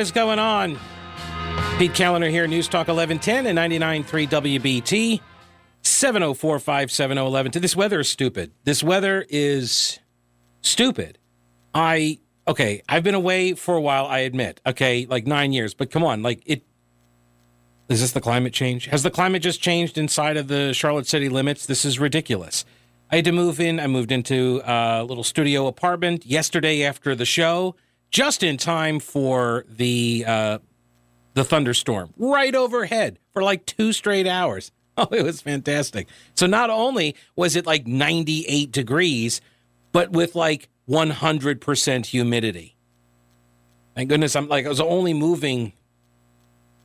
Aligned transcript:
Is 0.00 0.12
going 0.12 0.38
on? 0.38 0.78
Pete 1.76 1.92
Kaliner 1.92 2.30
here, 2.30 2.46
News 2.46 2.68
Talk 2.68 2.88
1110 2.88 3.44
and 3.44 3.58
99.3 3.58 4.26
WBT. 4.30 5.20
704 5.82 6.58
570 6.58 7.60
This 7.60 7.76
weather 7.76 8.00
is 8.00 8.08
stupid. 8.08 8.50
This 8.64 8.82
weather 8.82 9.26
is 9.28 9.98
stupid. 10.62 11.18
I, 11.74 12.18
okay, 12.48 12.80
I've 12.88 13.02
been 13.02 13.14
away 13.14 13.52
for 13.52 13.76
a 13.76 13.80
while, 13.82 14.06
I 14.06 14.20
admit. 14.20 14.62
Okay, 14.64 15.04
like 15.04 15.26
nine 15.26 15.52
years, 15.52 15.74
but 15.74 15.90
come 15.90 16.02
on, 16.02 16.22
like 16.22 16.42
it. 16.46 16.62
Is 17.90 18.00
this 18.00 18.12
the 18.12 18.22
climate 18.22 18.54
change? 18.54 18.86
Has 18.86 19.02
the 19.02 19.10
climate 19.10 19.42
just 19.42 19.60
changed 19.60 19.98
inside 19.98 20.38
of 20.38 20.48
the 20.48 20.72
Charlotte 20.72 21.08
city 21.08 21.28
limits? 21.28 21.66
This 21.66 21.84
is 21.84 21.98
ridiculous. 21.98 22.64
I 23.10 23.16
had 23.16 23.26
to 23.26 23.32
move 23.32 23.60
in. 23.60 23.78
I 23.78 23.86
moved 23.86 24.12
into 24.12 24.62
a 24.64 25.04
little 25.04 25.24
studio 25.24 25.66
apartment 25.66 26.24
yesterday 26.24 26.84
after 26.84 27.14
the 27.14 27.26
show, 27.26 27.76
just 28.10 28.42
in 28.42 28.56
time 28.56 29.00
for 29.00 29.64
the 29.68 30.24
uh, 30.26 30.58
the 31.34 31.44
thunderstorm 31.44 32.12
right 32.16 32.54
overhead 32.54 33.18
for 33.32 33.42
like 33.42 33.66
two 33.66 33.92
straight 33.92 34.26
hours. 34.26 34.72
Oh, 34.98 35.06
it 35.12 35.22
was 35.22 35.40
fantastic. 35.40 36.08
So 36.34 36.46
not 36.46 36.68
only 36.68 37.16
was 37.34 37.56
it 37.56 37.64
like 37.64 37.86
98 37.86 38.70
degrees, 38.70 39.40
but 39.92 40.10
with 40.10 40.34
like 40.34 40.68
100% 40.90 42.06
humidity. 42.06 42.76
Thank 43.94 44.10
goodness 44.10 44.36
I'm 44.36 44.48
like 44.48 44.66
I 44.66 44.68
was 44.68 44.80
only 44.80 45.14
moving 45.14 45.72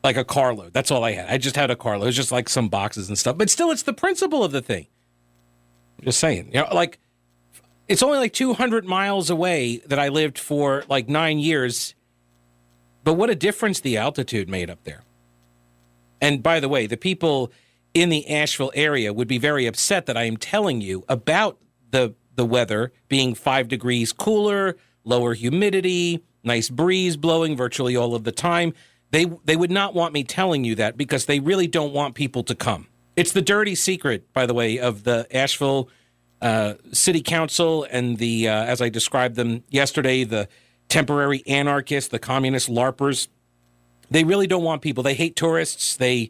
like 0.04 0.16
a 0.16 0.24
carload. 0.24 0.72
That's 0.72 0.92
all 0.92 1.04
I 1.04 1.12
had. 1.14 1.28
I 1.28 1.38
just 1.38 1.58
had 1.58 1.72
a 1.72 1.76
carload. 1.76 2.04
It 2.04 2.06
was 2.06 2.16
just 2.16 2.32
like 2.32 2.48
some 2.48 2.70
boxes 2.70 3.10
and 3.10 3.18
stuff. 3.18 3.38
But 3.38 3.50
still 3.50 3.72
it's 3.72 3.84
the 3.84 3.92
principle 3.92 4.46
of 4.46 4.54
the 4.54 4.62
thing. 4.62 4.88
I'm 6.00 6.06
just 6.06 6.20
saying. 6.20 6.52
You 6.54 6.62
know, 6.62 6.68
like 6.74 7.00
it's 7.88 8.04
only 8.04 8.18
like 8.18 8.34
200 8.34 8.86
miles 8.86 9.30
away 9.30 9.78
that 9.86 10.00
I 10.00 10.10
lived 10.10 10.38
for 10.40 10.84
like 10.90 11.08
9 11.08 11.40
years. 11.40 11.96
But 13.04 13.14
what 13.14 13.30
a 13.30 13.36
difference 13.36 13.80
the 13.80 13.98
altitude 13.98 14.50
made 14.50 14.70
up 14.70 14.84
there. 14.84 15.04
And 16.22 16.42
by 16.42 16.60
the 16.60 16.70
way, 16.70 16.88
the 16.88 16.98
people 16.98 17.52
in 17.94 18.10
the 18.10 18.28
Asheville 18.30 18.72
area 18.74 19.14
would 19.14 19.28
be 19.28 19.38
very 19.38 19.68
upset 19.68 20.06
that 20.08 20.18
I 20.18 20.24
am 20.24 20.38
telling 20.38 20.82
you 20.82 21.04
about 21.08 21.60
the 21.92 22.16
the 22.36 22.46
weather 22.46 22.92
being 23.08 23.34
5 23.34 23.70
degrees 23.70 24.12
cooler, 24.12 24.76
lower 25.06 25.34
humidity, 25.34 26.22
nice 26.44 26.70
breeze 26.70 27.16
blowing 27.16 27.56
virtually 27.56 27.96
all 27.96 28.14
of 28.14 28.24
the 28.24 28.32
time. 28.32 28.74
They 29.12 29.26
they 29.46 29.56
would 29.56 29.72
not 29.72 29.94
want 29.94 30.14
me 30.14 30.24
telling 30.24 30.64
you 30.64 30.76
that 30.76 30.98
because 30.98 31.26
they 31.26 31.40
really 31.40 31.68
don't 31.68 31.94
want 31.94 32.16
people 32.16 32.44
to 32.44 32.56
come. 32.56 32.88
It's 33.16 33.32
the 33.32 33.42
dirty 33.42 33.76
secret, 33.76 34.34
by 34.34 34.46
the 34.46 34.54
way, 34.54 34.78
of 34.78 35.04
the 35.04 35.26
Asheville 35.36 35.90
uh, 36.46 36.76
City 36.92 37.24
Council 37.24 37.88
and 37.90 38.20
the, 38.20 38.48
uh, 38.48 38.54
as 38.66 38.80
I 38.80 38.90
described 38.90 39.36
them 39.36 39.64
yesterday, 39.72 40.24
the 40.24 40.48
temporary 40.90 41.42
anarchists, 41.48 42.12
the 42.12 42.20
communist 42.20 42.70
LARPers. 42.70 43.30
They 44.12 44.24
really 44.24 44.46
don't 44.46 44.64
want 44.64 44.84
people. 44.84 45.02
They 45.02 45.16
hate 45.16 45.36
tourists. 45.36 45.98
They 45.98 46.30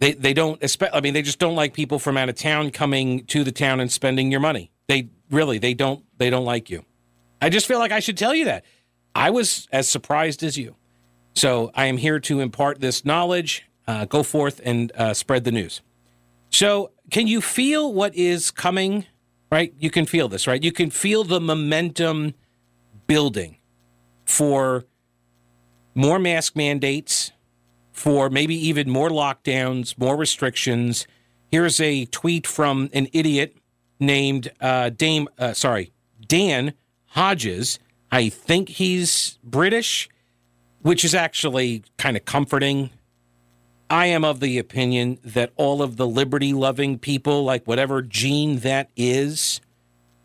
they 0.00 0.14
they 0.14 0.34
don't. 0.34 0.60
I 0.92 1.00
mean, 1.00 1.14
they 1.14 1.22
just 1.22 1.38
don't 1.38 1.54
like 1.54 1.72
people 1.72 2.00
from 2.00 2.16
out 2.16 2.28
of 2.28 2.34
town 2.34 2.72
coming 2.72 3.26
to 3.26 3.44
the 3.44 3.52
town 3.52 3.78
and 3.78 3.92
spending 3.92 4.32
your 4.32 4.40
money. 4.40 4.72
They 4.88 5.10
really 5.30 5.58
they 5.58 5.72
don't 5.72 6.04
they 6.18 6.30
don't 6.30 6.44
like 6.44 6.68
you. 6.68 6.84
I 7.40 7.48
just 7.48 7.66
feel 7.68 7.78
like 7.78 7.92
I 7.92 8.00
should 8.00 8.18
tell 8.18 8.34
you 8.34 8.46
that. 8.46 8.64
I 9.14 9.30
was 9.30 9.68
as 9.70 9.88
surprised 9.88 10.42
as 10.42 10.58
you. 10.58 10.74
So 11.34 11.70
I 11.76 11.86
am 11.86 11.98
here 11.98 12.18
to 12.18 12.40
impart 12.40 12.80
this 12.80 13.04
knowledge. 13.04 13.64
Uh, 13.86 14.04
go 14.04 14.24
forth 14.24 14.60
and 14.64 14.90
uh, 14.96 15.14
spread 15.14 15.44
the 15.44 15.52
news. 15.52 15.80
So, 16.50 16.90
can 17.10 17.28
you 17.28 17.40
feel 17.40 17.92
what 17.92 18.16
is 18.16 18.50
coming? 18.50 19.06
Right? 19.54 19.72
You 19.78 19.88
can 19.88 20.04
feel 20.04 20.26
this, 20.26 20.48
right? 20.48 20.60
You 20.60 20.72
can 20.72 20.90
feel 20.90 21.22
the 21.22 21.40
momentum 21.40 22.34
building 23.06 23.58
for 24.24 24.84
more 25.94 26.18
mask 26.18 26.56
mandates, 26.56 27.30
for 27.92 28.28
maybe 28.28 28.56
even 28.56 28.90
more 28.90 29.10
lockdowns, 29.10 29.96
more 29.96 30.16
restrictions. 30.16 31.06
Here's 31.52 31.80
a 31.80 32.06
tweet 32.06 32.48
from 32.48 32.90
an 32.92 33.06
idiot 33.12 33.56
named 34.00 34.50
uh, 34.60 34.90
Dame, 34.90 35.28
uh, 35.38 35.52
sorry, 35.52 35.92
Dan 36.26 36.74
Hodges. 37.10 37.78
I 38.10 38.30
think 38.30 38.70
he's 38.70 39.38
British, 39.44 40.08
which 40.82 41.04
is 41.04 41.14
actually 41.14 41.84
kind 41.96 42.16
of 42.16 42.24
comforting. 42.24 42.90
I 43.94 44.06
am 44.06 44.24
of 44.24 44.40
the 44.40 44.58
opinion 44.58 45.20
that 45.22 45.52
all 45.54 45.80
of 45.80 45.98
the 45.98 46.06
liberty 46.08 46.52
loving 46.52 46.98
people, 46.98 47.44
like 47.44 47.64
whatever 47.64 48.02
gene 48.02 48.58
that 48.58 48.90
is 48.96 49.60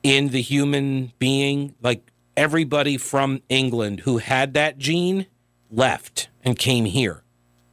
in 0.01 0.29
the 0.29 0.41
human 0.41 1.13
being, 1.19 1.75
like 1.79 2.11
everybody 2.35 2.97
from 2.97 3.43
England 3.47 3.99
who 3.99 4.17
had 4.17 4.55
that 4.55 4.79
gene 4.79 5.27
left 5.69 6.29
and 6.43 6.57
came 6.57 6.85
here 6.85 7.21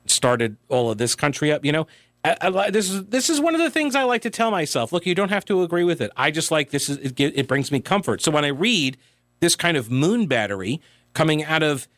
started 0.05 0.59
all 0.69 0.91
of 0.91 0.99
this 0.99 1.15
country 1.15 1.51
up. 1.51 1.65
You 1.65 1.73
know, 1.73 1.87
I, 2.23 2.37
I, 2.43 2.71
this 2.71 2.91
is 2.91 3.07
this 3.07 3.31
is 3.31 3.41
one 3.41 3.55
of 3.55 3.63
the 3.63 3.71
things 3.71 3.95
I 3.95 4.03
like 4.03 4.21
to 4.21 4.31
tell 4.31 4.51
myself. 4.51 4.93
Look, 4.93 5.07
you 5.07 5.15
don't 5.15 5.31
have 5.31 5.47
to 5.47 5.63
agree 5.63 5.85
with 5.85 6.03
it. 6.03 6.11
I 6.15 6.31
just 6.31 6.51
like 6.51 6.73
this 6.73 6.91
is 6.91 6.99
it, 6.99 7.19
it 7.19 7.49
brings 7.49 7.73
me 7.73 7.81
comfort. 7.81 8.21
So 8.21 8.31
when 8.31 8.45
I 8.45 8.49
read 8.49 8.99
this 9.41 9.57
kind 9.57 9.79
of 9.79 9.91
moon 9.91 10.27
battery 10.27 10.79
coming 11.15 11.43
out 11.43 11.63
of 11.63 11.89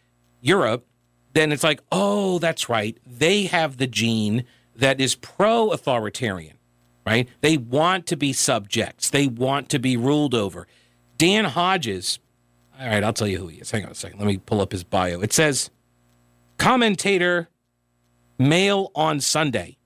Europe, 0.41 0.87
then 1.35 1.53
it's 1.53 1.65
like, 1.65 1.81
oh, 1.93 2.39
that's 2.39 2.69
right. 2.69 2.97
They 3.07 3.45
have 3.45 3.77
the 3.77 3.87
gene 3.87 4.45
that 4.77 5.01
is 5.01 5.15
pro-authoritarian, 5.15 6.57
right? 7.07 7.29
They 7.41 7.57
want 7.57 8.07
to 8.07 8.17
be 8.17 8.33
subjects. 8.33 9.11
They 9.11 9.27
want 9.27 9.69
to 9.71 9.79
be 9.79 9.97
ruled 9.97 10.35
over. 10.35 10.67
Dan 11.17 11.45
Hodges. 11.45 12.19
All 12.81 12.87
right, 12.87 13.03
I'll 13.03 13.13
tell 13.13 13.27
you 13.27 13.39
who 13.39 13.49
he 13.49 13.59
is. 13.59 13.71
Hang 13.71 13.85
on 13.85 13.91
a 13.91 13.95
second. 13.95 14.19
Let 14.19 14.27
me 14.27 14.39
pull 14.39 14.61
up 14.61 14.73
his 14.73 14.85
bio. 14.85 15.21
It 15.21 15.33
says 15.33 15.71
commentator 16.59 17.49
Mail 18.39 18.93
on 18.95 19.21
Sunday. 19.21 19.79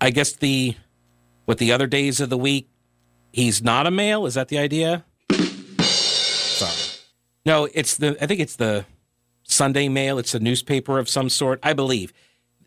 I 0.00 0.10
guess 0.10 0.32
the 0.32 0.76
what 1.46 1.58
the 1.58 1.72
other 1.72 1.86
days 1.86 2.20
of 2.20 2.28
the 2.28 2.36
week 2.36 2.68
he's 3.32 3.62
not 3.62 3.86
a 3.86 3.90
male. 3.90 4.26
Is 4.26 4.34
that 4.34 4.48
the 4.48 4.58
idea? 4.58 5.04
Sorry. 5.80 7.00
No, 7.46 7.68
it's 7.72 7.96
the 7.96 8.22
I 8.22 8.26
think 8.26 8.40
it's 8.40 8.56
the 8.56 8.84
Sunday 9.56 9.88
Mail. 9.88 10.18
It's 10.18 10.34
a 10.34 10.40
newspaper 10.40 10.98
of 10.98 11.08
some 11.08 11.28
sort, 11.28 11.58
I 11.62 11.72
believe. 11.72 12.12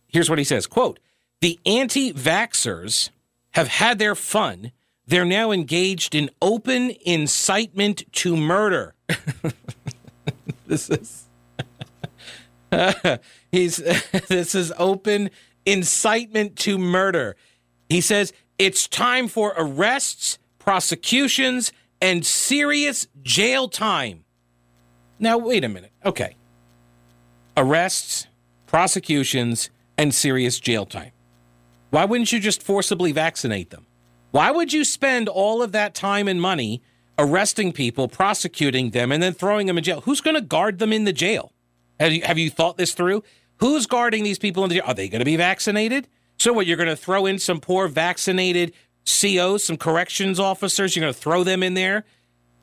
Here's 0.08 0.30
what 0.30 0.40
he 0.40 0.44
says: 0.44 0.68
"Quote: 0.68 1.00
The 1.42 1.60
anti-vaxxers 1.66 3.10
have 3.52 3.68
had 3.68 4.00
their 4.00 4.16
fun. 4.16 4.72
They're 5.06 5.26
now 5.26 5.52
engaged 5.52 6.16
in 6.16 6.30
open 6.42 6.92
incitement 7.06 8.04
to 8.14 8.36
murder." 8.36 8.96
this 10.68 10.90
is 10.90 11.30
He's 13.52 13.78
this 14.28 14.56
is 14.56 14.74
open 14.78 15.30
incitement 15.66 16.56
to 16.58 16.78
murder. 16.78 17.36
He 17.90 18.02
says 18.02 18.34
it's 18.58 18.88
time 18.88 19.28
for 19.28 19.54
arrests, 19.58 20.38
prosecutions, 20.60 21.72
and 22.02 22.26
serious 22.26 23.08
jail 23.22 23.68
time. 23.68 24.26
Now, 25.18 25.38
wait 25.38 25.64
a 25.64 25.70
minute. 25.70 25.92
Okay. 26.06 26.36
Arrests, 27.60 28.26
prosecutions, 28.68 29.70
and 29.98 30.16
serious 30.16 30.62
jail 30.62 30.86
time. 30.86 31.12
Why 31.90 32.06
wouldn't 32.06 32.32
you 32.32 32.40
just 32.40 32.64
forcibly 32.64 33.12
vaccinate 33.12 33.70
them? 33.70 33.86
Why 34.32 34.50
would 34.50 34.72
you 34.72 34.86
spend 34.86 35.28
all 35.28 35.62
of 35.62 35.74
that 35.74 35.94
time 35.94 36.30
and 36.30 36.40
money 36.40 36.82
arresting 37.18 37.74
people, 37.74 38.08
prosecuting 38.08 38.92
them, 38.92 39.12
and 39.12 39.22
then 39.22 39.34
throwing 39.34 39.68
them 39.68 39.78
in 39.78 39.84
jail? 39.84 40.00
Who's 40.02 40.22
going 40.22 40.36
to 40.36 40.42
guard 40.42 40.80
them 40.80 40.94
in 40.94 41.04
the 41.04 41.12
jail? 41.12 41.52
Have 42.00 42.14
you, 42.14 42.22
have 42.22 42.38
you 42.38 42.50
thought 42.50 42.78
this 42.78 42.94
through? 42.94 43.24
Who's 43.58 43.88
guarding 43.88 44.24
these 44.24 44.40
people 44.40 44.64
in 44.64 44.70
the 44.70 44.76
jail? 44.76 44.86
Are 44.88 44.94
they 44.94 45.10
going 45.10 45.20
to 45.20 45.26
be 45.26 45.36
vaccinated? 45.36 46.08
So 46.38 46.54
what? 46.54 46.66
You're 46.66 46.78
going 46.78 46.88
to 46.88 46.96
throw 46.96 47.26
in 47.26 47.40
some 47.40 47.60
poor 47.60 47.90
vaccinated 47.90 48.72
COs, 49.06 49.66
some 49.66 49.76
corrections 49.76 50.40
officers. 50.40 50.96
You're 50.96 51.04
going 51.04 51.14
to 51.14 51.20
throw 51.20 51.44
them 51.44 51.62
in 51.64 51.74
there 51.74 52.06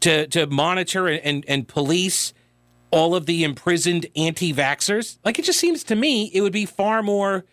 to 0.01 0.27
to 0.29 0.47
monitor 0.47 1.07
and, 1.07 1.21
and, 1.23 1.45
and 1.47 1.69
police 1.69 2.33
all 2.91 3.15
of 3.15 3.27
the 3.27 3.45
imprisoned 3.45 4.07
anti-vaxxers. 4.17 5.19
Like 5.25 5.39
it 5.39 5.45
just 5.45 5.61
seems 5.61 5.85
to 5.85 5.97
me 5.97 6.31
it 6.33 6.41
would 6.41 6.53
be 6.53 6.67
far 6.67 7.03
more 7.03 7.45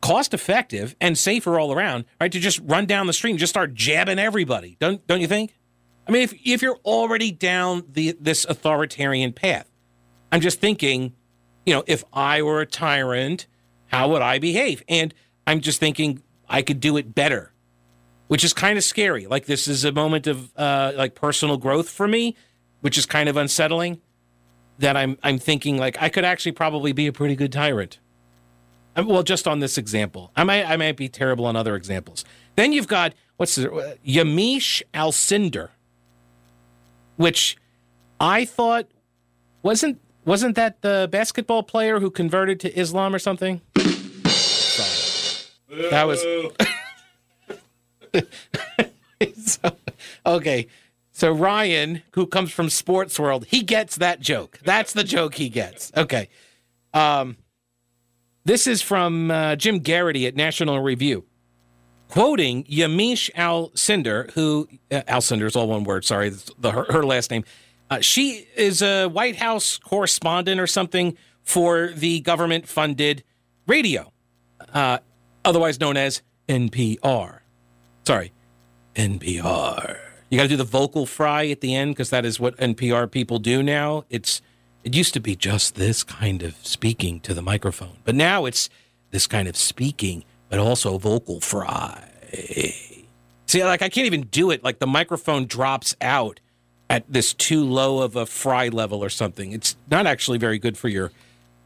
cost 0.00 0.34
effective 0.34 0.94
and 1.00 1.18
safer 1.18 1.58
all 1.58 1.72
around, 1.72 2.04
right? 2.20 2.30
To 2.30 2.38
just 2.38 2.60
run 2.64 2.86
down 2.86 3.06
the 3.06 3.12
street 3.12 3.30
and 3.30 3.38
just 3.38 3.52
start 3.52 3.74
jabbing 3.74 4.18
everybody. 4.18 4.76
Don't 4.80 5.06
don't 5.06 5.20
you 5.20 5.26
think? 5.26 5.54
I 6.08 6.12
mean, 6.12 6.22
if 6.22 6.34
if 6.44 6.62
you're 6.62 6.78
already 6.84 7.32
down 7.32 7.84
the 7.90 8.16
this 8.20 8.44
authoritarian 8.44 9.32
path, 9.32 9.68
I'm 10.30 10.40
just 10.40 10.60
thinking 10.60 11.14
you 11.66 11.74
know, 11.74 11.82
if 11.86 12.04
I 12.12 12.42
were 12.42 12.60
a 12.60 12.66
tyrant, 12.66 13.48
how 13.88 14.08
would 14.10 14.22
I 14.22 14.38
behave? 14.38 14.82
And 14.88 15.12
I'm 15.46 15.60
just 15.60 15.80
thinking 15.80 16.22
I 16.48 16.62
could 16.62 16.80
do 16.80 16.96
it 16.96 17.14
better, 17.14 17.52
which 18.28 18.44
is 18.44 18.52
kind 18.52 18.78
of 18.78 18.84
scary. 18.84 19.26
Like 19.26 19.46
this 19.46 19.66
is 19.66 19.84
a 19.84 19.92
moment 19.92 20.28
of 20.28 20.56
uh, 20.56 20.92
like 20.94 21.16
personal 21.16 21.56
growth 21.56 21.90
for 21.90 22.06
me, 22.06 22.36
which 22.80 22.96
is 22.96 23.04
kind 23.04 23.28
of 23.28 23.36
unsettling. 23.36 24.00
That 24.78 24.96
I'm 24.96 25.16
I'm 25.22 25.38
thinking 25.38 25.78
like 25.78 26.00
I 26.00 26.08
could 26.08 26.24
actually 26.24 26.52
probably 26.52 26.92
be 26.92 27.06
a 27.06 27.12
pretty 27.12 27.34
good 27.34 27.52
tyrant. 27.52 27.98
Uh, 28.96 29.04
well, 29.06 29.22
just 29.22 29.48
on 29.48 29.60
this 29.60 29.78
example, 29.78 30.30
I 30.36 30.44
might 30.44 30.64
I 30.64 30.76
might 30.76 30.96
be 30.96 31.08
terrible 31.08 31.46
on 31.46 31.56
other 31.56 31.74
examples. 31.76 32.24
Then 32.56 32.72
you've 32.72 32.88
got 32.88 33.14
what's 33.36 33.54
the, 33.54 33.72
uh, 33.72 33.94
Yamiche 34.06 34.82
Alcindor, 34.92 35.70
which 37.16 37.56
I 38.20 38.44
thought 38.44 38.86
wasn't 39.62 40.00
wasn't 40.24 40.56
that 40.56 40.82
the 40.82 41.08
basketball 41.10 41.62
player 41.62 42.00
who 42.00 42.10
converted 42.10 42.60
to 42.60 42.78
Islam 42.78 43.14
or 43.14 43.18
something? 43.18 43.60
Sorry. 44.26 45.90
That 45.90 46.06
was. 46.06 46.22
so, 49.36 49.76
okay. 50.26 50.66
So 51.16 51.32
Ryan, 51.32 52.02
who 52.12 52.26
comes 52.26 52.52
from 52.52 52.68
Sports 52.68 53.18
World, 53.18 53.46
he 53.46 53.62
gets 53.62 53.96
that 53.96 54.20
joke. 54.20 54.58
That's 54.64 54.92
the 54.92 55.02
joke 55.02 55.36
he 55.36 55.48
gets. 55.48 55.90
Okay. 55.96 56.28
Um, 56.92 57.38
this 58.44 58.66
is 58.66 58.82
from 58.82 59.30
uh, 59.30 59.56
Jim 59.56 59.80
Geraghty 59.80 60.26
at 60.26 60.36
National 60.36 60.78
Review, 60.78 61.24
quoting 62.10 62.64
Yamiche 62.64 63.32
Alcindor, 63.32 64.30
who 64.32 64.68
uh, 64.90 65.00
Alcindor 65.08 65.46
is 65.46 65.56
all 65.56 65.68
one 65.68 65.84
word. 65.84 66.04
Sorry, 66.04 66.32
the, 66.58 66.70
her, 66.70 66.84
her 66.90 67.02
last 67.02 67.30
name. 67.30 67.44
Uh, 67.88 68.00
she 68.00 68.46
is 68.54 68.82
a 68.82 69.06
White 69.06 69.36
House 69.36 69.78
correspondent 69.78 70.60
or 70.60 70.66
something 70.66 71.16
for 71.42 71.92
the 71.94 72.20
government-funded 72.20 73.24
radio, 73.66 74.12
uh, 74.74 74.98
otherwise 75.46 75.80
known 75.80 75.96
as 75.96 76.20
NPR. 76.46 77.38
Sorry, 78.04 78.34
NPR. 78.94 80.05
You 80.28 80.38
got 80.38 80.44
to 80.44 80.48
do 80.48 80.56
the 80.56 80.64
vocal 80.64 81.06
fry 81.06 81.46
at 81.48 81.60
the 81.60 81.74
end 81.74 81.92
because 81.92 82.10
that 82.10 82.24
is 82.24 82.40
what 82.40 82.56
NPR 82.56 83.10
people 83.10 83.38
do 83.38 83.62
now. 83.62 84.04
It's 84.10 84.42
it 84.82 84.94
used 84.94 85.14
to 85.14 85.20
be 85.20 85.34
just 85.36 85.74
this 85.74 86.04
kind 86.04 86.42
of 86.42 86.54
speaking 86.64 87.20
to 87.20 87.34
the 87.34 87.42
microphone, 87.42 87.96
but 88.04 88.14
now 88.14 88.44
it's 88.44 88.68
this 89.10 89.26
kind 89.26 89.48
of 89.48 89.56
speaking, 89.56 90.24
but 90.48 90.58
also 90.58 90.98
vocal 90.98 91.40
fry. 91.40 92.08
See, 93.46 93.64
like 93.64 93.82
I 93.82 93.88
can't 93.88 94.06
even 94.06 94.22
do 94.22 94.50
it. 94.50 94.64
Like 94.64 94.78
the 94.78 94.86
microphone 94.86 95.46
drops 95.46 95.94
out 96.00 96.40
at 96.90 97.04
this 97.08 97.34
too 97.34 97.64
low 97.64 98.02
of 98.02 98.16
a 98.16 98.26
fry 98.26 98.68
level 98.68 99.02
or 99.02 99.08
something. 99.08 99.52
It's 99.52 99.76
not 99.90 100.06
actually 100.06 100.38
very 100.38 100.58
good 100.58 100.76
for 100.76 100.88
your 100.88 101.12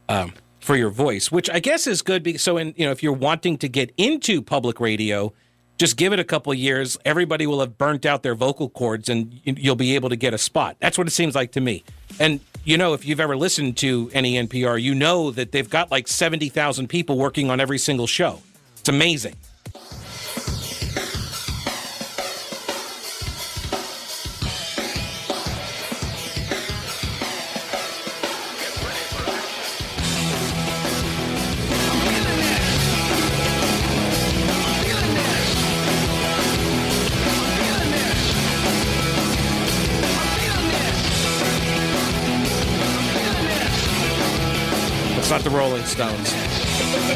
um, 0.09 0.33
for 0.59 0.75
your 0.75 0.89
voice, 0.89 1.31
which 1.31 1.49
I 1.49 1.59
guess 1.59 1.87
is 1.87 2.01
good. 2.01 2.23
Because, 2.23 2.41
so, 2.41 2.57
in 2.57 2.73
you 2.77 2.85
know, 2.85 2.91
if 2.91 3.01
you're 3.01 3.13
wanting 3.13 3.57
to 3.59 3.67
get 3.67 3.91
into 3.97 4.41
public 4.41 4.79
radio, 4.79 5.33
just 5.81 5.97
give 5.97 6.13
it 6.13 6.19
a 6.19 6.23
couple 6.23 6.53
years. 6.53 6.95
Everybody 7.05 7.47
will 7.47 7.59
have 7.59 7.75
burnt 7.79 8.05
out 8.05 8.21
their 8.21 8.35
vocal 8.35 8.69
cords, 8.69 9.09
and 9.09 9.41
you'll 9.43 9.75
be 9.75 9.95
able 9.95 10.09
to 10.09 10.15
get 10.15 10.31
a 10.31 10.37
spot. 10.37 10.77
That's 10.79 10.95
what 10.95 11.07
it 11.07 11.11
seems 11.11 11.33
like 11.33 11.53
to 11.53 11.61
me. 11.61 11.83
And 12.19 12.39
you 12.63 12.77
know, 12.77 12.93
if 12.93 13.03
you've 13.03 13.19
ever 13.19 13.35
listened 13.35 13.77
to 13.77 14.11
any 14.13 14.35
NPR, 14.35 14.79
you 14.79 14.93
know 14.93 15.31
that 15.31 15.51
they've 15.51 15.67
got 15.67 15.89
like 15.89 16.07
seventy 16.07 16.49
thousand 16.49 16.89
people 16.89 17.17
working 17.17 17.49
on 17.49 17.59
every 17.59 17.79
single 17.79 18.05
show. 18.05 18.41
It's 18.77 18.89
amazing. 18.89 19.35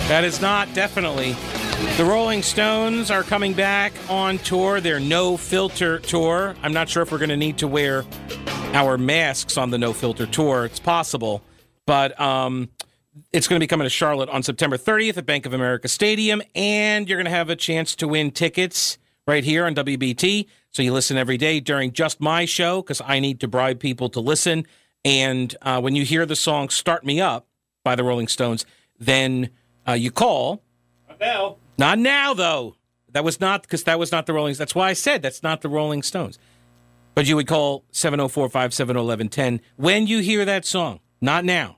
That 0.07 0.23
is 0.23 0.39
not 0.39 0.71
definitely. 0.75 1.35
The 1.97 2.05
Rolling 2.05 2.43
Stones 2.43 3.09
are 3.09 3.23
coming 3.23 3.53
back 3.53 3.91
on 4.07 4.37
tour, 4.37 4.79
their 4.79 4.99
No 4.99 5.35
Filter 5.35 5.97
tour. 5.97 6.55
I'm 6.61 6.73
not 6.73 6.89
sure 6.89 7.01
if 7.01 7.11
we're 7.11 7.17
going 7.17 7.29
to 7.29 7.37
need 7.37 7.57
to 7.57 7.67
wear 7.67 8.05
our 8.73 8.99
masks 8.99 9.57
on 9.57 9.71
the 9.71 9.79
No 9.79 9.93
Filter 9.93 10.27
tour. 10.27 10.65
It's 10.65 10.79
possible, 10.79 11.41
but 11.87 12.19
um, 12.21 12.69
it's 13.33 13.47
going 13.47 13.59
to 13.59 13.63
be 13.63 13.67
coming 13.67 13.85
to 13.85 13.89
Charlotte 13.89 14.29
on 14.29 14.43
September 14.43 14.77
30th 14.77 15.17
at 15.17 15.25
Bank 15.25 15.47
of 15.47 15.53
America 15.53 15.87
Stadium, 15.87 16.43
and 16.53 17.09
you're 17.09 17.17
going 17.17 17.25
to 17.25 17.31
have 17.31 17.49
a 17.49 17.55
chance 17.55 17.95
to 17.95 18.07
win 18.07 18.29
tickets 18.29 18.99
right 19.25 19.43
here 19.43 19.65
on 19.65 19.73
WBT. 19.73 20.45
So 20.69 20.83
you 20.83 20.93
listen 20.93 21.17
every 21.17 21.37
day 21.37 21.59
during 21.59 21.93
just 21.93 22.21
my 22.21 22.45
show 22.45 22.83
because 22.83 23.01
I 23.03 23.19
need 23.19 23.39
to 23.39 23.47
bribe 23.47 23.79
people 23.79 24.09
to 24.09 24.19
listen. 24.19 24.67
And 25.03 25.55
uh, 25.63 25.81
when 25.81 25.95
you 25.95 26.05
hear 26.05 26.27
the 26.27 26.35
song 26.35 26.69
"Start 26.69 27.03
Me 27.03 27.19
Up," 27.19 27.47
by 27.83 27.95
the 27.95 28.03
Rolling 28.03 28.27
Stones, 28.27 28.67
then 28.99 29.49
uh, 29.87 29.93
you 29.93 30.11
call. 30.11 30.61
Not 31.09 31.19
now. 31.19 31.57
Not 31.77 31.99
now, 31.99 32.33
though. 32.33 32.75
That 33.11 33.23
was 33.23 33.39
not 33.39 33.61
because 33.61 33.85
that 33.85 33.97
was 33.97 34.11
not 34.11 34.25
the 34.25 34.33
Rolling. 34.33 34.53
Stones. 34.53 34.59
That's 34.59 34.75
why 34.75 34.89
I 34.89 34.93
said 34.93 35.21
that's 35.21 35.41
not 35.41 35.61
the 35.61 35.69
Rolling 35.69 36.03
Stones. 36.03 36.37
But 37.13 37.27
you 37.27 37.37
would 37.37 37.47
call 37.47 37.85
704 37.91 38.49
570 38.49 38.99
1110 38.99 39.61
when 39.77 40.05
you 40.05 40.19
hear 40.19 40.43
that 40.43 40.65
song. 40.65 40.99
Not 41.21 41.45
now. 41.45 41.77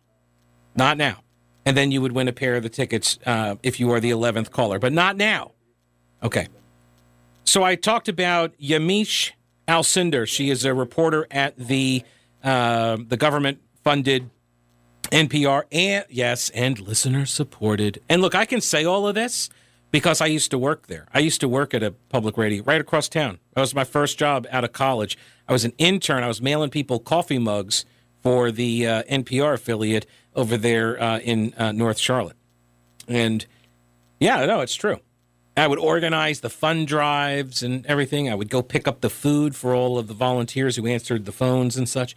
Not 0.75 0.97
now. 0.97 1.21
And 1.63 1.77
then 1.77 1.91
you 1.91 2.01
would 2.01 2.13
win 2.13 2.27
a 2.27 2.33
pair 2.33 2.55
of 2.55 2.63
the 2.63 2.69
tickets 2.69 3.19
uh, 3.25 3.55
if 3.61 3.79
you 3.79 3.91
are 3.91 3.99
the 3.99 4.09
11th 4.09 4.49
caller, 4.49 4.79
but 4.79 4.93
not 4.93 5.15
now. 5.15 5.51
Okay. 6.23 6.47
So 7.43 7.63
I 7.63 7.75
talked 7.75 8.09
about 8.09 8.57
Yamiche 8.57 9.31
Alcindor. 9.67 10.27
She 10.27 10.49
is 10.49 10.65
a 10.65 10.73
reporter 10.73 11.27
at 11.29 11.57
the 11.57 12.03
uh, 12.43 12.97
the 13.07 13.17
government 13.17 13.59
funded 13.83 14.29
NPR, 15.11 15.63
and 15.71 16.05
yes, 16.09 16.49
and 16.51 16.79
listener 16.79 17.25
supported. 17.25 18.01
And 18.09 18.21
look, 18.21 18.35
I 18.35 18.45
can 18.45 18.61
say 18.61 18.85
all 18.85 19.07
of 19.07 19.15
this 19.15 19.49
because 19.91 20.21
I 20.21 20.25
used 20.25 20.51
to 20.51 20.57
work 20.57 20.87
there. 20.87 21.07
I 21.13 21.19
used 21.19 21.41
to 21.41 21.47
work 21.47 21.73
at 21.73 21.83
a 21.83 21.91
public 21.91 22.37
radio 22.37 22.63
right 22.63 22.81
across 22.81 23.07
town. 23.07 23.39
That 23.53 23.61
was 23.61 23.73
my 23.73 23.83
first 23.83 24.17
job 24.17 24.45
out 24.51 24.63
of 24.63 24.73
college. 24.73 25.17
I 25.47 25.53
was 25.53 25.65
an 25.65 25.73
intern. 25.77 26.23
I 26.23 26.27
was 26.27 26.41
mailing 26.41 26.69
people 26.69 26.99
coffee 26.99 27.39
mugs 27.39 27.85
for 28.21 28.51
the 28.51 28.85
uh, 28.87 29.03
NPR 29.03 29.53
affiliate 29.53 30.05
over 30.35 30.57
there 30.57 31.01
uh, 31.01 31.19
in 31.19 31.53
uh, 31.57 31.71
North 31.71 31.97
Charlotte. 31.97 32.35
And 33.07 33.45
yeah, 34.19 34.45
no, 34.45 34.61
it's 34.61 34.75
true. 34.75 34.99
I 35.55 35.67
would 35.67 35.79
organize 35.79 36.41
the 36.41 36.49
fund 36.49 36.87
drives 36.87 37.63
and 37.63 37.85
everything. 37.87 38.29
I 38.29 38.35
would 38.35 38.49
go 38.49 38.61
pick 38.61 38.87
up 38.87 39.01
the 39.01 39.09
food 39.09 39.55
for 39.55 39.73
all 39.73 39.97
of 39.97 40.07
the 40.07 40.13
volunteers 40.13 40.75
who 40.75 40.85
answered 40.85 41.25
the 41.25 41.31
phones 41.31 41.75
and 41.77 41.89
such. 41.89 42.15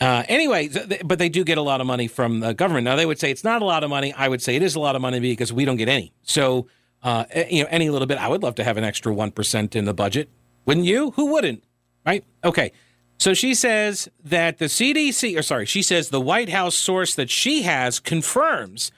Uh, 0.00 0.22
anyway, 0.28 0.68
but 1.04 1.18
they 1.18 1.28
do 1.28 1.42
get 1.42 1.58
a 1.58 1.62
lot 1.62 1.80
of 1.80 1.86
money 1.86 2.06
from 2.06 2.40
the 2.40 2.54
government. 2.54 2.84
Now 2.84 2.94
they 2.96 3.06
would 3.06 3.18
say 3.18 3.30
it's 3.30 3.44
not 3.44 3.62
a 3.62 3.64
lot 3.64 3.82
of 3.82 3.90
money. 3.90 4.12
I 4.12 4.28
would 4.28 4.40
say 4.40 4.54
it 4.54 4.62
is 4.62 4.76
a 4.76 4.80
lot 4.80 4.94
of 4.94 5.02
money 5.02 5.18
because 5.18 5.52
we 5.52 5.64
don't 5.64 5.76
get 5.76 5.88
any. 5.88 6.12
So, 6.22 6.68
uh, 7.02 7.24
you 7.50 7.64
know, 7.64 7.68
any 7.70 7.90
little 7.90 8.06
bit. 8.06 8.18
I 8.18 8.28
would 8.28 8.42
love 8.42 8.54
to 8.56 8.64
have 8.64 8.76
an 8.76 8.84
extra 8.84 9.12
one 9.12 9.32
percent 9.32 9.74
in 9.74 9.86
the 9.86 9.94
budget. 9.94 10.28
Wouldn't 10.66 10.86
you? 10.86 11.12
Who 11.12 11.32
wouldn't? 11.32 11.64
Right? 12.06 12.24
Okay. 12.44 12.72
So 13.18 13.34
she 13.34 13.54
says 13.54 14.08
that 14.22 14.58
the 14.58 14.66
CDC, 14.66 15.36
or 15.36 15.42
sorry, 15.42 15.66
she 15.66 15.82
says 15.82 16.10
the 16.10 16.20
White 16.20 16.50
House 16.50 16.76
source 16.76 17.16
that 17.16 17.30
she 17.30 17.62
has 17.62 17.98
confirms 17.98 18.92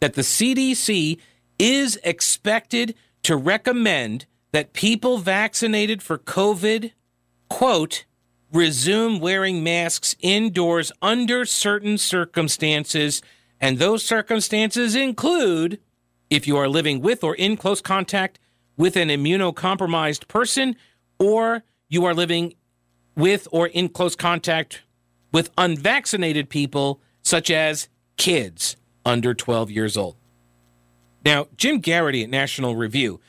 that 0.00 0.14
the 0.14 0.22
CDC 0.22 1.18
is 1.58 2.00
expected 2.02 2.96
to 3.22 3.36
recommend 3.36 4.26
that 4.50 4.72
people 4.72 5.18
vaccinated 5.18 6.02
for 6.02 6.18
COVID, 6.18 6.90
quote, 7.48 8.04
resume 8.52 9.20
wearing 9.20 9.62
masks 9.62 10.16
indoors 10.20 10.90
under 11.00 11.44
certain 11.44 11.98
circumstances, 11.98 13.22
and 13.60 13.78
those 13.78 14.04
circumstances 14.04 14.94
include 14.94 15.80
if 16.28 16.46
you 16.46 16.56
are 16.56 16.68
living 16.68 17.00
with 17.00 17.22
or 17.22 17.34
in 17.34 17.56
close 17.56 17.80
contact 17.80 18.38
with 18.76 18.96
an 18.96 19.08
immunocompromised 19.08 20.26
person, 20.28 20.74
or 21.18 21.62
you 21.88 22.04
are 22.04 22.14
living 22.14 22.54
with 23.16 23.46
or 23.52 23.66
in 23.66 23.88
close 23.88 24.16
contact 24.16 24.82
with 25.32 25.50
unvaccinated 25.58 26.48
people, 26.48 27.00
such 27.22 27.50
as 27.50 27.88
kids 28.16 28.76
under 29.04 29.34
12 29.34 29.70
years 29.70 29.96
old. 29.96 30.16
Now, 31.24 31.48
Jim 31.56 31.82
Geraghty 31.82 32.24
at 32.24 32.30
National 32.30 32.74
Review, 32.76 33.20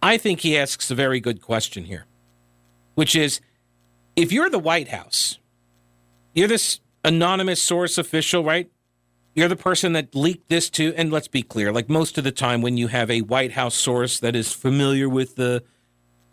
I 0.00 0.16
think 0.16 0.40
he 0.40 0.56
asks 0.56 0.90
a 0.90 0.94
very 0.94 1.20
good 1.20 1.42
question 1.42 1.84
here, 1.84 2.06
which 2.94 3.16
is 3.16 3.40
if 4.16 4.32
you're 4.32 4.50
the 4.50 4.58
White 4.58 4.88
House, 4.88 5.38
you're 6.34 6.48
this 6.48 6.80
anonymous 7.04 7.62
source 7.62 7.98
official, 7.98 8.44
right? 8.44 8.70
You're 9.34 9.48
the 9.48 9.56
person 9.56 9.94
that 9.94 10.14
leaked 10.14 10.48
this 10.48 10.68
to, 10.70 10.94
and 10.94 11.10
let's 11.10 11.28
be 11.28 11.42
clear, 11.42 11.72
like 11.72 11.88
most 11.88 12.18
of 12.18 12.24
the 12.24 12.32
time 12.32 12.60
when 12.60 12.76
you 12.76 12.88
have 12.88 13.10
a 13.10 13.22
White 13.22 13.52
House 13.52 13.74
source 13.74 14.20
that 14.20 14.36
is 14.36 14.52
familiar 14.52 15.08
with 15.08 15.36
the, 15.36 15.62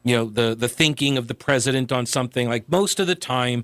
you 0.04 0.16
know, 0.16 0.26
the 0.26 0.54
the 0.54 0.68
thinking 0.68 1.18
of 1.18 1.28
the 1.28 1.36
president 1.36 1.92
on 1.92 2.06
something, 2.06 2.50
like 2.50 2.70
most 2.70 3.00
of 3.00 3.08
the 3.08 3.16
time, 3.16 3.64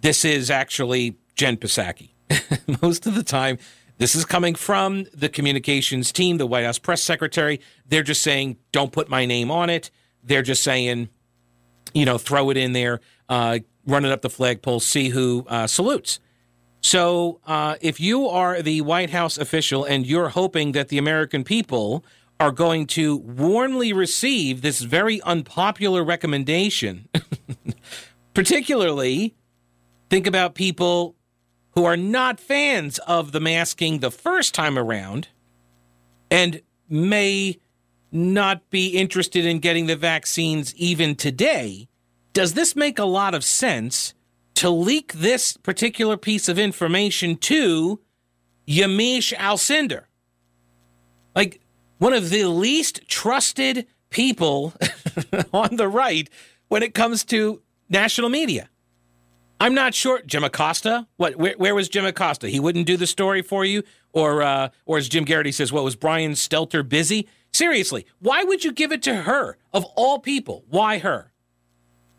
this 0.00 0.24
is 0.24 0.50
actually 0.50 1.18
Jen 1.34 1.58
Psaki. 1.58 2.10
most 2.82 3.06
of 3.06 3.14
the 3.14 3.22
time, 3.22 3.58
this 3.98 4.14
is 4.14 4.24
coming 4.24 4.54
from 4.54 5.04
the 5.12 5.28
communications 5.28 6.10
team, 6.10 6.38
the 6.38 6.46
White 6.46 6.64
House 6.64 6.78
press 6.78 7.02
secretary. 7.02 7.60
They're 7.86 8.02
just 8.02 8.22
saying, 8.22 8.56
don't 8.72 8.92
put 8.92 9.08
my 9.08 9.26
name 9.26 9.50
on 9.50 9.68
it. 9.68 9.90
They're 10.22 10.42
just 10.42 10.62
saying, 10.62 11.10
you 11.94 12.04
know, 12.04 12.18
throw 12.18 12.50
it 12.50 12.56
in 12.56 12.72
there 12.72 13.00
uh, 13.28 13.58
run 13.86 14.04
it 14.04 14.12
up 14.12 14.22
the 14.22 14.30
flagpole, 14.30 14.80
see 14.80 15.10
who 15.10 15.46
uh, 15.48 15.66
salutes. 15.66 16.20
So, 16.80 17.40
uh, 17.46 17.76
if 17.80 17.98
you 17.98 18.28
are 18.28 18.60
the 18.60 18.82
White 18.82 19.10
House 19.10 19.38
official 19.38 19.84
and 19.84 20.06
you're 20.06 20.28
hoping 20.30 20.72
that 20.72 20.88
the 20.88 20.98
American 20.98 21.42
people 21.42 22.04
are 22.38 22.52
going 22.52 22.86
to 22.88 23.16
warmly 23.16 23.92
receive 23.92 24.60
this 24.60 24.80
very 24.80 25.22
unpopular 25.22 26.04
recommendation, 26.04 27.08
particularly 28.34 29.34
think 30.10 30.26
about 30.26 30.54
people 30.54 31.14
who 31.74 31.84
are 31.84 31.96
not 31.96 32.38
fans 32.38 32.98
of 33.00 33.32
the 33.32 33.40
masking 33.40 34.00
the 34.00 34.10
first 34.10 34.54
time 34.54 34.78
around 34.78 35.28
and 36.30 36.60
may 36.88 37.58
not 38.14 38.70
be 38.70 38.88
interested 38.88 39.44
in 39.44 39.58
getting 39.58 39.86
the 39.86 39.96
vaccines 39.96 40.74
even 40.76 41.16
today, 41.16 41.88
does 42.32 42.54
this 42.54 42.76
make 42.76 42.98
a 42.98 43.04
lot 43.04 43.34
of 43.34 43.44
sense 43.44 44.14
to 44.54 44.70
leak 44.70 45.12
this 45.14 45.56
particular 45.56 46.16
piece 46.16 46.48
of 46.48 46.58
information 46.58 47.36
to 47.36 48.00
Yamiche 48.68 49.34
Alcindor? 49.34 50.04
Like 51.34 51.60
one 51.98 52.12
of 52.12 52.30
the 52.30 52.44
least 52.44 53.06
trusted 53.08 53.86
people 54.10 54.72
on 55.52 55.76
the 55.76 55.88
right 55.88 56.30
when 56.68 56.84
it 56.84 56.94
comes 56.94 57.24
to 57.24 57.60
national 57.88 58.28
media. 58.28 58.68
I'm 59.60 59.74
not 59.74 59.94
sure. 59.94 60.20
Jim 60.22 60.44
Acosta, 60.44 61.06
what? 61.16 61.36
Where, 61.36 61.54
where, 61.56 61.74
was 61.74 61.88
Jim 61.88 62.04
Acosta? 62.04 62.48
He 62.48 62.60
wouldn't 62.60 62.86
do 62.86 62.96
the 62.96 63.06
story 63.06 63.40
for 63.40 63.64
you, 63.64 63.82
or 64.12 64.42
uh, 64.42 64.68
or 64.84 64.98
as 64.98 65.08
Jim 65.08 65.24
Geraghty 65.24 65.52
says, 65.52 65.72
what 65.72 65.84
was 65.84 65.96
Brian 65.96 66.32
Stelter 66.32 66.86
busy? 66.86 67.28
Seriously, 67.54 68.04
why 68.18 68.42
would 68.42 68.64
you 68.64 68.72
give 68.72 68.90
it 68.90 69.00
to 69.04 69.14
her 69.14 69.56
of 69.72 69.84
all 69.94 70.18
people? 70.18 70.64
Why 70.68 70.98
her? 70.98 71.30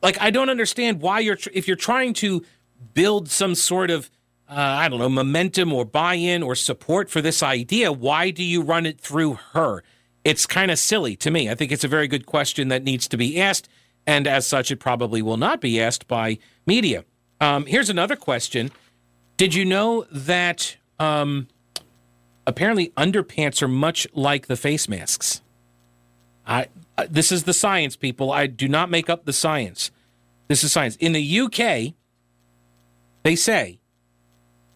Like 0.02 0.20
I 0.22 0.30
don't 0.32 0.50
understand 0.50 1.02
why 1.02 1.20
you're 1.20 1.36
tr- 1.36 1.50
if 1.54 1.68
you're 1.68 1.76
trying 1.76 2.14
to 2.16 2.46
build 2.94 3.30
some 3.30 3.54
sort 3.54 3.92
of 3.92 4.10
uh, 4.48 4.54
I 4.54 4.88
don't 4.88 5.00
know 5.00 5.10
momentum 5.10 5.74
or 5.74 5.84
buy-in 5.84 6.42
or 6.42 6.56
support 6.56 7.10
for 7.10 7.22
this 7.22 7.44
idea. 7.44 7.92
Why 7.92 8.30
do 8.30 8.44
you 8.44 8.62
run 8.62 8.86
it 8.86 9.02
through 9.02 9.34
her? 9.52 9.84
It's 10.24 10.46
kind 10.46 10.72
of 10.72 10.80
silly 10.80 11.18
to 11.18 11.32
me. 11.32 11.50
I 11.50 11.56
think 11.56 11.72
it's 11.72 11.84
a 11.84 11.90
very 11.90 12.08
good 12.08 12.26
question 12.26 12.70
that 12.70 12.84
needs 12.84 13.08
to 13.10 13.18
be 13.18 13.42
asked, 13.42 13.68
and 14.08 14.28
as 14.28 14.48
such, 14.48 14.72
it 14.72 14.78
probably 14.78 15.22
will 15.22 15.38
not 15.38 15.60
be 15.60 15.82
asked 15.82 16.08
by 16.08 16.38
media. 16.66 17.04
Um, 17.42 17.66
here's 17.66 17.90
another 17.90 18.16
question: 18.16 18.72
Did 19.36 19.54
you 19.54 19.66
know 19.66 20.06
that 20.12 20.78
um, 20.98 21.48
apparently 22.48 22.90
underpants 22.98 23.62
are 23.62 23.68
much 23.68 24.08
like 24.14 24.48
the 24.48 24.56
face 24.56 24.88
masks. 24.88 25.42
I 26.46 26.68
this 27.10 27.32
is 27.32 27.44
the 27.44 27.54
science, 27.54 27.96
people. 27.96 28.32
I 28.32 28.48
do 28.48 28.68
not 28.68 28.90
make 28.90 29.10
up 29.10 29.26
the 29.26 29.34
science. 29.34 29.92
This 30.48 30.64
is 30.64 30.72
science. 30.72 30.96
In 30.98 31.12
the 31.12 31.40
UK, 31.40 31.94
they 33.24 33.36
say 33.36 33.80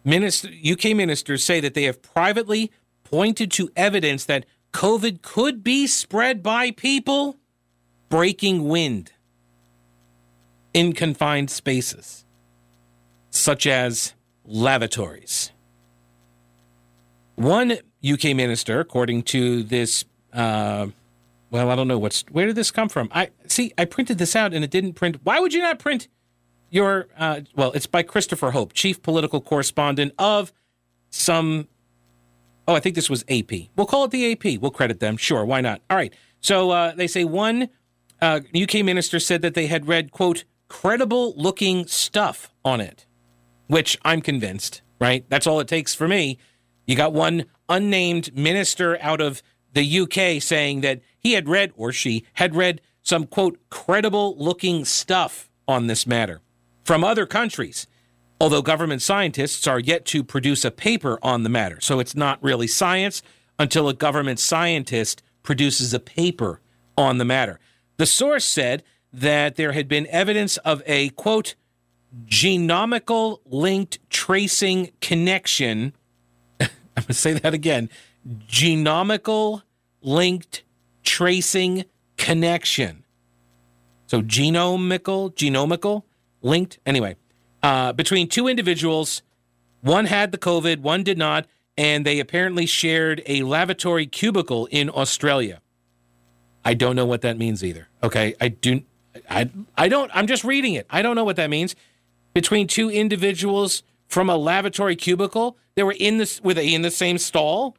minister, 0.04 0.48
UK 0.48 0.96
ministers 0.96 1.44
say 1.44 1.60
that 1.60 1.74
they 1.74 1.84
have 1.84 2.02
privately 2.02 2.70
pointed 3.04 3.50
to 3.52 3.70
evidence 3.76 4.24
that 4.26 4.44
COVID 4.72 5.22
could 5.22 5.64
be 5.64 5.86
spread 5.86 6.42
by 6.42 6.70
people 6.70 7.38
breaking 8.08 8.68
wind 8.68 9.12
in 10.74 10.92
confined 10.92 11.50
spaces, 11.50 12.24
such 13.30 13.66
as 13.66 14.14
lavatories. 14.44 15.52
One 17.40 17.78
UK 18.06 18.36
minister, 18.36 18.80
according 18.80 19.22
to 19.22 19.62
this, 19.62 20.04
uh, 20.34 20.88
well, 21.50 21.70
I 21.70 21.74
don't 21.74 21.88
know 21.88 21.98
what's 21.98 22.22
where 22.30 22.44
did 22.44 22.54
this 22.54 22.70
come 22.70 22.90
from. 22.90 23.08
I 23.12 23.30
see. 23.46 23.72
I 23.78 23.86
printed 23.86 24.18
this 24.18 24.36
out 24.36 24.52
and 24.52 24.62
it 24.62 24.70
didn't 24.70 24.92
print. 24.92 25.16
Why 25.22 25.40
would 25.40 25.54
you 25.54 25.62
not 25.62 25.78
print 25.78 26.08
your? 26.68 27.08
Uh, 27.16 27.40
well, 27.56 27.72
it's 27.72 27.86
by 27.86 28.02
Christopher 28.02 28.50
Hope, 28.50 28.74
chief 28.74 29.00
political 29.00 29.40
correspondent 29.40 30.12
of 30.18 30.52
some. 31.08 31.66
Oh, 32.68 32.74
I 32.74 32.80
think 32.80 32.94
this 32.94 33.08
was 33.08 33.24
AP. 33.30 33.52
We'll 33.74 33.86
call 33.86 34.04
it 34.04 34.10
the 34.10 34.32
AP. 34.32 34.60
We'll 34.60 34.70
credit 34.70 35.00
them. 35.00 35.16
Sure, 35.16 35.42
why 35.42 35.62
not? 35.62 35.80
All 35.88 35.96
right. 35.96 36.12
So 36.42 36.72
uh, 36.72 36.94
they 36.94 37.06
say 37.06 37.24
one 37.24 37.70
uh, 38.20 38.40
UK 38.54 38.84
minister 38.84 39.18
said 39.18 39.40
that 39.40 39.54
they 39.54 39.66
had 39.66 39.88
read 39.88 40.12
quote 40.12 40.44
credible 40.68 41.32
looking 41.38 41.86
stuff 41.86 42.52
on 42.66 42.82
it, 42.82 43.06
which 43.66 43.96
I'm 44.04 44.20
convinced. 44.20 44.82
Right. 45.00 45.24
That's 45.30 45.46
all 45.46 45.58
it 45.60 45.68
takes 45.68 45.94
for 45.94 46.06
me 46.06 46.36
you 46.90 46.96
got 46.96 47.12
one 47.12 47.44
unnamed 47.68 48.36
minister 48.36 48.98
out 49.00 49.20
of 49.20 49.42
the 49.72 50.00
UK 50.00 50.42
saying 50.42 50.80
that 50.80 51.00
he 51.18 51.32
had 51.32 51.48
read, 51.48 51.72
or 51.76 51.92
she 51.92 52.24
had 52.34 52.54
read, 52.54 52.80
some 53.02 53.26
quote, 53.26 53.58
credible 53.70 54.36
looking 54.38 54.84
stuff 54.84 55.50
on 55.68 55.86
this 55.86 56.06
matter 56.06 56.40
from 56.84 57.04
other 57.04 57.26
countries. 57.26 57.86
Although 58.40 58.62
government 58.62 59.02
scientists 59.02 59.66
are 59.66 59.78
yet 59.78 60.06
to 60.06 60.24
produce 60.24 60.64
a 60.64 60.70
paper 60.70 61.18
on 61.22 61.42
the 61.42 61.50
matter. 61.50 61.78
So 61.80 62.00
it's 62.00 62.16
not 62.16 62.42
really 62.42 62.66
science 62.66 63.22
until 63.58 63.88
a 63.88 63.94
government 63.94 64.40
scientist 64.40 65.22
produces 65.42 65.92
a 65.92 66.00
paper 66.00 66.60
on 66.96 67.18
the 67.18 67.24
matter. 67.24 67.60
The 67.98 68.06
source 68.06 68.46
said 68.46 68.82
that 69.12 69.56
there 69.56 69.72
had 69.72 69.88
been 69.88 70.06
evidence 70.06 70.56
of 70.58 70.82
a 70.86 71.10
quote, 71.10 71.54
genomical 72.24 73.40
linked 73.44 73.98
tracing 74.08 74.90
connection 75.00 75.92
I'm 77.00 77.04
going 77.04 77.08
to 77.08 77.14
say 77.14 77.32
that 77.32 77.54
again 77.54 77.88
genomical 78.46 79.62
linked 80.02 80.62
tracing 81.02 81.86
connection. 82.18 83.04
So 84.06 84.20
genomical, 84.20 85.34
genomical 85.34 86.02
linked. 86.42 86.78
Anyway, 86.84 87.16
uh, 87.62 87.94
between 87.94 88.28
two 88.28 88.48
individuals, 88.48 89.22
one 89.80 90.04
had 90.04 90.30
the 90.30 90.36
COVID, 90.36 90.80
one 90.80 91.02
did 91.02 91.16
not, 91.16 91.46
and 91.78 92.04
they 92.04 92.20
apparently 92.20 92.66
shared 92.66 93.22
a 93.24 93.42
lavatory 93.44 94.06
cubicle 94.06 94.66
in 94.66 94.90
Australia. 94.90 95.62
I 96.66 96.74
don't 96.74 96.96
know 96.96 97.06
what 97.06 97.22
that 97.22 97.38
means 97.38 97.64
either. 97.64 97.88
Okay, 98.02 98.34
I 98.42 98.48
do. 98.48 98.82
I 99.30 99.48
I 99.78 99.88
don't. 99.88 100.10
I'm 100.14 100.26
just 100.26 100.44
reading 100.44 100.74
it. 100.74 100.86
I 100.90 101.00
don't 101.00 101.16
know 101.16 101.24
what 101.24 101.36
that 101.36 101.48
means. 101.48 101.74
Between 102.34 102.66
two 102.66 102.90
individuals 102.90 103.82
from 104.10 104.28
a 104.28 104.36
lavatory 104.36 104.96
cubicle. 104.96 105.56
They 105.76 105.82
were 105.84 105.94
in 105.98 106.18
this 106.18 106.40
they 106.40 106.74
in 106.74 106.82
the 106.82 106.90
same 106.90 107.16
stall? 107.16 107.76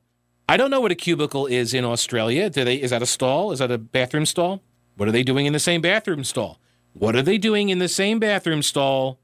I 0.50 0.58
don't 0.58 0.72
know 0.72 0.82
what 0.82 0.92
a 0.92 0.96
cubicle 0.96 1.46
is 1.46 1.74
in 1.74 1.86
Australia. 1.86 2.50
Do 2.50 2.64
they 2.64 2.76
is 2.76 2.90
that 2.90 3.04
a 3.04 3.06
stall? 3.06 3.52
Is 3.52 3.60
that 3.60 3.70
a 3.70 3.78
bathroom 3.78 4.26
stall? 4.26 4.64
What 4.96 5.08
are 5.08 5.12
they 5.12 5.24
doing 5.24 5.46
in 5.46 5.54
the 5.54 5.60
same 5.60 5.82
bathroom 5.82 6.24
stall? 6.24 6.60
What 6.94 7.16
are 7.16 7.22
they 7.22 7.38
doing 7.38 7.70
in 7.70 7.80
the 7.80 7.88
same 7.88 8.20
bathroom 8.20 8.64
stall 8.64 9.20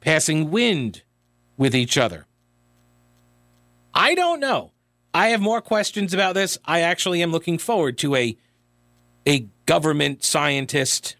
passing 0.00 0.50
wind 0.50 1.02
with 1.56 1.74
each 1.74 1.98
other? 1.98 2.26
I 3.94 4.14
don't 4.14 4.40
know. 4.40 4.72
I 5.14 5.28
have 5.28 5.40
more 5.40 5.60
questions 5.60 6.14
about 6.14 6.34
this. 6.34 6.58
I 6.64 6.80
actually 6.80 7.22
am 7.22 7.32
looking 7.32 7.58
forward 7.58 7.98
to 7.98 8.14
a 8.14 8.36
a 9.26 9.46
government 9.66 10.24
scientist 10.24 11.16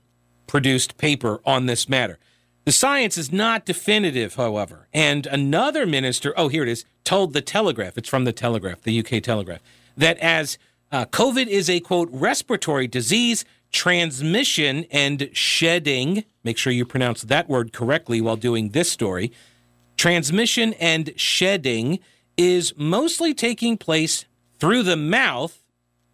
produced 0.47 0.99
paper 0.99 1.41
on 1.45 1.67
this 1.67 1.89
matter. 1.89 2.19
The 2.64 2.73
science 2.73 3.19
is 3.19 3.33
not 3.33 3.64
definitive, 3.64 4.37
however. 4.37 4.87
And 4.92 5.26
another 5.26 5.85
minister, 5.85 6.33
oh, 6.37 6.49
here 6.49 6.62
it 6.62 6.69
is, 6.69 6.85
told 7.02 7.33
the 7.33 7.40
Telegraph, 7.40 7.99
it's 7.99 8.09
from 8.09 8.25
the 8.25 8.33
Telegraph, 8.33 8.83
the 8.83 8.99
UK 8.99 9.23
Telegraph, 9.23 9.61
that 9.97 10.19
as 10.19 10.59
uh, 10.92 11.07
COVID 11.07 11.49
is 11.49 11.69
a 11.69 11.81
quote, 11.81 12.09
respiratory 12.12 12.87
disease, 12.87 13.45
transmission 13.73 14.85
and 14.90 15.31
shedding, 15.33 16.25
make 16.45 16.59
sure 16.59 16.73
you 16.73 16.85
pronounce 16.85 17.23
that 17.23 17.49
word 17.49 17.73
correctly 17.73 18.21
while 18.21 18.37
doing 18.37 18.71
this 18.71 18.90
story. 18.90 19.33
Transmission 19.97 20.75
and 20.75 21.12
shedding 21.16 21.99
is 22.37 22.75
mostly 22.76 23.35
taking 23.35 23.76
place 23.76 24.26
through 24.59 24.83
the 24.83 24.97
mouth 24.97 25.62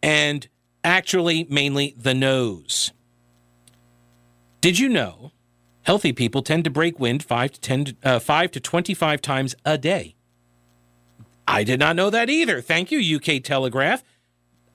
and 0.03 0.49
actually 0.85 1.47
mainly 1.51 1.95
the 1.99 2.15
nose. 2.15 2.93
Did 4.61 4.79
you 4.79 4.89
know 4.89 5.33
Healthy 5.89 6.13
people 6.13 6.43
tend 6.43 6.65
to 6.65 6.71
break 6.71 7.01
wind 7.01 7.25
5 7.25 7.51
to 7.53 7.61
10 7.63 7.97
uh, 8.05 8.19
5 8.19 8.51
to 8.51 8.61
25 8.61 9.23
times 9.23 9.57
a 9.65 9.79
day. 9.79 10.17
I 11.47 11.65
did 11.65 11.81
not 11.81 11.97
know 11.97 12.11
that 12.11 12.29
either. 12.29 12.61
Thank 12.61 12.91
you 12.93 13.17
UK 13.17 13.43
Telegraph. 13.43 14.05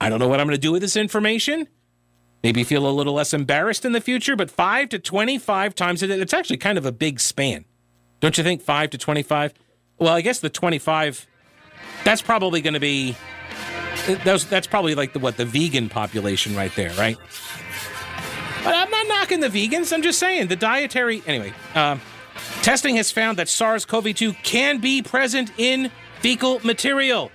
I 0.00 0.08
don't 0.08 0.18
know 0.18 0.26
what 0.26 0.40
I'm 0.40 0.48
going 0.48 0.56
to 0.56 0.60
do 0.60 0.72
with 0.72 0.82
this 0.82 0.96
information. 0.96 1.68
Maybe 2.42 2.64
feel 2.64 2.84
a 2.84 2.90
little 2.90 3.12
less 3.12 3.32
embarrassed 3.32 3.84
in 3.84 3.92
the 3.92 4.00
future, 4.00 4.34
but 4.34 4.50
5 4.50 4.88
to 4.88 4.98
25 4.98 5.76
times 5.76 6.02
a 6.02 6.08
day, 6.08 6.18
it's 6.18 6.34
actually 6.34 6.56
kind 6.56 6.78
of 6.78 6.84
a 6.84 6.90
big 6.90 7.20
span. 7.20 7.64
Don't 8.18 8.36
you 8.36 8.42
think 8.42 8.60
5 8.60 8.90
to 8.90 8.98
25? 8.98 9.54
Well, 10.00 10.14
I 10.14 10.20
guess 10.20 10.40
the 10.40 10.50
25 10.50 11.28
that's 12.02 12.22
probably 12.22 12.60
going 12.60 12.74
to 12.74 12.80
be 12.80 13.16
that's 14.24 14.46
that's 14.46 14.66
probably 14.66 14.96
like 14.96 15.12
the 15.12 15.20
what 15.20 15.36
the 15.36 15.44
vegan 15.44 15.88
population 15.90 16.56
right 16.56 16.74
there, 16.74 16.90
right? 16.94 17.16
But 18.64 18.74
I'm 18.74 18.90
not 18.90 19.03
knocking 19.24 19.40
the 19.40 19.48
vegans. 19.48 19.90
I'm 19.90 20.02
just 20.02 20.18
saying 20.18 20.48
the 20.48 20.56
dietary. 20.56 21.22
Anyway, 21.26 21.54
uh, 21.74 21.96
testing 22.60 22.96
has 22.96 23.10
found 23.10 23.38
that 23.38 23.48
SARS 23.48 23.86
CoV 23.86 24.14
2 24.14 24.34
can 24.34 24.80
be 24.80 25.00
present 25.00 25.50
in 25.56 25.90
fecal 26.20 26.60
material. 26.62 27.30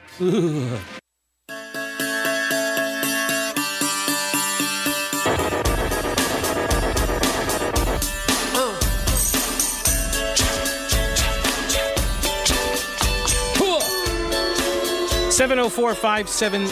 704 15.39 15.95
570 15.95 16.65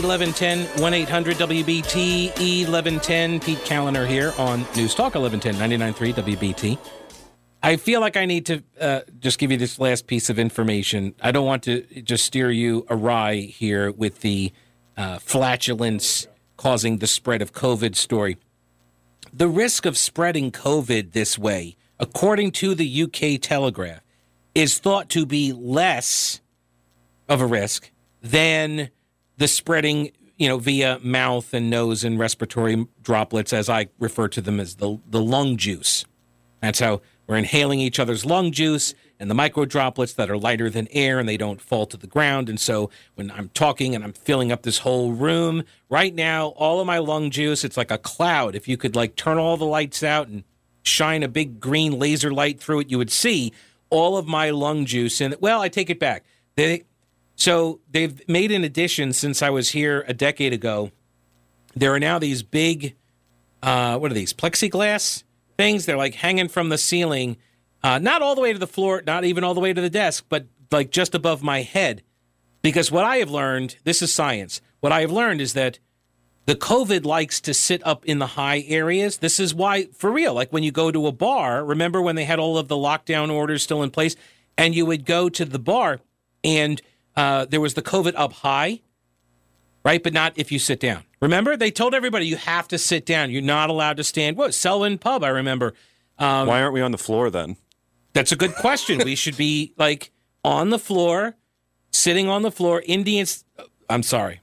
1110 0.00 0.80
1 0.80 0.94
800 0.94 1.36
WBT 1.38 2.28
1110. 2.28 3.40
Pete 3.40 3.58
Kaliner 3.58 4.06
here 4.06 4.32
on 4.38 4.60
News 4.76 4.94
Talk 4.94 5.16
1110 5.16 5.54
993 5.54 6.36
WBT. 6.36 6.78
I 7.64 7.74
feel 7.74 8.00
like 8.00 8.16
I 8.16 8.26
need 8.26 8.46
to 8.46 8.62
uh, 8.80 9.00
just 9.18 9.40
give 9.40 9.50
you 9.50 9.56
this 9.56 9.80
last 9.80 10.06
piece 10.06 10.30
of 10.30 10.38
information. 10.38 11.16
I 11.20 11.32
don't 11.32 11.44
want 11.44 11.64
to 11.64 11.80
just 12.02 12.24
steer 12.24 12.48
you 12.52 12.86
awry 12.88 13.38
here 13.38 13.90
with 13.90 14.20
the 14.20 14.52
uh, 14.96 15.18
flatulence 15.18 16.28
causing 16.56 16.98
the 16.98 17.08
spread 17.08 17.42
of 17.42 17.52
COVID 17.52 17.96
story. 17.96 18.36
The 19.32 19.48
risk 19.48 19.84
of 19.84 19.98
spreading 19.98 20.52
COVID 20.52 21.10
this 21.10 21.36
way, 21.36 21.74
according 21.98 22.52
to 22.52 22.76
the 22.76 23.02
UK 23.02 23.40
Telegraph, 23.40 24.02
is 24.54 24.78
thought 24.78 25.08
to 25.08 25.26
be 25.26 25.52
less 25.52 26.40
of 27.30 27.40
a 27.40 27.46
risk 27.46 27.90
than 28.20 28.90
the 29.38 29.48
spreading, 29.48 30.10
you 30.36 30.48
know, 30.48 30.58
via 30.58 30.98
mouth 31.02 31.54
and 31.54 31.70
nose 31.70 32.04
and 32.04 32.18
respiratory 32.18 32.86
droplets, 33.02 33.54
as 33.54 33.70
I 33.70 33.88
refer 33.98 34.28
to 34.28 34.42
them 34.42 34.60
as 34.60 34.74
the 34.76 34.98
the 35.08 35.22
lung 35.22 35.56
juice. 35.56 36.04
That's 36.60 36.80
how 36.80 37.00
we're 37.26 37.36
inhaling 37.36 37.80
each 37.80 37.98
other's 37.98 38.26
lung 38.26 38.52
juice 38.52 38.92
and 39.20 39.30
the 39.30 39.34
micro 39.34 39.64
droplets 39.64 40.14
that 40.14 40.30
are 40.30 40.36
lighter 40.36 40.68
than 40.68 40.88
air 40.90 41.18
and 41.18 41.28
they 41.28 41.36
don't 41.36 41.60
fall 41.60 41.86
to 41.86 41.96
the 41.96 42.06
ground. 42.06 42.48
And 42.48 42.58
so 42.58 42.90
when 43.14 43.30
I'm 43.30 43.50
talking 43.50 43.94
and 43.94 44.02
I'm 44.02 44.12
filling 44.12 44.50
up 44.50 44.62
this 44.62 44.78
whole 44.78 45.12
room, 45.12 45.62
right 45.88 46.14
now, 46.14 46.48
all 46.56 46.80
of 46.80 46.86
my 46.86 46.98
lung 46.98 47.30
juice, 47.30 47.62
it's 47.62 47.76
like 47.76 47.90
a 47.90 47.98
cloud. 47.98 48.54
If 48.56 48.66
you 48.66 48.76
could 48.76 48.96
like 48.96 49.14
turn 49.14 49.38
all 49.38 49.56
the 49.56 49.64
lights 49.64 50.02
out 50.02 50.28
and 50.28 50.42
shine 50.82 51.22
a 51.22 51.28
big 51.28 51.60
green 51.60 51.98
laser 51.98 52.32
light 52.32 52.58
through 52.58 52.80
it, 52.80 52.90
you 52.90 52.98
would 52.98 53.12
see 53.12 53.52
all 53.90 54.16
of 54.16 54.26
my 54.26 54.50
lung 54.50 54.84
juice. 54.84 55.20
And 55.20 55.36
well, 55.40 55.60
I 55.60 55.68
take 55.68 55.88
it 55.88 56.00
back. 56.00 56.24
They, 56.56 56.84
so 57.40 57.80
they've 57.90 58.26
made 58.28 58.52
an 58.52 58.62
addition 58.62 59.12
since 59.12 59.42
I 59.42 59.50
was 59.50 59.70
here 59.70 60.04
a 60.06 60.14
decade 60.14 60.52
ago. 60.52 60.92
There 61.74 61.92
are 61.92 62.00
now 62.00 62.18
these 62.18 62.42
big, 62.42 62.94
uh, 63.62 63.98
what 63.98 64.10
are 64.10 64.14
these, 64.14 64.32
plexiglass? 64.32 65.24
things. 65.60 65.84
They're 65.84 65.98
like 65.98 66.14
hanging 66.14 66.48
from 66.48 66.70
the 66.70 66.78
ceiling, 66.78 67.36
uh, 67.82 67.98
not 67.98 68.22
all 68.22 68.34
the 68.34 68.40
way 68.40 68.52
to 68.54 68.58
the 68.58 68.66
floor, 68.66 69.02
not 69.06 69.24
even 69.24 69.44
all 69.44 69.52
the 69.52 69.60
way 69.60 69.74
to 69.74 69.80
the 69.80 69.90
desk, 69.90 70.24
but 70.30 70.46
like 70.70 70.90
just 70.90 71.14
above 71.14 71.42
my 71.42 71.60
head. 71.60 72.02
Because 72.62 72.90
what 72.90 73.04
I 73.04 73.18
have 73.18 73.30
learned, 73.30 73.76
this 73.84 74.00
is 74.00 74.12
science, 74.12 74.62
what 74.80 74.90
I 74.90 75.02
have 75.02 75.12
learned 75.12 75.42
is 75.42 75.52
that 75.52 75.78
the 76.46 76.54
COVID 76.54 77.04
likes 77.04 77.42
to 77.42 77.52
sit 77.52 77.86
up 77.86 78.06
in 78.06 78.20
the 78.20 78.26
high 78.26 78.64
areas. 78.68 79.18
This 79.18 79.38
is 79.38 79.54
why, 79.54 79.88
for 79.92 80.10
real, 80.10 80.32
like 80.32 80.50
when 80.50 80.62
you 80.62 80.72
go 80.72 80.90
to 80.90 81.06
a 81.06 81.12
bar, 81.12 81.62
remember 81.62 82.00
when 82.00 82.16
they 82.16 82.24
had 82.24 82.38
all 82.38 82.56
of 82.56 82.68
the 82.68 82.76
lockdown 82.76 83.30
orders 83.30 83.62
still 83.62 83.82
in 83.82 83.90
place, 83.90 84.16
and 84.56 84.74
you 84.74 84.86
would 84.86 85.04
go 85.04 85.28
to 85.28 85.44
the 85.44 85.58
bar 85.58 86.00
and 86.42 86.80
uh, 87.20 87.44
there 87.44 87.60
was 87.60 87.74
the 87.74 87.82
COVID 87.82 88.14
up 88.16 88.32
high, 88.32 88.80
right? 89.84 90.02
But 90.02 90.14
not 90.14 90.32
if 90.36 90.50
you 90.50 90.58
sit 90.58 90.80
down. 90.80 91.04
Remember, 91.20 91.54
they 91.54 91.70
told 91.70 91.92
everybody 91.92 92.26
you 92.26 92.36
have 92.36 92.66
to 92.68 92.78
sit 92.78 93.04
down. 93.04 93.30
You're 93.30 93.42
not 93.42 93.68
allowed 93.68 93.98
to 93.98 94.04
stand. 94.04 94.38
What 94.38 94.54
Selwyn 94.54 94.96
Pub? 94.96 95.22
I 95.22 95.28
remember. 95.28 95.74
Um, 96.18 96.46
Why 96.46 96.62
aren't 96.62 96.72
we 96.72 96.80
on 96.80 96.92
the 96.92 96.98
floor 96.98 97.28
then? 97.28 97.58
That's 98.14 98.32
a 98.32 98.36
good 98.36 98.54
question. 98.54 99.02
we 99.04 99.16
should 99.16 99.36
be 99.36 99.74
like 99.76 100.12
on 100.46 100.70
the 100.70 100.78
floor, 100.78 101.36
sitting 101.90 102.26
on 102.30 102.40
the 102.40 102.50
floor. 102.50 102.82
Indians. 102.86 103.44
I'm 103.90 104.02
sorry. 104.02 104.40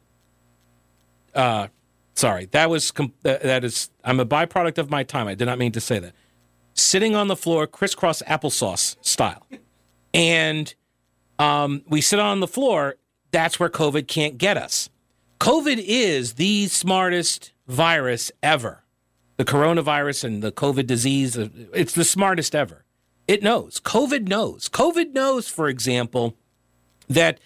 Uh, 1.34 1.70
sorry. 2.14 2.46
That 2.46 2.70
was 2.70 2.94
that 3.24 3.64
is. 3.64 3.90
I'm 4.04 4.20
a 4.20 4.26
byproduct 4.26 4.78
of 4.78 4.92
my 4.92 5.02
time. 5.02 5.28
I 5.28 5.34
did 5.34 5.46
not 5.46 5.58
mean 5.58 5.72
to 5.72 5.82
say 5.82 5.98
that. 5.98 6.14
Sitting 6.76 7.16
on 7.16 7.28
the 7.28 7.36
floor, 7.36 7.66
crisscross 7.66 8.22
applesauce 8.28 8.98
style, 9.02 9.48
and 10.14 10.76
um, 11.40 11.84
we 11.88 12.02
sit 12.02 12.20
on 12.20 12.40
the 12.40 12.48
floor. 12.48 12.96
That's 13.32 13.60
where 13.60 13.70
COVID 13.70 14.08
can't 14.08 14.38
get 14.38 14.58
us. 14.58 14.90
COVID 15.40 15.84
is 15.86 16.34
the 16.34 16.68
smartest 16.68 17.52
virus 17.68 18.32
ever. 18.42 18.84
The 19.38 19.46
coronavirus 19.46 20.24
and 20.24 20.42
the 20.42 20.52
COVID 20.52 20.88
disease, 20.88 21.38
it's 21.38 21.94
the 21.94 22.04
smartest 22.04 22.56
ever. 22.56 22.86
It 23.28 23.44
knows. 23.44 23.80
COVID 23.80 24.28
knows. 24.28 24.70
COVID 24.70 25.14
knows, 25.14 25.48
for 25.48 25.68
example, 25.68 26.36
that 27.08 27.40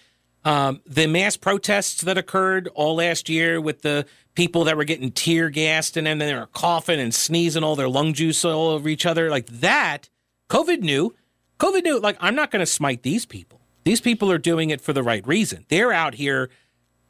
um, 0.45 0.81
the 0.85 1.07
mass 1.07 1.37
protests 1.37 2.01
that 2.01 2.17
occurred 2.17 2.69
all 2.73 2.95
last 2.95 3.29
year 3.29 3.59
with 3.59 3.81
the 3.81 4.05
people 4.35 4.63
that 4.63 4.77
were 4.77 4.83
getting 4.83 5.11
tear 5.11 5.49
gassed 5.49 5.97
and 5.97 6.07
then 6.07 6.17
they 6.17 6.33
were 6.33 6.47
coughing 6.47 6.99
and 6.99 7.13
sneezing 7.13 7.63
all 7.63 7.75
their 7.75 7.89
lung 7.89 8.13
juice 8.13 8.45
all 8.45 8.69
over 8.69 8.87
each 8.87 9.05
other, 9.05 9.29
like 9.29 9.47
that, 9.47 10.09
COVID 10.49 10.81
knew. 10.81 11.15
COVID 11.59 11.83
knew, 11.83 11.99
like, 11.99 12.17
I'm 12.19 12.35
not 12.35 12.49
going 12.49 12.61
to 12.61 12.65
smite 12.65 13.03
these 13.03 13.25
people. 13.25 13.60
These 13.83 14.01
people 14.01 14.31
are 14.31 14.37
doing 14.37 14.69
it 14.69 14.81
for 14.81 14.93
the 14.93 15.03
right 15.03 15.25
reason. 15.25 15.65
They're 15.69 15.91
out 15.91 16.15
here 16.15 16.49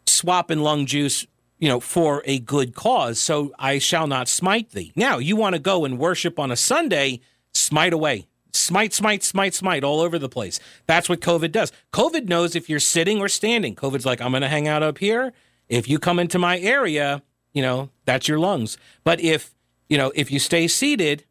swapping 0.06 0.60
lung 0.60 0.86
juice, 0.86 1.26
you 1.60 1.68
know, 1.68 1.80
for 1.80 2.22
a 2.26 2.40
good 2.40 2.76
cause. 2.76 3.20
So 3.20 3.54
I 3.60 3.78
shall 3.78 4.08
not 4.08 4.28
smite 4.28 4.72
thee. 4.72 4.92
Now, 4.96 5.18
you 5.18 5.36
want 5.36 5.56
to 5.56 5.60
go 5.60 5.86
and 5.86 6.00
worship 6.00 6.40
on 6.40 6.52
a 6.52 6.56
Sunday, 6.56 7.22
smite 7.54 7.94
away. 7.94 8.28
Smite, 8.54 8.94
smite, 8.94 9.24
smite, 9.24 9.54
smite 9.54 9.84
all 9.84 10.02
over 10.02 10.20
the 10.20 10.28
place. 10.28 10.60
That's 10.86 11.08
what 11.08 11.22
COVID 11.22 11.52
does. 11.52 11.72
COVID 11.94 12.28
knows 12.28 12.56
if 12.56 12.70
you're 12.70 12.80
sitting 12.80 13.22
or 13.22 13.30
standing. 13.30 13.76
COVID's 13.76 14.06
like, 14.06 14.22
I'm 14.22 14.32
going 14.32 14.42
to 14.42 14.50
hang 14.50 14.68
out 14.68 14.84
up 14.84 14.98
here. 14.98 15.32
If 15.70 15.88
you 15.88 16.00
come 16.00 16.20
into 16.20 16.38
my 16.38 16.60
area, 16.60 17.24
you 17.54 17.62
know, 17.62 17.90
that's 18.04 18.28
your 18.28 18.40
lungs. 18.40 18.78
But 19.06 19.22
if, 19.22 19.56
you 19.88 19.98
know, 19.98 20.12
if 20.16 20.32
you 20.32 20.40
stay 20.40 20.68
seated, 20.68 21.24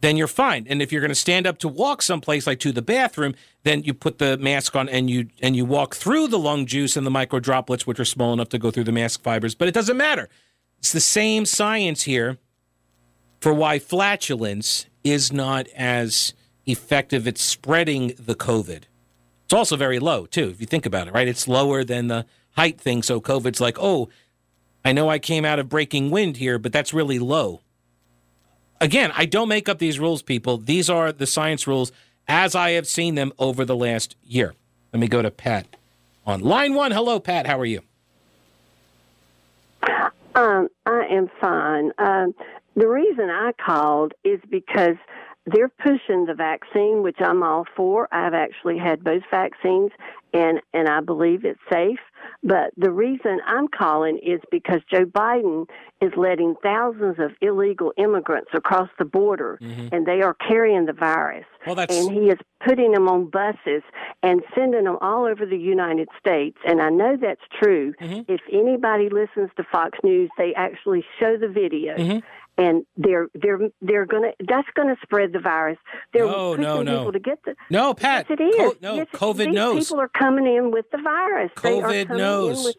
then 0.00 0.16
you're 0.16 0.26
fine. 0.26 0.66
And 0.68 0.80
if 0.80 0.92
you're 0.92 1.00
going 1.00 1.10
to 1.10 1.14
stand 1.14 1.46
up 1.46 1.58
to 1.58 1.68
walk 1.68 2.02
someplace 2.02 2.46
like 2.46 2.58
to 2.60 2.72
the 2.72 2.82
bathroom, 2.82 3.34
then 3.64 3.82
you 3.82 3.92
put 3.92 4.18
the 4.18 4.38
mask 4.38 4.74
on 4.74 4.88
and 4.88 5.10
you 5.10 5.28
and 5.42 5.54
you 5.54 5.64
walk 5.64 5.94
through 5.94 6.28
the 6.28 6.38
lung 6.38 6.66
juice 6.66 6.96
and 6.96 7.06
the 7.06 7.10
micro 7.10 7.38
droplets, 7.38 7.86
which 7.86 8.00
are 8.00 8.04
small 8.04 8.32
enough 8.32 8.48
to 8.50 8.58
go 8.58 8.70
through 8.70 8.84
the 8.84 8.92
mask 8.92 9.22
fibers. 9.22 9.54
But 9.54 9.68
it 9.68 9.74
doesn't 9.74 9.96
matter. 9.96 10.28
It's 10.78 10.92
the 10.92 11.00
same 11.00 11.44
science 11.44 12.02
here 12.02 12.38
for 13.40 13.52
why 13.52 13.78
flatulence 13.78 14.86
is 15.04 15.32
not 15.32 15.66
as 15.76 16.32
effective 16.66 17.26
at 17.28 17.38
spreading 17.38 18.14
the 18.18 18.34
COVID. 18.34 18.84
It's 19.44 19.54
also 19.54 19.76
very 19.76 19.98
low 19.98 20.26
too, 20.26 20.48
if 20.48 20.60
you 20.60 20.66
think 20.66 20.86
about 20.86 21.08
it, 21.08 21.14
right? 21.14 21.28
It's 21.28 21.48
lower 21.48 21.84
than 21.84 22.06
the 22.06 22.24
height 22.52 22.80
thing. 22.80 23.02
So 23.02 23.20
COVID's 23.20 23.60
like, 23.60 23.76
oh, 23.78 24.08
I 24.84 24.92
know 24.92 25.10
I 25.10 25.18
came 25.18 25.44
out 25.44 25.58
of 25.58 25.68
breaking 25.68 26.10
wind 26.10 26.38
here, 26.38 26.58
but 26.58 26.72
that's 26.72 26.94
really 26.94 27.18
low 27.18 27.60
again, 28.80 29.12
I 29.16 29.26
don't 29.26 29.48
make 29.48 29.68
up 29.68 29.78
these 29.78 29.98
rules, 29.98 30.22
people. 30.22 30.58
These 30.58 30.88
are 30.90 31.12
the 31.12 31.26
science 31.26 31.66
rules 31.66 31.92
as 32.28 32.54
I 32.54 32.70
have 32.70 32.86
seen 32.86 33.14
them 33.14 33.32
over 33.38 33.64
the 33.64 33.76
last 33.76 34.16
year. 34.22 34.54
Let 34.92 35.00
me 35.00 35.08
go 35.08 35.22
to 35.22 35.30
Pat 35.30 35.76
on 36.26 36.40
line 36.40 36.74
one. 36.74 36.92
Hello, 36.92 37.20
Pat. 37.20 37.46
How 37.46 37.58
are 37.58 37.64
you? 37.64 37.82
Um, 40.34 40.68
I 40.86 41.06
am 41.10 41.28
fine. 41.40 41.92
Um, 41.98 42.34
the 42.76 42.88
reason 42.88 43.30
I 43.30 43.52
called 43.64 44.12
is 44.24 44.40
because 44.48 44.96
they're 45.46 45.68
pushing 45.68 46.26
the 46.26 46.34
vaccine, 46.34 47.02
which 47.02 47.16
I'm 47.20 47.42
all 47.42 47.64
for. 47.76 48.08
I've 48.12 48.34
actually 48.34 48.78
had 48.78 49.02
both 49.02 49.22
vaccines, 49.30 49.90
and 50.32 50.60
and 50.72 50.88
I 50.88 51.00
believe 51.00 51.44
it's 51.44 51.60
safe. 51.70 51.98
But 52.42 52.70
the 52.76 52.90
reason 52.90 53.40
I'm 53.46 53.68
calling 53.68 54.18
is 54.22 54.40
because 54.50 54.80
Joe 54.90 55.04
Biden 55.04 55.68
is 56.00 56.10
letting 56.16 56.54
thousands 56.62 57.16
of 57.18 57.32
illegal 57.42 57.92
immigrants 57.98 58.50
across 58.54 58.88
the 58.98 59.04
border, 59.04 59.58
mm-hmm. 59.60 59.94
and 59.94 60.06
they 60.06 60.22
are 60.22 60.34
carrying 60.34 60.86
the 60.86 60.94
virus. 60.94 61.44
Well, 61.66 61.74
that's... 61.74 61.94
And 61.94 62.10
he 62.12 62.30
is 62.30 62.38
putting 62.66 62.92
them 62.92 63.08
on 63.08 63.28
buses 63.28 63.82
and 64.22 64.42
sending 64.54 64.84
them 64.84 64.96
all 65.02 65.26
over 65.26 65.44
the 65.44 65.58
United 65.58 66.08
States. 66.18 66.56
And 66.64 66.80
I 66.80 66.88
know 66.88 67.16
that's 67.20 67.40
true. 67.62 67.92
Mm-hmm. 68.00 68.32
If 68.32 68.40
anybody 68.50 69.10
listens 69.10 69.50
to 69.56 69.64
Fox 69.70 69.98
News, 70.02 70.30
they 70.38 70.54
actually 70.54 71.04
show 71.18 71.36
the 71.36 71.48
video. 71.48 71.96
Mm-hmm 71.96 72.18
and 72.58 72.84
they're 72.96 73.28
they're 73.34 73.58
they're 73.80 74.06
gonna 74.06 74.32
that's 74.48 74.68
gonna 74.74 74.96
spread 75.02 75.32
the 75.32 75.40
virus. 75.40 75.78
They're 76.12 76.26
no, 76.26 76.54
no, 76.54 76.82
no. 76.82 76.98
people 76.98 77.12
to 77.12 77.20
get 77.20 77.38
the 77.44 77.54
no, 77.70 77.94
Pat. 77.94 78.26
Yes, 78.28 78.38
it 78.38 78.42
is. 78.42 78.56
Co- 78.56 78.76
no, 78.82 78.94
yes, 78.96 79.06
COVID 79.14 79.46
these 79.46 79.54
knows. 79.54 79.84
People 79.84 80.00
are 80.00 80.08
coming 80.08 80.46
in 80.46 80.70
with 80.70 80.86
the 80.90 80.98
virus. 80.98 81.50
COVID 81.56 82.16
knows. 82.16 82.74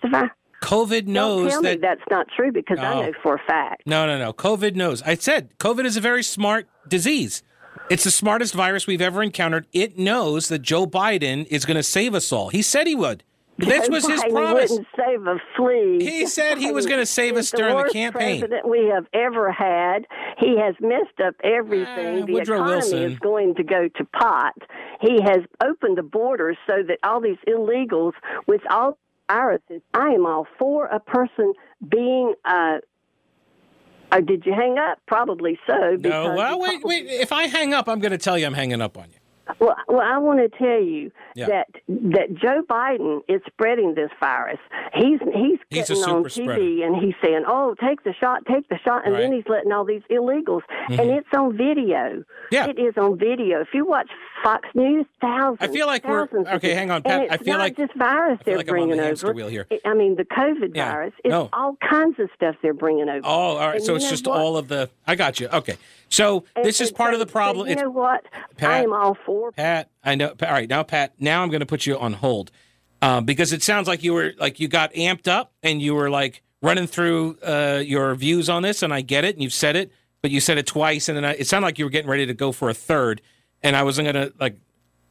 COVID 0.62 1.08
knows 1.08 1.54
that 1.54 1.62
me 1.62 1.76
that's 1.78 2.04
not 2.12 2.28
true 2.36 2.52
because 2.52 2.78
I 2.78 3.02
know 3.02 3.14
for 3.24 3.36
a 3.36 3.40
fact. 3.48 3.84
No, 3.86 4.06
no, 4.06 4.20
no. 4.20 4.32
COVID 4.32 4.76
knows. 4.76 5.02
I 5.02 5.16
said 5.16 5.58
COVID 5.58 5.86
is 5.86 5.98
a 5.98 6.02
very 6.02 6.24
smart 6.24 6.68
disease. 6.88 7.42
It's 7.90 8.04
the 8.04 8.12
smartest 8.12 8.54
virus 8.54 8.88
we've 8.88 9.02
ever 9.02 9.24
encountered. 9.24 9.66
It 9.74 9.98
knows 9.98 10.48
that 10.50 10.60
Joe 10.60 10.86
Biden 10.86 11.46
is 11.48 11.66
going 11.66 11.78
to 11.78 11.84
save 11.84 12.14
us 12.14 12.32
all. 12.32 12.50
He 12.50 12.62
said 12.62 12.88
he 12.88 12.96
would. 12.96 13.24
This 13.58 13.90
was 13.90 14.08
his 14.08 14.24
promise. 14.24 14.72
Save 14.98 15.28
a 15.28 15.38
flea. 15.56 16.00
He 16.00 16.26
said 16.26 16.58
he 16.58 16.72
was 16.72 16.86
going 16.86 17.00
to 17.00 17.06
save 17.06 17.38
us 17.38 17.52
during 17.52 17.78
the, 17.78 17.84
the 17.84 17.90
campaign. 17.90 18.40
President 18.40 18.68
we 18.68 18.88
have 18.88 19.06
ever 19.14 19.52
had. 19.52 20.08
He 20.40 20.58
has 20.58 20.76
messed 20.80 21.20
up 21.24 21.36
everything. 21.44 22.24
Uh, 22.24 22.26
the 22.26 22.34
Woodrow 22.34 22.58
economy 22.58 22.76
Wilson. 22.76 23.04
is 23.04 23.20
going 23.20 23.56
to 23.56 23.64
go 23.64 23.88
to 23.88 24.06
pot. 24.06 24.54
He 25.00 25.22
has 25.22 25.42
opened 25.64 25.98
the 25.98 26.04
borders 26.04 26.58
so 26.66 26.82
that 26.88 26.98
all 27.04 27.22
these 27.22 27.38
illegals 27.48 28.14
with 28.48 28.62
all 28.70 28.98
viruses. 29.32 29.82
I 29.94 30.10
am 30.10 30.26
all 30.26 30.48
for 30.58 30.86
a 30.86 31.00
person 31.00 31.54
being. 31.88 32.34
Uh, 32.46 32.78
uh, 34.12 34.20
did 34.20 34.46
you 34.46 34.54
hang 34.54 34.78
up? 34.78 35.00
Probably 35.08 35.58
so. 35.66 35.96
No. 36.00 36.36
Well, 36.36 36.60
wait, 36.60 36.84
wait. 36.84 37.06
If 37.08 37.32
I 37.32 37.48
hang 37.48 37.74
up, 37.74 37.88
I'm 37.88 38.00
going 38.00 38.12
to 38.12 38.18
tell 38.18 38.38
you 38.38 38.46
I'm 38.46 38.54
hanging 38.54 38.82
up 38.82 38.98
on 38.98 39.10
you. 39.10 39.21
Well, 39.60 39.76
well, 39.88 40.02
I 40.02 40.18
want 40.18 40.40
to 40.40 40.50
tell 40.58 40.82
you 40.82 41.12
yeah. 41.36 41.48
that 41.48 41.68
that 41.88 42.34
Joe 42.34 42.64
Biden 42.70 43.22
is 43.28 43.42
spreading 43.48 43.96
this 43.96 44.12
virus. 44.20 44.60
He's 44.94 45.20
he's, 45.34 45.60
he's 45.70 45.88
getting 45.88 46.04
on 46.04 46.24
TV 46.24 46.32
spreader. 46.32 46.86
and 46.86 46.96
he's 47.04 47.16
saying, 47.24 47.44
"Oh, 47.48 47.76
take 47.82 48.04
the 48.04 48.14
shot, 48.14 48.46
take 48.46 48.68
the 48.70 48.78
shot," 48.84 49.06
and 49.06 49.14
right. 49.14 49.22
then 49.22 49.34
he's 49.34 49.46
letting 49.48 49.72
all 49.72 49.86
these 49.86 50.04
illegals, 50.10 50.62
mm-hmm. 50.90 51.00
and 51.00 51.10
it's 51.12 51.28
on 51.34 51.58
video. 51.58 52.24
Yeah, 52.52 52.68
it 52.68 52.80
is 52.80 52.98
on 52.98 53.18
video. 53.18 53.62
If 53.62 53.70
you 53.74 53.86
watch 53.86 54.10
Fox 54.44 54.68
News, 54.74 55.06
thousands. 55.20 55.58
I 55.62 55.68
feel 55.68 55.88
like 55.88 56.06
we're 56.06 56.28
okay. 56.56 56.74
Hang 56.74 56.92
on, 56.92 57.04
Pat. 57.04 57.32
I 57.32 57.38
feel 57.38 57.58
like 57.58 57.78
this 57.78 57.90
virus 57.96 58.40
they're 58.46 58.58
like 58.58 58.68
bringing 58.68 59.00
over. 59.00 59.34
Wheel 59.34 59.48
here. 59.48 59.68
I 59.86 59.94
mean, 59.94 60.16
the 60.16 60.26
COVID 60.26 60.76
yeah. 60.76 60.92
virus. 60.92 61.14
It's 61.24 61.32
no. 61.32 61.50
all 61.54 61.78
kinds 61.78 62.20
of 62.20 62.30
stuff 62.36 62.56
they're 62.62 62.74
bringing 62.74 63.10
over. 63.10 63.22
Oh, 63.24 63.30
all 63.30 63.58
right. 63.58 63.76
And 63.76 63.84
so 63.84 63.96
it's 63.96 64.10
just 64.10 64.28
what? 64.28 64.40
all 64.40 64.58
of 64.58 64.68
the. 64.68 64.90
I 65.08 65.16
got 65.16 65.40
you. 65.40 65.48
Okay. 65.48 65.78
So 66.12 66.44
and, 66.56 66.66
this 66.66 66.82
is 66.82 66.92
part 66.92 67.12
so, 67.12 67.22
of 67.22 67.26
the 67.26 67.32
problem. 67.32 67.68
So 67.68 67.70
you 67.70 67.76
know 67.78 67.90
what? 67.90 68.26
Pat, 68.58 68.70
I 68.70 68.84
am 68.84 68.94
all 68.94 69.18
for 69.26 69.52
Pat. 69.52 69.90
I 70.04 70.16
know. 70.16 70.30
All 70.30 70.52
right, 70.52 70.70
now 70.70 70.84
Pat. 70.84 71.14
Now 71.20 71.42
I'm 71.42 71.50
going 71.50 71.62
to 71.62 71.66
put 71.66 71.86
you 71.86 71.98
on 71.98 72.14
hold 72.14 72.52
uh, 73.02 73.22
because 73.22 73.54
it 73.54 73.64
sounds 73.64 73.88
like 73.88 74.04
you 74.04 74.14
were 74.14 74.34
like 74.38 74.60
you 74.60 74.68
got 74.68 74.94
amped 74.94 75.28
up 75.28 75.54
and 75.64 75.82
you 75.82 75.96
were 75.96 76.10
like 76.10 76.44
running 76.62 76.86
through 76.86 77.38
uh, 77.42 77.82
your 77.84 78.14
views 78.16 78.50
on 78.50 78.62
this, 78.62 78.84
and 78.84 78.94
I 78.94 79.02
get 79.02 79.24
it, 79.26 79.36
and 79.36 79.42
you've 79.42 79.54
said 79.54 79.76
it, 79.76 79.92
but 80.22 80.30
you 80.32 80.40
said 80.40 80.58
it 80.58 80.68
twice, 80.68 81.10
and 81.10 81.18
then 81.18 81.26
I, 81.26 81.32
it 81.34 81.48
sounded 81.48 81.66
like 81.66 81.80
you 81.80 81.86
were 81.86 81.92
getting 81.92 82.10
ready 82.10 82.26
to 82.28 82.34
go 82.34 82.52
for 82.52 82.70
a 82.70 82.74
third, 82.74 83.22
and 83.64 83.76
I 83.76 83.84
wasn't 83.84 84.12
going 84.12 84.28
to 84.28 84.34
like. 84.40 84.58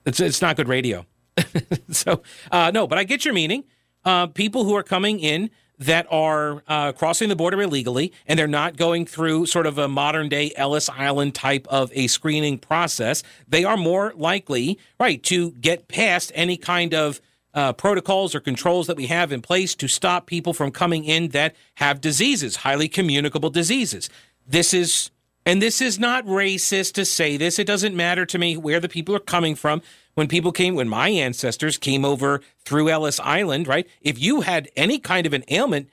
It's 0.06 0.20
it's 0.20 0.40
not 0.40 0.56
good 0.56 0.68
radio. 0.68 1.06
so 1.90 2.22
uh, 2.52 2.70
no, 2.72 2.86
but 2.86 2.98
I 2.98 3.04
get 3.04 3.24
your 3.24 3.34
meaning. 3.34 3.64
Uh, 4.04 4.26
people 4.28 4.64
who 4.64 4.74
are 4.76 4.82
coming 4.82 5.20
in 5.20 5.50
that 5.80 6.06
are 6.10 6.62
uh, 6.68 6.92
crossing 6.92 7.30
the 7.30 7.36
border 7.36 7.60
illegally 7.60 8.12
and 8.26 8.38
they're 8.38 8.46
not 8.46 8.76
going 8.76 9.06
through 9.06 9.46
sort 9.46 9.66
of 9.66 9.78
a 9.78 9.88
modern 9.88 10.28
day 10.28 10.52
Ellis 10.54 10.90
Island 10.90 11.34
type 11.34 11.66
of 11.68 11.90
a 11.94 12.06
screening 12.06 12.58
process, 12.58 13.22
they 13.48 13.64
are 13.64 13.78
more 13.78 14.12
likely, 14.14 14.78
right, 15.00 15.22
to 15.24 15.52
get 15.52 15.88
past 15.88 16.30
any 16.34 16.58
kind 16.58 16.94
of 16.94 17.20
uh, 17.54 17.72
protocols 17.72 18.34
or 18.34 18.40
controls 18.40 18.86
that 18.86 18.96
we 18.96 19.06
have 19.06 19.32
in 19.32 19.40
place 19.40 19.74
to 19.74 19.88
stop 19.88 20.26
people 20.26 20.52
from 20.52 20.70
coming 20.70 21.04
in 21.04 21.28
that 21.28 21.56
have 21.76 22.00
diseases, 22.00 22.56
highly 22.56 22.86
communicable 22.86 23.50
diseases. 23.50 24.10
This 24.46 24.74
is, 24.74 25.10
and 25.46 25.62
this 25.62 25.80
is 25.80 25.98
not 25.98 26.26
racist 26.26 26.92
to 26.92 27.04
say 27.06 27.38
this. 27.38 27.58
It 27.58 27.66
doesn't 27.66 27.96
matter 27.96 28.26
to 28.26 28.38
me 28.38 28.56
where 28.56 28.80
the 28.80 28.88
people 28.88 29.16
are 29.16 29.20
coming 29.20 29.54
from 29.54 29.80
when 30.14 30.29
people 30.29 30.53
came, 30.53 30.75
when 30.75 30.88
my 30.88 31.09
ancestors 31.09 31.79
came 31.79 32.05
over 32.05 32.40
through 32.64 32.88
Ellis 32.88 33.20
Island, 33.20 33.68
right? 33.68 33.87
If 34.01 34.18
you 34.18 34.42
had 34.42 34.68
any 34.77 34.99
kind 34.99 35.27
of 35.27 35.33
an 35.33 35.44
ailment, 35.49 35.88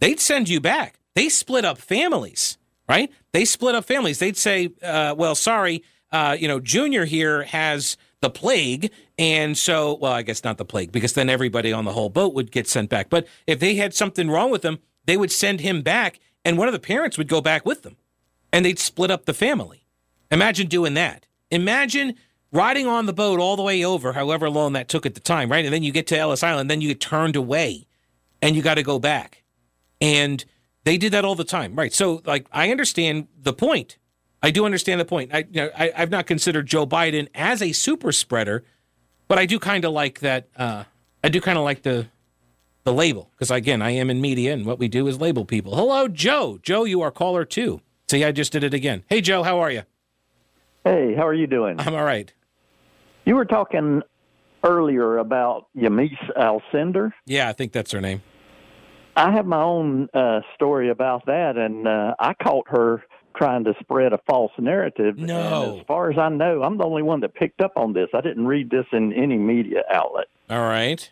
they'd 0.00 0.20
send 0.20 0.48
you 0.48 0.60
back. 0.60 0.98
They 1.14 1.28
split 1.28 1.64
up 1.64 1.78
families, 1.78 2.58
right? 2.88 3.10
They 3.32 3.44
split 3.44 3.74
up 3.74 3.84
families. 3.84 4.18
They'd 4.18 4.36
say, 4.36 4.70
uh, 4.82 5.14
well, 5.16 5.34
sorry, 5.34 5.82
uh, 6.12 6.36
you 6.38 6.48
know, 6.48 6.60
Junior 6.60 7.04
here 7.04 7.44
has 7.44 7.96
the 8.20 8.30
plague. 8.30 8.90
And 9.18 9.56
so, 9.56 9.94
well, 9.94 10.12
I 10.12 10.22
guess 10.22 10.44
not 10.44 10.58
the 10.58 10.64
plague, 10.64 10.92
because 10.92 11.12
then 11.12 11.28
everybody 11.28 11.72
on 11.72 11.84
the 11.84 11.92
whole 11.92 12.10
boat 12.10 12.34
would 12.34 12.50
get 12.50 12.68
sent 12.68 12.90
back. 12.90 13.10
But 13.10 13.26
if 13.46 13.60
they 13.60 13.74
had 13.74 13.94
something 13.94 14.30
wrong 14.30 14.50
with 14.50 14.62
them, 14.62 14.78
they 15.04 15.16
would 15.16 15.32
send 15.32 15.60
him 15.60 15.82
back, 15.82 16.20
and 16.44 16.56
one 16.56 16.68
of 16.68 16.72
the 16.72 16.78
parents 16.78 17.18
would 17.18 17.28
go 17.28 17.40
back 17.40 17.64
with 17.66 17.82
them, 17.82 17.96
and 18.52 18.64
they'd 18.64 18.78
split 18.78 19.10
up 19.10 19.24
the 19.24 19.34
family. 19.34 19.86
Imagine 20.30 20.68
doing 20.68 20.94
that. 20.94 21.26
Imagine 21.50 22.14
riding 22.52 22.86
on 22.86 23.06
the 23.06 23.12
boat 23.12 23.40
all 23.40 23.56
the 23.56 23.62
way 23.62 23.84
over, 23.84 24.12
however 24.12 24.50
long 24.50 24.72
that 24.72 24.88
took 24.88 25.06
at 25.06 25.14
the 25.14 25.20
time, 25.20 25.50
right? 25.50 25.64
And 25.64 25.72
then 25.72 25.82
you 25.82 25.92
get 25.92 26.06
to 26.08 26.18
Ellis 26.18 26.42
Island, 26.42 26.70
then 26.70 26.80
you 26.80 26.88
get 26.88 27.00
turned 27.00 27.36
away 27.36 27.86
and 28.42 28.56
you 28.56 28.62
got 28.62 28.74
to 28.74 28.82
go 28.82 28.98
back. 28.98 29.42
And 30.00 30.44
they 30.84 30.96
did 30.96 31.12
that 31.12 31.24
all 31.24 31.34
the 31.34 31.44
time, 31.44 31.74
right? 31.76 31.92
So, 31.92 32.22
like, 32.24 32.46
I 32.52 32.70
understand 32.70 33.28
the 33.38 33.52
point. 33.52 33.98
I 34.42 34.50
do 34.50 34.64
understand 34.64 35.00
the 35.00 35.04
point. 35.04 35.34
I, 35.34 35.38
you 35.50 35.62
know, 35.62 35.70
I 35.76 35.92
have 35.94 36.10
not 36.10 36.26
considered 36.26 36.66
Joe 36.66 36.86
Biden 36.86 37.28
as 37.34 37.60
a 37.60 37.72
super 37.72 38.12
spreader, 38.12 38.64
but 39.28 39.38
I 39.38 39.44
do 39.44 39.58
kind 39.58 39.84
of 39.84 39.92
like 39.92 40.20
that. 40.20 40.48
Uh, 40.56 40.84
I 41.22 41.28
do 41.28 41.40
kind 41.40 41.58
of 41.58 41.64
like 41.64 41.82
the 41.82 42.06
the 42.84 42.94
label 42.94 43.30
because 43.32 43.50
again, 43.50 43.82
I 43.82 43.90
am 43.90 44.08
in 44.08 44.22
media, 44.22 44.54
and 44.54 44.64
what 44.64 44.78
we 44.78 44.88
do 44.88 45.06
is 45.06 45.20
label 45.20 45.44
people. 45.44 45.76
Hello, 45.76 46.08
Joe. 46.08 46.58
Joe, 46.62 46.84
you 46.84 47.02
are 47.02 47.10
caller 47.10 47.44
two. 47.44 47.82
See, 48.10 48.24
I 48.24 48.32
just 48.32 48.52
did 48.52 48.64
it 48.64 48.72
again. 48.72 49.04
Hey, 49.08 49.20
Joe, 49.20 49.42
how 49.42 49.60
are 49.60 49.70
you? 49.70 49.82
Hey, 50.84 51.14
how 51.14 51.26
are 51.26 51.34
you 51.34 51.46
doing? 51.46 51.78
I'm 51.78 51.94
all 51.94 52.04
right. 52.04 52.32
You 53.24 53.36
were 53.36 53.44
talking 53.44 54.02
earlier 54.64 55.18
about 55.18 55.66
Yamiche 55.76 56.30
Alcindor. 56.36 57.12
Yeah, 57.26 57.48
I 57.48 57.52
think 57.52 57.72
that's 57.72 57.92
her 57.92 58.00
name. 58.00 58.22
I 59.16 59.32
have 59.32 59.46
my 59.46 59.60
own 59.62 60.08
uh, 60.14 60.40
story 60.54 60.90
about 60.90 61.26
that, 61.26 61.56
and 61.56 61.86
uh, 61.86 62.14
I 62.18 62.34
caught 62.34 62.68
her 62.68 63.04
trying 63.36 63.64
to 63.64 63.74
spread 63.80 64.12
a 64.12 64.18
false 64.26 64.52
narrative. 64.58 65.18
No. 65.18 65.72
And 65.72 65.80
as 65.80 65.86
far 65.86 66.10
as 66.10 66.18
I 66.18 66.28
know, 66.28 66.62
I'm 66.62 66.78
the 66.78 66.84
only 66.84 67.02
one 67.02 67.20
that 67.20 67.34
picked 67.34 67.60
up 67.60 67.72
on 67.76 67.92
this. 67.92 68.08
I 68.14 68.20
didn't 68.20 68.46
read 68.46 68.70
this 68.70 68.86
in 68.92 69.12
any 69.12 69.36
media 69.36 69.82
outlet. 69.92 70.26
All 70.48 70.60
right. 70.60 71.10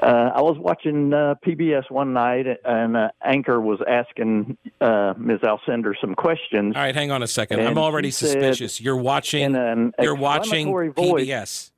Uh, 0.00 0.30
I 0.34 0.42
was 0.42 0.56
watching 0.58 1.12
uh, 1.12 1.36
PBS 1.46 1.90
one 1.90 2.12
night, 2.12 2.46
and 2.64 2.96
uh, 2.96 3.08
anchor 3.24 3.60
was 3.60 3.78
asking 3.86 4.58
uh, 4.80 5.14
Ms. 5.16 5.40
Alcindor 5.40 5.94
some 6.00 6.14
questions. 6.14 6.74
All 6.74 6.82
right, 6.82 6.94
hang 6.94 7.10
on 7.10 7.22
a 7.22 7.26
second. 7.26 7.60
I'm 7.60 7.78
already 7.78 8.10
suspicious. 8.10 8.80
You're 8.80 8.96
watching. 8.96 9.52
you're 10.00 10.16
watching 10.16 10.68
PBS. 10.68 11.70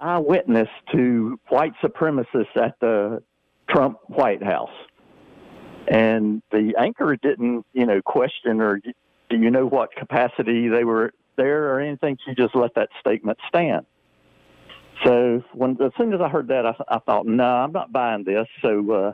Eyewitness 0.00 0.68
to 0.92 1.38
white 1.48 1.74
supremacists 1.82 2.56
at 2.56 2.74
the 2.80 3.22
Trump 3.70 3.98
White 4.08 4.42
House, 4.42 4.74
and 5.86 6.42
the 6.50 6.74
anchor 6.76 7.16
didn't, 7.22 7.64
you 7.72 7.86
know, 7.86 8.02
question 8.02 8.60
or 8.60 8.80
do 8.80 9.38
you 9.38 9.50
know 9.50 9.66
what 9.66 9.94
capacity 9.94 10.68
they 10.68 10.82
were 10.82 11.12
there 11.36 11.72
or 11.74 11.80
anything. 11.80 12.18
She 12.26 12.34
just 12.34 12.54
let 12.54 12.74
that 12.74 12.88
statement 13.00 13.38
stand. 13.48 13.86
So 15.04 15.42
when 15.52 15.76
as 15.82 15.92
soon 15.96 16.12
as 16.12 16.20
I 16.20 16.28
heard 16.28 16.48
that, 16.48 16.66
I, 16.66 16.74
I 16.88 16.98
thought, 17.00 17.26
no, 17.26 17.44
I'm 17.44 17.72
not 17.72 17.92
buying 17.92 18.24
this. 18.24 18.46
So 18.60 18.90
uh, 18.92 19.12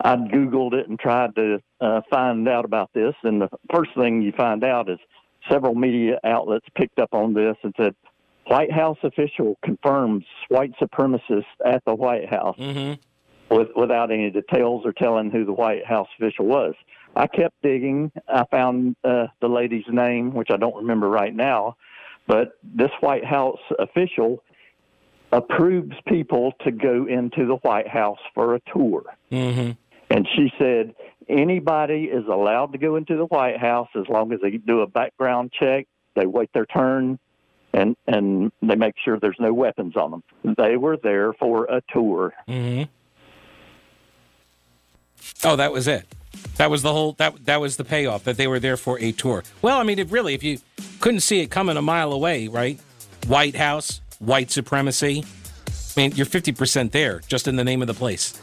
I 0.00 0.16
googled 0.16 0.72
it 0.72 0.88
and 0.88 0.98
tried 0.98 1.34
to 1.36 1.60
uh, 1.80 2.00
find 2.10 2.48
out 2.48 2.64
about 2.64 2.90
this. 2.94 3.14
And 3.22 3.42
the 3.42 3.48
first 3.72 3.90
thing 3.96 4.22
you 4.22 4.32
find 4.32 4.64
out 4.64 4.88
is 4.88 4.98
several 5.50 5.74
media 5.74 6.18
outlets 6.24 6.66
picked 6.74 6.98
up 6.98 7.12
on 7.12 7.34
this 7.34 7.56
and 7.62 7.74
said, 7.76 7.94
White 8.46 8.72
House 8.72 8.98
official 9.02 9.56
confirms 9.62 10.24
white 10.48 10.72
supremacists 10.80 11.44
at 11.64 11.84
the 11.84 11.94
White 11.94 12.28
House 12.28 12.56
mm-hmm. 12.58 13.54
with, 13.54 13.68
without 13.76 14.10
any 14.10 14.30
details 14.30 14.82
or 14.84 14.92
telling 14.92 15.30
who 15.30 15.44
the 15.44 15.52
White 15.52 15.84
House 15.86 16.08
official 16.18 16.46
was. 16.46 16.74
I 17.14 17.26
kept 17.26 17.54
digging. 17.62 18.10
I 18.28 18.44
found 18.50 18.96
uh, 19.04 19.26
the 19.40 19.48
lady's 19.48 19.84
name, 19.88 20.32
which 20.32 20.48
I 20.50 20.56
don't 20.56 20.76
remember 20.76 21.08
right 21.08 21.34
now, 21.34 21.76
but 22.26 22.58
this 22.62 22.90
White 23.00 23.24
House 23.24 23.60
official 23.78 24.42
approves 25.32 25.94
people 26.06 26.52
to 26.64 26.70
go 26.70 27.06
into 27.06 27.46
the 27.46 27.56
White 27.56 27.88
House 27.88 28.18
for 28.34 28.54
a 28.54 28.60
tour. 28.72 29.04
Mm-hmm. 29.30 29.72
And 30.10 30.28
she 30.34 30.52
said 30.58 30.94
anybody 31.28 32.04
is 32.04 32.26
allowed 32.26 32.72
to 32.72 32.78
go 32.78 32.96
into 32.96 33.16
the 33.16 33.26
White 33.26 33.58
House 33.58 33.88
as 33.94 34.08
long 34.08 34.32
as 34.32 34.40
they 34.40 34.56
do 34.56 34.80
a 34.80 34.86
background 34.86 35.52
check, 35.58 35.86
they 36.16 36.26
wait 36.26 36.50
their 36.52 36.66
turn, 36.66 37.18
and 37.72 37.96
and 38.06 38.50
they 38.60 38.74
make 38.74 38.94
sure 39.04 39.18
there's 39.18 39.38
no 39.38 39.52
weapons 39.52 39.96
on 39.96 40.10
them. 40.10 40.22
They 40.56 40.76
were 40.76 40.96
there 40.96 41.32
for 41.34 41.66
a 41.66 41.82
tour. 41.92 42.34
Mm-hmm. 42.48 42.90
Oh, 45.44 45.56
that 45.56 45.72
was 45.72 45.86
it. 45.86 46.06
That 46.56 46.70
was 46.70 46.82
the 46.82 46.92
whole 46.92 47.12
that 47.14 47.46
that 47.46 47.60
was 47.60 47.76
the 47.76 47.84
payoff 47.84 48.24
that 48.24 48.36
they 48.36 48.46
were 48.46 48.58
there 48.58 48.76
for 48.76 48.98
a 48.98 49.12
tour. 49.12 49.44
Well, 49.62 49.78
I 49.78 49.84
mean, 49.84 49.98
it 49.98 50.10
really, 50.10 50.34
if 50.34 50.42
you 50.42 50.58
couldn't 51.00 51.20
see 51.20 51.40
it 51.40 51.50
coming 51.50 51.76
a 51.76 51.82
mile 51.82 52.12
away, 52.12 52.48
right? 52.48 52.80
White 53.26 53.54
House, 53.54 54.00
white 54.20 54.50
supremacy. 54.50 55.24
I 55.66 56.00
mean, 56.00 56.12
you're 56.14 56.26
50% 56.26 56.92
there 56.92 57.20
just 57.26 57.48
in 57.48 57.56
the 57.56 57.64
name 57.64 57.82
of 57.82 57.88
the 57.88 57.94
place. 57.94 58.38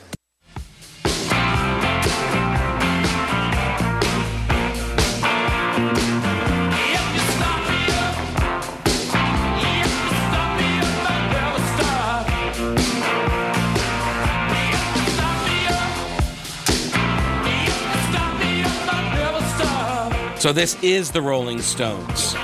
So 20.39 20.53
this 20.53 20.81
is 20.81 21.11
the 21.11 21.21
Rolling 21.21 21.61
Stones. 21.61 22.35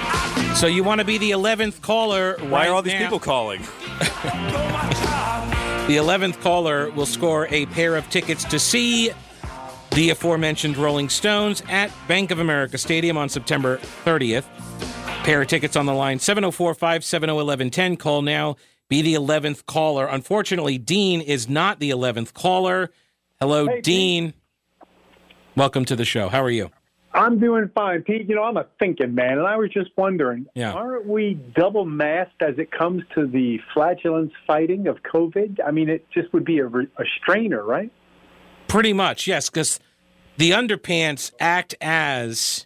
So 0.63 0.67
you 0.67 0.82
want 0.82 0.99
to 0.99 1.06
be 1.06 1.17
the 1.17 1.32
11th 1.32 1.82
caller 1.82 2.38
Why 2.47 2.69
are 2.69 2.73
all 2.73 2.82
these 2.82 2.93
now? 2.93 2.99
people 2.99 3.19
calling? 3.19 3.60
The 5.89 5.97
11th 5.97 6.39
caller 6.39 6.89
will 6.91 7.06
score 7.06 7.49
a 7.49 7.65
pair 7.65 7.97
of 7.97 8.10
tickets 8.10 8.45
to 8.45 8.58
see 8.58 9.12
the 9.91 10.12
aforementioned 10.12 10.78
Rolling 10.78 11.10
Stones 11.10 11.62
at 11.67 11.91
Bank 12.08 12.32
of 12.32 12.39
America 12.39 12.78
Stadium 12.78 13.17
on 13.17 13.28
September 13.28 13.76
30th. 14.06 14.45
Pair 15.26 15.41
of 15.41 15.49
tickets 15.49 15.76
on 15.76 15.86
the 15.86 15.93
line 15.93 16.19
704 16.19 16.73
570 16.76 17.34
1110. 17.34 17.97
Call 17.97 18.21
now. 18.21 18.56
Be 18.88 19.02
the 19.02 19.15
11th 19.15 19.65
caller. 19.65 20.06
Unfortunately, 20.06 20.78
Dean 20.78 21.19
is 21.19 21.49
not 21.49 21.82
the 21.82 21.89
11th 21.89 22.34
caller. 22.34 22.89
Hello, 23.41 23.67
Hey, 23.67 23.82
Dean. 23.82 24.34
Welcome 25.58 25.84
to 25.84 25.97
the 25.97 26.06
show. 26.06 26.30
How 26.30 26.41
are 26.41 26.49
you? 26.49 26.71
I'm 27.13 27.39
doing 27.39 27.69
fine, 27.76 28.02
Pete. 28.02 28.28
You 28.28 28.36
know, 28.36 28.43
I'm 28.43 28.58
a 28.58 28.65
thinking 28.80 29.13
man, 29.13 29.38
and 29.38 29.45
I 29.47 29.56
was 29.58 29.69
just 29.71 29.91
wondering, 29.95 30.47
Yeah. 30.56 30.73
aren't 30.73 31.06
we 31.06 31.36
double 31.56 31.86
masked 31.86 32.41
as 32.41 32.58
it 32.58 32.71
comes 32.71 33.04
to 33.15 33.28
the 33.28 33.60
flatulence 33.73 34.32
fighting 34.47 34.88
of 34.88 34.97
COVID? 35.04 35.60
I 35.65 35.71
mean, 35.71 35.89
it 35.89 36.06
just 36.12 36.34
would 36.34 36.43
be 36.45 36.60
a, 36.60 36.65
re- 36.65 36.88
a 36.97 37.04
strainer, 37.21 37.63
right? 37.63 37.91
Pretty 38.67 38.93
much, 38.93 39.28
yes, 39.28 39.49
because 39.49 39.80
the 40.38 40.52
underpants 40.52 41.32
act 41.39 41.76
as 41.82 42.65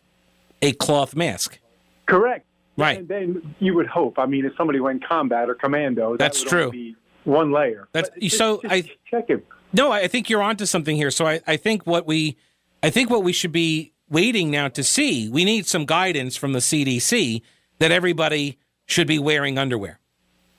a 0.62 0.72
cloth 0.74 1.16
mask. 1.16 1.60
Correct. 2.06 2.46
Right. 2.78 3.00
And 3.00 3.08
then 3.08 3.56
you 3.60 3.74
would 3.76 3.88
hope. 3.88 4.18
I 4.18 4.28
mean, 4.28 4.46
if 4.46 4.54
somebody 4.56 4.80
went 4.80 5.06
combat 5.06 5.50
or 5.50 5.56
commando, 5.56 6.12
that 6.12 6.20
That's 6.20 6.44
would 6.44 6.50
true. 6.50 6.94
one 7.26 7.52
layer. 7.52 7.90
That's- 7.92 8.12
But 8.14 8.22
just- 8.24 8.38
so 8.38 8.62
just 8.62 8.74
I- 8.74 8.92
check 9.10 9.30
it. 9.30 9.46
No, 9.74 9.92
I 9.92 10.08
think 10.08 10.30
you're 10.30 10.42
onto 10.42 10.66
something 10.66 10.96
here. 10.96 11.12
So 11.12 11.28
I, 11.28 11.42
I 11.46 11.58
think 11.58 11.86
what 11.86 12.08
we, 12.08 12.38
I 12.82 12.90
think 12.90 13.10
what 13.10 13.24
we 13.24 13.34
should 13.34 13.52
be 13.52 13.92
waiting 14.10 14.50
now 14.52 14.68
to 14.70 14.84
see. 14.84 15.30
We 15.30 15.46
need 15.46 15.68
some 15.68 15.86
guidance 15.86 16.36
from 16.36 16.54
the 16.54 16.60
CDC 16.60 17.42
that 17.80 17.92
everybody 17.92 18.58
should 18.86 19.08
be 19.08 19.20
wearing 19.20 19.58
underwear 19.58 20.00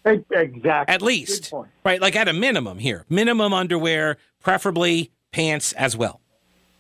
Exactly. 0.05 0.95
at 0.95 1.03
least, 1.03 1.53
right? 1.85 2.01
Like 2.01 2.17
at 2.17 2.29
a 2.29 2.33
minimum 2.33 2.79
here, 2.79 3.05
minimum 3.09 3.53
underwear, 3.53 4.17
preferably 4.41 5.11
pants 5.33 5.73
as 5.75 5.97
well. 5.97 6.21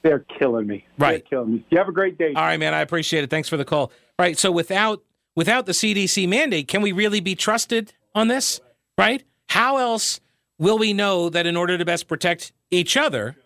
They're 0.02 0.24
killing 0.38 0.66
me. 0.66 0.86
Right. 0.98 1.24
They're 1.30 1.40
killing 1.40 1.54
me. 1.54 1.66
You 1.70 1.78
have 1.78 1.88
a 1.88 1.92
great 1.92 2.16
day. 2.16 2.32
All 2.34 2.42
right, 2.42 2.58
man. 2.58 2.72
I 2.72 2.80
appreciate 2.80 3.24
it. 3.24 3.30
Thanks 3.30 3.48
for 3.48 3.56
the 3.56 3.64
call. 3.64 3.92
Right. 4.18 4.38
So 4.38 4.50
without 4.50 5.02
without 5.34 5.66
the 5.66 5.72
CDC 5.72 6.28
mandate, 6.28 6.68
can 6.68 6.80
we 6.82 6.92
really 6.92 7.20
be 7.20 7.34
trusted 7.34 7.92
on 8.14 8.28
this? 8.28 8.60
Right? 8.96 9.24
How 9.48 9.78
else 9.78 10.20
will 10.58 10.78
we 10.78 10.92
know 10.92 11.28
that 11.28 11.46
in 11.46 11.56
order 11.56 11.76
to 11.76 11.84
best 11.84 12.08
protect 12.08 12.52
each 12.70 12.96
other, 12.96 13.36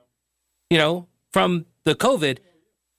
you 0.70 0.78
know, 0.78 1.06
from 1.32 1.66
the 1.84 1.94
COVID, 1.94 2.38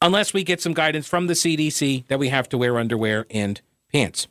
unless 0.04 0.34
we 0.34 0.44
get 0.44 0.62
some 0.62 0.74
guidance 0.74 1.08
from 1.08 1.26
the 1.26 1.34
CDC 1.34 2.06
that 2.08 2.20
we 2.20 2.30
have 2.30 2.48
to 2.50 2.58
wear 2.58 2.78
underwear 2.78 3.26
and 3.32 3.60
pants? 3.92 4.28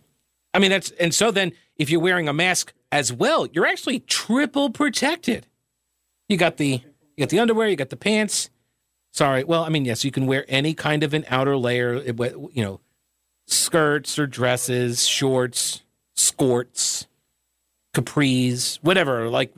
I 0.54 0.60
mean, 0.60 0.70
that's 0.70 0.90
and 0.92 1.12
so 1.12 1.32
then 1.32 1.52
if 1.76 1.90
you're 1.90 2.00
wearing 2.00 2.28
a 2.28 2.32
mask 2.32 2.72
as 2.92 3.12
well, 3.12 3.48
you're 3.52 3.66
actually 3.66 4.00
triple 4.00 4.70
protected. 4.70 5.46
You 6.28 6.36
got 6.36 6.58
the 6.58 6.82
you 7.16 7.24
got 7.24 7.30
the 7.30 7.40
underwear, 7.40 7.68
you 7.68 7.76
got 7.76 7.90
the 7.90 7.96
pants. 7.96 8.50
Sorry. 9.12 9.44
Well, 9.44 9.64
I 9.64 9.68
mean, 9.68 9.84
yes, 9.84 10.04
you 10.04 10.10
can 10.10 10.26
wear 10.26 10.44
any 10.48 10.72
kind 10.74 11.02
of 11.02 11.12
an 11.12 11.24
outer 11.28 11.56
layer, 11.56 12.00
you 12.02 12.50
know, 12.56 12.80
skirts 13.46 14.18
or 14.18 14.26
dresses, 14.26 15.06
shorts, 15.06 15.82
skirts, 16.14 17.06
capris, 17.94 18.78
whatever. 18.82 19.28
Like, 19.28 19.52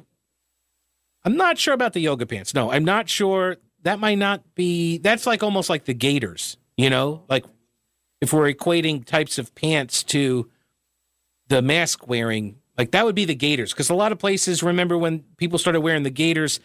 I'm 1.25 1.37
not 1.37 1.59
sure 1.59 1.75
about 1.75 1.93
the 1.93 2.01
yoga 2.01 2.27
pants. 2.27 2.53
No, 2.53 2.71
I'm 2.71 2.85
not 2.85 3.09
sure. 3.09 3.57
That 3.85 4.01
might 4.01 4.19
not 4.19 4.43
be, 4.55 4.99
that's 4.99 5.27
like 5.27 5.43
almost 5.43 5.71
like 5.71 5.85
the 5.85 5.95
gators, 5.95 6.57
you 6.77 6.91
know, 6.91 7.23
like 7.29 7.45
if 8.21 8.33
we're 8.33 8.53
equating 8.53 9.05
types 9.05 9.39
of 9.39 9.55
pants 9.55 10.03
to 10.05 10.51
the 11.49 11.63
mask 11.63 12.09
wearing, 12.09 12.57
like 12.77 12.91
that 12.91 13.05
would 13.05 13.15
be 13.15 13.25
the 13.25 13.35
gators. 13.35 13.73
Because 13.73 13.91
a 13.91 13.95
lot 13.95 14.13
of 14.13 14.19
places, 14.19 14.63
remember 14.63 14.99
when 14.99 15.21
people 15.37 15.59
started 15.59 15.81
wearing 15.81 16.03
the 16.03 16.11
gators 16.11 16.61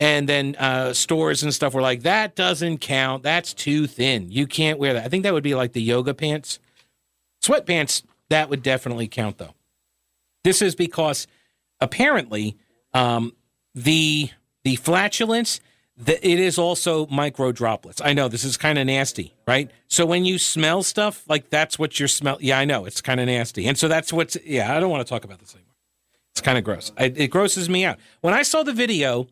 and 0.00 0.28
then 0.28 0.56
uh, 0.56 0.92
stores 0.92 1.42
and 1.42 1.52
stuff 1.52 1.74
were 1.74 1.82
like, 1.82 2.02
that 2.02 2.34
doesn't 2.34 2.78
count. 2.78 3.22
That's 3.22 3.52
too 3.52 3.86
thin. 3.86 4.30
You 4.30 4.46
can't 4.46 4.78
wear 4.78 4.94
that. 4.94 5.04
I 5.04 5.08
think 5.08 5.24
that 5.24 5.32
would 5.32 5.44
be 5.44 5.54
like 5.54 5.72
the 5.72 5.82
yoga 5.82 6.14
pants. 6.14 6.58
Sweatpants, 7.42 8.02
that 8.28 8.48
would 8.48 8.62
definitely 8.62 9.08
count, 9.08 9.38
though. 9.38 9.54
This 10.44 10.62
is 10.62 10.74
because 10.74 11.26
apparently 11.80 12.56
um, 12.94 13.34
the 13.74 14.30
the 14.64 14.76
flatulence, 14.76 15.60
it 16.08 16.24
is 16.24 16.58
also 16.58 17.06
micro 17.06 17.52
droplets. 17.52 18.00
I 18.02 18.12
know 18.12 18.28
this 18.28 18.44
is 18.44 18.56
kind 18.56 18.78
of 18.78 18.86
nasty, 18.86 19.34
right? 19.46 19.70
So 19.88 20.06
when 20.06 20.24
you 20.24 20.38
smell 20.38 20.82
stuff, 20.82 21.22
like 21.28 21.50
that's 21.50 21.78
what 21.78 21.98
you're 21.98 22.08
smell. 22.08 22.38
Yeah, 22.40 22.58
I 22.58 22.64
know 22.64 22.86
it's 22.86 23.00
kind 23.00 23.20
of 23.20 23.26
nasty, 23.26 23.66
and 23.66 23.76
so 23.76 23.88
that's 23.88 24.12
what's. 24.12 24.36
Yeah, 24.44 24.74
I 24.74 24.80
don't 24.80 24.90
want 24.90 25.06
to 25.06 25.08
talk 25.08 25.24
about 25.24 25.38
this 25.38 25.54
anymore. 25.54 25.74
It's 26.32 26.40
kind 26.40 26.56
of 26.56 26.64
gross. 26.64 26.92
I, 26.96 27.04
it 27.04 27.28
grosses 27.28 27.68
me 27.68 27.84
out. 27.84 27.98
When 28.22 28.32
I 28.32 28.42
saw 28.42 28.62
the 28.62 28.72
video 28.72 29.28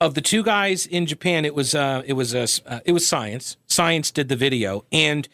of 0.00 0.14
the 0.14 0.20
two 0.20 0.42
guys 0.42 0.86
in 0.86 1.06
Japan, 1.06 1.44
it 1.44 1.54
was 1.54 1.74
uh, 1.74 2.02
it 2.04 2.12
was 2.12 2.34
uh, 2.34 2.46
uh, 2.66 2.80
it 2.84 2.92
was 2.92 3.06
science. 3.06 3.56
Science 3.66 4.10
did 4.10 4.28
the 4.28 4.36
video, 4.36 4.84
and 4.92 5.28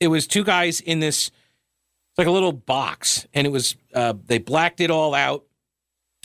it 0.00 0.08
was 0.08 0.26
two 0.26 0.44
guys 0.44 0.80
in 0.80 1.00
this 1.00 1.30
like 2.16 2.26
a 2.26 2.30
little 2.30 2.52
box, 2.52 3.26
and 3.34 3.46
it 3.46 3.50
was 3.50 3.76
uh, 3.94 4.14
they 4.26 4.38
blacked 4.38 4.80
it 4.80 4.90
all 4.90 5.14
out, 5.14 5.44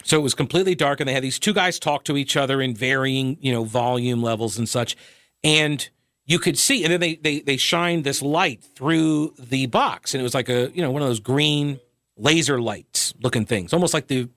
so 0.07 0.17
it 0.17 0.23
was 0.23 0.33
completely 0.33 0.73
dark, 0.73 0.99
and 0.99 1.07
they 1.07 1.13
had 1.13 1.23
these 1.23 1.39
two 1.39 1.53
guys 1.53 1.79
talk 1.79 2.03
to 2.05 2.15
each 2.15 2.37
other 2.37 2.61
in 2.61 2.73
varying 2.73 3.37
you 3.41 3.51
know 3.51 3.63
volume 3.63 4.21
levels 4.21 4.57
and 4.57 4.67
such, 4.67 4.95
and 5.43 5.89
you 6.25 6.39
could 6.39 6.57
see, 6.57 6.83
and 6.83 6.93
then 6.93 6.99
they 6.99 7.15
they 7.15 7.39
they 7.41 7.57
shined 7.57 8.03
this 8.03 8.21
light 8.21 8.63
through 8.75 9.33
the 9.37 9.65
box, 9.65 10.13
and 10.13 10.21
it 10.21 10.23
was 10.23 10.33
like 10.33 10.49
a 10.49 10.71
you 10.73 10.81
know 10.81 10.91
one 10.91 11.01
of 11.01 11.07
those 11.07 11.19
green 11.19 11.79
laser 12.15 12.59
lights 12.61 13.13
looking 13.21 13.45
things, 13.45 13.73
almost 13.73 13.93
like 13.93 14.07
the 14.07 14.29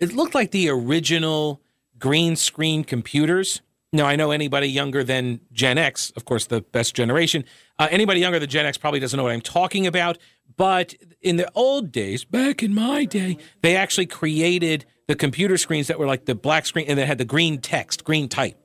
it 0.00 0.14
looked 0.14 0.34
like 0.34 0.50
the 0.50 0.68
original 0.68 1.60
green 1.98 2.36
screen 2.36 2.82
computers. 2.82 3.60
Now, 3.94 4.06
I 4.06 4.16
know 4.16 4.30
anybody 4.30 4.68
younger 4.68 5.04
than 5.04 5.40
Gen 5.52 5.76
X, 5.76 6.12
of 6.16 6.24
course, 6.24 6.46
the 6.46 6.62
best 6.62 6.94
generation, 6.94 7.44
uh, 7.78 7.88
anybody 7.90 8.20
younger 8.20 8.38
than 8.38 8.48
Gen 8.48 8.64
X 8.64 8.78
probably 8.78 9.00
doesn't 9.00 9.16
know 9.16 9.24
what 9.24 9.32
I'm 9.32 9.42
talking 9.42 9.86
about. 9.86 10.16
But 10.56 10.94
in 11.20 11.36
the 11.36 11.50
old 11.54 11.92
days, 11.92 12.24
back 12.24 12.62
in 12.62 12.74
my 12.74 13.04
day, 13.04 13.36
they 13.60 13.76
actually 13.76 14.06
created 14.06 14.86
the 15.08 15.14
computer 15.14 15.58
screens 15.58 15.88
that 15.88 15.98
were 15.98 16.06
like 16.06 16.24
the 16.24 16.34
black 16.34 16.64
screen 16.64 16.86
and 16.88 16.98
they 16.98 17.04
had 17.04 17.18
the 17.18 17.26
green 17.26 17.58
text, 17.58 18.04
green 18.04 18.28
type. 18.28 18.58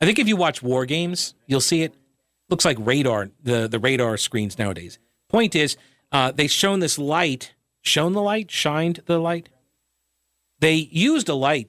I 0.00 0.04
think 0.04 0.18
if 0.18 0.28
you 0.28 0.36
watch 0.36 0.62
war 0.62 0.86
games, 0.86 1.34
you'll 1.46 1.60
see 1.60 1.82
it. 1.82 1.94
Looks 2.48 2.64
like 2.64 2.76
radar, 2.78 3.30
the, 3.42 3.66
the 3.66 3.80
radar 3.80 4.16
screens 4.16 4.58
nowadays. 4.58 5.00
Point 5.28 5.56
is, 5.56 5.76
uh, 6.12 6.30
they 6.30 6.46
shown 6.46 6.78
this 6.78 6.98
light, 6.98 7.54
shown 7.82 8.12
the 8.12 8.22
light, 8.22 8.50
shined 8.50 9.00
the 9.06 9.18
light. 9.18 9.48
They 10.60 10.74
used 10.74 11.28
a 11.28 11.34
light 11.34 11.68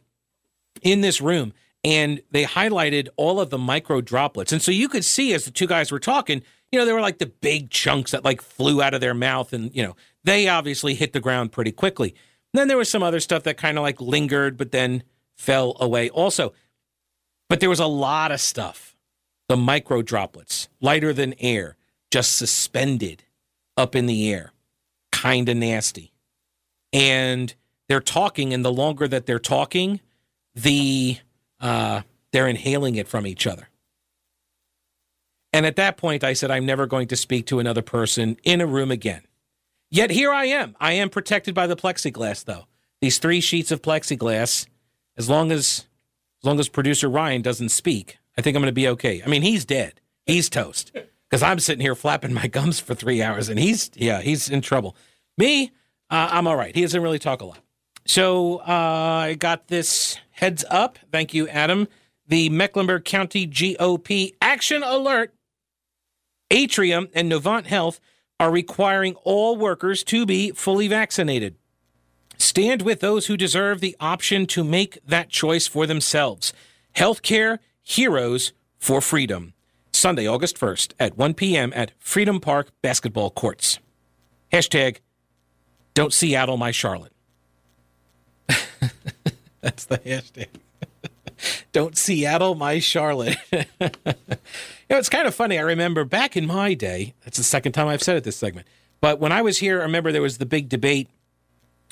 in 0.84 1.02
this 1.02 1.22
room 1.22 1.54
and 1.88 2.22
they 2.32 2.44
highlighted 2.44 3.08
all 3.16 3.40
of 3.40 3.50
the 3.50 3.58
micro 3.58 4.02
droplets. 4.02 4.52
And 4.52 4.62
so 4.62 4.72
you 4.72 4.90
could 4.90 5.06
see 5.06 5.34
as 5.34 5.46
the 5.46 5.52
two 5.52 5.68
guys 5.68 5.90
were 5.90 6.02
talking, 6.02 6.44
you 6.70 6.78
know, 6.78 6.86
they 6.86 6.92
were 6.92 7.00
like 7.00 7.20
the 7.20 7.28
big 7.28 7.70
chunks 7.70 8.12
that 8.12 8.26
like 8.26 8.42
flew 8.42 8.82
out 8.82 8.94
of 8.94 9.00
their 9.00 9.14
mouth 9.14 9.54
and, 9.54 9.74
you 9.74 9.82
know, 9.82 9.96
they 10.26 10.50
obviously 10.50 10.96
hit 10.96 11.14
the 11.14 11.22
ground 11.22 11.54
pretty 11.54 11.72
quickly. 11.72 12.10
And 12.10 12.60
then 12.60 12.68
there 12.68 12.76
was 12.76 12.90
some 12.90 13.04
other 13.04 13.22
stuff 13.22 13.44
that 13.44 13.56
kind 13.56 13.78
of 13.78 13.84
like 13.84 14.02
lingered 14.02 14.58
but 14.58 14.74
then 14.74 15.02
fell 15.38 15.78
away 15.80 16.10
also. 16.10 16.52
But 17.48 17.62
there 17.62 17.70
was 17.70 17.80
a 17.80 17.88
lot 17.88 18.34
of 18.34 18.42
stuff. 18.42 18.98
The 19.48 19.56
micro 19.56 20.02
droplets, 20.02 20.68
lighter 20.82 21.14
than 21.14 21.36
air, 21.40 21.78
just 22.12 22.36
suspended 22.36 23.24
up 23.78 23.96
in 23.96 24.08
the 24.08 24.30
air. 24.30 24.52
Kind 25.14 25.48
of 25.48 25.56
nasty. 25.56 26.12
And 26.92 27.56
they're 27.88 28.02
talking 28.02 28.54
and 28.54 28.66
the 28.66 28.74
longer 28.74 29.08
that 29.08 29.26
they're 29.26 29.40
talking, 29.40 30.02
the 30.54 31.20
uh, 31.60 32.02
they're 32.32 32.48
inhaling 32.48 32.96
it 32.96 33.08
from 33.08 33.26
each 33.26 33.48
other. 33.48 33.70
And 35.54 35.66
at 35.66 35.78
that 35.78 35.98
point, 35.98 36.24
I 36.24 36.34
said, 36.34 36.52
I'm 36.52 36.66
never 36.66 36.86
going 36.86 37.08
to 37.08 37.16
speak 37.16 37.46
to 37.48 37.60
another 37.60 37.82
person 37.82 38.38
in 38.44 38.62
a 38.62 38.68
room 38.68 38.92
again. 38.92 39.22
Yet 39.90 40.12
here 40.12 40.32
I 40.32 40.46
am. 40.46 40.76
I 40.80 40.94
am 40.94 41.10
protected 41.10 41.56
by 41.56 41.68
the 41.68 41.76
plexiglass, 41.76 42.44
though. 42.44 42.66
These 43.02 43.20
three 43.20 43.42
sheets 43.42 43.72
of 43.72 43.82
plexiglass, 43.82 44.68
as 45.18 45.30
long 45.30 45.52
as 45.52 45.86
as 46.42 46.46
long 46.46 46.60
as 46.60 46.70
producer 46.70 47.10
Ryan 47.10 47.42
doesn't 47.42 47.70
speak, 47.70 48.18
I 48.38 48.42
think 48.42 48.56
I'm 48.56 48.62
going 48.62 48.70
to 48.70 48.74
be 48.74 48.88
okay. 48.90 49.24
I 49.26 49.28
mean, 49.28 49.42
he's 49.42 49.66
dead. 49.66 50.00
He's 50.26 50.50
toast. 50.50 50.92
Because 50.94 51.42
I'm 51.42 51.60
sitting 51.60 51.82
here 51.82 51.96
flapping 51.96 52.34
my 52.34 52.48
gums 52.48 52.80
for 52.80 52.94
three 52.94 53.22
hours, 53.22 53.50
and 53.50 53.60
he's 53.60 53.90
yeah, 53.96 54.22
he's 54.22 54.50
in 54.50 54.62
trouble. 54.62 54.96
Me, 55.38 55.72
uh, 56.10 56.30
I'm 56.32 56.48
all 56.48 56.56
right. 56.56 56.76
He 56.76 56.82
doesn't 56.82 57.02
really 57.02 57.20
talk 57.20 57.42
a 57.42 57.46
lot. 57.46 57.60
So 58.06 58.58
uh, 58.60 58.64
I 58.68 59.36
got 59.38 59.68
this 59.68 60.18
heads 60.38 60.64
up. 60.70 60.98
Thank 61.12 61.34
you, 61.34 61.48
Adam. 61.48 61.88
The 62.28 62.50
Mecklenburg 62.50 63.06
County 63.06 63.48
GOP 63.48 64.34
action 64.42 64.84
alert. 64.84 65.34
Atrium 66.50 67.10
and 67.14 67.32
Novant 67.32 67.66
Health 67.66 68.00
are 68.40 68.52
requiring 68.52 69.16
all 69.24 69.58
workers 69.58 70.04
to 70.06 70.26
be 70.26 70.52
fully 70.52 70.88
vaccinated. 70.88 71.56
Stand 72.38 72.84
with 72.84 73.00
those 73.00 73.26
who 73.26 73.36
deserve 73.36 73.82
the 73.82 73.96
option 74.00 74.46
to 74.48 74.64
make 74.64 75.00
that 75.06 75.30
choice 75.30 75.68
for 75.68 75.88
themselves. 75.88 76.54
Healthcare 76.96 77.60
heroes 77.82 78.54
for 78.78 79.02
freedom. 79.02 79.54
Sunday, 79.92 80.28
August 80.28 80.60
1st 80.60 80.94
at 81.00 81.18
1 81.18 81.34
p.m. 81.34 81.74
at 81.76 81.92
Freedom 81.98 82.40
Park 82.40 82.70
basketball 82.84 83.32
courts. 83.32 83.80
Hashtag 84.54 84.98
don't 85.96 86.14
Seattle 86.14 86.58
my 86.58 86.70
Charlotte. 86.70 87.12
That's 89.78 89.84
the 89.84 89.98
hashtag. 89.98 90.48
Don't 91.74 91.98
Seattle 91.98 92.56
my 92.56 92.80
Charlotte. 92.80 93.38
you 93.52 93.60
know, 93.82 93.90
it's 94.92 95.10
kind 95.10 95.28
of 95.28 95.36
funny. 95.36 95.60
I 95.60 95.62
remember 95.62 96.06
back 96.06 96.38
in 96.38 96.48
my 96.48 96.74
day, 96.74 97.16
that's 97.26 97.38
the 97.38 97.44
second 97.44 97.74
time 97.74 97.88
I've 97.88 98.02
said 98.02 98.16
it 98.16 98.24
this 98.24 98.38
segment. 98.38 98.66
But 99.02 99.20
when 99.20 99.34
I 99.34 99.42
was 99.42 99.58
here, 99.58 99.82
I 99.82 99.84
remember 99.84 100.14
there 100.14 100.22
was 100.22 100.38
the 100.38 100.46
big 100.46 100.70
debate 100.70 101.10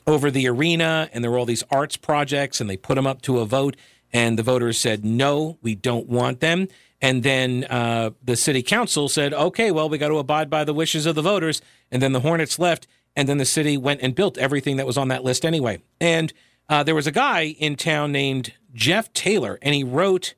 over 0.07 0.31
the 0.31 0.47
arena, 0.47 1.09
and 1.11 1.21
there 1.21 1.29
were 1.29 1.37
all 1.37 1.45
these 1.45 1.63
arts 1.69 1.97
projects, 1.97 2.61
and 2.61 2.69
they 2.69 2.77
put 2.77 2.95
them 2.95 3.05
up 3.05 3.21
to 3.23 3.39
a 3.39 3.45
vote, 3.45 3.75
and 4.13 4.39
the 4.39 4.43
voters 4.43 4.77
said, 4.77 5.03
no, 5.03 5.57
we 5.61 5.75
don't 5.75 6.07
want 6.07 6.39
them. 6.39 6.69
And 7.01 7.23
then 7.23 7.65
uh, 7.65 8.11
the 8.23 8.37
city 8.37 8.63
council 8.63 9.09
said, 9.09 9.33
okay, 9.33 9.69
well, 9.69 9.89
we 9.89 9.97
got 9.97 10.07
to 10.07 10.17
abide 10.17 10.49
by 10.49 10.63
the 10.63 10.73
wishes 10.73 11.05
of 11.05 11.15
the 11.15 11.21
voters. 11.21 11.61
And 11.91 12.01
then 12.01 12.13
the 12.13 12.21
Hornets 12.21 12.57
left. 12.57 12.87
And 13.17 13.27
then 13.27 13.37
the 13.37 13.45
city 13.45 13.77
went 13.77 14.01
and 14.01 14.15
built 14.15 14.37
everything 14.37 14.77
that 14.77 14.87
was 14.87 14.97
on 14.97 15.09
that 15.09 15.25
list 15.25 15.45
anyway. 15.45 15.81
And 15.99 16.31
uh, 16.69 16.83
there 16.83 16.95
was 16.95 17.07
a 17.07 17.11
guy 17.11 17.55
in 17.59 17.75
town 17.75 18.11
named 18.11 18.53
Jeff 18.73 19.11
Taylor, 19.13 19.59
and 19.61 19.75
he 19.75 19.83
wrote 19.83 20.33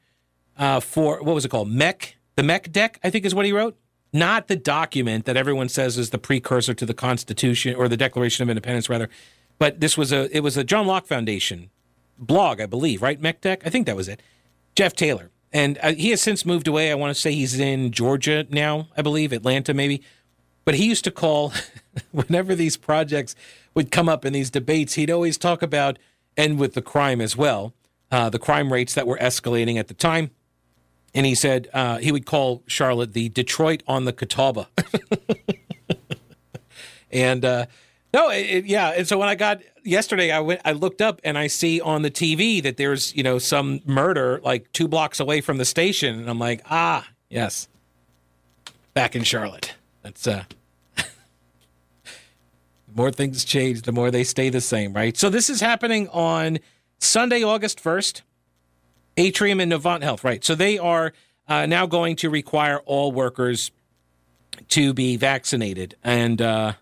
uh, 0.57 0.79
for 0.79 1.21
what 1.21 1.35
was 1.35 1.45
it 1.45 1.49
called? 1.49 1.69
Meck, 1.69 2.17
the 2.35 2.43
Meck 2.43 2.71
Deck, 2.71 2.99
I 3.03 3.09
think 3.09 3.25
is 3.25 3.35
what 3.35 3.45
he 3.45 3.51
wrote. 3.51 3.77
Not 4.13 4.47
the 4.47 4.55
document 4.55 5.25
that 5.25 5.37
everyone 5.37 5.69
says 5.69 5.97
is 5.97 6.09
the 6.09 6.17
precursor 6.17 6.73
to 6.73 6.85
the 6.85 6.93
Constitution 6.93 7.75
or 7.75 7.87
the 7.87 7.97
Declaration 7.97 8.43
of 8.43 8.49
Independence, 8.49 8.89
rather. 8.89 9.09
But 9.59 9.79
this 9.79 9.97
was 9.97 10.11
a 10.11 10.35
it 10.35 10.41
was 10.41 10.57
a 10.57 10.63
John 10.63 10.87
Locke 10.87 11.07
Foundation 11.07 11.69
blog, 12.17 12.59
I 12.61 12.65
believe, 12.65 13.01
right? 13.01 13.19
Meck 13.19 13.41
Deck, 13.41 13.61
I 13.65 13.69
think 13.69 13.85
that 13.85 13.95
was 13.95 14.07
it. 14.07 14.21
Jeff 14.75 14.93
Taylor, 14.93 15.29
and 15.51 15.77
uh, 15.81 15.93
he 15.93 16.09
has 16.11 16.21
since 16.21 16.45
moved 16.45 16.67
away. 16.67 16.91
I 16.91 16.95
want 16.95 17.13
to 17.13 17.19
say 17.19 17.33
he's 17.33 17.59
in 17.59 17.91
Georgia 17.91 18.45
now, 18.49 18.87
I 18.95 19.01
believe, 19.01 19.31
Atlanta 19.31 19.73
maybe. 19.73 20.01
But 20.65 20.75
he 20.75 20.85
used 20.85 21.03
to 21.05 21.11
call 21.11 21.53
whenever 22.11 22.53
these 22.55 22.77
projects 22.77 23.35
would 23.73 23.91
come 23.91 24.09
up 24.09 24.25
in 24.25 24.33
these 24.33 24.49
debates, 24.49 24.95
he'd 24.95 25.11
always 25.11 25.37
talk 25.37 25.61
about 25.61 25.97
and 26.37 26.59
with 26.59 26.73
the 26.73 26.81
crime 26.81 27.19
as 27.19 27.35
well, 27.35 27.73
uh, 28.11 28.29
the 28.29 28.39
crime 28.39 28.71
rates 28.71 28.93
that 28.93 29.07
were 29.07 29.17
escalating 29.17 29.77
at 29.77 29.87
the 29.87 29.93
time. 29.93 30.31
And 31.13 31.25
he 31.25 31.35
said 31.35 31.67
uh, 31.73 31.97
he 31.97 32.11
would 32.11 32.25
call 32.25 32.63
Charlotte 32.67 33.13
the 33.13 33.29
Detroit 33.29 33.81
on 33.87 34.05
the 34.05 34.13
Catawba. 34.13 34.69
and 37.11 37.43
uh, 37.43 37.65
no, 38.13 38.29
it, 38.29 38.41
it, 38.41 38.65
yeah. 38.65 38.89
And 38.89 39.07
so 39.07 39.17
when 39.17 39.27
I 39.27 39.35
got 39.35 39.61
yesterday, 39.83 40.31
I 40.31 40.39
went, 40.39 40.61
I 40.63 40.73
looked 40.73 41.01
up 41.01 41.19
and 41.23 41.37
I 41.37 41.47
see 41.47 41.81
on 41.81 42.03
the 42.03 42.11
TV 42.11 42.61
that 42.63 42.77
there's 42.77 43.15
you 43.15 43.23
know 43.23 43.39
some 43.39 43.81
murder 43.85 44.39
like 44.43 44.71
two 44.73 44.87
blocks 44.87 45.19
away 45.19 45.41
from 45.41 45.57
the 45.57 45.65
station, 45.65 46.19
and 46.19 46.29
I'm 46.29 46.39
like, 46.39 46.61
ah, 46.69 47.07
yes, 47.29 47.67
back 48.93 49.15
in 49.15 49.23
Charlotte. 49.23 49.73
That's 50.03 50.27
uh, 50.27 50.43
more 52.97 53.11
things 53.11 53.45
change, 53.45 53.83
the 53.83 53.91
more 53.91 54.09
they 54.09 54.23
stay 54.23 54.49
the 54.49 54.59
same, 54.59 54.91
right? 54.91 55.15
So 55.15 55.29
this 55.29 55.49
is 55.49 55.61
happening 55.61 56.09
on 56.09 56.57
Sunday, 56.97 57.43
August 57.43 57.81
1st. 57.81 58.21
Atrium 59.17 59.59
and 59.59 59.71
Novant 59.71 60.03
Health, 60.03 60.23
right? 60.23 60.43
So 60.43 60.55
they 60.55 60.77
are 60.77 61.13
uh, 61.47 61.65
now 61.65 61.85
going 61.85 62.15
to 62.17 62.29
require 62.29 62.79
all 62.79 63.11
workers 63.11 63.71
to 64.69 64.93
be 64.93 65.17
vaccinated. 65.17 65.95
And, 66.03 66.41
uh, 66.41 66.73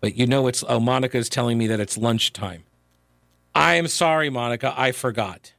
but 0.00 0.16
you 0.16 0.26
know, 0.26 0.48
it's, 0.48 0.64
oh, 0.68 0.80
Monica 0.80 1.16
is 1.16 1.28
telling 1.28 1.56
me 1.56 1.66
that 1.68 1.80
it's 1.80 1.96
lunchtime. 1.96 2.64
I 3.54 3.74
am 3.74 3.88
sorry, 3.88 4.28
Monica. 4.28 4.74
I 4.76 4.92
forgot. 4.92 5.52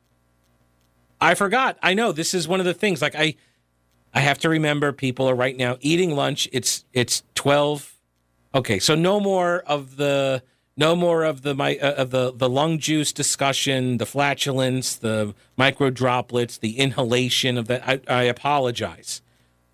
I 1.20 1.34
forgot. 1.34 1.80
I 1.82 1.96
know 1.96 2.12
this 2.12 2.36
is 2.36 2.48
one 2.48 2.60
of 2.60 2.66
the 2.68 2.76
things. 2.76 3.02
Like 3.02 3.16
I, 3.16 3.36
I 4.14 4.20
have 4.20 4.38
to 4.40 4.50
remember 4.50 4.92
people 4.92 5.28
are 5.28 5.36
right 5.36 5.58
now 5.58 5.78
eating 5.82 6.16
lunch. 6.16 6.48
It's 6.52 6.86
it's 6.94 7.24
twelve 7.34 7.97
Okay, 8.58 8.80
so 8.80 8.96
no 8.96 9.20
more 9.20 9.60
of 9.68 9.98
the 9.98 10.42
no 10.76 10.96
more 10.96 11.24
of 11.24 11.44
the 11.44 11.54
my 11.54 11.78
uh, 11.78 11.92
of 11.92 12.10
the 12.10 12.34
the 12.34 12.50
lung 12.50 12.80
juice 12.80 13.14
discussion, 13.14 13.98
the 13.98 14.06
flatulence, 14.08 14.96
the 14.96 15.36
micro 15.58 15.92
droplets, 15.92 16.58
the 16.58 16.80
inhalation 16.80 17.60
of 17.60 17.68
that. 17.68 17.88
I, 17.88 18.02
I 18.08 18.24
apologize. 18.24 19.22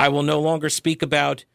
I 0.01 0.09
will 0.09 0.21
no 0.21 0.41
longer 0.41 0.69
speak 0.69 1.01
about 1.01 1.45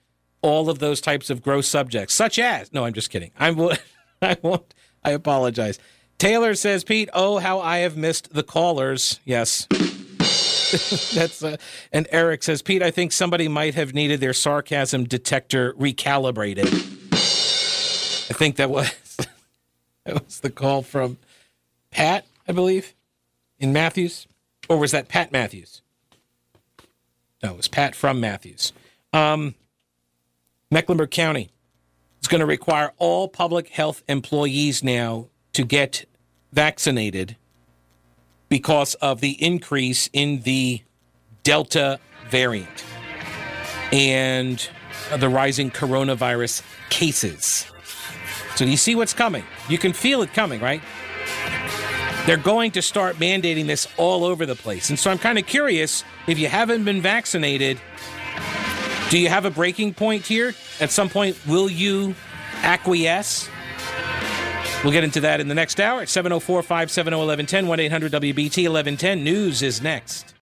all 0.41 0.71
of 0.71 0.79
those 0.79 1.03
types 1.03 1.29
of 1.29 1.43
gross 1.43 1.69
subjects, 1.69 2.15
such 2.15 2.39
as 2.39 2.73
no, 2.73 2.87
I'm 2.87 2.95
just 2.95 3.11
kidding. 3.11 3.33
I 3.39 3.51
will. 3.51 3.75
I 4.23 4.39
won't. 4.41 4.73
I 5.05 5.11
apologize. 5.11 5.79
Taylor 6.17 6.55
says, 6.55 6.83
Pete, 6.83 7.11
oh, 7.13 7.39
how 7.39 7.61
I 7.61 7.79
have 7.79 7.95
missed 7.95 8.33
the 8.33 8.43
callers. 8.43 9.21
Yes. 9.27 9.67
That's 11.15 11.43
uh, 11.45 11.59
and 11.93 12.09
Eric 12.11 12.43
says, 12.43 12.63
Pete, 12.63 12.83
I 12.83 12.91
think 12.91 13.13
somebody 13.13 13.49
might 13.49 13.75
have 13.75 13.93
needed 13.93 14.21
their 14.21 14.33
sarcasm 14.33 15.05
detector 15.05 15.75
recalibrated. 15.75 16.98
I 17.19 18.35
think 18.35 18.57
that 18.57 18.71
was 18.71 19.17
that 20.05 20.25
was 20.25 20.41
the 20.41 20.51
call 20.51 20.83
from 20.83 21.19
Pat, 21.91 22.27
I 22.47 22.53
believe, 22.53 22.95
in 23.59 23.73
Matthews, 23.73 24.27
or 24.69 24.79
was 24.79 24.93
that 24.93 25.09
Pat 25.09 25.33
Matthews? 25.33 25.83
No, 27.43 27.53
it 27.53 27.57
was 27.57 27.69
Pat 27.69 27.95
from 27.95 28.21
Matthews. 28.21 28.73
Um, 29.13 29.55
Mecklenburg 30.71 31.11
County 31.11 31.51
is 32.21 32.29
going 32.29 32.41
to 32.41 32.47
require 32.47 32.93
all 32.99 33.29
public 33.29 33.69
health 33.69 34.03
employees 34.09 34.83
now 34.83 35.29
to 35.53 35.65
get 35.65 36.05
vaccinated 36.53 37.37
because 38.49 38.95
of 38.97 39.21
the 39.21 39.43
increase 39.43 40.11
in 40.13 40.43
the 40.43 40.83
Delta 41.43 41.99
variant 42.29 42.85
and 43.93 44.69
the 45.17 45.29
rising 45.29 45.71
coronavirus 45.71 46.63
cases. 46.91 47.67
So 48.57 48.65
you 48.65 48.77
see 48.77 48.95
what's 48.95 49.15
coming? 49.15 49.45
You 49.69 49.79
can 49.79 49.93
feel 49.93 50.23
it 50.23 50.33
coming, 50.35 50.61
right? 50.61 50.83
They're 52.27 52.37
going 52.37 52.73
to 52.73 52.83
start 52.83 53.17
mandating 53.17 53.67
this 53.67 53.89
all 53.97 54.25
over 54.25 54.45
the 54.45 54.55
place. 54.55 54.91
And 54.91 54.99
so 54.99 55.11
I'm 55.11 55.19
kind 55.19 55.39
of 55.39 55.47
curious 55.47 56.05
if 56.27 56.39
you 56.39 56.49
haven't 56.49 56.85
been 56.85 57.01
vaccinated, 57.01 57.81
do 59.11 59.19
you 59.19 59.29
have 59.29 59.47
a 59.47 59.51
breaking 59.51 59.95
point 59.95 60.27
here? 60.27 60.55
At 60.81 60.91
some 60.91 61.09
point, 61.09 61.39
will 61.47 61.71
you 61.71 62.15
acquiesce? 62.63 63.49
We'll 64.85 64.93
get 64.93 65.05
into 65.05 65.21
that 65.23 65.41
in 65.41 65.49
the 65.49 65.55
next 65.55 65.81
hour 65.81 66.03
at 66.03 66.09
704 66.09 66.63
570 66.63 67.17
1110, 67.17 67.67
1 67.67 67.81
800 67.81 68.13
WBT 68.13 68.69
1110. 68.69 69.25
News 69.25 69.63
is 69.63 69.81
next. 69.83 70.38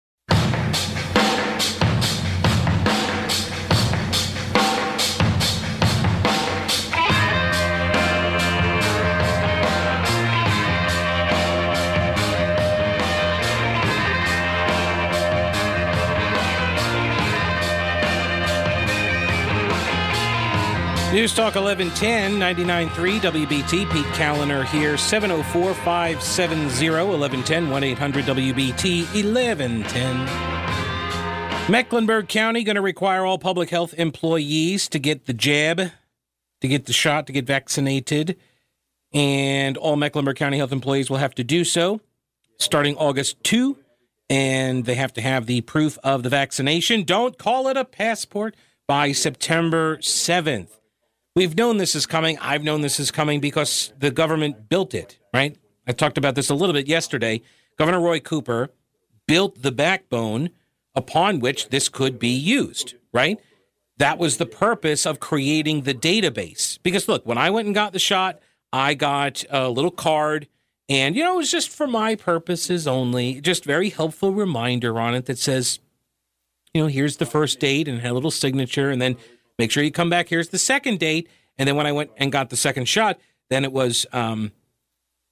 News 21.13 21.33
Talk 21.33 21.55
1110, 21.55 22.33
99.3 22.33 23.21
WBT. 23.21 23.89
Pete 23.93 24.05
Kaliner 24.07 24.65
here, 24.67 24.97
704 24.97 25.73
570 25.73 26.91
1110, 26.91 27.71
1 27.71 27.85
800 27.85 28.25
WBT 28.25 29.03
1110. 29.15 31.71
Mecklenburg 31.71 32.29
County 32.29 32.65
going 32.65 32.75
to 32.75 32.83
require 32.83 33.25
all 33.25 33.39
public 33.39 33.71
health 33.71 33.95
employees 33.95 34.89
to 34.89 34.99
get 34.99 35.27
the 35.27 35.33
jab, 35.33 35.93
to 36.61 36.69
get 36.69 36.87
the 36.87 36.93
shot, 36.93 37.29
to 37.29 37.33
get 37.33 37.47
vaccinated. 37.47 38.37
And 39.13 39.77
all 39.77 39.95
Mecklenburg 39.95 40.37
County 40.37 40.59
health 40.59 40.73
employees 40.73 41.09
will 41.09 41.19
have 41.19 41.37
to 41.37 41.45
do 41.45 41.63
so 41.63 42.01
starting 42.59 42.97
August 42.97 43.37
2. 43.45 43.77
And 44.29 44.85
they 44.85 44.97
have 44.97 45.13
to 45.13 45.21
have 45.21 45.47
the 45.47 45.61
proof 45.61 45.99
of 46.03 46.25
the 46.25 46.31
vaccination. 46.31 47.05
Don't 47.05 47.39
call 47.39 47.69
it 47.69 47.77
a 47.77 47.85
passport 47.85 48.57
by 48.89 49.13
September 49.13 49.99
7th. 49.99 50.71
We've 51.37 51.55
known 51.55 51.77
this 51.77 51.95
is 51.95 52.07
coming. 52.07 52.39
I've 52.41 52.65
known 52.65 52.81
this 52.81 52.99
is 52.99 53.11
coming 53.11 53.41
because 53.41 53.93
the 53.99 54.11
government 54.11 54.71
built 54.71 54.95
it, 54.95 55.19
right? 55.35 55.55
I 55.87 55.93
talked 55.93 56.17
about 56.17 56.35
this 56.35 56.49
a 56.49 56.55
little 56.55 56.73
bit 56.73 56.89
yesterday. 56.89 57.43
Governor 57.77 58.01
Roy 58.01 58.21
Cooper 58.21 58.71
built 59.27 59.61
the 59.61 59.71
backbone 59.71 60.49
upon 60.95 61.41
which 61.41 61.69
this 61.69 61.91
could 61.91 62.19
be 62.19 62.31
used, 62.31 62.95
right? 63.13 63.39
That 63.99 64.17
was 64.17 64.39
the 64.39 64.47
purpose 64.47 65.05
of 65.05 65.21
creating 65.21 65.83
the 65.83 65.93
database. 65.93 66.79
Because 66.83 67.07
look, 67.07 67.27
when 67.27 67.37
I 67.37 67.51
went 67.51 67.67
and 67.67 67.75
got 67.75 67.93
the 67.93 67.99
shot, 67.99 68.41
I 68.73 68.95
got 68.95 69.45
a 69.51 69.69
little 69.69 69.91
card 69.91 70.49
and 70.89 71.15
you 71.15 71.23
know, 71.23 71.35
it 71.35 71.39
was 71.39 71.51
just 71.51 71.69
for 71.69 71.87
my 71.87 72.15
purposes 72.15 72.87
only, 72.87 73.43
just 73.43 73.67
very 73.67 73.91
helpful 73.91 74.33
reminder 74.33 74.99
on 74.99 75.15
it 75.15 75.27
that 75.27 75.37
says, 75.37 75.81
you 76.73 76.81
know, 76.81 76.89
here's 76.89 77.19
the 77.19 77.27
first 77.27 77.61
date 77.61 77.89
and 77.89 78.01
had 78.01 78.13
a 78.13 78.15
little 78.15 78.31
signature 78.31 78.91
and 78.91 79.03
then 79.03 79.17
Make 79.59 79.71
sure 79.71 79.83
you 79.83 79.91
come 79.91 80.11
back. 80.11 80.29
Here's 80.29 80.51
the 80.51 80.59
second 80.59 80.99
date. 80.99 81.29
And 81.59 81.67
then 81.67 81.77
when 81.77 81.87
I 81.87 81.93
went 81.93 82.11
and 82.17 82.31
got 82.31 82.51
the 82.51 82.57
second 82.57 82.87
shot, 82.87 83.19
then 83.49 83.65
it 83.65 83.73
was, 83.73 84.07
um, 84.13 84.53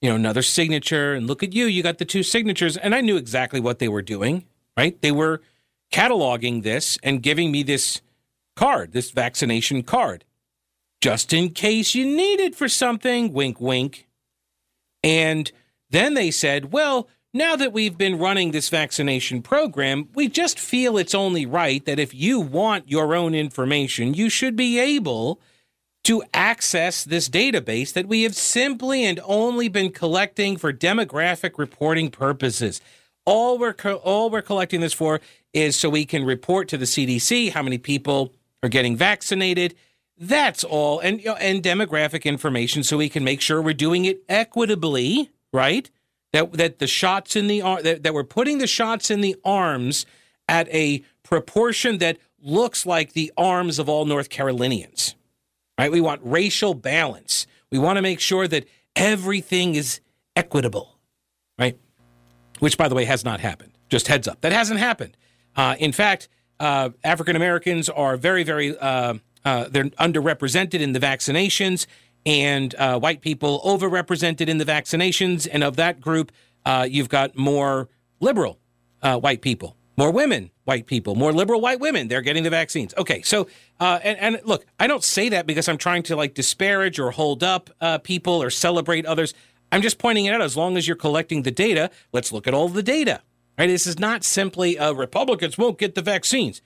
you 0.00 0.08
know, 0.08 0.16
another 0.16 0.42
signature. 0.42 1.14
And 1.14 1.26
look 1.26 1.42
at 1.42 1.52
you, 1.52 1.66
you 1.66 1.82
got 1.82 1.98
the 1.98 2.04
two 2.04 2.22
signatures. 2.22 2.76
And 2.76 2.94
I 2.94 3.00
knew 3.00 3.16
exactly 3.16 3.60
what 3.60 3.78
they 3.78 3.88
were 3.88 4.02
doing, 4.02 4.44
right? 4.76 5.00
They 5.02 5.12
were 5.12 5.42
cataloging 5.92 6.62
this 6.62 6.98
and 7.02 7.22
giving 7.22 7.52
me 7.52 7.62
this 7.62 8.00
card, 8.56 8.92
this 8.92 9.10
vaccination 9.10 9.82
card, 9.82 10.24
just 11.00 11.32
in 11.32 11.50
case 11.50 11.94
you 11.94 12.06
need 12.06 12.40
it 12.40 12.54
for 12.54 12.68
something. 12.68 13.32
Wink, 13.32 13.60
wink. 13.60 14.06
And 15.02 15.52
then 15.90 16.14
they 16.14 16.30
said, 16.30 16.72
well, 16.72 17.08
now 17.34 17.56
that 17.56 17.72
we've 17.72 17.98
been 17.98 18.16
running 18.16 18.52
this 18.52 18.68
vaccination 18.68 19.42
program, 19.42 20.08
we 20.14 20.28
just 20.28 20.58
feel 20.58 20.96
it's 20.96 21.16
only 21.16 21.44
right 21.44 21.84
that 21.84 21.98
if 21.98 22.14
you 22.14 22.38
want 22.38 22.88
your 22.88 23.14
own 23.14 23.34
information, 23.34 24.14
you 24.14 24.30
should 24.30 24.54
be 24.54 24.78
able 24.78 25.40
to 26.04 26.22
access 26.32 27.02
this 27.02 27.28
database 27.28 27.92
that 27.92 28.06
we 28.06 28.22
have 28.22 28.36
simply 28.36 29.04
and 29.04 29.18
only 29.24 29.68
been 29.68 29.90
collecting 29.90 30.56
for 30.56 30.72
demographic 30.72 31.58
reporting 31.58 32.08
purposes. 32.08 32.80
All 33.26 33.58
we're 33.58 33.72
co- 33.72 33.96
all 33.96 34.30
we're 34.30 34.42
collecting 34.42 34.80
this 34.80 34.92
for 34.92 35.20
is 35.52 35.76
so 35.76 35.88
we 35.88 36.04
can 36.04 36.24
report 36.24 36.68
to 36.68 36.76
the 36.76 36.84
CDC 36.84 37.50
how 37.50 37.62
many 37.62 37.78
people 37.78 38.32
are 38.62 38.68
getting 38.68 38.96
vaccinated. 38.96 39.74
That's 40.16 40.62
all, 40.62 41.00
and 41.00 41.18
you 41.18 41.26
know, 41.26 41.36
and 41.36 41.62
demographic 41.62 42.24
information, 42.24 42.84
so 42.84 42.98
we 42.98 43.08
can 43.08 43.24
make 43.24 43.40
sure 43.40 43.60
we're 43.60 43.74
doing 43.74 44.04
it 44.04 44.22
equitably, 44.28 45.30
right? 45.52 45.90
That 46.34 46.52
that 46.54 46.80
the 46.80 46.88
shots 46.88 47.36
in 47.36 47.46
the 47.46 47.62
arm 47.62 47.84
that, 47.84 48.02
that 48.02 48.12
we're 48.12 48.24
putting 48.24 48.58
the 48.58 48.66
shots 48.66 49.08
in 49.08 49.20
the 49.20 49.36
arms 49.44 50.04
at 50.48 50.68
a 50.74 51.04
proportion 51.22 51.98
that 51.98 52.18
looks 52.42 52.84
like 52.84 53.12
the 53.12 53.32
arms 53.36 53.78
of 53.78 53.88
all 53.88 54.04
North 54.04 54.30
Carolinians, 54.30 55.14
right? 55.78 55.92
We 55.92 56.00
want 56.00 56.20
racial 56.24 56.74
balance. 56.74 57.46
We 57.70 57.78
want 57.78 57.98
to 57.98 58.02
make 58.02 58.18
sure 58.18 58.48
that 58.48 58.66
everything 58.96 59.76
is 59.76 60.00
equitable, 60.34 60.98
right? 61.56 61.78
Which, 62.58 62.76
by 62.76 62.88
the 62.88 62.96
way, 62.96 63.04
has 63.04 63.24
not 63.24 63.38
happened. 63.38 63.70
Just 63.88 64.08
heads 64.08 64.26
up, 64.26 64.40
that 64.40 64.50
hasn't 64.50 64.80
happened. 64.80 65.16
Uh, 65.54 65.76
in 65.78 65.92
fact, 65.92 66.28
uh, 66.58 66.90
African 67.04 67.36
Americans 67.36 67.88
are 67.88 68.16
very, 68.16 68.42
very 68.42 68.76
uh, 68.76 69.14
uh, 69.44 69.68
they're 69.70 69.84
underrepresented 69.84 70.80
in 70.80 70.94
the 70.94 70.98
vaccinations, 70.98 71.86
and 72.26 72.74
uh, 72.76 72.98
white 72.98 73.20
people 73.20 73.60
overrepresented 73.64 74.48
in 74.48 74.58
the 74.58 74.64
vaccinations. 74.64 75.48
And 75.50 75.62
of 75.62 75.76
that 75.76 76.00
group, 76.00 76.32
uh, 76.64 76.86
you've 76.88 77.08
got 77.08 77.36
more 77.36 77.88
liberal 78.20 78.58
white 79.02 79.42
people, 79.42 79.76
more 79.98 80.10
women, 80.10 80.50
white 80.64 80.86
people, 80.86 81.14
more 81.14 81.30
liberal 81.30 81.60
white 81.60 81.78
women. 81.78 82.08
They're 82.08 82.22
getting 82.22 82.42
the 82.42 82.48
vaccines. 82.50 82.94
Okay, 82.96 83.20
so 83.20 83.48
and, 83.78 84.18
and, 84.18 84.40
look, 84.44 84.64
I 84.80 84.86
don't 84.86 85.04
say 85.04 85.28
that 85.28 85.46
because 85.46 85.68
I'm 85.68 85.76
trying 85.76 86.04
to 86.04 86.16
like 86.16 86.32
disparage 86.32 86.98
or 86.98 87.10
hold 87.10 87.42
up 87.44 87.68
people 88.02 88.42
or 88.42 88.48
celebrate 88.48 89.04
others. 89.04 89.34
I'm 89.70 89.82
just 89.82 89.98
pointing 89.98 90.24
it 90.24 90.32
out. 90.32 90.40
As 90.40 90.56
long 90.56 90.78
as 90.78 90.86
you're 90.86 90.96
collecting 90.96 91.42
the 91.42 91.50
data, 91.50 91.90
let's 92.12 92.32
look 92.32 92.46
at 92.46 92.54
all 92.54 92.68
the 92.70 92.82
data. 92.82 93.20
Right? 93.58 93.66
This 93.66 93.86
is 93.86 93.98
not 93.98 94.24
simply 94.24 94.78
uh, 94.78 94.92
Republicans 94.92 95.58
won't 95.58 95.78
get 95.78 95.94
the 95.94 96.02
vaccines. 96.02 96.62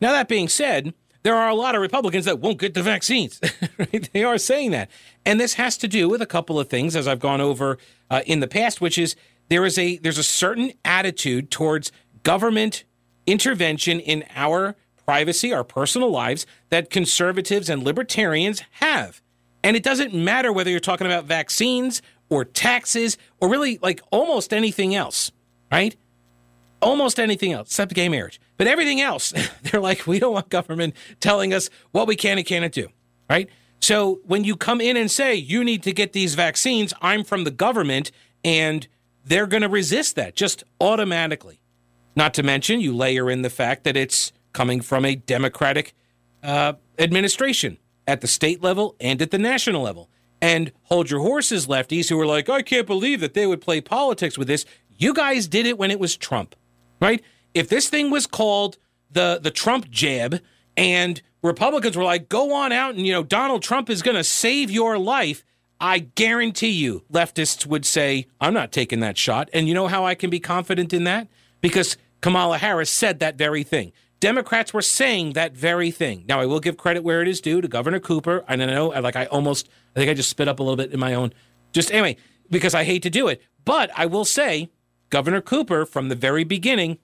Now, 0.00 0.12
that 0.12 0.28
being 0.28 0.48
said, 0.48 0.94
there 1.22 1.34
are 1.36 1.48
a 1.48 1.54
lot 1.54 1.74
of 1.74 1.80
Republicans 1.80 2.24
that 2.24 2.40
won't 2.40 2.58
get 2.58 2.74
the 2.74 2.82
vaccines. 2.82 3.40
right? 3.78 4.10
They 4.12 4.24
are 4.24 4.38
saying 4.38 4.72
that. 4.72 4.90
And 5.24 5.40
this 5.40 5.54
has 5.54 5.76
to 5.78 5.88
do 5.88 6.08
with 6.08 6.20
a 6.20 6.26
couple 6.26 6.58
of 6.58 6.68
things, 6.68 6.96
as 6.96 7.06
I've 7.06 7.20
gone 7.20 7.40
over 7.40 7.78
uh, 8.10 8.22
in 8.26 8.40
the 8.40 8.48
past, 8.48 8.80
which 8.80 8.98
is 8.98 9.14
there 9.48 9.64
is 9.64 9.78
a 9.78 9.98
there's 9.98 10.18
a 10.18 10.24
certain 10.24 10.72
attitude 10.84 11.50
towards 11.50 11.92
government 12.22 12.84
intervention 13.26 14.00
in 14.00 14.24
our 14.34 14.76
privacy, 15.04 15.52
our 15.52 15.64
personal 15.64 16.10
lives, 16.10 16.46
that 16.70 16.90
conservatives 16.90 17.68
and 17.68 17.82
libertarians 17.82 18.62
have. 18.72 19.20
And 19.64 19.76
it 19.76 19.82
doesn't 19.82 20.12
matter 20.12 20.52
whether 20.52 20.70
you're 20.70 20.80
talking 20.80 21.06
about 21.06 21.24
vaccines 21.24 22.02
or 22.28 22.44
taxes 22.44 23.16
or 23.40 23.48
really 23.48 23.78
like 23.82 24.00
almost 24.10 24.52
anything 24.52 24.94
else, 24.94 25.30
right? 25.70 25.96
Almost 26.82 27.18
anything 27.18 27.52
else 27.52 27.68
except 27.68 27.94
gay 27.94 28.08
marriage. 28.08 28.40
But 28.56 28.66
everything 28.66 29.00
else, 29.00 29.32
they're 29.62 29.80
like, 29.80 30.06
we 30.06 30.18
don't 30.18 30.34
want 30.34 30.48
government 30.48 30.94
telling 31.20 31.54
us 31.54 31.70
what 31.92 32.06
we 32.06 32.16
can 32.16 32.38
and 32.38 32.46
cannot 32.46 32.72
do, 32.72 32.88
right? 33.30 33.48
So 33.80 34.20
when 34.24 34.44
you 34.44 34.56
come 34.56 34.80
in 34.80 34.96
and 34.96 35.10
say, 35.10 35.34
you 35.34 35.64
need 35.64 35.82
to 35.84 35.92
get 35.92 36.12
these 36.12 36.34
vaccines, 36.34 36.92
I'm 37.00 37.24
from 37.24 37.44
the 37.44 37.50
government, 37.50 38.12
and 38.44 38.86
they're 39.24 39.46
going 39.46 39.62
to 39.62 39.68
resist 39.68 40.16
that 40.16 40.36
just 40.36 40.62
automatically. 40.80 41.60
Not 42.14 42.34
to 42.34 42.42
mention, 42.42 42.80
you 42.80 42.94
layer 42.94 43.30
in 43.30 43.42
the 43.42 43.50
fact 43.50 43.84
that 43.84 43.96
it's 43.96 44.32
coming 44.52 44.80
from 44.82 45.04
a 45.04 45.16
Democratic 45.16 45.94
uh, 46.42 46.74
administration 46.98 47.78
at 48.06 48.20
the 48.20 48.26
state 48.26 48.62
level 48.62 48.96
and 49.00 49.22
at 49.22 49.30
the 49.30 49.38
national 49.38 49.82
level. 49.82 50.10
And 50.40 50.72
hold 50.84 51.10
your 51.10 51.20
horses, 51.20 51.66
lefties, 51.66 52.08
who 52.08 52.20
are 52.20 52.26
like, 52.26 52.48
I 52.48 52.62
can't 52.62 52.86
believe 52.86 53.20
that 53.20 53.34
they 53.34 53.46
would 53.46 53.60
play 53.60 53.80
politics 53.80 54.36
with 54.36 54.48
this. 54.48 54.64
You 54.96 55.14
guys 55.14 55.46
did 55.46 55.66
it 55.66 55.78
when 55.78 55.90
it 55.90 56.00
was 56.00 56.16
Trump 56.16 56.54
right? 57.02 57.22
If 57.52 57.68
this 57.68 57.88
thing 57.88 58.10
was 58.10 58.26
called 58.26 58.78
the 59.10 59.38
the 59.42 59.50
Trump 59.50 59.90
jab 59.90 60.40
and 60.76 61.20
Republicans 61.42 61.96
were 61.96 62.04
like, 62.04 62.28
go 62.28 62.54
on 62.54 62.72
out 62.72 62.94
and, 62.94 63.06
you 63.06 63.12
know, 63.12 63.24
Donald 63.24 63.62
Trump 63.62 63.90
is 63.90 64.00
going 64.00 64.16
to 64.16 64.24
save 64.24 64.70
your 64.70 64.96
life, 64.96 65.44
I 65.80 65.98
guarantee 65.98 66.70
you 66.70 67.02
leftists 67.12 67.66
would 67.66 67.84
say, 67.84 68.28
I'm 68.40 68.54
not 68.54 68.70
taking 68.70 69.00
that 69.00 69.18
shot. 69.18 69.50
And 69.52 69.66
you 69.66 69.74
know 69.74 69.88
how 69.88 70.06
I 70.06 70.14
can 70.14 70.30
be 70.30 70.38
confident 70.38 70.92
in 70.92 71.02
that? 71.04 71.26
Because 71.60 71.96
Kamala 72.20 72.58
Harris 72.58 72.90
said 72.90 73.18
that 73.18 73.34
very 73.34 73.64
thing. 73.64 73.92
Democrats 74.20 74.72
were 74.72 74.82
saying 74.82 75.32
that 75.32 75.56
very 75.56 75.90
thing. 75.90 76.24
Now, 76.28 76.40
I 76.40 76.46
will 76.46 76.60
give 76.60 76.76
credit 76.76 77.02
where 77.02 77.22
it 77.22 77.26
is 77.26 77.40
due 77.40 77.60
to 77.60 77.66
Governor 77.66 77.98
Cooper. 77.98 78.44
I 78.46 78.54
know, 78.54 78.88
like, 78.88 79.16
I 79.16 79.26
almost, 79.26 79.68
I 79.96 79.98
think 79.98 80.10
I 80.10 80.14
just 80.14 80.30
spit 80.30 80.46
up 80.46 80.60
a 80.60 80.62
little 80.62 80.76
bit 80.76 80.92
in 80.92 81.00
my 81.00 81.14
own, 81.14 81.32
just 81.72 81.90
anyway, 81.90 82.16
because 82.48 82.72
I 82.72 82.84
hate 82.84 83.02
to 83.02 83.10
do 83.10 83.26
it. 83.26 83.42
But 83.64 83.90
I 83.96 84.06
will 84.06 84.24
say, 84.24 84.70
Governor 85.12 85.42
Cooper, 85.42 85.84
from 85.84 86.08
the 86.08 86.14
very 86.14 86.42
beginning, 86.42 86.96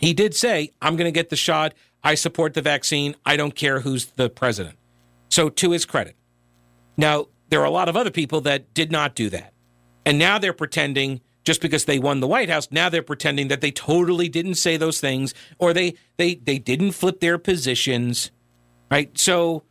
he 0.00 0.12
did 0.12 0.34
say, 0.34 0.72
I'm 0.82 0.96
going 0.96 1.06
to 1.06 1.12
get 1.12 1.30
the 1.30 1.36
shot. 1.36 1.72
I 2.02 2.16
support 2.16 2.54
the 2.54 2.62
vaccine. 2.62 3.14
I 3.24 3.36
don't 3.36 3.54
care 3.54 3.80
who's 3.80 4.06
the 4.06 4.28
president. 4.28 4.76
So, 5.28 5.48
to 5.48 5.70
his 5.70 5.84
credit. 5.84 6.16
Now, 6.96 7.26
there 7.48 7.60
are 7.60 7.64
a 7.64 7.70
lot 7.70 7.88
of 7.88 7.96
other 7.96 8.10
people 8.10 8.40
that 8.40 8.74
did 8.74 8.90
not 8.90 9.14
do 9.14 9.30
that. 9.30 9.52
And 10.04 10.18
now 10.18 10.38
they're 10.38 10.52
pretending 10.52 11.20
just 11.44 11.60
because 11.60 11.84
they 11.84 12.00
won 12.00 12.18
the 12.18 12.26
White 12.26 12.50
House, 12.50 12.68
now 12.72 12.88
they're 12.88 13.02
pretending 13.02 13.48
that 13.48 13.60
they 13.60 13.70
totally 13.70 14.28
didn't 14.28 14.56
say 14.56 14.76
those 14.76 15.00
things 15.00 15.32
or 15.58 15.72
they 15.72 15.94
they 16.16 16.34
they 16.34 16.58
didn't 16.58 16.92
flip 16.92 17.20
their 17.20 17.38
positions. 17.38 18.30
Right? 18.90 19.16
So 19.16 19.62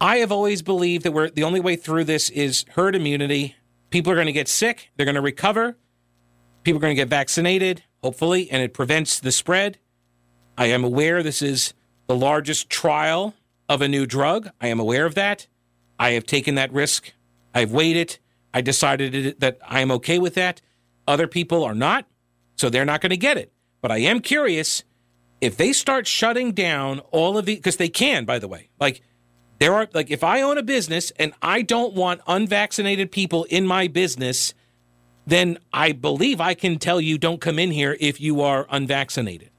I 0.00 0.16
have 0.16 0.32
always 0.32 0.60
believed 0.60 1.04
that 1.04 1.12
we're 1.12 1.30
the 1.30 1.44
only 1.44 1.60
way 1.60 1.76
through 1.76 2.04
this 2.04 2.30
is 2.30 2.64
herd 2.70 2.96
immunity. 2.96 3.54
People 3.90 4.12
are 4.12 4.16
going 4.16 4.26
to 4.26 4.32
get 4.32 4.48
sick, 4.48 4.90
they're 4.96 5.06
going 5.06 5.14
to 5.14 5.20
recover, 5.20 5.76
People 6.62 6.78
are 6.78 6.82
going 6.82 6.94
to 6.94 7.00
get 7.00 7.08
vaccinated, 7.08 7.82
hopefully, 8.02 8.50
and 8.50 8.62
it 8.62 8.74
prevents 8.74 9.18
the 9.18 9.32
spread. 9.32 9.78
I 10.58 10.66
am 10.66 10.84
aware 10.84 11.22
this 11.22 11.42
is 11.42 11.72
the 12.06 12.16
largest 12.16 12.68
trial 12.68 13.34
of 13.68 13.80
a 13.80 13.88
new 13.88 14.04
drug. 14.04 14.50
I 14.60 14.68
am 14.68 14.80
aware 14.80 15.06
of 15.06 15.14
that. 15.14 15.46
I 15.98 16.10
have 16.12 16.26
taken 16.26 16.56
that 16.56 16.72
risk. 16.72 17.12
I've 17.54 17.72
weighed 17.72 17.96
it. 17.96 18.18
I 18.52 18.60
decided 18.60 19.40
that 19.40 19.58
I 19.66 19.80
am 19.80 19.90
okay 19.92 20.18
with 20.18 20.34
that. 20.34 20.60
Other 21.06 21.26
people 21.26 21.64
are 21.64 21.74
not, 21.74 22.06
so 22.56 22.68
they're 22.68 22.84
not 22.84 23.00
going 23.00 23.10
to 23.10 23.16
get 23.16 23.36
it. 23.36 23.52
But 23.80 23.90
I 23.90 23.98
am 23.98 24.20
curious 24.20 24.84
if 25.40 25.56
they 25.56 25.72
start 25.72 26.06
shutting 26.06 26.52
down 26.52 27.00
all 27.10 27.38
of 27.38 27.46
the 27.46 27.56
because 27.56 27.76
they 27.76 27.88
can, 27.88 28.24
by 28.24 28.38
the 28.38 28.48
way. 28.48 28.68
Like 28.78 29.02
there 29.58 29.74
are 29.74 29.88
like 29.94 30.10
if 30.10 30.22
I 30.22 30.42
own 30.42 30.58
a 30.58 30.62
business 30.62 31.12
and 31.18 31.32
I 31.40 31.62
don't 31.62 31.94
want 31.94 32.20
unvaccinated 32.26 33.10
people 33.10 33.44
in 33.44 33.66
my 33.66 33.88
business, 33.88 34.54
then 35.26 35.58
I 35.72 35.92
believe 35.92 36.40
I 36.40 36.54
can 36.54 36.78
tell 36.78 37.00
you 37.00 37.18
don't 37.18 37.40
come 37.40 37.58
in 37.58 37.70
here 37.70 37.96
if 38.00 38.20
you 38.20 38.40
are 38.40 38.66
unvaccinated. 38.70 39.50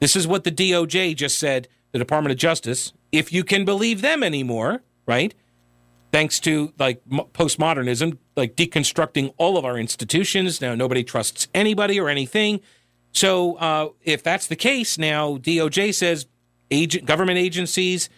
This 0.00 0.16
is 0.16 0.26
what 0.26 0.44
the 0.44 0.52
DOJ 0.52 1.16
just 1.16 1.38
said, 1.38 1.68
the 1.92 1.98
Department 1.98 2.32
of 2.32 2.38
Justice, 2.38 2.92
if 3.10 3.32
you 3.32 3.44
can 3.44 3.64
believe 3.64 4.00
them 4.00 4.22
anymore, 4.22 4.82
right? 5.06 5.34
Thanks 6.12 6.40
to 6.40 6.72
like 6.78 7.04
postmodernism, 7.08 8.18
like 8.36 8.54
deconstructing 8.56 9.34
all 9.36 9.58
of 9.58 9.64
our 9.64 9.76
institutions. 9.76 10.60
Now 10.60 10.74
nobody 10.74 11.04
trusts 11.04 11.48
anybody 11.54 12.00
or 12.00 12.08
anything. 12.08 12.60
So 13.12 13.56
uh, 13.56 13.88
if 14.02 14.22
that's 14.22 14.46
the 14.46 14.56
case, 14.56 14.98
now 14.98 15.36
DOJ 15.38 15.94
says 15.94 16.26
agent, 16.70 17.04
government 17.06 17.38
agencies, 17.38 18.08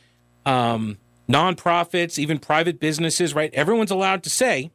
um, 0.45 0.99
nonprofits, 1.29 2.19
even 2.19 2.39
private 2.39 2.81
businesses, 2.81 3.35
right? 3.35 3.53
Everyone's 3.55 3.91
allowed 3.91 4.23
to 4.25 4.31
say 4.31 4.71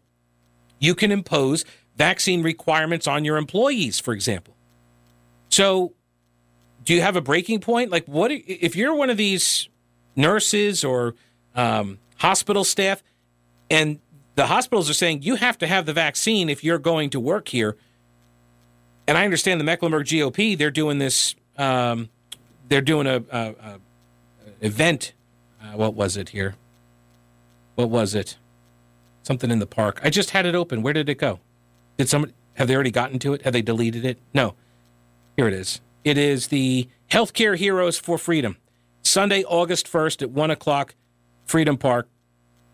you 0.80 0.96
can 0.96 1.12
impose 1.12 1.66
vaccine 1.96 2.44
requirements 2.44 3.08
on 3.08 3.26
your 3.26 3.38
employees, 3.38 4.00
for 4.00 4.14
example. 4.14 4.56
So, 5.50 5.94
do 6.84 6.94
you 6.94 7.02
have 7.02 7.16
a 7.16 7.22
breaking 7.22 7.62
point? 7.62 7.92
Like, 7.92 8.06
what 8.06 8.32
if 8.32 8.76
you're 8.76 8.94
one 8.94 9.10
of 9.10 9.18
these 9.18 9.70
nurses 10.16 10.84
or 10.84 11.16
um, 11.56 12.00
hospital 12.18 12.64
staff, 12.64 13.02
and 13.70 14.00
the 14.36 14.48
hospitals 14.48 14.90
are 14.90 14.94
saying 14.94 15.24
you 15.24 15.36
have 15.36 15.58
to 15.60 15.68
have 15.68 15.86
the 15.86 15.94
vaccine 15.94 16.50
if 16.50 16.64
you're 16.64 16.80
going 16.80 17.10
to 17.12 17.20
work 17.20 17.48
here? 17.48 17.76
And 19.08 19.18
I 19.18 19.24
understand 19.24 19.60
the 19.60 19.64
Mecklenburg 19.64 20.06
GOP; 20.06 20.58
they're 20.58 20.72
doing 20.72 21.00
this. 21.00 21.36
Um, 21.58 22.10
they're 22.68 22.82
doing 22.82 23.08
a, 23.08 23.24
a, 23.32 23.50
a 23.50 23.80
event. 24.62 25.14
Uh, 25.62 25.78
what 25.78 25.94
was 25.94 26.18
it 26.18 26.30
here? 26.30 26.56
What 27.76 27.90
was 27.90 28.16
it? 28.16 28.38
Something 29.24 29.52
in 29.52 29.60
the 29.60 29.68
park. 29.68 30.00
I 30.04 30.10
just 30.10 30.32
had 30.32 30.46
it 30.46 30.56
open. 30.56 30.82
Where 30.82 30.94
did 30.94 31.10
it 31.10 31.16
go? 31.16 31.40
Did 31.98 32.10
somebody 32.10 32.34
have 32.56 32.68
they 32.68 32.76
already 32.76 32.92
gotten 32.92 33.20
to 33.20 33.34
it? 33.34 33.44
Have 33.44 33.54
they 33.54 33.62
deleted 33.62 34.06
it? 34.06 34.18
No. 34.34 34.56
Here 35.38 35.48
it 35.48 35.54
is. 35.54 35.82
It 36.04 36.18
is 36.18 36.48
the 36.48 36.88
Healthcare 37.12 37.58
Heroes 37.58 37.98
for 37.98 38.18
Freedom. 38.18 38.58
Sunday, 39.04 39.44
August 39.44 39.92
1st 39.92 40.24
at 40.24 40.32
1 40.32 40.52
o'clock, 40.52 40.96
Freedom 41.46 41.78
Park, 41.78 42.08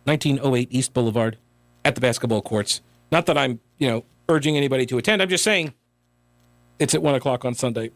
1908 0.05 0.67
East 0.71 0.93
Boulevard, 0.93 1.37
at 1.83 1.95
the 1.95 2.01
basketball 2.01 2.41
courts. 2.41 2.81
Not 3.11 3.25
that 3.25 3.37
I'm, 3.37 3.59
you 3.77 3.87
know, 3.87 4.05
urging 4.29 4.55
anybody 4.55 4.85
to 4.87 4.97
attend. 4.97 5.21
I'm 5.21 5.29
just 5.29 5.43
saying 5.43 5.73
it's 6.79 6.95
at 6.95 7.01
1 7.01 7.15
o'clock 7.15 7.43
on 7.43 7.53
Sunday 7.53 7.91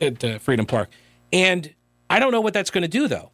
at 0.00 0.22
uh, 0.22 0.38
Freedom 0.38 0.66
Park. 0.66 0.90
And 1.32 1.74
I 2.08 2.18
don't 2.18 2.32
know 2.32 2.40
what 2.40 2.54
that's 2.54 2.70
going 2.70 2.82
to 2.82 2.88
do, 2.88 3.08
though. 3.08 3.30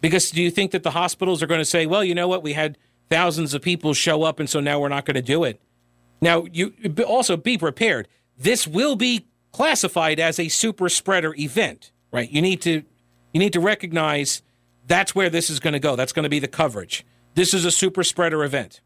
Because 0.00 0.30
do 0.30 0.42
you 0.42 0.50
think 0.50 0.72
that 0.72 0.82
the 0.82 0.90
hospitals 0.90 1.42
are 1.42 1.46
going 1.46 1.60
to 1.60 1.64
say, 1.64 1.86
well, 1.86 2.02
you 2.02 2.14
know 2.14 2.26
what, 2.26 2.42
we 2.42 2.54
had 2.54 2.76
thousands 3.08 3.54
of 3.54 3.62
people 3.62 3.94
show 3.94 4.24
up, 4.24 4.40
and 4.40 4.50
so 4.50 4.58
now 4.60 4.80
we're 4.80 4.88
not 4.88 5.04
going 5.04 5.14
to 5.14 5.22
do 5.22 5.44
it? 5.44 5.60
Now, 6.22 6.46
you 6.50 6.72
also 7.06 7.36
be 7.36 7.58
prepared. 7.58 8.08
This 8.38 8.66
will 8.66 8.96
be 8.96 9.26
classified 9.50 10.20
as 10.20 10.38
a 10.38 10.48
super 10.48 10.88
spreader 10.88 11.34
event, 11.34 11.90
right? 12.12 12.30
You 12.30 12.40
need 12.40 12.62
to 12.62 12.84
you 13.32 13.40
need 13.40 13.52
to 13.52 13.60
recognize 13.60 14.42
that's 14.86 15.14
where 15.14 15.28
this 15.28 15.50
is 15.50 15.58
going 15.58 15.72
to 15.72 15.80
go. 15.80 15.96
That's 15.96 16.12
going 16.12 16.22
to 16.22 16.30
be 16.30 16.38
the 16.38 16.48
coverage. 16.48 17.04
This 17.34 17.52
is 17.52 17.64
a 17.64 17.70
super 17.70 18.04
spreader 18.04 18.44
event. 18.44 18.80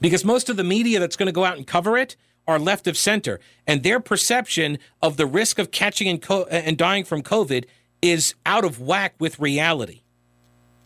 Because 0.00 0.24
most 0.24 0.48
of 0.48 0.56
the 0.56 0.64
media 0.64 0.98
that's 0.98 1.16
going 1.16 1.26
to 1.26 1.32
go 1.32 1.44
out 1.44 1.56
and 1.56 1.66
cover 1.66 1.96
it 1.96 2.16
are 2.48 2.58
left 2.58 2.86
of 2.86 2.96
center, 2.96 3.38
and 3.66 3.82
their 3.82 4.00
perception 4.00 4.78
of 5.02 5.18
the 5.18 5.26
risk 5.26 5.58
of 5.58 5.70
catching 5.70 6.08
and, 6.08 6.22
co- 6.22 6.44
and 6.44 6.76
dying 6.76 7.04
from 7.04 7.22
COVID 7.22 7.66
is 8.02 8.34
out 8.46 8.64
of 8.64 8.80
whack 8.80 9.14
with 9.20 9.38
reality. 9.38 10.02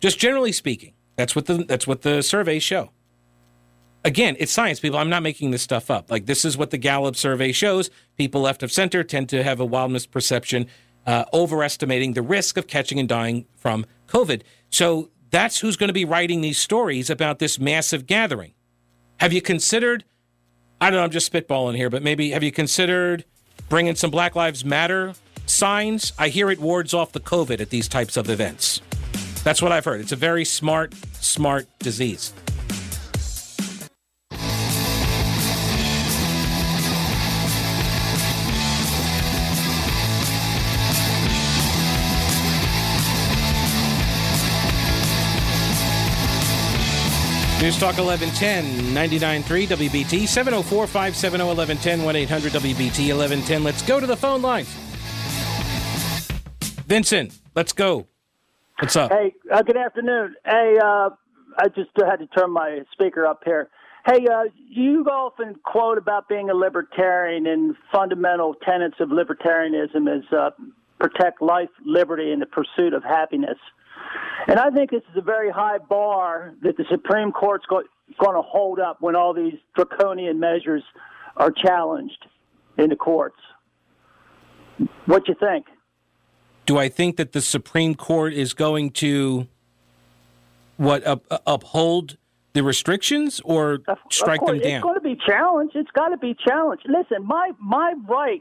Just 0.01 0.19
generally 0.19 0.53
speaking, 0.53 0.95
that's 1.17 1.35
what 1.35 1.47
the 1.47 1.65
that's 1.65 1.87
what 1.87 2.03
the 2.03 2.23
surveys 2.23 2.63
show. 2.63 2.91
Again, 4.05 4.37
it's 4.39 4.53
science, 4.53 4.81
people. 4.81 4.99
I'm 4.99 5.09
not 5.09 5.23
making 5.23 5.51
this 5.51 5.63
stuff 5.63 5.91
up. 5.91 6.11
Like 6.11 6.27
this 6.27 6.45
is 6.45 6.59
what 6.59 6.71
the 6.71 6.77
Gallup 6.77 7.17
survey 7.17 7.53
shows. 7.53 7.91
People 8.17 8.43
left 8.43 8.63
of 8.63 8.71
center 8.71 9.03
tend 9.03 9.31
to 9.31 9.43
have 9.43 9.61
a 9.61 9.65
wild 9.65 9.93
misperception, 9.93 10.69
uh, 11.07 11.25
overestimating 11.33 12.13
the 12.13 12.21
risk 12.21 12.59
of 12.59 12.67
catching 12.67 12.99
and 12.99 13.09
dying 13.09 13.47
from 13.57 13.87
COVID. 14.09 14.43
So 14.69 15.11
that's 15.31 15.61
who's 15.61 15.77
going 15.77 15.89
to 15.89 15.95
be 15.95 16.05
writing 16.05 16.43
these 16.43 16.59
stories 16.59 17.09
about 17.09 17.39
this 17.39 17.59
massive 17.59 18.07
gathering. 18.07 18.53
Have 19.21 19.33
you 19.33 19.41
considered? 19.41 20.05
I 20.83 20.91
don't 20.91 20.99
know. 20.99 21.05
I'm 21.05 21.11
just 21.11 21.33
spitballing 21.33 21.77
here, 21.77 21.89
but 21.89 22.03
maybe 22.03 22.31
have 22.31 22.43
you 22.43 22.53
considered 22.53 23.25
bringing 23.71 23.95
some 23.95 24.11
Black 24.11 24.37
Lives 24.37 24.67
Matter 24.67 25.15
signs? 25.47 26.13
I 26.19 26.29
hear 26.29 26.51
it 26.51 26.59
wards 26.59 26.93
off 26.93 27.13
the 27.13 27.21
COVID 27.21 27.59
at 27.61 27.71
these 27.71 27.89
types 27.89 28.19
of 28.19 28.29
events. 28.29 28.83
That's 29.45 29.63
what 29.63 29.73
I've 29.73 29.85
heard. 29.87 30.01
It's 30.03 30.13
a 30.13 30.17
very 30.17 30.45
smart, 30.45 30.95
smart 31.15 31.67
disease. 31.79 32.35
News 47.65 47.79
Talk 47.79 47.97
1110, 47.97 48.95
99.3 48.95 49.67
WBT, 49.67 50.29
704 50.29 50.87
570 50.87 51.45
1110, 51.47 52.05
1 52.05 52.15
800 52.15 52.53
WBT 52.53 53.09
1110. 53.09 53.65
Let's 53.65 53.81
go 53.81 53.99
to 53.99 54.07
the 54.07 54.19
phone 54.19 54.43
lines. 54.43 54.69
Vincent, 56.87 57.39
let's 57.55 57.73
go. 57.73 58.07
What's 58.81 58.97
up? 58.97 59.11
Hey, 59.11 59.33
uh, 59.51 59.63
good 59.63 59.79
afternoon. 59.79 60.35
Hey, 60.45 60.77
uh, 60.79 61.09
I 61.57 61.69
just 61.75 61.89
had 61.97 62.17
to 62.17 62.27
turn 62.27 62.51
my 62.51 62.81
speaker 62.93 63.25
up 63.25 63.41
here. 63.47 63.71
Hey, 64.05 64.27
uh, 64.31 64.43
you 64.69 65.03
often 65.11 65.55
quote 65.65 65.97
about 65.97 66.29
being 66.29 66.51
a 66.51 66.55
libertarian, 66.55 67.47
and 67.47 67.77
fundamental 67.91 68.57
tenets 68.57 68.97
of 69.01 69.09
libertarianism 69.09 70.19
is 70.19 70.25
uh, 70.35 70.51
protect 70.99 71.41
life, 71.41 71.71
liberty, 71.87 72.31
and 72.31 72.43
the 72.43 72.47
pursuit 72.47 72.93
of 72.93 73.03
happiness. 73.03 73.57
And 74.47 74.59
I 74.59 74.71
think 74.71 74.91
this 74.91 75.03
is 75.11 75.17
a 75.17 75.23
very 75.23 75.51
high 75.51 75.79
bar 75.79 76.55
that 76.63 76.77
the 76.77 76.85
Supreme 76.91 77.33
Court's 77.33 77.65
go- 77.67 77.83
going 78.19 78.35
to 78.35 78.43
hold 78.43 78.79
up 78.79 78.99
when 79.01 79.17
all 79.17 79.33
these 79.33 79.55
draconian 79.75 80.39
measures 80.39 80.83
are 81.37 81.51
challenged 81.51 82.27
in 82.79 82.91
the 82.91 82.97
courts. 82.97 83.39
What 85.07 85.25
do 85.25 85.33
you 85.33 85.37
think? 85.39 85.67
Do 86.67 86.79
I 86.79 86.89
think 86.89 87.17
that 87.17 87.33
the 87.33 87.41
Supreme 87.41 87.95
Court 87.95 88.33
is 88.33 88.55
going 88.55 88.91
to 88.93 89.47
what 90.77 91.07
up, 91.07 91.25
uphold 91.47 92.17
the 92.53 92.63
restrictions 92.63 93.41
or 93.45 93.81
strike 94.11 94.41
course, 94.41 94.53
them 94.53 94.61
down? 94.61 94.73
It's 94.77 94.83
going 94.83 94.95
to 94.95 95.01
be 95.01 95.17
challenged. 95.27 95.77
It's 95.77 95.91
got 95.93 96.09
to 96.09 96.17
be 96.17 96.35
challenged. 96.47 96.87
Listen, 96.89 97.27
my 97.27 97.53
my 97.61 97.95
right 98.09 98.41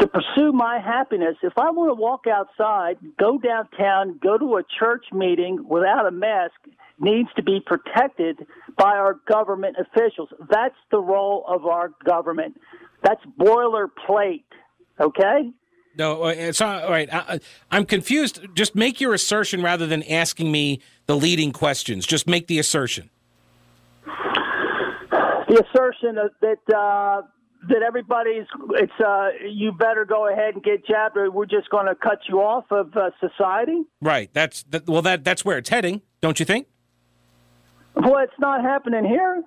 to 0.00 0.06
pursue 0.08 0.52
my 0.52 0.78
happiness. 0.78 1.36
If 1.42 1.52
I 1.56 1.70
want 1.70 1.90
to 1.90 1.94
walk 1.94 2.24
outside, 2.26 2.96
go 3.18 3.38
downtown, 3.38 4.18
go 4.22 4.38
to 4.38 4.56
a 4.56 4.62
church 4.78 5.04
meeting 5.12 5.66
without 5.68 6.06
a 6.06 6.10
mask, 6.10 6.54
needs 6.98 7.28
to 7.36 7.42
be 7.42 7.60
protected 7.64 8.46
by 8.76 8.96
our 8.96 9.14
government 9.28 9.76
officials. 9.78 10.30
That's 10.50 10.74
the 10.90 10.98
role 10.98 11.44
of 11.46 11.66
our 11.66 11.92
government. 12.04 12.60
That's 13.02 13.22
boilerplate. 13.38 14.44
Okay. 15.00 15.52
No, 15.96 16.24
uh, 16.24 16.28
it's 16.28 16.60
not 16.60 16.84
all 16.84 16.90
right. 16.90 17.12
I, 17.12 17.40
I'm 17.70 17.84
confused. 17.84 18.40
Just 18.54 18.74
make 18.74 19.00
your 19.00 19.12
assertion 19.12 19.62
rather 19.62 19.86
than 19.86 20.02
asking 20.04 20.50
me 20.52 20.80
the 21.06 21.16
leading 21.16 21.52
questions. 21.52 22.06
Just 22.06 22.26
make 22.26 22.46
the 22.46 22.58
assertion. 22.58 23.10
the 24.06 25.64
assertion 25.68 26.16
that 26.40 26.76
uh, 26.76 27.22
that 27.68 27.82
everybody's 27.82 28.46
it's 28.70 28.92
uh, 29.04 29.30
you 29.46 29.72
better 29.72 30.04
go 30.04 30.28
ahead 30.28 30.54
and 30.54 30.62
get 30.62 30.86
jabbed 30.86 31.16
or 31.16 31.30
we're 31.30 31.46
just 31.46 31.68
going 31.70 31.86
to 31.86 31.94
cut 31.94 32.20
you 32.28 32.40
off 32.40 32.64
of 32.70 32.96
uh, 32.96 33.10
society. 33.20 33.82
Right. 34.00 34.30
That's 34.32 34.62
that, 34.70 34.86
well. 34.86 35.02
That 35.02 35.24
that's 35.24 35.44
where 35.44 35.58
it's 35.58 35.68
heading, 35.68 36.02
don't 36.20 36.40
you 36.40 36.46
think? 36.46 36.66
Well, 37.94 38.18
it's 38.18 38.38
not 38.38 38.62
happening 38.62 39.04
here. 39.04 39.42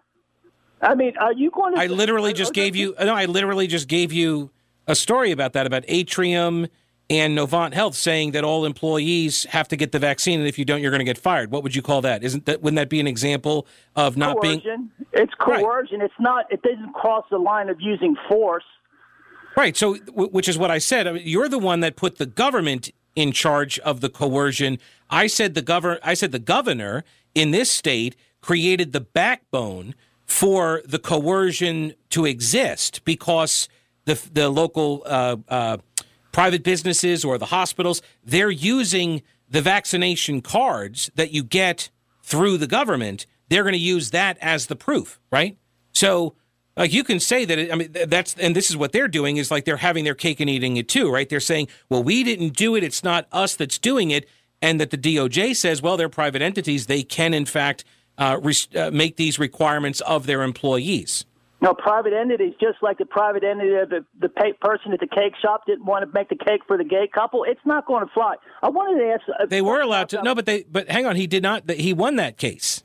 I 0.81 0.95
mean, 0.95 1.17
are 1.17 1.33
you 1.33 1.49
going 1.49 1.75
to? 1.75 1.81
I 1.81 1.87
literally 1.87 2.33
just 2.33 2.53
gave 2.53 2.75
you. 2.75 2.93
No, 2.99 3.15
I 3.15 3.25
literally 3.25 3.67
just 3.67 3.87
gave 3.87 4.11
you 4.11 4.51
a 4.85 4.95
story 4.95 5.31
about 5.31 5.53
that 5.53 5.65
about 5.65 5.83
Atrium 5.87 6.67
and 7.13 7.37
Novant 7.37 7.73
Health 7.73 7.95
saying 7.95 8.31
that 8.31 8.43
all 8.43 8.65
employees 8.65 9.43
have 9.45 9.67
to 9.69 9.75
get 9.75 9.91
the 9.91 9.99
vaccine, 9.99 10.39
and 10.39 10.47
if 10.47 10.57
you 10.57 10.65
don't, 10.65 10.81
you're 10.81 10.91
going 10.91 10.99
to 10.99 11.05
get 11.05 11.17
fired. 11.17 11.51
What 11.51 11.63
would 11.63 11.75
you 11.75 11.81
call 11.81 12.01
that? 12.01 12.23
Isn't 12.23 12.45
that 12.45 12.61
wouldn't 12.61 12.77
that 12.77 12.89
be 12.89 12.99
an 12.99 13.07
example 13.07 13.67
of 13.95 14.17
not 14.17 14.41
being 14.41 14.59
coercion. 14.61 14.91
It's 15.13 15.31
Right. 15.45 15.61
coercion. 15.63 16.01
It's 16.01 16.13
not. 16.19 16.45
It 16.51 16.61
doesn't 16.61 16.93
cross 16.93 17.25
the 17.29 17.37
line 17.37 17.69
of 17.69 17.79
using 17.79 18.15
force. 18.27 18.63
Right. 19.55 19.77
So, 19.77 19.95
w- 19.97 20.29
which 20.29 20.47
is 20.49 20.57
what 20.57 20.71
I 20.71 20.79
said. 20.79 21.07
I 21.07 21.11
mean, 21.13 21.23
you're 21.25 21.49
the 21.49 21.59
one 21.59 21.81
that 21.81 21.95
put 21.95 22.17
the 22.17 22.25
government 22.25 22.89
in 23.15 23.31
charge 23.31 23.77
of 23.79 24.01
the 24.01 24.09
coercion. 24.09 24.79
I 25.09 25.27
said 25.27 25.53
the 25.53 25.61
governor. 25.61 25.99
I 26.03 26.15
said 26.15 26.31
the 26.31 26.39
governor 26.39 27.03
in 27.35 27.51
this 27.51 27.69
state 27.69 28.15
created 28.41 28.91
the 28.93 29.01
backbone 29.01 29.93
for 30.25 30.81
the 30.85 30.97
coercion 30.99 31.93
to 32.09 32.25
exist 32.25 33.03
because 33.05 33.69
the 34.05 34.19
the 34.33 34.49
local 34.49 35.03
uh, 35.05 35.35
uh, 35.47 35.77
private 36.33 36.63
businesses 36.63 37.23
or 37.23 37.37
the 37.37 37.45
hospitals 37.45 38.01
they're 38.25 38.51
using 38.51 39.21
the 39.49 39.61
vaccination 39.61 40.41
cards 40.41 41.09
that 41.15 41.31
you 41.31 41.43
get 41.43 41.89
through 42.23 42.57
the 42.57 42.67
government. 42.67 43.25
They're 43.49 43.63
going 43.63 43.73
to 43.73 43.79
use 43.79 44.09
that 44.11 44.37
as 44.41 44.65
the 44.65 44.75
proof, 44.75 45.19
right? 45.31 45.57
So 45.93 46.35
like 46.75 46.91
you 46.91 47.03
can 47.03 47.19
say 47.19 47.45
that 47.45 47.59
it, 47.59 47.71
I 47.71 47.75
mean 47.75 47.95
that's 48.07 48.33
and 48.35 48.55
this 48.55 48.69
is 48.69 48.75
what 48.75 48.91
they're 48.91 49.07
doing 49.07 49.37
is 49.37 49.51
like 49.51 49.65
they're 49.65 49.77
having 49.77 50.03
their 50.03 50.15
cake 50.15 50.39
and 50.39 50.49
eating 50.49 50.75
it 50.77 50.89
too, 50.89 51.11
right? 51.11 51.29
They're 51.29 51.39
saying, 51.39 51.67
"Well, 51.87 52.03
we 52.03 52.23
didn't 52.23 52.57
do 52.57 52.75
it. 52.75 52.83
It's 52.83 53.03
not 53.03 53.27
us 53.31 53.55
that's 53.55 53.77
doing 53.77 54.11
it." 54.11 54.27
And 54.61 54.81
that 54.81 54.89
the 54.89 54.97
DOJ 54.97 55.55
says, 55.55 55.81
"Well, 55.81 55.97
they're 55.97 56.09
private 56.09 56.41
entities. 56.41 56.87
They 56.87 57.03
can 57.03 57.33
in 57.33 57.45
fact 57.45 57.83
uh, 58.17 58.39
res- 58.41 58.67
uh, 58.75 58.89
make 58.91 59.17
these 59.17 59.37
requirements 59.37 60.01
of 60.01 60.25
their 60.25 60.41
employees." 60.41 61.25
No, 61.63 61.73
private 61.73 62.11
entities, 62.11 62.53
just 62.59 62.79
like 62.83 62.97
the 62.97 63.05
private 63.05 63.43
entity 63.45 63.73
of 63.75 63.89
the, 63.89 64.05
the 64.19 64.27
pay, 64.27 64.51
person 64.59 64.91
at 64.91 64.99
the 64.99 65.07
cake 65.07 65.31
shop 65.41 65.61
didn't 65.65 65.85
want 65.85 66.03
to 66.05 66.11
make 66.13 66.27
the 66.27 66.35
cake 66.35 66.59
for 66.67 66.77
the 66.77 66.83
gay 66.83 67.07
couple. 67.11 67.45
It's 67.45 67.61
not 67.65 67.87
going 67.87 68.05
to 68.05 68.11
fly. 68.13 68.35
I 68.61 68.67
wanted 68.69 68.99
to 68.99 69.07
ask. 69.13 69.21
uh, 69.41 69.45
They 69.45 69.61
were 69.61 69.79
allowed 69.79 70.09
to. 70.09 70.21
No, 70.21 70.35
but 70.35 70.45
they 70.45 70.63
but 70.69 70.89
hang 70.89 71.05
on, 71.05 71.15
he 71.15 71.25
did 71.25 71.41
not 71.41 71.71
he 71.71 71.93
won 71.93 72.17
that 72.17 72.37
case. 72.37 72.83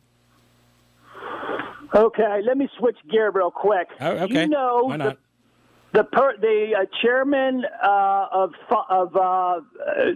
Okay, 1.95 2.41
let 2.47 2.57
me 2.57 2.68
switch 2.79 2.97
gear 3.11 3.31
real 3.33 3.51
quick. 3.51 3.89
Oh, 4.01 4.11
okay. 4.11 4.43
You 4.43 4.49
know 4.49 4.83
Why 4.85 4.97
not? 4.97 5.16
the 5.93 6.03
the, 6.03 6.05
per, 6.05 6.37
the 6.37 6.72
uh, 6.79 6.85
chairman 7.03 7.64
uh, 7.83 8.26
of 8.31 8.53
of 8.91 9.16
uh, 9.16 9.20
uh, 9.20 9.61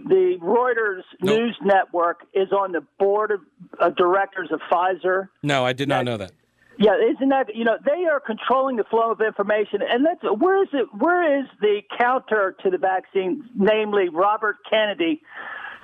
the 0.07 0.37
Reuters 0.39 1.01
Nope. 1.21 1.39
news 1.39 1.57
network 1.63 2.21
is 2.33 2.51
on 2.53 2.71
the 2.71 2.81
board 2.99 3.31
of 3.31 3.39
uh, 3.79 3.89
directors 3.89 4.49
of 4.51 4.61
Pfizer. 4.71 5.29
No, 5.41 5.65
I 5.65 5.73
did 5.73 5.89
not 5.89 6.05
know 6.05 6.15
that. 6.17 6.31
Yeah, 6.79 6.95
isn't 6.95 7.29
that 7.29 7.55
you 7.55 7.63
know 7.63 7.77
they 7.85 8.05
are 8.05 8.19
controlling 8.19 8.77
the 8.77 8.83
flow 8.83 9.11
of 9.11 9.21
information, 9.21 9.81
and 9.87 10.05
that's 10.05 10.21
where 10.23 10.63
is 10.63 10.69
it? 10.73 10.87
Where 10.97 11.39
is 11.39 11.45
the 11.61 11.81
counter 11.97 12.55
to 12.63 12.69
the 12.69 12.77
vaccine? 12.77 13.43
Namely, 13.55 14.09
Robert 14.09 14.57
Kennedy, 14.69 15.21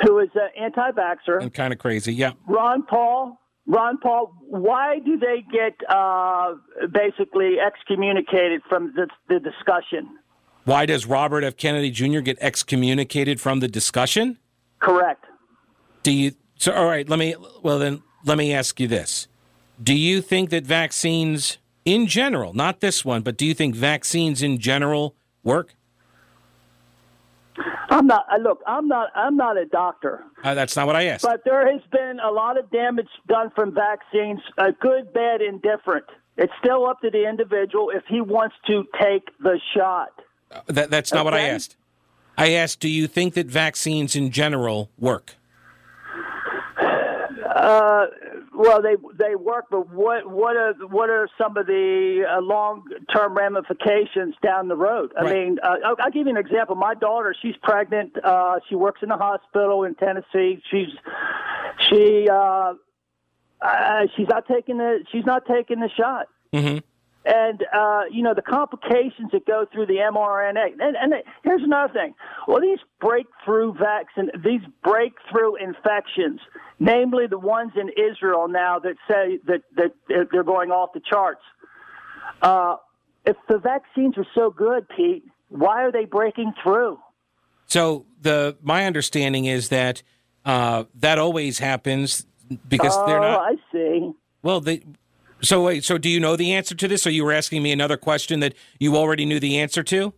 who 0.02 0.20
is 0.20 0.30
an 0.36 0.50
anti-vaxxer. 0.60 1.42
And 1.42 1.54
kind 1.54 1.74
of 1.74 1.80
crazy. 1.80 2.14
Yeah. 2.14 2.32
Ron 2.48 2.84
Paul. 2.84 3.40
Ron 3.68 4.00
Paul, 4.00 4.34
why 4.48 4.98
do 4.98 5.16
they 5.16 5.46
get 5.54 5.76
uh, 5.88 6.56
basically 6.92 7.60
excommunicated 7.60 8.64
from 8.68 8.94
the, 8.96 9.08
the 9.28 9.40
discussion? 9.40 10.10
Why 10.66 10.88
does 10.88 11.06
Robert 11.06 11.44
F. 11.44 11.56
Kennedy 11.56 11.92
Jr. 11.92 12.22
get 12.22 12.40
excommunicated 12.42 13.40
from 13.40 13.60
the 13.60 13.68
discussion? 13.68 14.40
Correct. 14.80 15.26
Do 16.02 16.12
you 16.12 16.32
so 16.56 16.74
all 16.74 16.86
right, 16.86 17.08
let 17.08 17.20
me 17.20 17.36
well 17.62 17.80
then 17.80 18.02
let 18.26 18.38
me 18.38 18.54
ask 18.54 18.80
you 18.80 18.88
this. 18.88 19.28
Do 19.82 19.96
you 19.96 20.22
think 20.22 20.50
that 20.50 20.66
vaccines 20.66 21.58
in 21.86 22.08
general, 22.08 22.54
not 22.54 22.82
this 22.82 23.06
one, 23.06 23.22
but 23.22 23.38
do 23.38 23.46
you 23.46 23.54
think 23.54 23.76
vaccines 23.76 24.42
in 24.44 24.60
general 24.60 25.16
work? 25.44 25.74
I'm 27.90 28.06
not. 28.08 28.26
Look. 28.42 28.62
I'm 28.68 28.88
not. 28.88 29.10
I'm 29.16 29.36
not 29.36 29.58
a 29.58 29.66
doctor, 29.66 30.24
Uh, 30.44 30.54
that's 30.54 30.76
not 30.76 30.86
what 30.86 30.96
I 30.96 31.06
asked. 31.06 31.24
but 31.24 31.44
there 31.44 31.70
has 31.72 31.82
been 31.92 32.20
a 32.20 32.32
lot 32.32 32.58
of 32.58 32.70
damage 32.72 33.10
done 33.28 33.50
from 33.56 33.74
vaccines. 33.74 34.40
Uh, 34.58 34.72
good, 34.80 35.12
bad, 35.14 35.42
indifferent. 35.42 36.06
It's 36.38 36.54
still 36.64 36.86
up 36.86 37.02
to 37.02 37.10
the 37.10 37.28
individual 37.28 37.90
if 37.90 38.04
he 38.08 38.22
wants 38.22 38.56
to 38.68 38.86
take 39.02 39.30
the 39.40 39.60
shot. 39.76 40.10
That, 40.68 40.90
that's 40.90 41.12
not 41.12 41.22
okay. 41.22 41.26
what 41.26 41.34
I 41.34 41.42
asked. 41.50 41.76
I 42.38 42.54
asked, 42.54 42.80
do 42.80 42.88
you 42.88 43.08
think 43.08 43.34
that 43.34 43.48
vaccines 43.48 44.16
in 44.16 44.32
general 44.32 44.90
work? 44.98 45.36
Uh, 47.60 48.06
well, 48.56 48.82
they 48.82 48.96
they 49.18 49.36
work, 49.36 49.66
but 49.70 49.90
what 49.90 50.30
what 50.30 50.56
are 50.56 50.74
what 50.88 51.10
are 51.10 51.28
some 51.38 51.58
of 51.58 51.68
the 51.68 52.24
uh, 52.30 52.40
long 52.40 52.86
term 53.14 53.36
ramifications 53.36 54.36
down 54.42 54.70
the 54.70 54.78
road? 54.78 55.12
I 55.20 55.24
right. 55.24 55.34
mean, 55.34 55.60
uh, 55.62 55.76
I'll, 55.86 55.96
I'll, 56.00 56.12
give 56.12 56.26
you 56.26 56.32
an 56.32 56.38
example. 56.38 56.76
My 56.76 56.94
daughter, 56.94 57.36
she's 57.42 57.58
pregnant. 57.62 58.14
Uh, 58.24 58.60
she 58.70 58.76
works 58.76 59.02
in 59.04 59.12
a 59.12 59.18
hospital 59.18 59.84
in 59.84 59.96
Tennessee. 59.96 60.62
She's 60.72 60.88
she 61.90 62.30
uh, 62.32 62.76
uh, 63.62 64.08
she's 64.16 64.28
not 64.30 64.48
taking 64.48 64.78
the 64.78 65.04
she's 65.12 65.26
not 65.26 65.46
taking 65.46 65.82
the 65.82 65.90
shot. 65.98 66.28
Mm-hmm 66.54 66.78
and 67.26 67.64
uh, 67.74 68.04
you 68.12 68.24
know 68.24 68.34
the 68.34 68.42
complications 68.42 69.32
that 69.32 69.46
go 69.46 69.66
through 69.72 69.86
the 69.86 69.98
mRNA. 69.98 70.74
And, 70.80 70.96
and 70.96 71.14
here's 71.44 71.64
another 71.64 71.92
thing: 71.94 72.14
well, 72.48 72.62
these 72.62 72.80
breakthrough 73.02 73.74
vaccine, 73.74 74.30
these 74.44 74.62
breakthrough 74.84 75.56
infections, 75.56 76.40
namely 76.80 77.28
the 77.28 77.40
ones 77.40 77.74
in 77.76 77.90
Israel 77.90 78.48
now 78.48 78.80
that 78.80 78.96
say 79.08 79.40
that 79.48 79.64
that 79.76 80.28
they're 80.32 80.44
going 80.44 80.72
off 80.72 80.94
the 80.94 81.02
charts. 81.02 81.42
Uh, 82.42 82.76
if 83.26 83.36
the 83.50 83.58
vaccines 83.58 84.18
are 84.18 84.28
so 84.34 84.50
good, 84.50 84.88
Pete, 84.96 85.26
why 85.50 85.84
are 85.84 85.92
they 85.92 86.06
breaking 86.06 86.54
through? 86.64 87.00
So 87.68 88.06
the 88.22 88.58
my 88.62 88.86
understanding 88.86 89.46
is 89.46 89.70
that 89.70 90.02
uh, 90.46 90.86
that 90.96 91.20
always 91.20 91.60
happens 91.60 92.26
because 92.68 92.96
oh, 92.96 93.06
they're 93.06 93.20
not. 93.20 93.42
I 93.42 93.56
see. 93.72 94.12
Well, 94.42 94.62
they 94.62 94.82
so 95.42 95.64
wait, 95.64 95.84
so 95.84 95.98
do 95.98 96.10
you 96.10 96.20
know 96.20 96.36
the 96.36 96.54
answer 96.54 96.76
to 96.76 96.88
this? 96.88 97.06
Or 97.08 97.12
you 97.12 97.24
were 97.24 97.32
asking 97.32 97.64
me 97.64 97.72
another 97.72 97.98
question 97.98 98.40
that 98.42 98.54
you 98.80 98.96
already 98.96 99.26
knew 99.26 99.40
the 99.40 99.60
answer 99.60 99.84
to? 99.84 100.14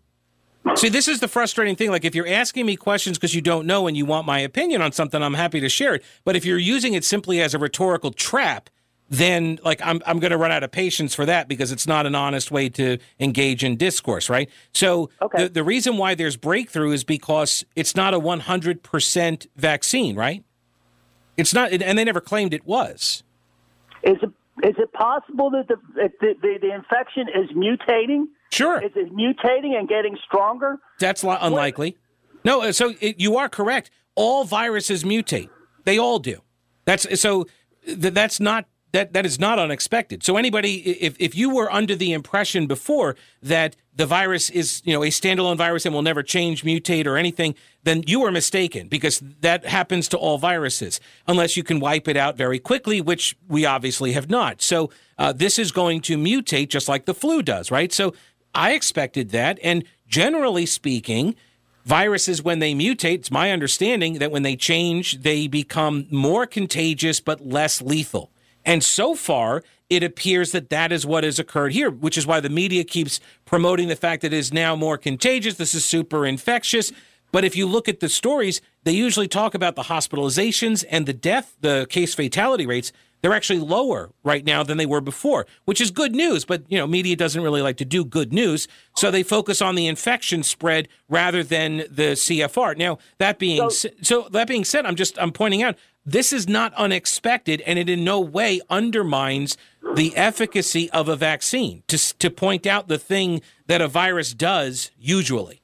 See, 0.76 0.90
this 0.90 1.08
is 1.08 1.20
the 1.20 1.28
frustrating 1.28 1.76
thing. 1.76 1.90
Like, 1.90 2.06
if 2.06 2.14
you're 2.14 2.28
asking 2.28 2.68
me 2.68 2.76
questions 2.76 3.18
because 3.18 3.34
you 3.34 3.42
don't 3.42 3.66
know 3.66 3.88
and 3.88 3.98
you 3.98 4.06
want 4.06 4.28
my 4.28 4.40
opinion 4.40 4.82
on 4.82 4.92
something, 4.92 5.22
I'm 5.22 5.34
happy 5.34 5.60
to 5.60 5.70
share 5.70 5.96
it. 5.96 6.04
But 6.24 6.36
if 6.36 6.46
you're 6.46 6.58
using 6.58 6.94
it 6.94 7.04
simply 7.04 7.42
as 7.42 7.56
a 7.56 7.60
rhetorical 7.60 8.12
trap, 8.12 8.70
then 9.10 9.60
like 9.64 9.82
I'm 9.84 10.02
I'm 10.06 10.20
going 10.20 10.32
to 10.32 10.38
run 10.38 10.52
out 10.52 10.64
of 10.64 10.72
patience 10.72 11.14
for 11.14 11.26
that 11.26 11.48
because 11.48 11.72
it's 11.72 11.86
not 11.86 12.06
an 12.06 12.16
honest 12.16 12.50
way 12.50 12.70
to 12.70 12.98
engage 13.20 13.64
in 13.64 13.76
discourse, 13.76 14.30
right? 14.30 14.50
So 14.74 15.10
okay. 15.22 15.44
the 15.44 15.50
the 15.50 15.64
reason 15.64 15.98
why 15.98 16.16
there's 16.16 16.38
breakthrough 16.38 16.92
is 16.92 17.04
because 17.04 17.66
it's 17.76 17.96
not 17.96 18.14
a 18.14 18.20
100% 18.20 19.48
vaccine, 19.58 20.16
right? 20.16 20.44
It's 21.38 21.54
not, 21.54 21.72
and 21.72 21.98
they 21.98 22.04
never 22.04 22.22
claimed 22.22 22.54
it 22.54 22.66
was. 22.66 23.24
Is 24.04 24.18
is 24.64 24.76
it 24.78 24.94
possible 24.94 25.50
that 25.52 25.68
the, 25.68 25.76
the, 25.96 26.36
the, 26.42 26.58
the 26.62 26.74
infection 26.74 27.28
is 27.30 27.50
mutating? 27.56 28.26
Sure. 28.52 28.84
Is 28.84 28.92
it 28.96 29.14
mutating 29.14 29.78
and 29.78 29.88
getting 29.88 30.18
stronger? 30.26 30.78
That's 31.00 31.24
unlikely. 31.24 31.92
What? 31.92 32.46
No, 32.46 32.62
uh, 32.62 32.72
so 32.72 32.94
it, 33.00 33.20
you 33.20 33.38
are 33.38 33.50
correct. 33.50 33.92
All 34.16 34.44
viruses 34.44 35.04
mutate. 35.04 35.50
They 35.86 35.98
all 35.98 36.20
do. 36.20 36.42
That's 36.86 37.20
so 37.20 37.46
that's 37.88 38.40
not 38.40 38.66
that 38.92 39.14
that 39.14 39.26
is 39.26 39.40
not 39.40 39.60
unexpected. 39.60 40.24
So 40.24 40.38
anybody, 40.38 40.76
if 41.02 41.16
if 41.20 41.36
you 41.36 41.54
were 41.54 41.72
under 41.72 41.96
the 41.96 42.12
impression 42.14 42.68
before 42.68 43.16
that 43.42 43.76
the 43.96 44.06
virus 44.06 44.50
is 44.50 44.82
you 44.86 44.94
know 44.94 45.04
a 45.04 45.08
standalone 45.08 45.58
virus 45.58 45.86
and 45.86 45.96
will 45.96 46.02
never 46.02 46.24
change, 46.24 46.64
mutate, 46.64 47.06
or 47.06 47.18
anything, 47.18 47.56
then 47.84 48.04
you 48.06 48.20
were 48.20 48.32
mistaken 48.32 48.88
because 48.88 49.22
that 49.40 49.66
happens 49.66 50.08
to 50.10 50.18
all 50.18 50.38
viruses 50.38 51.00
unless 51.28 51.56
you 51.56 51.64
can 51.64 51.80
wipe 51.80 52.08
it 52.08 52.18
out 52.18 52.38
very 52.38 52.60
quickly, 52.60 53.02
which 53.02 53.36
we 53.48 53.66
obviously 53.66 54.12
have 54.12 54.30
not. 54.30 54.62
So 54.62 54.90
uh, 55.18 55.32
this 55.32 55.58
is 55.58 55.72
going 55.72 56.02
to 56.02 56.18
mutate 56.18 56.70
just 56.70 56.90
like 56.90 57.06
the 57.06 57.14
flu 57.14 57.42
does, 57.42 57.72
right? 57.72 57.92
So 57.94 58.14
I 58.54 58.74
expected 58.74 59.30
that, 59.32 59.60
and 59.64 59.84
generally 60.08 60.66
speaking. 60.66 61.36
Viruses, 61.84 62.44
when 62.44 62.60
they 62.60 62.76
mutate, 62.76 63.16
it's 63.16 63.32
my 63.32 63.50
understanding 63.50 64.20
that 64.20 64.30
when 64.30 64.44
they 64.44 64.56
change, 64.56 65.24
they 65.24 65.48
become 65.48 66.06
more 66.12 66.46
contagious 66.46 67.20
but 67.20 67.44
less 67.44 67.82
lethal. 67.82 68.30
And 68.66 68.84
so 68.84 69.16
far, 69.16 69.64
it 69.90 70.04
appears 70.04 70.52
that 70.52 70.70
that 70.70 70.92
is 70.92 71.06
what 71.06 71.24
has 71.24 71.40
occurred 71.40 71.74
here, 71.74 71.90
which 71.90 72.18
is 72.18 72.26
why 72.26 72.40
the 72.40 72.50
media 72.50 72.84
keeps 72.84 73.20
promoting 73.46 73.88
the 73.88 73.96
fact 73.96 74.22
that 74.22 74.34
it 74.34 74.38
is 74.38 74.54
now 74.54 74.76
more 74.76 74.98
contagious. 74.98 75.56
This 75.56 75.74
is 75.74 75.84
super 75.84 76.26
infectious. 76.26 76.92
But 77.32 77.44
if 77.44 77.56
you 77.56 77.66
look 77.66 77.90
at 77.90 78.00
the 78.00 78.10
stories, 78.10 78.62
they 78.84 78.92
usually 78.92 79.28
talk 79.28 79.54
about 79.54 79.76
the 79.76 79.84
hospitalizations 79.84 80.84
and 80.90 81.06
the 81.06 81.14
death, 81.14 81.56
the 81.62 81.88
case 81.90 82.14
fatality 82.14 82.66
rates. 82.66 82.92
They're 83.22 83.34
actually 83.34 83.60
lower 83.60 84.12
right 84.24 84.44
now 84.44 84.64
than 84.64 84.78
they 84.78 84.86
were 84.86 85.02
before, 85.02 85.46
which 85.66 85.80
is 85.80 85.92
good 85.92 86.16
news. 86.16 86.46
But, 86.46 86.64
you 86.70 86.78
know, 86.78 86.88
media 86.88 87.16
doesn't 87.16 87.42
really 87.42 87.62
like 87.62 87.78
to 87.78 87.86
do 87.86 88.04
good 88.04 88.34
news. 88.34 88.68
So 88.96 89.12
they 89.12 89.24
focus 89.24 89.62
on 89.62 89.76
the 89.76 89.88
infection 89.88 90.44
spread 90.44 90.88
rather 91.08 91.44
than 91.44 91.78
the 91.90 92.14
CFR. 92.14 92.78
Now, 92.78 92.98
that 93.20 93.40
being 93.40 93.70
so, 93.70 93.90
so 94.02 94.28
that 94.32 94.48
being 94.48 94.66
said, 94.66 94.86
I'm 94.86 94.96
just 94.96 95.20
I'm 95.20 95.32
pointing 95.32 95.64
out 95.64 95.76
this 96.06 96.34
is 96.34 96.48
not 96.48 96.74
unexpected, 96.74 97.62
and 97.62 97.78
it 97.78 97.88
in 97.88 98.04
no 98.04 98.20
way 98.20 98.60
undermines 98.70 99.56
the 99.96 100.16
efficacy 100.16 100.90
of 100.90 101.08
a 101.08 101.16
vaccine 101.16 101.84
to, 101.88 101.98
to 102.18 102.30
point 102.32 102.66
out 102.66 102.88
the 102.88 102.98
thing 102.98 103.42
that 103.68 103.82
a 103.82 103.88
virus 103.88 104.34
does 104.34 104.90
usually. 105.00 105.62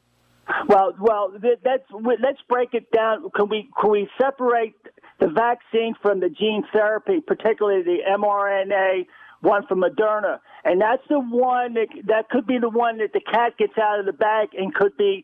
Well, 0.68 0.93
well, 0.99 1.34
that's, 1.64 1.84
let's 1.91 2.41
break 2.47 2.74
it 2.74 2.91
down. 2.91 3.30
Can 3.36 3.49
we 3.49 3.70
can 3.80 3.89
we 3.89 4.10
separate 4.20 4.76
the 5.20 5.28
vaccine 5.28 5.95
from 6.01 6.20
the 6.20 6.30
gene 6.30 6.63
therapy, 6.72 7.22
particularly 7.22 7.84
the 7.84 7.99
mRNA 8.18 9.05
one 9.41 9.65
from 9.68 9.82
Moderna, 9.82 10.39
and 10.63 10.82
that's 10.82 11.03
the 11.09 11.20
one 11.20 11.76
that 11.76 11.88
that 12.05 12.30
could 12.30 12.47
be 12.47 12.57
the 12.57 12.70
one 12.70 12.97
that 12.97 13.13
the 13.13 13.22
cat 13.22 13.57
gets 13.57 13.78
out 13.78 13.99
of 13.99 14.05
the 14.05 14.13
bag 14.13 14.49
and 14.57 14.74
could 14.74 14.97
be. 14.97 15.24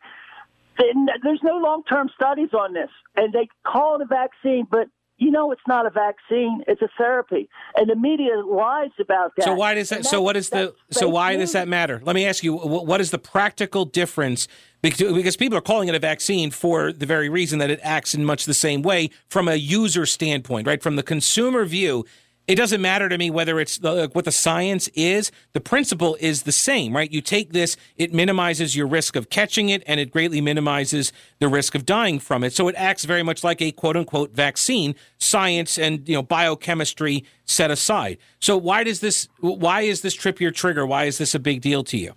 There's 0.78 1.41
no 1.44 1.58
long-term 1.58 2.10
studies 2.16 2.50
on 2.54 2.74
this, 2.74 2.89
and 3.16 3.32
they 3.32 3.48
call 3.66 3.96
it 3.96 4.02
a 4.02 4.06
vaccine, 4.06 4.68
but 4.70 4.88
you 5.18 5.32
know 5.32 5.51
it's 5.51 5.61
not 5.68 5.86
a 5.86 5.89
vaccine; 5.89 6.64
it's 6.68 6.82
a 6.82 6.89
therapy, 6.97 7.49
and 7.76 7.89
the 7.89 7.95
media 7.95 8.43
lies 8.45 8.91
about 8.99 9.34
that. 9.38 9.45
So 9.45 9.53
why 9.53 9.74
does 9.74 9.89
that? 9.89 10.05
So 10.05 10.22
what 10.22 10.36
is 10.36 10.49
the? 10.49 10.74
So 10.91 11.07
why 11.09 11.36
does 11.36 11.51
that 11.53 11.68
matter? 11.68 12.01
Let 12.03 12.16
me 12.16 12.26
ask 12.26 12.43
you: 12.43 12.55
what 12.55 13.01
is 13.01 13.11
the 13.11 13.20
practical 13.20 13.86
difference? 13.86 14.47
Because 14.82 15.38
people 15.38 15.57
are 15.57 15.61
calling 15.61 15.88
it 15.88 15.95
a 15.95 15.99
vaccine 15.99 16.51
for 16.51 16.91
the 16.91 17.05
very 17.05 17.30
reason 17.30 17.59
that 17.59 17.70
it 17.70 17.80
acts 17.84 18.14
in 18.14 18.26
much 18.26 18.45
the 18.45 18.53
same 18.53 18.82
way 18.82 19.11
from 19.30 19.47
a 19.47 19.55
user 19.55 20.05
standpoint, 20.05 20.68
right? 20.68 20.84
From 20.84 20.97
the 20.97 21.03
consumer 21.03 21.64
view, 21.64 22.05
it 22.48 22.56
doesn't 22.56 22.82
matter 22.82 23.08
to 23.08 23.18
me 23.18 23.30
whether 23.30 23.60
it's 23.60 23.80
uh, 23.84 23.94
the, 23.94 24.08
what 24.10 24.26
the 24.26 24.32
science 24.32 24.89
is. 24.89 25.32
The 25.54 25.62
principle 25.62 26.18
is 26.20 26.44
the 26.44 26.52
same, 26.52 26.96
right? 26.96 27.10
You 27.10 27.22
take 27.22 27.54
this, 27.54 27.78
it 27.98 28.14
minimizes 28.14 28.76
your 28.76 28.88
risk 28.88 29.16
of 29.16 29.30
catching 29.30 29.70
it, 29.70 29.82
and 29.88 30.00
it 30.00 30.12
greatly 30.12 30.41
minimizes 30.41 31.14
the 31.39 31.48
risk 31.48 31.74
of 31.74 31.86
dying 31.86 32.20
from 32.20 32.44
it. 32.44 32.54
So 32.54 32.68
it 32.68 32.76
acts 32.78 33.06
very 33.06 33.24
much 33.24 33.44
like 33.44 33.62
a 33.62 33.72
quote 33.72 33.96
unquote 33.96 34.32
vaccine. 34.32 34.96
Science 35.20 35.78
and 35.80 36.08
you 36.08 36.16
know 36.16 36.24
biochemistry 36.24 37.24
set 37.46 37.72
aside. 37.72 38.18
So 38.39 38.58
why 38.58 38.84
does 38.84 39.00
this? 39.00 39.30
Why 39.39 39.82
is 39.82 40.02
this 40.02 40.14
trip 40.14 40.41
your 40.41 40.52
trigger? 40.52 40.86
Why 40.86 41.06
is 41.06 41.18
this 41.18 41.34
a 41.34 41.39
big 41.39 41.62
deal 41.62 41.84
to 41.86 41.98
you? 41.98 42.14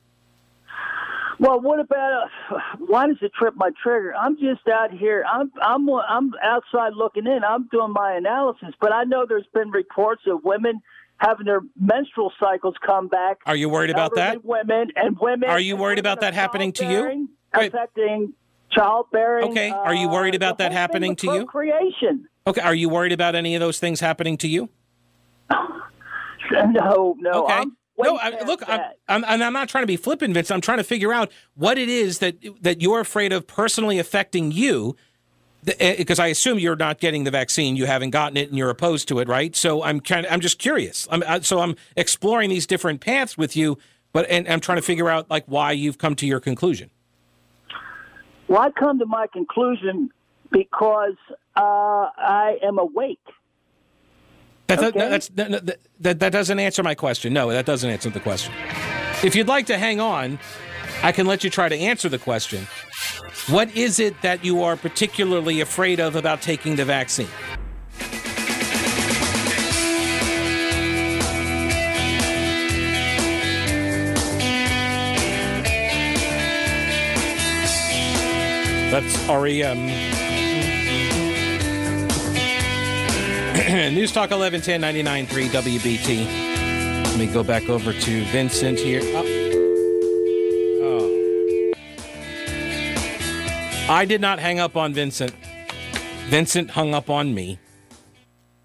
Well, 1.39 1.61
what 1.61 1.81
about 1.81 2.31
uh, 2.51 2.59
why 2.79 3.07
does 3.07 3.19
it 3.21 3.33
trip 3.35 3.55
my 3.57 3.71
trigger? 3.83 4.15
I'm 4.15 4.37
just 4.39 4.67
out 4.69 4.91
here. 4.91 5.25
I'm 5.31 5.53
I'm 5.61 5.89
I'm 5.91 6.33
outside 6.43 6.95
looking 6.95 7.27
in. 7.27 7.41
I'm 7.47 7.69
doing 7.69 7.93
my 7.93 8.15
analysis, 8.15 8.71
but 8.81 8.93
I 8.93 9.05
know 9.05 9.27
there's 9.29 9.47
been 9.53 9.71
reports 9.71 10.23
of 10.27 10.45
women 10.45 10.81
having 11.19 11.47
their 11.47 11.61
menstrual 11.79 12.33
cycles 12.41 12.75
come 12.85 13.09
back. 13.09 13.39
Are 13.47 13.57
you 13.57 13.69
worried 13.69 13.91
about 13.91 14.15
that? 14.17 14.45
Women 14.45 14.89
and 14.97 15.19
women. 15.19 15.49
Are 15.49 15.61
you 15.61 15.77
worried 15.77 15.99
about 15.99 16.21
that 16.21 16.35
happening 16.35 16.73
to 16.75 16.87
you? 16.87 17.29
Affecting 17.53 18.33
childbearing. 18.71 19.51
Okay. 19.51 19.71
Are 19.71 19.95
you 19.95 20.09
worried 20.09 20.35
uh, 20.35 20.37
about 20.37 20.55
uh, 20.55 20.65
that 20.65 20.73
happening 20.73 21.17
to 21.17 21.35
you? 21.35 21.47
Creation. 21.47 22.29
Okay. 22.47 22.61
Are 22.61 22.75
you 22.75 22.89
worried 22.89 23.13
about 23.13 23.35
any 23.35 23.55
of 23.55 23.61
those 23.61 23.79
things 23.79 24.01
happening 24.01 24.37
to 24.39 24.49
you? 24.49 24.69
no, 25.51 27.17
no. 27.19 27.45
Okay. 27.45 27.55
I'm, 27.55 27.77
no, 27.99 28.19
I, 28.19 28.45
look, 28.45 28.63
I'm, 28.69 29.25
I'm, 29.25 29.43
I'm, 29.43 29.53
not 29.53 29.69
trying 29.69 29.83
to 29.83 29.87
be 29.87 29.97
flippant, 29.97 30.35
Vince. 30.35 30.51
I'm 30.51 30.61
trying 30.61 30.79
to 30.79 30.85
figure 30.85 31.13
out 31.13 31.31
what 31.55 31.79
it 31.79 31.89
is 31.89 32.19
that 32.19 32.37
that 32.61 32.83
you're 32.83 33.01
afraid 33.01 33.33
of 33.33 33.47
personally 33.47 33.99
affecting 33.99 34.53
you, 34.53 34.97
because 35.65 36.19
eh, 36.19 36.25
I 36.25 36.27
assume 36.29 36.59
you're 36.59 36.77
not 36.77 37.01
getting 37.01 37.25
the 37.25 37.31
vaccine, 37.31 37.75
you 37.77 37.87
haven't 37.87 38.11
gotten 38.11 38.37
it, 38.37 38.49
and 38.49 38.59
you're 38.59 38.71
opposed 38.71 39.09
to 39.09 39.19
it, 39.19 39.29
right? 39.29 39.57
So 39.57 39.83
I'm 39.83 40.01
kind 40.01 40.27
of, 40.27 40.33
I'm 40.33 40.41
just 40.41 40.59
curious. 40.59 41.09
I'm, 41.11 41.43
so 41.43 41.61
I'm 41.61 41.75
exploring 41.97 42.51
these 42.51 42.67
different 42.67 43.01
paths 43.01 43.37
with 43.37 43.57
you, 43.57 43.79
but 44.13 44.29
and 44.31 44.47
I'm 44.49 44.61
trying 44.61 44.77
to 44.77 44.83
figure 44.83 45.09
out 45.09 45.31
like 45.31 45.45
why 45.47 45.73
you've 45.73 45.99
come 45.99 46.15
to 46.17 46.27
your 46.27 46.41
conclusion. 46.41 46.91
Well, 48.49 48.61
I 48.61 48.71
come 48.71 48.99
to 49.01 49.07
my 49.07 49.27
conclusion 49.27 50.11
because 50.53 51.17
uh, 51.57 52.11
I 52.17 52.59
am 52.63 52.79
awake. 52.79 53.19
That, 54.69 54.83
okay. 54.83 54.99
that, 54.99 55.31
that, 55.35 55.79
that, 56.01 56.21
that 56.21 56.33
doesn't 56.33 56.59
answer 56.59 56.83
my 56.83 56.95
question. 56.95 57.33
No, 57.33 57.51
that 57.51 57.67
doesn't 57.67 57.89
answer 57.89 58.11
the 58.11 58.21
question. 58.21 58.53
If 59.23 59.37
you'd 59.37 59.49
like 59.49 59.67
to 59.67 59.79
hang 59.79 60.01
on, 60.01 60.39
I 61.03 61.13
can 61.13 61.27
let 61.27 61.45
you 61.45 61.51
try 61.51 61.69
to 61.69 61.77
answer 61.77 62.09
the 62.09 62.19
question. 62.19 62.67
What 63.49 63.75
is 63.77 64.01
it 64.01 64.21
that 64.23 64.45
you 64.45 64.63
are 64.63 64.77
particularly 64.77 65.61
afraid 65.61 66.01
of 66.01 66.17
about 66.17 66.43
taking 66.43 66.77
the 66.77 66.85
vaccine? 66.85 67.29
that's 79.01 79.29
REM. 79.29 80.16
News 83.69 84.13
Talk 84.13 84.31
1110 84.31 85.27
99.3 85.27 85.49
WBT. 85.49 87.05
Let 87.05 87.19
me 87.19 87.27
go 87.27 87.43
back 87.43 87.69
over 87.69 87.93
to 87.93 88.25
Vincent 88.27 88.79
here. 88.79 89.01
Oh. 89.03 89.25
oh. 90.85 91.73
I 93.93 94.05
did 94.05 94.21
not 94.21 94.39
hang 94.39 94.61
up 94.61 94.77
on 94.77 94.95
Vincent. 94.95 95.35
Vincent 96.29 96.71
hung 96.71 96.95
up 96.95 97.11
on 97.11 97.35
me. 97.35 97.59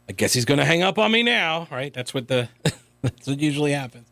I 0.07 0.11
guess 0.11 0.33
he's 0.33 0.45
going 0.45 0.59
to 0.59 0.65
hang 0.65 0.83
up 0.83 0.99
on 0.99 1.11
me 1.11 1.23
now, 1.23 1.67
right? 1.71 1.91
That's 1.91 2.13
what 2.13 2.27
the 2.27 2.49
that's 3.01 3.27
what 3.27 3.39
usually 3.39 3.71
happens. 3.71 4.07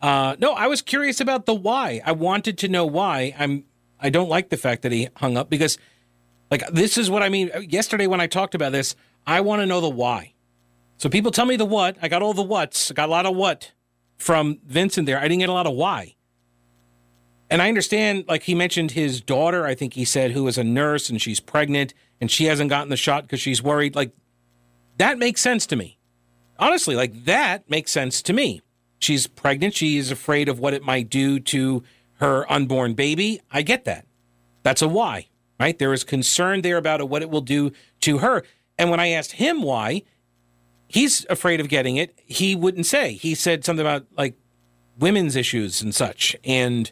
Uh, 0.00 0.36
no, 0.38 0.52
I 0.52 0.68
was 0.68 0.82
curious 0.82 1.20
about 1.20 1.46
the 1.46 1.54
why. 1.54 2.00
I 2.04 2.12
wanted 2.12 2.58
to 2.58 2.68
know 2.68 2.86
why. 2.86 3.34
I'm 3.36 3.64
I 3.98 4.08
don't 4.08 4.28
like 4.28 4.50
the 4.50 4.56
fact 4.56 4.82
that 4.82 4.92
he 4.92 5.08
hung 5.16 5.36
up 5.36 5.50
because, 5.50 5.78
like, 6.48 6.64
this 6.68 6.96
is 6.96 7.10
what 7.10 7.24
I 7.24 7.28
mean. 7.28 7.50
Yesterday 7.68 8.06
when 8.06 8.20
I 8.20 8.28
talked 8.28 8.54
about 8.54 8.70
this, 8.70 8.94
I 9.28 9.42
want 9.42 9.60
to 9.60 9.66
know 9.66 9.82
the 9.82 9.90
why. 9.90 10.32
So 10.96 11.10
people 11.10 11.30
tell 11.30 11.44
me 11.44 11.56
the 11.56 11.66
what. 11.66 11.98
I 12.00 12.08
got 12.08 12.22
all 12.22 12.32
the 12.32 12.42
whats. 12.42 12.90
I 12.90 12.94
got 12.94 13.10
a 13.10 13.12
lot 13.12 13.26
of 13.26 13.36
what 13.36 13.72
from 14.16 14.58
Vincent 14.66 15.04
there. 15.04 15.18
I 15.18 15.24
didn't 15.24 15.40
get 15.40 15.50
a 15.50 15.52
lot 15.52 15.66
of 15.66 15.74
why. 15.74 16.16
And 17.50 17.60
I 17.60 17.68
understand, 17.68 18.24
like 18.26 18.44
he 18.44 18.54
mentioned 18.54 18.92
his 18.92 19.20
daughter, 19.20 19.66
I 19.66 19.74
think 19.74 19.92
he 19.92 20.06
said, 20.06 20.30
who 20.30 20.48
is 20.48 20.56
a 20.56 20.64
nurse 20.64 21.10
and 21.10 21.20
she's 21.20 21.40
pregnant 21.40 21.92
and 22.22 22.30
she 22.30 22.46
hasn't 22.46 22.70
gotten 22.70 22.88
the 22.88 22.96
shot 22.96 23.24
because 23.24 23.38
she's 23.38 23.62
worried. 23.62 23.94
Like, 23.94 24.12
that 24.96 25.18
makes 25.18 25.42
sense 25.42 25.66
to 25.66 25.76
me. 25.76 25.98
Honestly, 26.58 26.96
like, 26.96 27.26
that 27.26 27.68
makes 27.68 27.92
sense 27.92 28.22
to 28.22 28.32
me. 28.32 28.62
She's 28.98 29.26
pregnant. 29.26 29.74
She 29.74 29.98
is 29.98 30.10
afraid 30.10 30.48
of 30.48 30.58
what 30.58 30.72
it 30.72 30.82
might 30.82 31.10
do 31.10 31.38
to 31.38 31.84
her 32.14 32.50
unborn 32.50 32.94
baby. 32.94 33.40
I 33.50 33.60
get 33.60 33.84
that. 33.84 34.06
That's 34.62 34.82
a 34.82 34.88
why, 34.88 35.28
right? 35.60 35.78
There 35.78 35.92
is 35.92 36.02
concern 36.02 36.62
there 36.62 36.78
about 36.78 37.06
what 37.10 37.22
it 37.22 37.30
will 37.30 37.42
do 37.42 37.72
to 38.00 38.18
her. 38.18 38.42
And 38.78 38.90
when 38.90 39.00
I 39.00 39.08
asked 39.08 39.32
him 39.32 39.62
why, 39.62 40.02
he's 40.86 41.26
afraid 41.28 41.60
of 41.60 41.68
getting 41.68 41.96
it. 41.96 42.18
He 42.24 42.54
wouldn't 42.54 42.86
say. 42.86 43.12
He 43.12 43.34
said 43.34 43.64
something 43.64 43.84
about 43.84 44.06
like 44.16 44.34
women's 44.98 45.36
issues 45.36 45.82
and 45.82 45.94
such. 45.94 46.36
And 46.44 46.90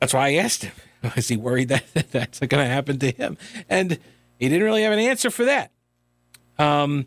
that's 0.00 0.14
why 0.14 0.28
I 0.28 0.34
asked 0.34 0.64
him. 0.64 0.72
Is 1.16 1.28
he 1.28 1.36
worried 1.36 1.68
that 1.68 1.84
that's 2.10 2.40
going 2.40 2.64
to 2.64 2.66
happen 2.66 2.98
to 3.00 3.10
him? 3.10 3.36
And 3.68 3.98
he 4.38 4.48
didn't 4.48 4.64
really 4.64 4.82
have 4.82 4.92
an 4.92 4.98
answer 4.98 5.30
for 5.30 5.44
that. 5.44 5.70
Um, 6.58 7.06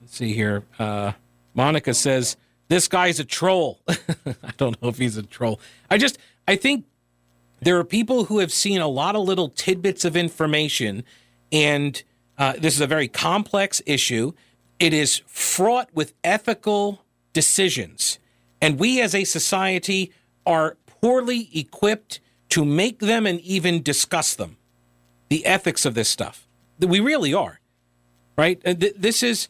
let's 0.00 0.16
see 0.16 0.32
here. 0.32 0.64
Uh, 0.78 1.12
Monica 1.54 1.94
says, 1.94 2.36
this 2.68 2.86
guy's 2.86 3.18
a 3.18 3.24
troll. 3.24 3.80
I 3.88 4.52
don't 4.56 4.80
know 4.80 4.88
if 4.88 4.98
he's 4.98 5.16
a 5.16 5.22
troll. 5.22 5.60
I 5.90 5.98
just, 5.98 6.18
I 6.46 6.56
think 6.56 6.84
there 7.60 7.78
are 7.78 7.84
people 7.84 8.24
who 8.24 8.38
have 8.38 8.52
seen 8.52 8.80
a 8.80 8.88
lot 8.88 9.16
of 9.16 9.22
little 9.22 9.48
tidbits 9.48 10.04
of 10.04 10.16
information, 10.16 11.04
and 11.52 12.02
uh, 12.38 12.54
this 12.58 12.74
is 12.74 12.80
a 12.80 12.86
very 12.86 13.08
complex 13.08 13.82
issue. 13.86 14.32
It 14.78 14.94
is 14.94 15.22
fraught 15.26 15.90
with 15.92 16.14
ethical 16.24 17.04
decisions, 17.32 18.18
and 18.60 18.78
we 18.78 19.00
as 19.00 19.14
a 19.14 19.24
society 19.24 20.12
are 20.46 20.76
poorly 20.86 21.50
equipped 21.54 22.20
to 22.50 22.64
make 22.64 22.98
them 23.00 23.26
and 23.26 23.40
even 23.40 23.82
discuss 23.82 24.34
them. 24.34 24.56
The 25.28 25.46
ethics 25.46 25.84
of 25.84 25.94
this 25.94 26.08
stuff. 26.08 26.48
We 26.80 26.98
really 26.98 27.32
are, 27.34 27.60
right? 28.36 28.60
This 28.64 29.22
is 29.22 29.48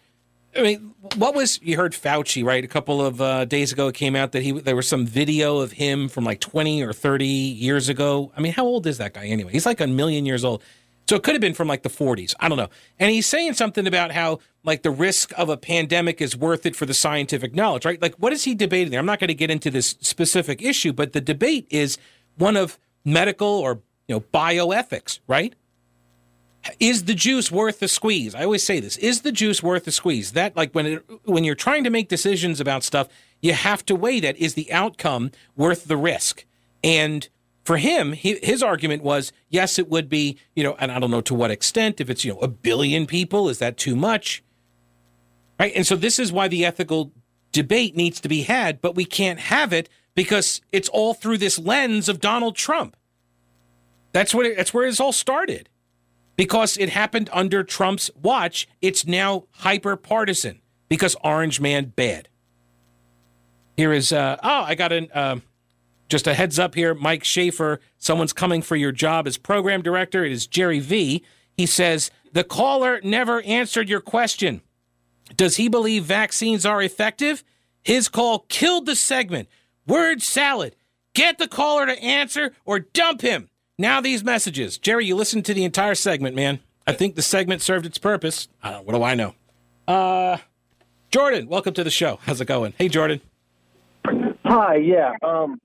I 0.57 0.63
mean, 0.63 0.95
what 1.15 1.35
was 1.35 1.61
you 1.63 1.77
heard 1.77 1.93
Fauci 1.93 2.45
right? 2.45 2.65
A 2.65 2.69
couple 2.69 3.05
of 3.05 3.21
uh, 3.21 3.45
days 3.45 3.73
ago, 3.73 3.89
it 3.89 3.95
came 3.95 4.17
out 4.17 4.33
that 4.33 4.43
he 4.43 4.53
there 4.53 4.75
was 4.75 4.89
some 4.89 5.07
video 5.07 5.59
of 5.59 5.73
him 5.73 6.09
from 6.09 6.25
like 6.25 6.41
twenty 6.41 6.83
or 6.83 6.93
thirty 6.93 7.27
years 7.27 7.89
ago. 7.89 8.33
I 8.37 8.41
mean, 8.41 8.53
how 8.53 8.65
old 8.65 8.87
is 8.87 8.99
that 8.99 9.15
guy 9.15 9.27
anyway? 9.27 9.53
He's 9.53 9.67
like 9.67 9.81
a 9.81 9.87
million 9.87 10.27
years 10.27 10.45
old. 10.45 10.63
So 11.11 11.17
it 11.17 11.25
could 11.25 11.35
have 11.35 11.41
been 11.41 11.55
from 11.55 11.67
like 11.67 11.83
the 11.83 11.89
40s. 11.89 12.37
I 12.39 12.49
don't 12.49 12.57
know. 12.57 12.69
And 13.01 13.11
he's 13.11 13.27
saying 13.27 13.55
something 13.55 13.85
about 13.85 14.13
how 14.13 14.39
like 14.63 14.83
the 14.83 14.93
risk 14.93 15.33
of 15.37 15.49
a 15.49 15.57
pandemic 15.57 16.21
is 16.21 16.37
worth 16.37 16.65
it 16.67 16.77
for 16.77 16.87
the 16.87 16.95
scientific 16.95 17.53
knowledge, 17.53 17.85
right? 17.85 18.01
Like 18.01 18.15
what 18.19 18.33
is 18.33 18.45
he 18.45 18.55
debating 18.55 18.93
there? 18.93 19.01
I'm 19.01 19.07
not 19.07 19.19
going 19.19 19.27
to 19.27 19.35
get 19.35 19.51
into 19.51 19.73
this 19.73 19.97
specific 20.01 20.63
issue, 20.63 20.93
but 20.93 21.13
the 21.13 21.21
debate 21.21 21.67
is 21.69 21.99
one 22.37 22.57
of 22.57 22.79
medical 23.05 23.49
or 23.49 23.81
you 24.07 24.15
know 24.15 24.21
bioethics, 24.21 25.19
right? 25.27 25.53
is 26.79 27.05
the 27.05 27.15
juice 27.15 27.51
worth 27.51 27.81
the 27.81 27.89
squeeze? 27.89 28.33
I 28.37 28.45
always 28.45 28.63
say 28.63 28.79
this: 28.79 28.97
is 28.99 29.23
the 29.23 29.33
juice 29.33 29.65
worth 29.65 29.87
the 29.87 29.93
squeeze? 29.93 30.31
That 30.33 30.57
like 30.57 30.73
when 30.73 30.87
it, 30.87 31.05
when 31.25 31.43
you're 31.43 31.57
trying 31.57 31.83
to 31.83 31.91
make 31.91 32.09
decisions 32.09 32.61
about 32.61 32.85
stuff, 32.85 33.09
you 33.41 33.53
have 33.53 33.85
to 33.87 33.97
weigh 33.97 34.21
that: 34.21 34.37
is 34.37 34.55
the 34.55 34.73
outcome 34.73 35.33
worth 35.57 35.87
the 35.87 35.97
risk? 35.97 36.45
And 36.85 37.29
for 37.71 37.77
him, 37.77 38.15
he, 38.15 38.37
his 38.43 38.65
argument 38.65 39.05
was 39.05 39.33
yes, 39.49 39.79
it 39.79 39.89
would 39.89 40.09
be. 40.09 40.37
You 40.57 40.65
know, 40.65 40.75
and 40.81 40.91
I 40.91 40.99
don't 40.99 41.13
know 41.13 41.21
to 41.21 41.35
what 41.37 41.53
extent. 41.53 42.01
If 42.01 42.11
it's 42.11 42.25
you 42.25 42.33
know 42.33 42.41
a 42.41 42.49
billion 42.49 43.07
people, 43.07 43.49
is 43.49 43.61
that 43.61 43.77
too 43.77 43.95
much? 43.95 44.43
Right. 45.57 45.73
And 45.77 45.87
so 45.87 45.95
this 45.95 46.19
is 46.19 46.33
why 46.33 46.49
the 46.49 46.65
ethical 46.65 47.13
debate 47.53 47.95
needs 47.95 48.21
to 48.23 48.29
be 48.29 48.43
had, 48.43 48.81
but 48.81 48.97
we 48.97 49.05
can't 49.05 49.39
have 49.39 49.73
it 49.73 49.89
because 50.17 50.61
it's 50.73 50.89
all 50.89 51.15
through 51.15 51.39
this 51.39 51.61
lens 51.61 52.09
of 52.09 52.19
Donald 52.19 52.57
Trump. 52.57 52.97
That's 54.11 54.35
what 54.35 54.47
it, 54.47 54.57
that's 54.57 54.75
where 54.75 54.85
it's 54.85 54.99
all 54.99 55.13
started 55.13 55.69
because 56.35 56.77
it 56.77 56.89
happened 56.89 57.31
under 57.33 57.63
Trump's 57.63 58.11
watch. 58.21 58.67
It's 58.83 59.07
now 59.07 59.45
hyper 59.59 59.95
partisan 59.95 60.61
because 60.89 61.15
Orange 61.23 61.61
Man 61.61 61.93
bad. 61.95 62.29
Here 63.77 63.93
is 63.93 64.13
uh, 64.13 64.39
oh, 64.43 64.63
I 64.63 64.75
got 64.75 64.91
an 64.91 65.09
uh, 65.15 65.37
just 66.11 66.27
a 66.27 66.35
heads 66.35 66.59
up 66.59 66.75
here, 66.75 66.93
Mike 66.93 67.25
Schaefer. 67.25 67.81
Someone's 67.97 68.33
coming 68.33 68.61
for 68.61 68.77
your 68.77 68.93
job 68.93 69.27
as 69.27 69.39
program 69.39 69.81
director. 69.81 70.25
It 70.25 70.33
is 70.33 70.47
Jerry 70.47 70.81
V. 70.81 71.25
He 71.57 71.67
says 71.67 72.11
the 72.33 72.45
caller 72.45 73.01
never 73.05 73.41
answered 73.43 73.89
your 73.89 74.01
question. 74.01 74.61
Does 75.37 75.57
he 75.57 75.69
believe 75.69 76.05
vaccines 76.05 76.67
are 76.67 76.83
effective? 76.83 77.45
His 77.83 78.09
call 78.09 78.41
killed 78.49 78.87
the 78.87 78.97
segment. 78.97 79.49
Word 79.87 80.21
salad. 80.21 80.75
Get 81.15 81.39
the 81.39 81.49
caller 81.49 81.87
to 81.87 82.03
answer 82.03 82.53
or 82.65 82.81
dump 82.81 83.21
him. 83.21 83.49
Now 83.79 84.01
these 84.01 84.25
messages. 84.25 84.79
Jerry, 84.79 85.07
you 85.07 85.15
listened 85.15 85.45
to 85.47 85.55
the 85.55 85.65
entire 85.65 85.95
segment, 85.95 86.35
man. 86.35 86.59
I 86.87 86.93
think 86.93 87.15
the 87.15 87.23
segment 87.23 87.63
served 87.63 87.87
its 87.87 87.99
purpose. 87.99 88.49
Uh, 88.63 88.81
what 88.81 88.95
do 88.95 89.03
I 89.03 89.15
know? 89.15 89.35
Uh, 89.87 90.39
Jordan, 91.11 91.49
welcome 91.49 91.73
to 91.75 91.85
the 91.85 91.91
show. 91.91 92.19
How's 92.23 92.41
it 92.41 92.47
going? 92.47 92.75
Hey, 92.79 92.89
Jordan. 92.89 93.21
Hi, 94.45 94.77
yeah. 94.77 95.15
Um, 95.23 95.61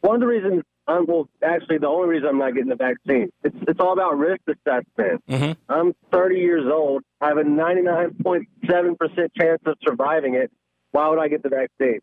one 0.00 0.16
of 0.16 0.20
the 0.20 0.26
reasons 0.26 0.62
I'm 0.88 1.04
well, 1.06 1.28
actually 1.42 1.78
the 1.78 1.86
only 1.86 2.08
reason 2.08 2.28
I'm 2.28 2.38
not 2.38 2.54
getting 2.54 2.70
the 2.70 2.76
vaccine. 2.76 3.30
It's 3.44 3.56
it's 3.68 3.78
all 3.78 3.92
about 3.92 4.16
risk 4.16 4.40
assessment. 4.48 5.22
Mm-hmm. 5.28 5.52
I'm 5.68 5.94
30 6.12 6.36
years 6.36 6.64
old. 6.72 7.02
I 7.20 7.28
have 7.28 7.36
a 7.36 7.42
99.7 7.42 8.98
percent 8.98 9.32
chance 9.38 9.60
of 9.66 9.76
surviving 9.86 10.34
it. 10.34 10.50
Why 10.92 11.08
would 11.08 11.18
I 11.18 11.28
get 11.28 11.42
the 11.42 11.50
vaccine? 11.50 12.00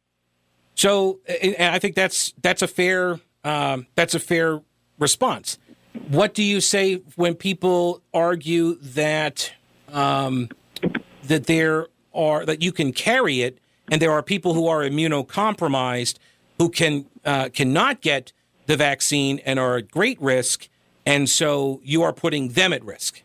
So, 0.75 1.19
and 1.41 1.73
I 1.73 1.79
think 1.79 1.95
that's 1.95 2.33
that's 2.41 2.61
a 2.61 2.67
fair 2.67 3.19
um, 3.43 3.87
that's 3.95 4.13
a 4.13 4.19
fair 4.19 4.61
response. 4.99 5.57
What 6.09 6.33
do 6.33 6.43
you 6.43 6.61
say 6.61 6.95
when 7.15 7.33
people 7.33 8.01
argue 8.13 8.75
that 8.75 9.51
um, 9.91 10.49
that 11.23 11.47
there 11.47 11.87
are 12.13 12.45
that 12.45 12.61
you 12.61 12.71
can 12.71 12.93
carry 12.93 13.41
it, 13.41 13.57
and 13.89 13.99
there 13.99 14.11
are 14.11 14.21
people 14.21 14.53
who 14.53 14.67
are 14.67 14.81
immunocompromised 14.81 16.17
who 16.57 16.69
can 16.69 17.05
uh, 17.23 17.49
cannot 17.49 18.01
get 18.01 18.33
the 18.65 18.77
vaccine 18.77 19.39
and 19.45 19.59
are 19.59 19.77
at 19.77 19.91
great 19.91 20.21
risk, 20.21 20.69
and 21.05 21.29
so 21.29 21.79
you 21.83 22.01
are 22.01 22.13
putting 22.13 22.49
them 22.49 22.73
at 22.73 22.83
risk? 22.83 23.21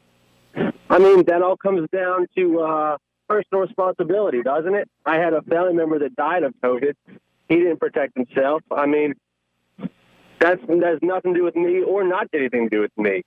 I 0.55 0.99
mean, 0.99 1.24
that 1.26 1.43
all 1.43 1.57
comes 1.57 1.89
down 1.91 2.26
to 2.37 2.61
uh, 2.61 2.97
personal 3.28 3.62
responsibility, 3.62 4.43
doesn't 4.43 4.74
it? 4.74 4.89
I 5.07 5.16
had 5.16 5.33
a 5.33 5.43
family 5.43 5.74
member 5.74 5.99
that 6.01 6.16
died 6.16 6.43
of 6.43 6.53
COVID. 6.62 6.95
He 7.49 7.57
didn't 7.57 7.78
protect 7.78 8.16
himself. 8.16 8.62
I 8.70 8.87
mean, 8.87 9.14
that's 10.41 10.61
that 10.66 10.83
has 10.83 10.99
nothing 11.03 11.35
to 11.35 11.41
do 11.41 11.45
with 11.45 11.57
me 11.57 11.83
or 11.83 12.03
not 12.03 12.28
anything 12.35 12.68
to 12.68 12.76
do 12.76 12.81
with 12.81 12.97
me. 12.97 13.22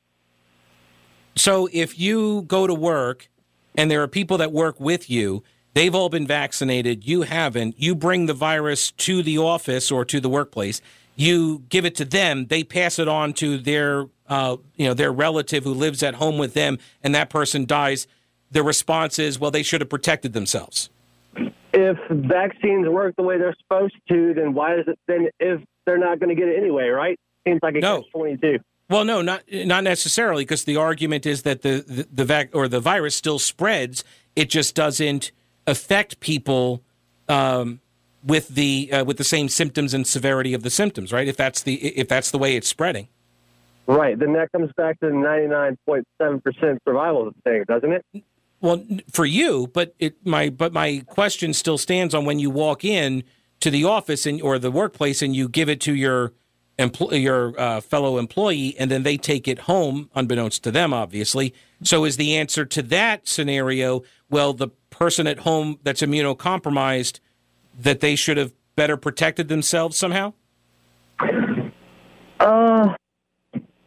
So 1.35 1.69
if 1.71 1.97
you 1.97 2.43
go 2.43 2.67
to 2.67 2.73
work 2.73 3.29
and 3.75 3.89
there 3.89 4.01
are 4.03 4.07
people 4.07 4.37
that 4.37 4.51
work 4.51 4.79
with 4.79 5.09
you, 5.09 5.43
they've 5.73 5.95
all 5.95 6.09
been 6.09 6.27
vaccinated, 6.27 7.05
you 7.05 7.23
haven't, 7.23 7.79
you 7.79 7.95
bring 7.95 8.25
the 8.25 8.33
virus 8.33 8.91
to 8.91 9.23
the 9.23 9.37
office 9.37 9.91
or 9.91 10.05
to 10.05 10.19
the 10.19 10.29
workplace, 10.29 10.81
you 11.15 11.63
give 11.69 11.85
it 11.85 11.95
to 11.95 12.05
them, 12.05 12.47
they 12.47 12.63
pass 12.63 12.99
it 12.99 13.07
on 13.07 13.33
to 13.33 13.57
their 13.57 14.07
uh, 14.27 14.57
you 14.75 14.87
know, 14.87 14.93
their 14.93 15.11
relative 15.11 15.63
who 15.63 15.73
lives 15.73 16.01
at 16.01 16.15
home 16.15 16.37
with 16.37 16.53
them 16.53 16.79
and 17.03 17.13
that 17.13 17.29
person 17.29 17.65
dies, 17.65 18.07
the 18.51 18.63
response 18.63 19.19
is, 19.19 19.39
well, 19.39 19.51
they 19.51 19.63
should 19.63 19.81
have 19.81 19.89
protected 19.89 20.33
themselves. 20.33 20.89
If 21.73 21.97
vaccines 22.09 22.87
work 22.87 23.15
the 23.15 23.23
way 23.23 23.37
they're 23.37 23.55
supposed 23.63 23.95
to, 24.09 24.33
then 24.35 24.53
why 24.53 24.75
is 24.75 24.87
it 24.87 24.99
then 25.07 25.29
if 25.39 25.59
they're 25.85 25.97
not 25.97 26.19
going 26.19 26.29
to 26.29 26.35
get 26.35 26.47
it 26.47 26.57
anyway, 26.57 26.89
right? 26.89 27.19
Seems 27.47 27.59
like 27.63 27.75
a 27.75 27.79
no. 27.79 28.03
twenty-two. 28.11 28.59
Well, 28.89 29.03
no, 29.03 29.23
not 29.23 29.41
not 29.51 29.83
necessarily, 29.83 30.43
because 30.43 30.65
the 30.65 30.77
argument 30.77 31.25
is 31.25 31.41
that 31.41 31.63
the 31.63 31.83
the, 31.85 32.07
the 32.13 32.25
vac 32.25 32.51
or 32.53 32.67
the 32.67 32.79
virus 32.79 33.15
still 33.15 33.39
spreads. 33.39 34.03
It 34.35 34.51
just 34.51 34.75
doesn't 34.75 35.31
affect 35.67 36.19
people 36.19 36.81
um, 37.27 37.79
with 38.23 38.49
the 38.49 38.91
uh, 38.91 39.03
with 39.03 39.17
the 39.17 39.23
same 39.23 39.49
symptoms 39.49 39.93
and 39.93 40.05
severity 40.07 40.53
of 40.53 40.63
the 40.63 40.69
symptoms, 40.69 41.11
right? 41.11 41.27
If 41.27 41.37
that's 41.37 41.61
the 41.61 41.75
if 41.75 42.07
that's 42.07 42.31
the 42.31 42.37
way 42.37 42.55
it's 42.55 42.67
spreading. 42.67 43.07
Right. 43.85 44.17
Then 44.17 44.33
that 44.33 44.51
comes 44.51 44.71
back 44.77 44.99
to 45.01 45.07
the 45.07 45.13
99.7% 45.13 46.77
survival 46.85 47.31
thing, 47.43 47.65
doesn't 47.67 47.91
it? 47.91 48.23
Well, 48.61 48.81
for 49.11 49.25
you, 49.25 49.67
but 49.73 49.93
it 49.99 50.25
my 50.25 50.49
but 50.49 50.71
my 50.71 51.03
question 51.07 51.53
still 51.53 51.77
stands 51.77 52.15
on 52.15 52.23
when 52.23 52.39
you 52.39 52.49
walk 52.49 52.85
in 52.85 53.23
to 53.59 53.69
the 53.69 53.83
office 53.83 54.25
and 54.25 54.41
or 54.41 54.57
the 54.57 54.71
workplace 54.71 55.21
and 55.21 55.35
you 55.35 55.49
give 55.49 55.67
it 55.67 55.81
to 55.81 55.93
your 55.93 56.31
empl- 56.79 57.21
your 57.21 57.59
uh, 57.59 57.81
fellow 57.81 58.17
employee 58.17 58.73
and 58.79 58.89
then 58.89 59.03
they 59.03 59.17
take 59.17 59.49
it 59.49 59.59
home 59.59 60.09
unbeknownst 60.15 60.63
to 60.63 60.71
them 60.71 60.93
obviously. 60.93 61.53
So 61.83 62.05
is 62.05 62.15
the 62.15 62.37
answer 62.37 62.63
to 62.63 62.81
that 62.83 63.27
scenario 63.27 64.03
well 64.29 64.53
the 64.53 64.69
person 64.93 65.27
at 65.27 65.39
home 65.39 65.79
that's 65.83 66.01
immunocompromised 66.01 67.19
that 67.79 67.99
they 67.99 68.15
should 68.15 68.37
have 68.37 68.53
better 68.75 68.97
protected 68.97 69.47
themselves 69.47 69.97
somehow? 69.97 70.33
Uh 72.39 72.93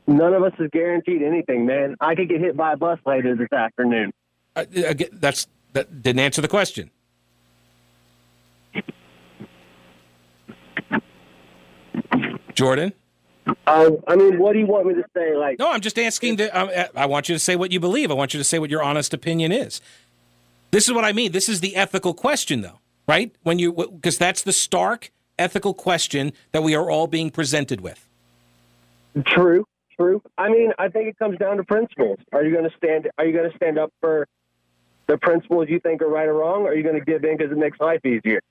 none 0.07 0.35
of 0.35 0.43
us 0.43 0.53
is 0.59 0.69
guaranteed 0.73 1.23
anything, 1.23 1.67
man. 1.67 1.97
I 2.01 2.15
could 2.15 2.29
get 2.29 2.41
hit 2.41 2.57
by 2.57 2.73
a 2.73 2.77
bus 2.77 2.99
later 3.07 3.35
this 3.37 3.53
afternoon. 3.53 4.13
Uh, 4.55 4.65
that's 5.13 5.47
that 5.73 6.03
didn't 6.03 6.21
answer 6.21 6.41
the 6.41 6.49
question. 6.49 6.91
Jordan. 12.55 12.95
Uh, 13.67 13.91
I 14.09 14.17
mean, 14.17 14.39
what 14.39 14.55
do 14.55 14.59
you 14.59 14.67
want 14.67 14.87
me 14.87 14.95
to 14.95 15.05
say? 15.15 15.37
Like, 15.37 15.59
no, 15.59 15.71
I'm 15.71 15.81
just 15.81 15.99
asking. 15.99 16.39
To, 16.39 16.59
um, 16.59 16.71
I 16.97 17.07
want 17.07 17.29
you 17.29 17.35
to 17.35 17.39
say 17.39 17.55
what 17.55 17.71
you 17.71 17.79
believe. 17.79 18.11
I 18.11 18.15
want 18.15 18.35
you 18.35 18.39
to 18.39 18.45
say 18.45 18.59
what 18.59 18.71
your 18.71 18.83
honest 18.83 19.15
opinion 19.15 19.53
is. 19.53 19.81
This 20.77 20.89
is 20.89 20.93
what 20.93 21.07
I 21.07 21.15
mean. 21.15 21.33
This 21.33 21.49
is 21.49 21.61
the 21.61 21.75
ethical 21.75 22.13
question, 22.13 22.61
though, 22.61 22.81
right? 23.09 23.35
When 23.43 23.59
you 23.59 23.73
because 23.73 24.19
that's 24.19 24.43
the 24.43 24.53
stark 24.53 25.11
ethical 25.39 25.73
question 25.73 26.35
that 26.53 26.63
we 26.63 26.75
are 26.75 26.91
all 26.91 27.07
being 27.07 27.31
presented 27.31 27.81
with. 27.81 28.07
True, 29.25 29.65
true. 29.99 30.21
I 30.37 30.51
mean, 30.51 30.73
I 30.79 30.91
think 30.91 31.09
it 31.09 31.19
comes 31.19 31.39
down 31.39 31.57
to 31.57 31.65
principles. 31.65 32.19
Are 32.31 32.45
you 32.45 32.53
going 32.53 32.69
to 32.69 32.77
stand? 32.77 33.09
Are 33.17 33.25
you 33.25 33.33
going 33.33 33.51
to 33.51 33.57
stand 33.57 33.79
up 33.79 33.91
for 34.03 34.29
the 35.07 35.17
principles 35.17 35.71
you 35.71 35.81
think 35.81 36.03
are 36.03 36.11
right 36.11 36.29
or 36.29 36.35
wrong? 36.35 36.65
Or 36.65 36.73
are 36.73 36.75
you 36.75 36.83
going 36.83 36.99
to 36.99 37.05
give 37.07 37.25
in 37.25 37.39
because 37.39 37.51
it 37.51 37.57
makes 37.57 37.81
life 37.81 38.05
easier? 38.05 38.43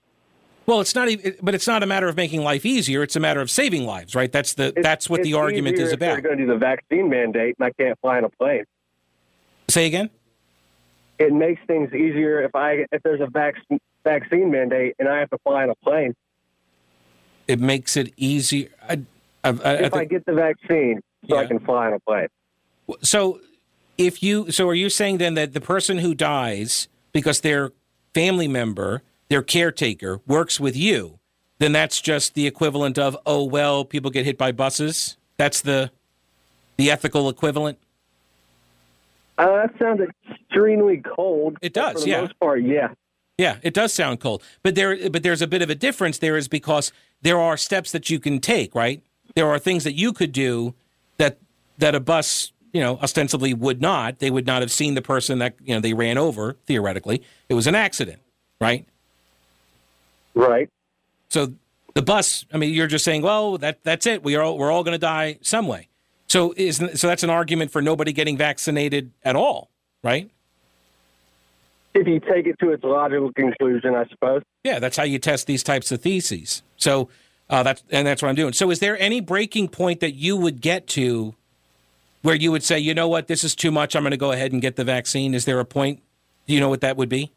Well, 0.66 0.82
it's 0.82 0.96
not, 0.96 1.10
even, 1.10 1.36
but 1.44 1.54
it's 1.54 1.68
not 1.68 1.84
a 1.84 1.86
matter 1.86 2.08
of 2.08 2.18
making 2.18 2.42
life 2.42 2.66
easier. 2.66 3.04
It's 3.04 3.16
a 3.16 3.20
matter 3.20 3.40
of 3.40 3.52
saving 3.52 3.86
lives, 3.86 4.16
right? 4.16 4.32
That's 4.32 4.56
the 4.56 4.74
it's, 4.76 4.82
that's 4.82 5.08
what 5.12 5.22
the 5.22 5.36
argument 5.36 5.78
is 5.78 5.92
about. 5.92 6.14
You're 6.14 6.22
going 6.22 6.40
to 6.40 6.46
do 6.48 6.52
the 6.52 6.58
vaccine 6.58 7.08
mandate, 7.08 7.56
and 7.60 7.68
I 7.68 7.72
can't 7.80 8.00
fly 8.00 8.18
in 8.18 8.24
a 8.24 8.30
plane. 8.30 8.64
Say 9.68 9.86
again. 9.86 10.10
It 11.18 11.34
makes 11.34 11.62
things 11.68 11.94
easier 11.94 12.42
if 12.42 12.56
I 12.56 12.86
if 12.92 13.02
there's 13.04 13.22
a 13.22 13.28
vac- 13.28 13.56
vaccine 14.04 14.52
mandate 14.52 14.96
and 15.00 15.08
I 15.08 15.20
have 15.20 15.30
to 15.30 15.38
fly 15.40 15.64
on 15.64 15.70
a 15.70 15.76
plane. 15.76 16.14
It 17.48 17.60
makes 17.60 17.96
it 17.96 18.14
easier. 18.18 18.70
I, 18.82 19.02
I, 19.44 19.50
I, 19.50 19.74
if 19.76 19.94
I, 19.94 20.06
get 20.06 20.26
the 20.26 20.34
vaccine, 20.34 21.02
so 21.30 21.36
yeah. 21.36 21.42
I 21.42 21.46
can 21.46 21.60
fly 21.60 21.88
on 21.88 21.94
a 21.94 22.00
plane. 22.00 22.28
So 23.02 23.40
if 23.98 24.24
you 24.24 24.52
so 24.52 24.68
are 24.68 24.74
you 24.74 24.90
saying 24.90 25.20
then 25.20 25.36
that 25.36 25.54
the 25.54 25.62
person 25.62 26.00
who 26.00 26.16
dies 26.16 26.88
because 27.12 27.42
their 27.42 27.72
family 28.14 28.48
member, 28.48 29.04
their 29.30 29.44
caretaker, 29.44 30.22
works 30.28 30.60
with 30.60 30.76
you, 30.76 31.20
then 31.60 31.72
that's 31.72 32.02
just 32.02 32.34
the 32.34 32.48
equivalent 32.48 32.98
of 32.98 33.18
oh 33.26 33.44
well, 33.44 33.86
people 33.86 34.12
get 34.12 34.26
hit 34.26 34.38
by 34.38 34.52
buses. 34.52 35.18
That's 35.38 35.62
the 35.62 35.92
the 36.78 36.92
ethical 36.92 37.30
equivalent. 37.30 37.78
Uh, 39.38 39.46
that 39.68 39.74
sounds 39.80 40.02
extremely 40.30 41.02
cold. 41.16 41.58
It 41.62 41.74
does, 41.74 41.94
for 41.94 42.00
the 42.02 42.10
yeah. 42.10 42.22
Most 42.22 42.40
part, 42.40 42.62
yeah. 42.62 42.90
Yeah, 43.38 43.58
it 43.64 43.74
does 43.74 43.92
sound 43.92 44.22
cold, 44.22 44.42
but 44.64 44.76
there, 44.76 45.10
but 45.10 45.22
there's 45.22 45.42
a 45.42 45.48
bit 45.48 45.62
of 45.62 45.70
a 45.70 45.76
difference. 45.76 46.20
There 46.20 46.38
is 46.38 46.48
because 46.48 46.94
there 47.22 47.38
are 47.38 47.58
steps 47.58 47.92
that 47.92 48.10
you 48.10 48.18
can 48.18 48.40
take, 48.40 48.74
right? 48.74 49.04
There 49.36 49.50
are 49.50 49.60
things 49.60 49.84
that 49.84 49.94
you 49.94 50.14
could 50.14 50.32
do 50.32 50.74
that 51.18 51.38
that 51.78 51.96
a 51.96 52.00
bus 52.00 52.54
you 52.76 52.82
know, 52.82 52.98
ostensibly 52.98 53.54
would 53.54 53.82
not. 53.82 54.20
They 54.20 54.30
would 54.30 54.46
not 54.46 54.62
have 54.62 54.70
seen 54.70 54.96
the 54.96 55.02
person 55.02 55.40
that, 55.40 55.56
you 55.64 55.74
know, 55.74 55.80
they 55.80 55.94
ran 55.94 56.18
over, 56.18 56.58
theoretically. 56.66 57.24
It 57.48 57.54
was 57.54 57.68
an 57.68 57.76
accident, 57.76 58.22
right? 58.60 58.86
Right. 60.34 60.70
So 61.30 61.54
the 61.94 62.02
bus, 62.02 62.46
I 62.52 62.58
mean, 62.58 62.74
you're 62.74 62.88
just 62.88 63.06
saying, 63.06 63.22
well, 63.22 63.58
that 63.60 63.82
that's 63.86 64.06
it. 64.06 64.24
We 64.24 64.36
are 64.36 64.44
all, 64.44 64.58
we're 64.58 64.72
all 64.72 64.84
going 64.84 64.92
to 64.92 64.98
die 65.00 65.40
some 65.42 65.70
way. 65.70 65.88
So 66.28 66.54
is 66.58 66.78
so 66.78 67.08
that's 67.08 67.24
an 67.24 67.30
argument 67.30 67.72
for 67.72 67.82
nobody 67.82 68.12
getting 68.12 68.38
vaccinated 68.38 69.12
at 69.24 69.36
all, 69.36 69.70
right? 70.04 70.30
If 71.94 72.08
you 72.08 72.20
take 72.20 72.46
it 72.46 72.58
to 72.60 72.72
its 72.72 72.84
logical 72.84 73.32
conclusion, 73.32 73.96
I 73.96 74.06
suppose. 74.10 74.42
Yeah, 74.64 74.80
that's 74.80 74.98
how 74.98 75.04
you 75.04 75.20
test 75.20 75.48
these 75.48 75.64
types 75.64 75.92
of 75.92 76.02
theses. 76.02 76.62
So 76.78 77.10
uh, 77.50 77.64
that's 77.64 77.84
and 77.92 78.06
that's 78.06 78.22
what 78.22 78.30
I'm 78.30 78.36
doing. 78.36 78.54
So 78.54 78.72
is 78.72 78.80
there 78.80 79.00
any 79.00 79.22
breaking 79.22 79.70
point 79.70 80.00
that 80.00 80.14
you 80.14 80.36
would 80.36 80.62
get 80.62 80.88
to 80.88 81.36
where 82.26 82.36
you 82.36 82.52
would 82.52 82.64
say, 82.64 82.80
you 82.80 82.96
know 82.96 83.08
what, 83.08 83.28
this 83.28 83.44
is 83.44 83.56
too 83.56 83.72
much. 83.72 83.96
I'm 83.96 84.02
going 84.02 84.10
to 84.10 84.18
go 84.18 84.32
ahead 84.32 84.52
and 84.52 84.60
get 84.60 84.78
the 84.78 84.84
vaccine? 84.84 85.36
Is 85.36 85.46
there 85.46 85.60
a 85.60 85.66
point? 85.66 86.02
Do 86.48 86.56
you 86.56 86.60
know 86.60 86.70
what 86.70 86.82
that 86.82 86.98
would 86.98 87.08
be? 87.08 87.32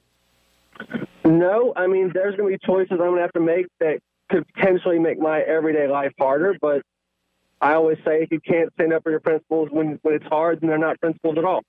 No, 1.26 1.74
I 1.76 1.86
mean, 1.86 2.10
there's 2.14 2.36
going 2.36 2.50
to 2.50 2.58
be 2.58 2.66
choices 2.66 2.92
I'm 2.92 2.98
going 2.98 3.16
to 3.16 3.20
have 3.20 3.32
to 3.32 3.40
make 3.40 3.66
that 3.80 3.98
could 4.30 4.46
potentially 4.54 4.98
make 4.98 5.18
my 5.18 5.40
everyday 5.40 5.88
life 5.88 6.12
harder. 6.18 6.56
But 6.58 6.82
I 7.60 7.74
always 7.74 7.98
say 8.04 8.22
if 8.22 8.30
you 8.30 8.40
can't 8.40 8.72
stand 8.74 8.92
up 8.92 9.02
for 9.02 9.10
your 9.10 9.20
principles 9.20 9.68
when, 9.70 9.98
when 10.02 10.14
it's 10.14 10.26
hard, 10.26 10.60
then 10.60 10.70
they're 10.70 10.78
not 10.78 11.00
principles 11.00 11.36
at 11.38 11.44
all. 11.44 11.62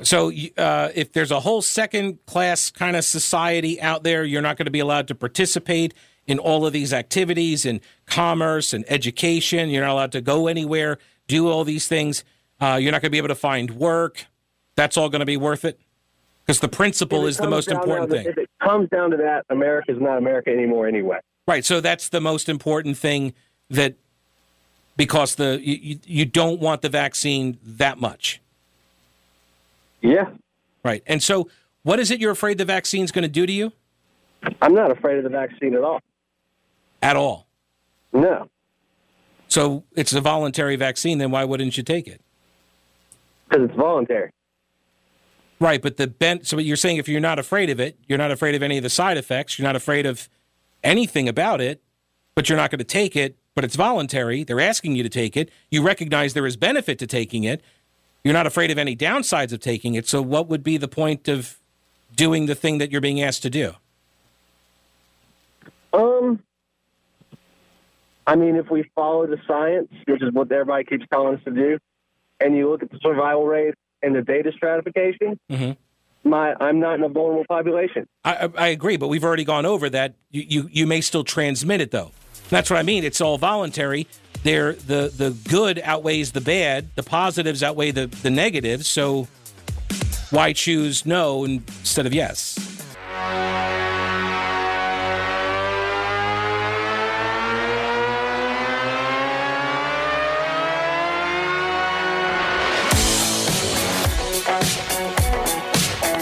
So, 0.00 0.30
uh, 0.56 0.90
if 0.94 1.12
there's 1.12 1.32
a 1.32 1.40
whole 1.40 1.60
second 1.60 2.24
class 2.26 2.70
kind 2.70 2.94
of 2.96 3.04
society 3.04 3.80
out 3.80 4.04
there, 4.04 4.24
you're 4.24 4.42
not 4.42 4.56
going 4.56 4.66
to 4.66 4.70
be 4.70 4.78
allowed 4.78 5.08
to 5.08 5.14
participate 5.16 5.92
in 6.26 6.38
all 6.38 6.66
of 6.66 6.72
these 6.72 6.92
activities 6.92 7.66
in 7.66 7.80
commerce 8.06 8.72
and 8.72 8.84
education. 8.86 9.70
You're 9.70 9.84
not 9.84 9.92
allowed 9.92 10.12
to 10.12 10.20
go 10.20 10.46
anywhere 10.46 10.98
do 11.28 11.48
all 11.48 11.62
these 11.62 11.86
things. 11.86 12.24
Uh, 12.60 12.78
you're 12.80 12.90
not 12.90 13.02
going 13.02 13.10
to 13.10 13.12
be 13.12 13.18
able 13.18 13.28
to 13.28 13.36
find 13.36 13.70
work. 13.70 14.26
That's 14.74 14.96
all 14.96 15.08
going 15.08 15.20
to 15.20 15.26
be 15.26 15.36
worth 15.36 15.64
it 15.64 15.78
because 16.44 16.60
the 16.60 16.68
principle 16.68 17.26
is 17.26 17.36
the 17.36 17.48
most 17.48 17.70
important 17.70 18.10
thing. 18.10 18.26
If 18.26 18.38
it 18.38 18.50
comes 18.60 18.88
down 18.88 19.10
to 19.10 19.16
that, 19.18 19.44
America 19.50 19.92
is 19.92 20.00
not 20.00 20.18
America 20.18 20.50
anymore 20.50 20.88
anyway. 20.88 21.18
Right. 21.46 21.64
So 21.64 21.80
that's 21.80 22.08
the 22.08 22.20
most 22.20 22.48
important 22.48 22.96
thing 22.96 23.34
that 23.70 23.96
because 24.98 25.36
the 25.36 25.58
you, 25.62 25.98
you 26.04 26.26
don't 26.26 26.60
want 26.60 26.82
the 26.82 26.90
vaccine 26.90 27.56
that 27.64 27.98
much. 27.98 28.42
Yeah. 30.02 30.32
Right. 30.84 31.02
And 31.06 31.22
so 31.22 31.48
what 31.82 31.98
is 31.98 32.10
it 32.10 32.20
you're 32.20 32.32
afraid 32.32 32.58
the 32.58 32.66
vaccine's 32.66 33.10
going 33.10 33.22
to 33.22 33.28
do 33.28 33.46
to 33.46 33.52
you? 33.52 33.72
I'm 34.60 34.74
not 34.74 34.90
afraid 34.90 35.16
of 35.16 35.24
the 35.24 35.30
vaccine 35.30 35.74
at 35.74 35.82
all. 35.82 36.00
At 37.00 37.16
all? 37.16 37.46
No. 38.12 38.50
So 39.48 39.84
it's 39.96 40.12
a 40.12 40.20
voluntary 40.20 40.76
vaccine, 40.76 41.18
then 41.18 41.30
why 41.30 41.44
wouldn't 41.44 41.76
you 41.76 41.82
take 41.82 42.06
it? 42.06 42.20
Because 43.48 43.68
it's 43.68 43.76
voluntary. 43.76 44.30
Right, 45.60 45.80
but 45.80 45.96
the 45.96 46.06
bent. 46.06 46.46
so 46.46 46.58
you're 46.58 46.76
saying 46.76 46.98
if 46.98 47.08
you're 47.08 47.20
not 47.20 47.38
afraid 47.38 47.70
of 47.70 47.80
it, 47.80 47.98
you're 48.06 48.18
not 48.18 48.30
afraid 48.30 48.54
of 48.54 48.62
any 48.62 48.76
of 48.76 48.82
the 48.82 48.90
side 48.90 49.16
effects, 49.16 49.58
you're 49.58 49.66
not 49.66 49.74
afraid 49.74 50.06
of 50.06 50.28
anything 50.84 51.28
about 51.28 51.60
it, 51.60 51.82
but 52.34 52.48
you're 52.48 52.58
not 52.58 52.70
going 52.70 52.78
to 52.78 52.84
take 52.84 53.16
it, 53.16 53.36
but 53.58 53.64
it's 53.64 53.74
voluntary. 53.74 54.44
They're 54.44 54.60
asking 54.60 54.94
you 54.94 55.02
to 55.02 55.08
take 55.08 55.36
it. 55.36 55.50
You 55.68 55.82
recognize 55.82 56.32
there 56.32 56.46
is 56.46 56.56
benefit 56.56 56.96
to 57.00 57.08
taking 57.08 57.42
it. 57.42 57.60
You're 58.22 58.32
not 58.32 58.46
afraid 58.46 58.70
of 58.70 58.78
any 58.78 58.94
downsides 58.94 59.52
of 59.52 59.58
taking 59.58 59.94
it. 59.96 60.06
So 60.06 60.22
what 60.22 60.46
would 60.46 60.62
be 60.62 60.76
the 60.76 60.86
point 60.86 61.26
of 61.26 61.58
doing 62.14 62.46
the 62.46 62.54
thing 62.54 62.78
that 62.78 62.92
you're 62.92 63.00
being 63.00 63.20
asked 63.20 63.42
to 63.42 63.50
do? 63.50 63.72
Um 65.92 66.40
I 68.28 68.36
mean, 68.36 68.54
if 68.54 68.70
we 68.70 68.88
follow 68.94 69.26
the 69.26 69.38
science, 69.44 69.88
which 70.06 70.22
is 70.22 70.32
what 70.32 70.52
everybody 70.52 70.84
keeps 70.84 71.06
telling 71.12 71.34
us 71.34 71.42
to 71.42 71.50
do, 71.50 71.78
and 72.38 72.56
you 72.56 72.70
look 72.70 72.84
at 72.84 72.92
the 72.92 73.00
survival 73.02 73.44
rate 73.44 73.74
and 74.04 74.14
the 74.14 74.22
data 74.22 74.52
stratification, 74.54 75.36
mm-hmm. 75.50 76.30
my 76.30 76.54
I'm 76.60 76.78
not 76.78 76.94
in 76.94 77.02
a 77.02 77.08
vulnerable 77.08 77.44
population. 77.48 78.06
I, 78.24 78.50
I 78.56 78.68
agree, 78.68 78.96
but 78.96 79.08
we've 79.08 79.24
already 79.24 79.42
gone 79.42 79.66
over 79.66 79.90
that. 79.90 80.14
You, 80.30 80.44
you 80.46 80.68
you 80.70 80.86
may 80.86 81.00
still 81.00 81.24
transmit 81.24 81.80
it 81.80 81.90
though. 81.90 82.12
That's 82.50 82.70
what 82.70 82.78
I 82.78 82.82
mean. 82.82 83.04
It's 83.04 83.20
all 83.20 83.38
voluntary. 83.38 84.06
There, 84.42 84.72
the 84.72 85.12
the 85.14 85.30
good 85.48 85.80
outweighs 85.82 86.32
the 86.32 86.40
bad. 86.40 86.94
The 86.94 87.02
positives 87.02 87.62
outweigh 87.62 87.90
the 87.90 88.06
the 88.06 88.30
negatives. 88.30 88.86
So 88.86 89.28
why 90.30 90.52
choose 90.52 91.04
no 91.06 91.44
instead 91.44 92.06
of 92.06 92.14
yes? 92.14 92.58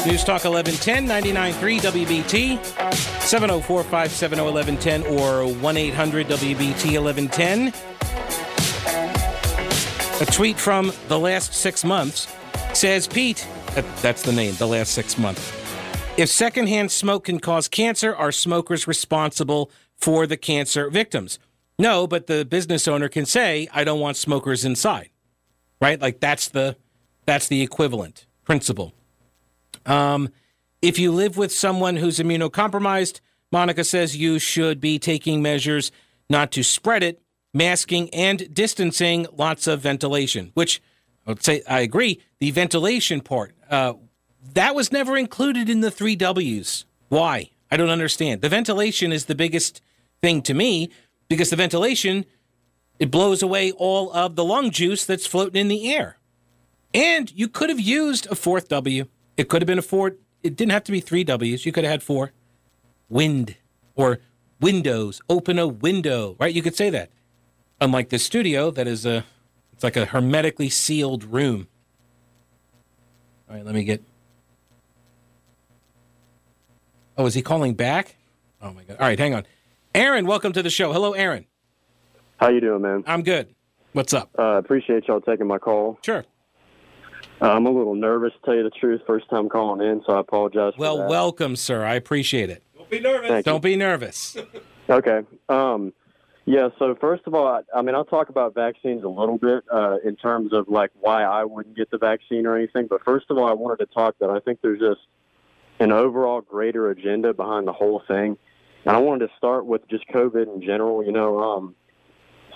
News 0.07 0.23
Talk 0.23 0.45
1110, 0.45 1.09
99.3 1.09 1.81
WBT, 1.81 3.16
704 3.27 3.83
570 3.83 4.41
1110 4.41 5.19
or 5.19 5.53
1 5.61 5.77
800 5.77 6.29
WBT 6.29 7.03
1110. 7.03 7.73
A 10.23 10.27
tweet 10.27 10.57
from 10.57 10.93
the 11.09 11.19
last 11.19 11.53
six 11.53 11.83
months 11.83 12.33
says, 12.73 13.09
Pete, 13.09 13.45
that's 14.01 14.23
the 14.23 14.33
name, 14.33 14.55
the 14.55 14.67
last 14.69 14.93
six 14.93 15.19
months. 15.19 15.53
If 16.17 16.29
secondhand 16.29 16.93
smoke 16.93 17.25
can 17.25 17.41
cause 17.41 17.67
cancer, 17.67 18.15
are 18.15 18.31
smokers 18.31 18.87
responsible 18.87 19.73
for 19.97 20.29
the 20.29 20.37
cancer 20.37 20.89
victims? 20.89 21.41
No, 21.81 22.07
but 22.07 22.29
the 22.29 22.45
business 22.45 22.87
owner 22.87 23.09
can 23.09 23.27
say, 23.27 23.69
"I 23.73 23.83
don't 23.83 23.99
want 23.99 24.17
smokers 24.17 24.65
inside." 24.65 25.11
Right? 25.81 26.01
Like 26.01 26.21
that's 26.21 26.49
the 26.49 26.77
that's 27.27 27.49
the 27.49 27.61
equivalent 27.61 28.27
principle. 28.45 28.95
Um, 29.85 30.31
if 30.87 31.01
you 31.01 31.11
live 31.11 31.37
with 31.37 31.53
someone 31.53 31.97
who's 31.97 32.21
immunocompromised, 32.21 33.19
Monica 33.51 33.83
says 33.83 34.17
you 34.17 34.39
should 34.39 34.81
be 34.81 35.01
taking 35.01 35.43
measures 35.43 35.91
not 36.31 36.53
to 36.53 36.63
spread 36.63 37.03
it, 37.03 37.21
masking 37.53 38.09
and 38.11 38.55
distancing, 38.55 39.27
lots 39.33 39.67
of 39.67 39.81
ventilation, 39.81 40.53
which 40.55 40.81
I 41.27 41.33
would 41.33 41.43
say 41.43 41.63
I 41.69 41.81
agree. 41.81 42.23
The 42.39 42.53
ventilation 42.53 43.21
part, 43.21 43.57
uh, 43.69 43.95
that 44.55 44.77
was 44.77 44.93
never 44.93 45.17
included 45.17 45.69
in 45.69 45.81
the 45.81 45.91
three 45.91 46.15
W's. 46.15 46.85
Why? 47.09 47.51
I 47.69 47.77
don't 47.77 47.91
understand. 47.91 48.41
The 48.41 48.49
ventilation 48.49 49.11
is 49.11 49.25
the 49.25 49.35
biggest 49.35 49.83
thing 50.23 50.41
to 50.43 50.55
me 50.55 50.91
because 51.29 51.51
the 51.51 51.57
ventilation 51.57 52.25
it 53.01 53.11
blows 53.11 53.43
away 53.43 53.73
all 53.73 54.13
of 54.13 54.37
the 54.37 54.45
lung 54.45 54.71
juice 54.71 55.05
that's 55.05 55.27
floating 55.27 55.61
in 55.61 55.67
the 55.67 55.93
air. 55.93 56.19
And 56.95 57.33
you 57.33 57.49
could 57.49 57.71
have 57.71 57.81
used 57.81 58.27
a 58.31 58.37
fourth 58.37 58.69
W. 58.69 59.07
It 59.37 59.49
could 59.49 59.63
have 59.63 59.67
been 59.67 59.81
a 59.81 59.83
four. 59.83 60.15
It 60.47 60.55
didn't 60.55 60.71
have 60.71 60.85
to 60.85 60.93
be 60.93 61.01
three 61.01 61.25
W's. 61.25 61.67
You 61.67 61.73
could 61.73 61.83
have 61.83 61.91
had 61.91 62.03
four. 62.05 62.31
Wind 63.09 63.57
or 63.97 64.21
windows. 64.61 65.21
Open 65.29 65.59
a 65.59 65.67
window, 65.67 66.37
right? 66.39 66.55
You 66.55 66.63
could 66.63 66.77
say 66.77 66.89
that. 66.91 67.11
Unlike 67.81 68.11
the 68.11 68.19
studio, 68.21 68.71
that 68.71 68.87
is 68.87 69.05
a, 69.05 69.25
it's 69.73 69.83
like 69.83 69.97
a 69.97 70.05
hermetically 70.05 70.71
sealed 70.71 71.25
room. 71.25 71.67
All 73.51 73.57
right, 73.57 73.65
let 73.65 73.75
me 73.75 73.83
get. 73.83 74.05
Oh, 77.19 77.27
is 77.27 77.35
he 77.35 77.43
calling 77.43 77.75
back? 77.75 78.15
Oh 78.63 78.73
my 78.73 78.85
god! 78.85 78.99
All 79.01 79.07
right, 79.07 79.19
hang 79.19 79.35
on. 79.35 79.45
Aaron, 79.95 80.27
welcome 80.27 80.53
to 80.53 80.63
the 80.63 80.71
show. 80.71 80.93
Hello, 80.93 81.13
Aaron. 81.13 81.47
How 82.37 82.51
you 82.51 82.61
doing, 82.61 82.83
man? 82.83 83.03
I'm 83.07 83.23
good. 83.23 83.55
What's 83.93 84.13
up? 84.15 84.31
Uh, 84.39 84.59
appreciate 84.59 85.09
y'all 85.09 85.21
taking 85.21 85.47
my 85.47 85.59
call. 85.59 85.99
Sure. 86.03 86.25
Uh, 87.41 87.53
I'm 87.53 87.67
a 87.67 87.71
little 87.71 87.95
nervous, 87.95 88.33
to 88.33 88.39
tell 88.47 88.55
you 88.55 88.63
the 88.63 88.71
truth. 88.71 89.03
First 89.07 89.29
time 89.29 89.49
calling 89.49 89.87
in, 89.87 90.03
so 90.07 90.15
I 90.15 90.21
apologize. 90.21 90.73
Well, 90.79 91.07
welcome, 91.07 91.55
sir. 91.57 91.85
I 91.85 91.95
appreciate 91.95 92.49
it. 92.49 92.63
Don't 92.75 92.91
be 92.91 93.01
nervous. 93.01 93.29
Thank 93.29 93.45
Don't 93.45 93.63
be 93.63 93.77
nervous. 93.77 94.37
okay. 94.91 95.21
Um, 95.49 95.93
yeah. 96.47 96.69
So 96.79 96.95
first 96.99 97.25
of 97.27 97.35
all, 97.35 97.47
I, 97.47 97.61
I 97.75 97.83
mean, 97.83 97.95
I'll 97.95 98.05
talk 98.05 98.31
about 98.31 98.55
vaccines 98.55 99.05
a 99.05 99.09
little 99.09 99.37
bit 99.37 99.65
uh, 99.71 99.97
in 100.05 100.17
terms 100.17 100.53
of 100.53 100.69
like 100.69 100.91
why 101.01 101.25
I 101.25 101.45
wouldn't 101.45 101.77
get 101.77 101.91
the 101.91 101.99
vaccine 101.99 102.47
or 102.47 102.57
anything. 102.57 102.87
But 102.89 103.05
first 103.05 103.27
of 103.31 103.37
all, 103.37 103.49
I 103.49 103.53
wanted 103.53 103.85
to 103.85 103.93
talk 103.93 104.17
that 104.21 104.31
I 104.31 104.41
think 104.41 104.61
there's 104.63 104.81
just 104.81 105.01
an 105.79 105.93
overall 105.93 106.41
greater 106.41 106.91
agenda 106.91 107.35
behind 107.35 107.67
the 107.67 107.73
whole 107.73 108.03
thing. 108.09 108.39
And 108.85 108.97
I 108.97 108.99
wanted 108.99 109.27
to 109.27 109.33
start 109.37 109.67
with 109.67 109.87
just 109.89 110.07
COVID 110.09 110.55
in 110.55 110.63
general. 110.63 111.05
You 111.05 111.13
know, 111.13 111.41
um, 111.41 111.75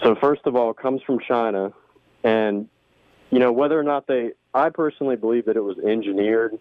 so 0.02 0.14
first 0.14 0.42
of 0.46 0.56
all, 0.56 0.70
it 0.70 0.76
comes 0.76 1.02
from 1.02 1.18
China, 1.18 1.72
and 2.22 2.68
you 3.30 3.38
know 3.38 3.52
whether 3.52 3.78
or 3.78 3.84
not 3.84 4.06
they. 4.06 4.30
I 4.54 4.70
personally 4.70 5.16
believe 5.16 5.46
that 5.46 5.56
it 5.56 5.62
was 5.62 5.78
engineered, 5.78 6.58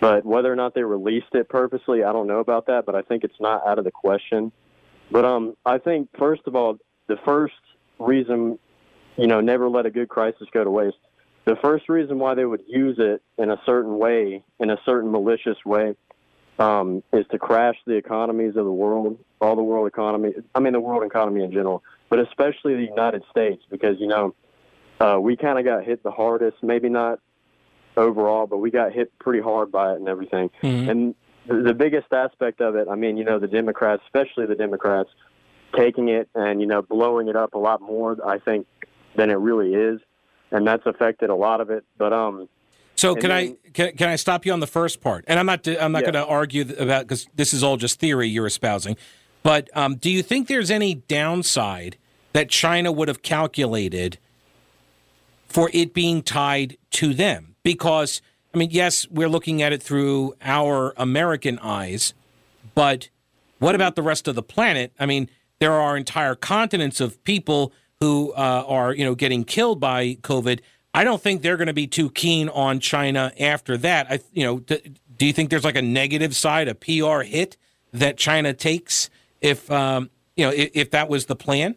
but 0.00 0.24
whether 0.24 0.52
or 0.52 0.56
not 0.56 0.74
they 0.74 0.82
released 0.82 1.34
it 1.34 1.48
purposely, 1.48 2.04
I 2.04 2.12
don't 2.12 2.26
know 2.26 2.40
about 2.40 2.66
that. 2.66 2.86
But 2.86 2.94
I 2.94 3.02
think 3.02 3.24
it's 3.24 3.40
not 3.40 3.66
out 3.66 3.78
of 3.78 3.84
the 3.84 3.90
question. 3.90 4.52
But 5.10 5.24
um, 5.24 5.56
I 5.64 5.78
think 5.78 6.08
first 6.18 6.42
of 6.46 6.54
all, 6.54 6.78
the 7.06 7.16
first 7.24 7.54
reason, 7.98 8.58
you 9.16 9.26
know, 9.26 9.40
never 9.40 9.68
let 9.68 9.86
a 9.86 9.90
good 9.90 10.08
crisis 10.08 10.46
go 10.52 10.64
to 10.64 10.70
waste. 10.70 10.96
The 11.46 11.56
first 11.62 11.88
reason 11.88 12.18
why 12.18 12.34
they 12.34 12.44
would 12.44 12.62
use 12.66 12.96
it 12.98 13.22
in 13.38 13.50
a 13.50 13.56
certain 13.64 13.98
way, 13.98 14.44
in 14.60 14.70
a 14.70 14.76
certain 14.84 15.10
malicious 15.10 15.56
way, 15.64 15.94
um, 16.58 17.02
is 17.12 17.24
to 17.30 17.38
crash 17.38 17.76
the 17.86 17.94
economies 17.94 18.56
of 18.56 18.64
the 18.64 18.72
world, 18.72 19.18
all 19.40 19.56
the 19.56 19.62
world 19.62 19.86
economy. 19.86 20.34
I 20.54 20.60
mean, 20.60 20.72
the 20.72 20.80
world 20.80 21.04
economy 21.04 21.42
in 21.42 21.52
general, 21.52 21.82
but 22.10 22.18
especially 22.18 22.74
the 22.74 22.84
United 22.84 23.22
States, 23.30 23.62
because 23.70 23.96
you 23.98 24.08
know, 24.08 24.34
uh, 25.00 25.18
we 25.20 25.36
kind 25.36 25.58
of 25.58 25.64
got 25.64 25.84
hit 25.84 26.02
the 26.02 26.10
hardest. 26.10 26.56
Maybe 26.62 26.88
not 26.88 27.20
overall, 27.96 28.46
but 28.46 28.58
we 28.58 28.70
got 28.70 28.92
hit 28.92 29.16
pretty 29.18 29.40
hard 29.40 29.70
by 29.72 29.92
it 29.92 29.96
and 29.96 30.08
everything. 30.08 30.50
Mhm. 30.62 30.88
And 30.88 31.14
the, 31.46 31.62
the 31.68 31.74
biggest 31.74 32.12
aspect 32.12 32.60
of 32.60 32.76
it, 32.76 32.86
I 32.88 32.94
mean, 32.94 33.16
you 33.16 33.24
know, 33.24 33.38
the 33.38 33.48
Democrats, 33.48 34.02
especially 34.06 34.46
the 34.46 34.54
Democrats, 34.54 35.10
taking 35.76 36.08
it 36.08 36.28
and 36.34 36.60
you 36.60 36.66
know 36.66 36.80
blowing 36.82 37.28
it 37.28 37.36
up 37.36 37.54
a 37.54 37.58
lot 37.58 37.80
more, 37.82 38.16
I 38.26 38.38
think, 38.38 38.66
than 39.16 39.30
it 39.30 39.34
really 39.34 39.74
is, 39.74 40.00
and 40.50 40.66
that's 40.66 40.86
affected 40.86 41.30
a 41.30 41.34
lot 41.34 41.60
of 41.60 41.70
it. 41.70 41.84
But 41.98 42.12
um, 42.12 42.48
So 42.94 43.14
can 43.14 43.28
then- 43.30 43.56
I 43.66 43.70
can, 43.72 43.92
can 43.96 44.08
I 44.08 44.16
stop 44.16 44.46
you 44.46 44.52
on 44.52 44.60
the 44.60 44.66
first 44.66 45.00
part? 45.00 45.24
And 45.28 45.38
I'm 45.38 45.46
not 45.46 45.66
I'm 45.68 45.92
not 45.92 46.02
Yeah. 46.04 46.12
going 46.12 46.24
to 46.24 46.26
argue 46.26 46.64
about 46.78 47.02
because 47.02 47.26
this 47.34 47.52
is 47.52 47.62
all 47.62 47.76
just 47.76 47.98
theory 48.00 48.28
you're 48.28 48.46
espousing. 48.46 48.96
But 49.42 49.68
um, 49.76 49.96
do 49.96 50.10
you 50.10 50.22
think 50.22 50.48
there's 50.48 50.70
any 50.70 50.94
downside 50.94 51.96
that 52.32 52.48
China 52.48 52.90
would 52.92 53.08
have 53.08 53.22
calculated 53.22 54.18
for 55.48 55.70
it 55.72 55.94
being 55.94 56.22
tied 56.22 56.76
to 56.92 57.14
them? 57.14 57.56
Because 57.62 58.22
I 58.54 58.58
mean, 58.58 58.70
yes, 58.70 59.06
we're 59.10 59.28
looking 59.28 59.62
at 59.62 59.72
it 59.72 59.82
through 59.82 60.34
our 60.42 60.94
American 60.96 61.58
eyes, 61.58 62.14
but 62.74 63.08
what 63.58 63.74
about 63.74 63.94
the 63.94 64.02
rest 64.02 64.28
of 64.28 64.34
the 64.34 64.42
planet? 64.42 64.92
I 64.98 65.06
mean, 65.06 65.28
there 65.58 65.72
are 65.72 65.96
entire 65.96 66.34
continents 66.34 67.00
of 67.00 67.22
people 67.24 67.72
who 68.00 68.32
uh, 68.32 68.64
are, 68.66 68.94
you 68.94 69.04
know, 69.04 69.14
getting 69.14 69.44
killed 69.44 69.80
by 69.80 70.14
COVID. 70.22 70.60
I 70.94 71.04
don't 71.04 71.20
think 71.20 71.42
they're 71.42 71.56
going 71.56 71.66
to 71.66 71.74
be 71.74 71.86
too 71.86 72.10
keen 72.10 72.48
on 72.48 72.80
China 72.80 73.32
after 73.38 73.76
that. 73.78 74.06
I, 74.10 74.20
you 74.32 74.44
know, 74.44 74.60
d- 74.60 74.94
do 75.16 75.26
you 75.26 75.32
think 75.32 75.50
there's 75.50 75.64
like 75.64 75.76
a 75.76 75.82
negative 75.82 76.34
side, 76.34 76.68
a 76.68 76.74
PR 76.74 77.22
hit 77.22 77.56
that 77.92 78.16
China 78.16 78.54
takes 78.54 79.10
if, 79.40 79.70
um, 79.70 80.10
you 80.36 80.46
know, 80.46 80.52
if, 80.52 80.70
if 80.74 80.90
that 80.92 81.08
was 81.08 81.26
the 81.26 81.36
plan? 81.36 81.74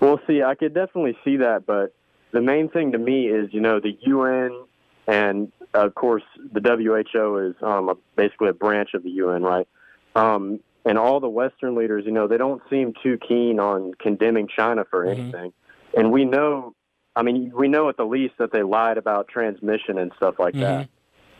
Well, 0.00 0.20
see, 0.26 0.42
I 0.42 0.54
could 0.54 0.74
definitely 0.74 1.18
see 1.24 1.38
that, 1.38 1.66
but 1.66 1.94
the 2.34 2.42
main 2.42 2.68
thing 2.68 2.92
to 2.92 2.98
me 2.98 3.28
is, 3.28 3.48
you 3.52 3.60
know, 3.60 3.80
the 3.80 3.96
UN 4.02 4.64
and 5.06 5.52
of 5.72 5.94
course 5.94 6.24
the 6.52 6.60
WHO 6.60 7.38
is 7.38 7.54
um, 7.62 7.88
a, 7.88 7.94
basically 8.16 8.48
a 8.48 8.52
branch 8.52 8.90
of 8.94 9.04
the 9.04 9.10
UN, 9.10 9.42
right? 9.42 9.68
Um, 10.16 10.60
and 10.84 10.98
all 10.98 11.20
the 11.20 11.28
Western 11.28 11.76
leaders, 11.76 12.04
you 12.04 12.12
know, 12.12 12.26
they 12.26 12.36
don't 12.36 12.60
seem 12.68 12.92
too 13.02 13.18
keen 13.26 13.58
on 13.58 13.94
condemning 13.94 14.48
China 14.54 14.84
for 14.90 15.04
anything. 15.06 15.52
And 15.96 16.12
we 16.12 16.24
know, 16.24 16.74
I 17.16 17.22
mean, 17.22 17.52
we 17.54 17.68
know 17.68 17.88
at 17.88 17.96
the 17.96 18.04
least 18.04 18.34
that 18.38 18.52
they 18.52 18.62
lied 18.62 18.98
about 18.98 19.28
transmission 19.28 19.98
and 19.98 20.12
stuff 20.16 20.34
like 20.38 20.54
that. 20.54 20.88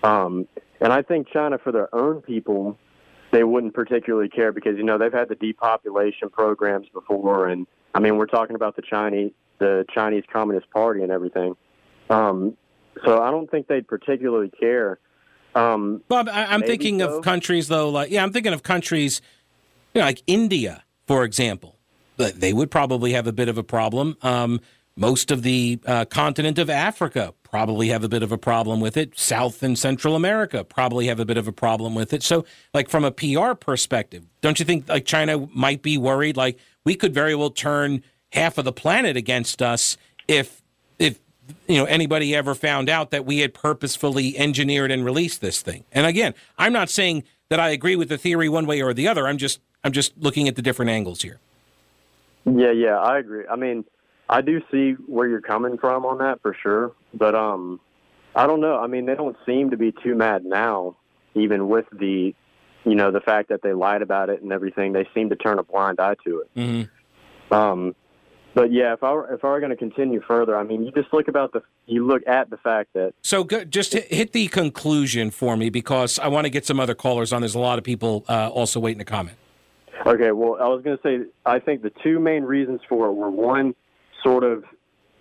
Um, 0.09 0.47
and 0.81 0.93
I 0.93 1.03
think 1.03 1.29
China, 1.29 1.59
for 1.59 1.73
their 1.73 1.93
own 1.95 2.23
people, 2.23 2.79
they 3.33 3.43
wouldn't 3.43 3.75
particularly 3.75 4.29
care 4.29 4.53
because 4.53 4.77
you 4.77 4.85
know 4.85 4.97
they've 4.97 5.13
had 5.13 5.29
the 5.29 5.35
depopulation 5.35 6.31
programs 6.31 6.87
before, 6.93 7.49
and 7.49 7.67
I 7.93 7.99
mean 7.99 8.17
we're 8.17 8.27
talking 8.27 8.55
about 8.55 8.77
the 8.77 8.83
Chinese, 8.83 9.33
the 9.59 9.85
Chinese 9.95 10.25
Communist 10.33 10.71
Party 10.71 11.03
and 11.03 11.11
everything. 11.11 11.57
Um, 12.11 12.57
so 13.05 13.23
I 13.23 13.31
don't 13.31 13.51
think 13.51 13.67
they'd 13.67 13.87
particularly 13.87 14.51
care. 14.51 14.99
Um, 15.55 16.03
Bob, 16.09 16.29
I, 16.29 16.47
I'm 16.47 16.63
thinking 16.63 17.01
so. 17.01 17.19
of 17.19 17.25
countries 17.25 17.69
though, 17.69 17.89
like 17.89 18.11
yeah, 18.11 18.23
I'm 18.23 18.33
thinking 18.33 18.53
of 18.53 18.63
countries, 18.63 19.21
you 19.95 20.01
know, 20.01 20.07
like 20.07 20.23
India, 20.27 20.85
for 21.07 21.25
example. 21.25 21.79
They 22.17 22.53
would 22.53 22.71
probably 22.71 23.13
have 23.13 23.27
a 23.27 23.33
bit 23.33 23.49
of 23.49 23.59
a 23.59 23.65
problem. 23.65 24.17
Um, 24.23 24.61
most 24.97 25.33
of 25.33 25.43
the 25.43 25.81
uh, 25.85 26.05
continent 26.05 26.59
of 26.59 26.71
Africa 26.71 27.35
probably 27.43 27.89
have 27.89 28.05
a 28.05 28.09
bit 28.09 28.23
of 28.23 28.31
a 28.31 28.39
problem 28.39 28.81
with 28.81 28.97
it. 28.97 29.19
South 29.19 29.63
and 29.63 29.77
Central 29.77 30.15
America 30.15 30.63
probably 30.63 31.09
have 31.09 31.19
a 31.19 31.25
bit 31.25 31.37
of 31.37 31.49
a 31.49 31.53
problem 31.53 31.95
with 31.95 32.13
it. 32.13 32.23
So, 32.23 32.45
like 32.73 32.89
from 32.89 33.05
a 33.05 33.11
PR 33.11 33.55
perspective, 33.55 34.25
don't 34.41 34.59
you 34.61 34.65
think 34.65 34.89
like 34.89 35.05
China 35.05 35.49
might 35.53 35.83
be 35.83 35.99
worried? 35.99 36.37
Like 36.37 36.59
we 36.85 36.95
could 36.95 37.13
very 37.13 37.35
well 37.35 37.51
turn 37.51 38.05
half 38.35 38.59
of 38.59 38.65
the 38.65 38.73
planet 38.73 39.17
against 39.17 39.63
us 39.63 39.97
if 40.29 40.63
if 40.99 41.21
you 41.67 41.77
know 41.77 41.85
anybody 41.85 42.35
ever 42.35 42.55
found 42.55 42.89
out 42.89 43.11
that 43.11 43.25
we 43.25 43.39
had 43.39 43.55
purposefully 43.55 44.37
engineered 44.37 44.91
and 44.91 45.05
released 45.05 45.41
this 45.41 45.63
thing. 45.63 45.85
And 45.93 46.07
again, 46.07 46.35
I'm 46.59 46.73
not 46.73 46.91
saying 46.91 47.25
that 47.49 47.61
I 47.61 47.71
agree 47.71 47.97
with 47.97 48.09
the 48.09 48.19
theory 48.19 48.49
one 48.49 48.67
way 48.67 48.83
or 48.83 48.93
the 48.93 49.09
other. 49.09 49.27
I'm 49.27 49.39
just 49.39 49.61
I'm 49.83 49.93
just 49.93 50.13
looking 50.19 50.49
at 50.49 50.57
the 50.57 50.63
different 50.63 50.91
angles 50.91 51.23
here. 51.23 51.39
Yeah, 52.45 52.73
yeah, 52.73 52.99
I 52.99 53.19
agree. 53.19 53.45
I 53.51 53.57
mean, 53.57 53.85
I 54.29 54.41
do 54.43 54.61
see 54.71 54.93
where 55.07 55.29
you're 55.29 55.41
coming 55.41 55.79
from 55.79 56.05
on 56.05 56.19
that 56.19 56.43
for 56.43 56.55
sure, 56.61 56.93
but 57.15 57.35
um, 57.35 57.81
I 58.35 58.47
don't 58.47 58.61
know. 58.61 58.79
I 58.79 58.87
mean, 58.87 59.07
they 59.07 59.15
don't 59.15 59.37
seem 59.47 59.71
to 59.71 59.77
be 59.77 59.93
too 59.93 60.15
mad 60.15 60.45
now, 60.45 60.97
even 61.35 61.69
with 61.69 61.87
the, 61.91 62.35
you 62.85 62.95
know, 62.95 63.11
the 63.11 63.21
fact 63.21 63.49
that 63.49 63.63
they 63.63 63.73
lied 63.73 64.03
about 64.03 64.29
it 64.29 64.43
and 64.43 64.53
everything. 64.53 64.93
They 64.93 65.09
seem 65.15 65.31
to 65.31 65.37
turn 65.37 65.59
a 65.59 65.63
blind 65.63 66.01
eye 66.01 66.17
to 66.27 66.41
it. 66.41 66.55
Mm-hmm. 66.55 67.55
Um, 67.55 67.95
but 68.55 68.73
yeah, 68.73 68.93
if 68.93 69.03
I 69.03 69.13
were, 69.13 69.35
if 69.35 69.45
I 69.45 69.49
were 69.49 69.61
going 69.61 69.71
to 69.71 69.77
continue 69.77 70.21
further, 70.21 70.57
I 70.57 70.63
mean, 70.63 70.85
you 70.85 70.93
just 70.93 71.13
look 71.13 71.29
about 71.29 71.53
the 71.53 71.63
you 71.87 72.07
look 72.07 72.23
at 72.27 72.51
the 72.51 72.57
fact 72.57 72.93
that 72.95 73.15
So 73.23 73.45
go, 73.45 73.65
just 73.65 73.93
hit, 73.93 74.13
hit 74.13 74.33
the 74.33 74.47
conclusion 74.49 75.31
for 75.31 75.57
me 75.57 75.71
because 75.71 76.19
I 76.19 76.29
want 76.29 76.47
to 76.47 76.51
get 76.51 76.65
some 76.65 76.79
other 76.81 76.95
callers 76.95 77.33
on. 77.33 77.43
There's 77.43 77.57
a 77.57 77.61
lot 77.61 77.79
of 77.79 77.85
people 77.85 78.25
uh, 78.29 78.49
also 78.49 78.81
waiting 78.81 79.01
to 79.01 79.05
comment. 79.05 79.37
Okay, 80.07 80.33
well, 80.33 80.57
I 80.61 80.69
was 80.69 80.83
going 80.83 80.99
to 80.99 81.03
say, 81.03 81.31
I 81.47 81.59
think 81.59 81.83
the 81.83 81.93
two 82.03 82.19
main 82.19 82.45
reasons 82.45 82.81
for 82.89 83.07
it 83.07 83.13
were 83.13 83.31
one, 83.31 83.75
sort 84.23 84.45
of 84.45 84.65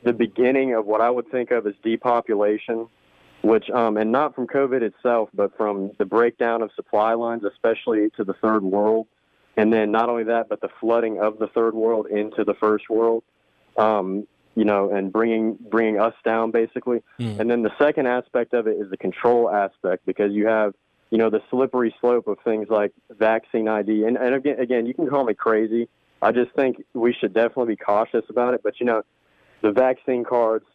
the 0.03 0.13
beginning 0.13 0.73
of 0.73 0.86
what 0.86 0.99
I 0.99 1.09
would 1.09 1.29
think 1.31 1.51
of 1.51 1.65
as 1.67 1.73
depopulation, 1.84 2.88
which, 3.43 3.69
um, 3.69 3.97
and 3.97 4.11
not 4.11 4.36
from 4.36 4.47
COVID 4.47 4.81
itself, 4.81 5.29
but 5.34 5.55
from 5.55 5.91
the 5.99 6.05
breakdown 6.05 6.61
of 6.61 6.71
supply 6.75 7.13
lines, 7.13 7.43
especially 7.43 8.09
to 8.17 8.23
the 8.23 8.34
third 8.34 8.63
world. 8.63 9.07
And 9.58 9.72
then 9.72 9.91
not 9.91 10.10
only 10.10 10.24
that, 10.26 10.49
but 10.49 10.62
the 10.62 10.70
flooding 10.80 11.20
of 11.20 11.39
the 11.39 11.47
third 11.47 11.74
world 11.74 12.08
into 12.08 12.43
the 12.43 12.54
first 12.56 12.89
world. 12.89 13.24
Um, 13.78 14.28
you 14.56 14.66
know, 14.66 14.91
and 14.91 15.12
bringing 15.12 15.58
bringing 15.70 15.99
us 15.99 16.14
down 16.24 16.51
basically. 16.51 17.01
Mm. 17.20 17.39
And 17.39 17.49
then 17.49 17.64
the 17.64 17.72
second 17.80 18.08
aspect 18.08 18.54
of 18.54 18.68
it 18.68 18.78
is 18.78 18.89
the 18.89 18.97
control 18.97 19.49
aspect 19.49 20.06
because 20.06 20.32
you 20.32 20.47
have 20.47 20.74
you 21.10 21.18
know 21.18 21.30
the 21.30 21.41
slippery 21.49 21.93
slope 21.99 22.28
of 22.28 22.38
things 22.43 22.68
like 22.70 22.91
vaccine 23.10 23.68
ID. 23.68 24.06
And, 24.06 24.18
and 24.18 24.36
again, 24.36 24.60
again, 24.60 24.86
you 24.86 24.93
can 24.93 25.08
call 25.08 25.24
me 25.24 25.34
crazy. 25.34 25.89
I 26.22 26.32
just 26.32 26.51
think 26.54 26.84
we 26.93 27.14
should 27.14 27.34
definitely 27.34 27.74
be 27.74 27.78
cautious 27.78 28.26
about 28.30 28.54
it. 28.54 28.62
But 28.64 28.80
you 28.80 28.86
know, 28.86 29.04
the 29.62 29.72
vaccine 29.72 30.24
cards 30.24 30.66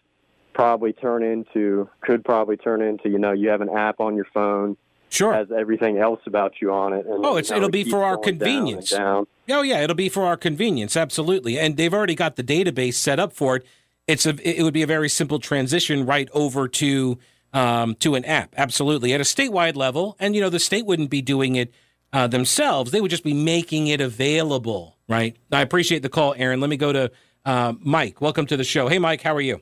probably 0.54 0.92
turn 0.92 1.22
into 1.22 1.88
could 2.00 2.24
probably 2.24 2.56
turn 2.56 2.82
into 2.82 3.08
you 3.08 3.18
know 3.18 3.32
you 3.32 3.48
have 3.48 3.60
an 3.60 3.70
app 3.70 4.00
on 4.00 4.16
your 4.16 4.26
phone 4.34 4.76
Sure. 5.10 5.32
Has 5.32 5.48
everything 5.50 5.98
else 5.98 6.20
about 6.26 6.60
you 6.60 6.72
on 6.72 6.92
it. 6.92 7.06
And, 7.06 7.24
oh, 7.24 7.36
it's, 7.36 7.48
you 7.48 7.54
know, 7.54 7.58
it'll 7.58 7.70
be 7.70 7.84
for 7.84 8.04
our 8.04 8.18
convenience. 8.18 8.90
Down 8.90 9.24
down. 9.48 9.58
Oh, 9.58 9.62
yeah, 9.62 9.80
it'll 9.80 9.96
be 9.96 10.08
for 10.08 10.24
our 10.24 10.36
convenience. 10.36 10.96
Absolutely. 10.96 11.58
And 11.58 11.76
they've 11.76 11.94
already 11.94 12.14
got 12.14 12.36
the 12.36 12.44
database 12.44 12.94
set 12.94 13.18
up 13.18 13.32
for 13.32 13.56
it. 13.56 13.66
It's 14.06 14.26
a, 14.26 14.36
it 14.46 14.62
would 14.62 14.74
be 14.74 14.82
a 14.82 14.86
very 14.86 15.08
simple 15.08 15.38
transition 15.38 16.06
right 16.06 16.28
over 16.32 16.68
to, 16.68 17.18
um, 17.52 17.94
to 17.96 18.14
an 18.14 18.24
app. 18.24 18.54
Absolutely. 18.56 19.12
At 19.12 19.20
a 19.20 19.24
statewide 19.24 19.76
level. 19.76 20.16
And, 20.18 20.34
you 20.34 20.40
know, 20.40 20.50
the 20.50 20.58
state 20.58 20.86
wouldn't 20.86 21.10
be 21.10 21.22
doing 21.22 21.56
it 21.56 21.72
uh, 22.12 22.26
themselves. 22.26 22.90
They 22.90 23.00
would 23.00 23.10
just 23.10 23.24
be 23.24 23.34
making 23.34 23.86
it 23.86 24.00
available, 24.00 24.96
right? 25.08 25.36
I 25.52 25.62
appreciate 25.62 26.02
the 26.02 26.08
call, 26.08 26.34
Aaron. 26.36 26.60
Let 26.60 26.70
me 26.70 26.76
go 26.76 26.92
to 26.92 27.10
uh, 27.44 27.74
Mike. 27.80 28.20
Welcome 28.20 28.46
to 28.46 28.56
the 28.56 28.64
show. 28.64 28.88
Hey, 28.88 28.98
Mike, 28.98 29.22
how 29.22 29.34
are 29.34 29.40
you? 29.40 29.60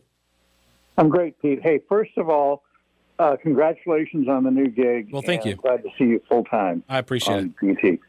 I'm 0.98 1.08
great, 1.08 1.40
Pete. 1.42 1.60
Hey, 1.62 1.80
first 1.88 2.16
of 2.16 2.28
all, 2.28 2.62
uh, 3.18 3.36
congratulations 3.42 4.28
on 4.28 4.44
the 4.44 4.50
new 4.50 4.68
gig. 4.68 5.10
Well, 5.12 5.22
thank 5.22 5.44
you. 5.44 5.56
Glad 5.56 5.82
to 5.82 5.88
see 5.98 6.04
you 6.04 6.22
full 6.28 6.44
time. 6.44 6.82
I 6.88 6.98
appreciate 6.98 7.52
it. 7.62 7.98
PT. 7.98 8.00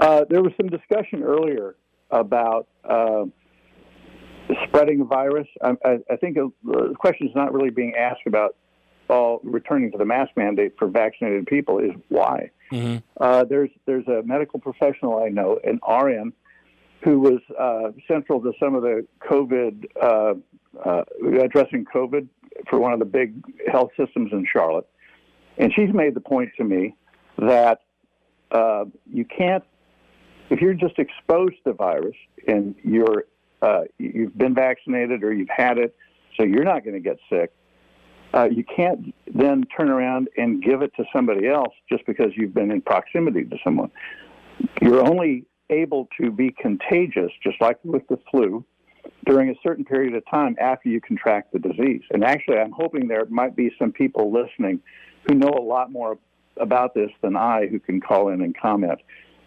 Uh, 0.00 0.24
there 0.28 0.42
was 0.42 0.52
some 0.56 0.68
discussion 0.68 1.22
earlier 1.22 1.76
about 2.10 2.68
uh, 2.84 3.24
spreading 4.66 5.00
a 5.00 5.04
virus. 5.04 5.46
I, 5.62 5.72
I, 5.84 5.98
I 6.10 6.16
think 6.16 6.36
the 6.36 6.94
question 6.98 7.28
is 7.28 7.34
not 7.34 7.52
really 7.52 7.70
being 7.70 7.94
asked 7.94 8.26
about 8.26 8.56
all 9.08 9.40
returning 9.42 9.90
to 9.92 9.98
the 9.98 10.04
mask 10.04 10.30
mandate 10.36 10.74
for 10.78 10.88
vaccinated 10.88 11.46
people. 11.46 11.78
Is 11.78 11.90
why? 12.08 12.50
Mm-hmm. 12.72 12.98
Uh, 13.20 13.44
there's 13.44 13.70
there's 13.86 14.06
a 14.06 14.22
medical 14.24 14.60
professional 14.60 15.22
I 15.22 15.28
know, 15.28 15.58
an 15.64 15.80
RN, 15.88 16.32
who 17.02 17.20
was 17.20 17.40
uh, 17.58 17.92
central 18.06 18.40
to 18.40 18.52
some 18.60 18.74
of 18.74 18.82
the 18.82 19.06
COVID 19.28 19.86
uh, 20.00 20.34
uh, 20.84 21.04
addressing 21.42 21.84
COVID 21.84 22.28
for 22.68 22.78
one 22.78 22.92
of 22.92 22.98
the 22.98 23.04
big 23.04 23.34
health 23.70 23.90
systems 23.96 24.32
in 24.32 24.46
Charlotte, 24.50 24.86
and 25.58 25.72
she's 25.74 25.92
made 25.92 26.14
the 26.14 26.20
point 26.20 26.50
to 26.56 26.64
me 26.64 26.94
that 27.38 27.80
uh, 28.50 28.84
you 29.06 29.24
can't, 29.24 29.64
if 30.50 30.60
you're 30.60 30.74
just 30.74 30.98
exposed 30.98 31.54
to 31.64 31.70
the 31.70 31.72
virus 31.72 32.16
and 32.46 32.74
you're 32.82 33.24
uh, 33.62 33.82
you've 33.98 34.36
been 34.36 34.54
vaccinated 34.54 35.22
or 35.22 35.32
you've 35.32 35.50
had 35.54 35.76
it, 35.78 35.94
so 36.36 36.44
you're 36.44 36.64
not 36.64 36.82
going 36.82 36.94
to 36.94 37.00
get 37.00 37.18
sick. 37.28 37.52
Uh, 38.32 38.48
you 38.50 38.64
can't 38.64 39.14
then 39.34 39.64
turn 39.76 39.90
around 39.90 40.28
and 40.36 40.62
give 40.62 40.82
it 40.82 40.92
to 40.96 41.04
somebody 41.12 41.46
else 41.46 41.74
just 41.90 42.06
because 42.06 42.28
you've 42.36 42.54
been 42.54 42.70
in 42.70 42.80
proximity 42.80 43.44
to 43.44 43.56
someone. 43.62 43.90
You're 44.80 45.06
only 45.06 45.44
able 45.68 46.08
to 46.20 46.30
be 46.30 46.52
contagious, 46.52 47.30
just 47.42 47.60
like 47.60 47.78
with 47.84 48.06
the 48.08 48.18
flu, 48.30 48.64
during 49.26 49.50
a 49.50 49.54
certain 49.62 49.84
period 49.84 50.14
of 50.14 50.22
time 50.30 50.56
after 50.60 50.88
you 50.88 51.00
contract 51.00 51.52
the 51.52 51.58
disease. 51.58 52.02
And 52.10 52.24
actually, 52.24 52.58
I'm 52.58 52.72
hoping 52.72 53.08
there 53.08 53.26
might 53.28 53.54
be 53.54 53.70
some 53.78 53.92
people 53.92 54.32
listening 54.32 54.80
who 55.28 55.34
know 55.34 55.50
a 55.50 55.62
lot 55.62 55.90
more 55.90 56.18
about 56.56 56.94
this 56.94 57.10
than 57.22 57.36
I 57.36 57.66
who 57.66 57.78
can 57.78 58.00
call 58.00 58.28
in 58.28 58.40
and 58.40 58.56
comment. 58.56 59.00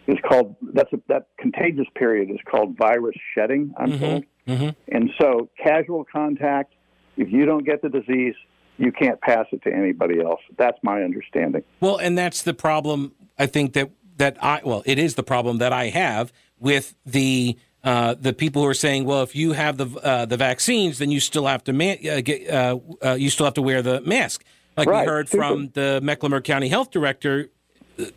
It's 0.06 0.20
called 0.28 0.56
that's 0.74 0.92
a, 0.92 1.00
that 1.08 1.28
contagious 1.38 1.86
period 1.94 2.30
is 2.30 2.38
called 2.50 2.76
virus 2.76 3.16
shedding. 3.34 3.72
I'm 3.78 3.92
mm-hmm. 3.92 4.04
told, 4.04 4.24
mm-hmm. 4.46 4.94
and 4.94 5.10
so 5.20 5.48
casual 5.62 6.04
contact. 6.04 6.74
If 7.16 7.32
you 7.32 7.46
don't 7.46 7.64
get 7.64 7.80
the 7.80 7.88
disease, 7.88 8.34
you 8.76 8.92
can't 8.92 9.20
pass 9.20 9.46
it 9.52 9.62
to 9.62 9.72
anybody 9.72 10.20
else. 10.20 10.40
That's 10.58 10.78
my 10.82 11.02
understanding. 11.02 11.62
Well, 11.80 11.96
and 11.96 12.18
that's 12.18 12.42
the 12.42 12.54
problem. 12.54 13.12
I 13.38 13.46
think 13.46 13.72
that 13.74 13.90
that 14.16 14.36
I 14.42 14.60
well, 14.64 14.82
it 14.84 14.98
is 14.98 15.14
the 15.14 15.22
problem 15.22 15.58
that 15.58 15.72
I 15.72 15.88
have 15.88 16.32
with 16.58 16.94
the 17.06 17.56
uh, 17.84 18.14
the 18.18 18.32
people 18.32 18.62
who 18.62 18.68
are 18.68 18.74
saying, 18.74 19.04
well, 19.04 19.22
if 19.22 19.36
you 19.36 19.52
have 19.52 19.76
the 19.76 19.86
uh, 20.02 20.24
the 20.24 20.38
vaccines, 20.38 20.98
then 20.98 21.10
you 21.10 21.20
still 21.20 21.46
have 21.46 21.62
to 21.64 21.72
ma- 21.72 21.96
uh, 22.10 22.20
get, 22.22 22.50
uh, 22.50 22.78
uh, 23.04 23.12
you 23.12 23.28
still 23.28 23.44
have 23.44 23.54
to 23.54 23.62
wear 23.62 23.82
the 23.82 24.00
mask. 24.00 24.42
Like 24.76 24.88
right. 24.88 25.02
we 25.02 25.06
heard 25.06 25.28
from 25.28 25.68
the 25.74 26.00
Mecklenburg 26.02 26.44
County 26.44 26.68
Health 26.68 26.90
Director, 26.90 27.50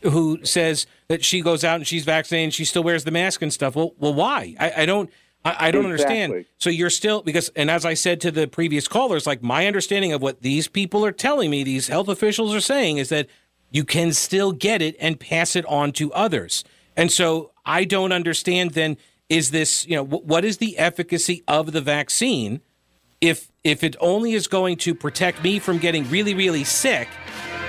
who 0.04 0.44
says 0.44 0.88
that 1.10 1.24
she 1.24 1.42
goes 1.42 1.64
out 1.64 1.76
and 1.76 1.86
she's 1.86 2.06
vaccinated, 2.06 2.46
and 2.46 2.54
she 2.54 2.66
still 2.66 2.82
wears 2.82 3.04
the 3.04 3.12
mask 3.12 3.42
and 3.42 3.54
stuff. 3.54 3.76
Well, 3.76 3.94
well, 4.00 4.14
why? 4.14 4.56
I, 4.60 4.84
I 4.84 4.86
don't. 4.86 5.10
I, 5.46 5.68
I 5.68 5.72
don't 5.72 5.92
exactly. 5.92 6.24
understand. 6.24 6.46
So 6.58 6.70
you're 6.70 6.90
still 6.90 7.22
because, 7.22 7.50
and 7.56 7.70
as 7.70 7.86
I 7.86 7.94
said 7.94 8.22
to 8.22 8.32
the 8.32 8.48
previous 8.48 8.88
callers, 8.88 9.28
like 9.28 9.44
my 9.44 9.68
understanding 9.68 10.14
of 10.14 10.22
what 10.22 10.42
these 10.42 10.68
people 10.68 11.06
are 11.06 11.12
telling 11.12 11.52
me, 11.52 11.64
these 11.64 11.90
health 11.90 12.08
officials 12.08 12.56
are 12.56 12.62
saying, 12.62 12.98
is 12.98 13.10
that 13.10 13.28
you 13.70 13.84
can 13.84 14.14
still 14.14 14.52
get 14.54 14.82
it 14.82 14.96
and 15.00 15.20
pass 15.20 15.56
it 15.56 15.66
on 15.66 15.92
to 15.92 16.12
others. 16.14 16.64
And 16.96 17.12
so 17.12 17.52
I 17.66 17.84
don't 17.84 18.12
understand 18.12 18.72
then 18.72 18.98
is 19.30 19.52
this, 19.52 19.86
you 19.88 19.96
know, 19.96 20.04
what 20.04 20.46
is 20.46 20.58
the 20.58 20.78
efficacy 20.78 21.44
of 21.48 21.72
the 21.72 21.82
vaccine 21.82 22.62
if 23.20 23.52
if 23.64 23.84
it 23.84 23.96
only 24.00 24.34
is 24.34 24.48
going 24.48 24.78
to 24.78 24.94
protect 24.94 25.44
me 25.44 25.60
from 25.60 25.78
getting 25.80 26.08
really 26.10 26.34
really 26.34 26.64
sick 26.64 27.08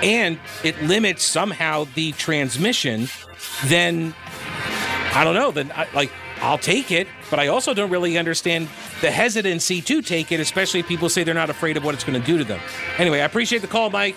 and 0.01 0.39
it 0.63 0.81
limits 0.83 1.23
somehow 1.23 1.85
the 1.95 2.11
transmission, 2.13 3.09
then 3.65 4.13
I 5.13 5.23
don't 5.23 5.35
know, 5.35 5.51
then 5.51 5.71
I, 5.75 5.87
like 5.93 6.11
I'll 6.41 6.57
take 6.57 6.91
it, 6.91 7.07
but 7.29 7.39
I 7.39 7.47
also 7.47 7.73
don't 7.73 7.89
really 7.89 8.17
understand 8.17 8.69
the 9.01 9.11
hesitancy 9.11 9.81
to 9.81 10.01
take 10.01 10.31
it, 10.31 10.39
especially 10.39 10.79
if 10.79 10.87
people 10.87 11.09
say 11.09 11.23
they're 11.23 11.33
not 11.33 11.49
afraid 11.49 11.75
of 11.75 11.83
what 11.83 11.93
it's 11.93 12.03
going 12.03 12.19
to 12.19 12.25
do 12.25 12.37
to 12.37 12.43
them. 12.45 12.61
Anyway, 12.97 13.19
I 13.19 13.25
appreciate 13.25 13.61
the 13.61 13.67
call, 13.67 13.89
Mike. 13.89 14.15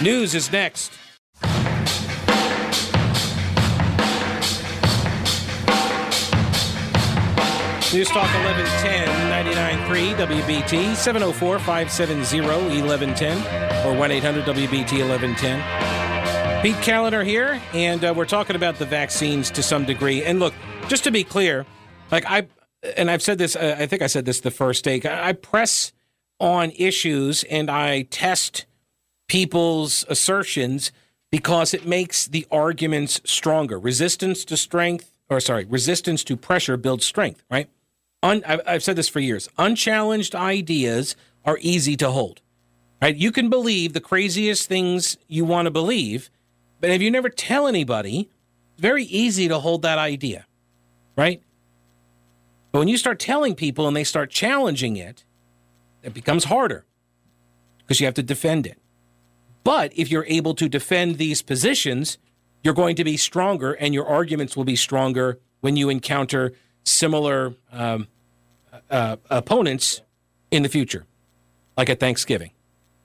News 0.00 0.34
is 0.34 0.50
next. 0.50 0.98
News 7.92 8.08
Talk 8.08 8.32
1110 8.32 9.86
99.3 9.86 10.14
WBT 10.14 10.96
704 10.96 11.58
570 11.58 12.40
1110 12.40 13.86
or 13.86 13.94
1 13.94 14.10
800 14.10 14.44
WBT 14.44 15.06
1110. 15.06 16.62
Pete 16.62 16.76
Kaliner 16.76 17.22
here, 17.22 17.60
and 17.74 18.02
uh, 18.02 18.14
we're 18.16 18.24
talking 18.24 18.56
about 18.56 18.78
the 18.78 18.86
vaccines 18.86 19.50
to 19.50 19.62
some 19.62 19.84
degree. 19.84 20.24
And 20.24 20.38
look, 20.38 20.54
just 20.88 21.04
to 21.04 21.10
be 21.10 21.22
clear, 21.22 21.66
like 22.10 22.24
I, 22.26 22.46
and 22.96 23.10
I've 23.10 23.20
said 23.20 23.36
this, 23.36 23.56
uh, 23.56 23.76
I 23.78 23.84
think 23.84 24.00
I 24.00 24.06
said 24.06 24.24
this 24.24 24.40
the 24.40 24.50
first 24.50 24.84
day, 24.84 25.02
I 25.04 25.34
press 25.34 25.92
on 26.40 26.70
issues 26.70 27.44
and 27.44 27.70
I 27.70 28.02
test 28.02 28.64
people's 29.28 30.06
assertions 30.08 30.92
because 31.30 31.74
it 31.74 31.86
makes 31.86 32.26
the 32.26 32.46
arguments 32.50 33.20
stronger. 33.26 33.78
Resistance 33.78 34.46
to 34.46 34.56
strength, 34.56 35.12
or 35.28 35.40
sorry, 35.40 35.66
resistance 35.66 36.24
to 36.24 36.38
pressure 36.38 36.78
builds 36.78 37.04
strength, 37.04 37.42
right? 37.50 37.68
Un, 38.22 38.42
I've 38.44 38.82
said 38.82 38.96
this 38.96 39.08
for 39.08 39.20
years. 39.20 39.48
Unchallenged 39.58 40.34
ideas 40.34 41.16
are 41.44 41.58
easy 41.60 41.96
to 41.96 42.10
hold. 42.10 42.40
Right? 43.00 43.16
You 43.16 43.32
can 43.32 43.50
believe 43.50 43.92
the 43.92 44.00
craziest 44.00 44.68
things 44.68 45.16
you 45.26 45.44
want 45.44 45.66
to 45.66 45.70
believe, 45.70 46.30
but 46.80 46.90
if 46.90 47.02
you 47.02 47.10
never 47.10 47.28
tell 47.28 47.66
anybody, 47.66 48.30
it's 48.72 48.80
very 48.80 49.04
easy 49.04 49.48
to 49.48 49.58
hold 49.58 49.82
that 49.82 49.98
idea. 49.98 50.46
Right? 51.16 51.42
But 52.70 52.78
when 52.78 52.88
you 52.88 52.96
start 52.96 53.18
telling 53.18 53.54
people 53.54 53.86
and 53.86 53.96
they 53.96 54.04
start 54.04 54.30
challenging 54.30 54.96
it, 54.96 55.24
it 56.02 56.14
becomes 56.14 56.44
harder 56.44 56.84
because 57.78 58.00
you 58.00 58.06
have 58.06 58.14
to 58.14 58.22
defend 58.22 58.66
it. 58.66 58.78
But 59.64 59.92
if 59.96 60.10
you're 60.10 60.26
able 60.26 60.54
to 60.54 60.68
defend 60.68 61.18
these 61.18 61.42
positions, 61.42 62.18
you're 62.62 62.74
going 62.74 62.96
to 62.96 63.04
be 63.04 63.16
stronger 63.16 63.72
and 63.72 63.92
your 63.94 64.06
arguments 64.06 64.56
will 64.56 64.64
be 64.64 64.76
stronger 64.76 65.38
when 65.60 65.76
you 65.76 65.88
encounter 65.88 66.52
similar 66.84 67.54
um, 67.72 68.08
uh, 68.90 69.16
opponents 69.30 70.02
in 70.50 70.62
the 70.62 70.68
future, 70.68 71.06
like 71.76 71.88
at 71.88 72.00
Thanksgiving, 72.00 72.50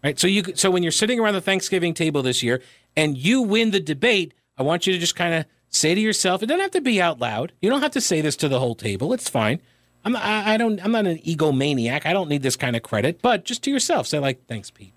right? 0.04 0.20
So 0.20 0.28
you 0.28 0.44
so 0.56 0.70
when 0.72 0.84
you're 0.84 0.92
sitting 0.92 1.20
around 1.20 1.34
the 1.34 1.42
Thanksgiving 1.42 1.94
table 1.94 2.22
this 2.22 2.44
year 2.44 2.62
and 2.96 3.18
you 3.18 3.42
win 3.42 3.72
the 3.72 3.80
debate, 3.80 4.34
I 4.58 4.64
want 4.64 4.88
you 4.88 4.94
to 4.94 5.00
just 5.00 5.16
kind 5.16 5.34
of 5.34 5.46
say 5.70 5.96
to 5.96 6.02
yourself, 6.02 6.44
it 6.44 6.48
doesn't 6.48 6.62
have 6.62 6.72
to 6.72 6.82
be 6.82 7.02
out 7.02 7.20
loud. 7.20 7.54
You 7.62 7.70
don't 7.70 7.82
have 7.82 7.92
to 7.92 8.02
say 8.02 8.22
this 8.22 8.36
to 8.38 8.48
the 8.48 8.60
whole 8.60 8.76
table. 8.76 9.14
It's 9.14 9.30
fine. 9.30 9.62
I'm 10.06 10.16
I, 10.16 10.54
I 10.54 10.58
don't 10.58 10.84
I'm 10.84 10.92
not 10.92 11.06
an 11.06 11.18
egomaniac. 11.20 12.06
I 12.06 12.14
don't 12.14 12.30
need 12.30 12.44
this 12.44 12.56
kind 12.56 12.76
of 12.76 12.84
credit, 12.84 13.22
but 13.22 13.46
just 13.46 13.64
to 13.64 13.72
yourself, 13.72 14.08
say 14.08 14.20
like, 14.20 14.46
"Thanks, 14.48 14.72
Pete." 14.72 14.94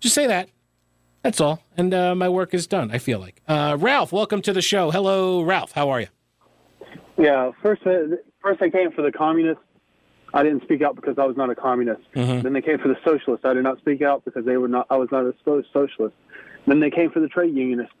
Just 0.00 0.14
say 0.14 0.26
that. 0.26 0.48
That's 1.22 1.40
all, 1.40 1.60
and 1.76 1.92
uh, 1.92 2.14
my 2.14 2.28
work 2.28 2.54
is 2.54 2.68
done. 2.68 2.90
I 2.92 2.98
feel 2.98 3.18
like. 3.18 3.42
Uh, 3.48 3.76
Ralph, 3.80 4.12
welcome 4.12 4.42
to 4.42 4.52
the 4.52 4.62
show. 4.62 4.92
Hello, 4.92 5.42
Ralph. 5.42 5.72
How 5.72 5.90
are 5.90 6.00
you? 6.00 6.06
Yeah, 7.18 7.52
first, 7.62 7.86
uh, 7.86 8.16
first 8.42 8.60
I 8.62 8.70
came 8.70 8.92
for 8.92 9.02
the 9.02 9.12
communists. 9.12 9.62
I 10.34 10.42
didn't 10.42 10.62
speak 10.62 10.82
out 10.82 10.96
because 10.96 11.18
I 11.18 11.24
was 11.24 11.36
not 11.36 11.50
a 11.50 11.54
communist. 11.54 12.02
Mm-hmm. 12.14 12.42
Then 12.42 12.52
they 12.52 12.60
came 12.60 12.78
for 12.78 12.88
the 12.88 12.96
socialists. 13.04 13.44
I 13.44 13.54
did 13.54 13.62
not 13.62 13.78
speak 13.78 14.02
out 14.02 14.24
because 14.24 14.44
they 14.44 14.56
were 14.56 14.68
not. 14.68 14.86
I 14.90 14.96
was 14.96 15.08
not 15.10 15.24
a 15.24 15.34
socialist. 15.72 16.16
Then 16.66 16.80
they 16.80 16.90
came 16.90 17.10
for 17.10 17.20
the 17.20 17.28
trade 17.28 17.54
unionists. 17.54 17.94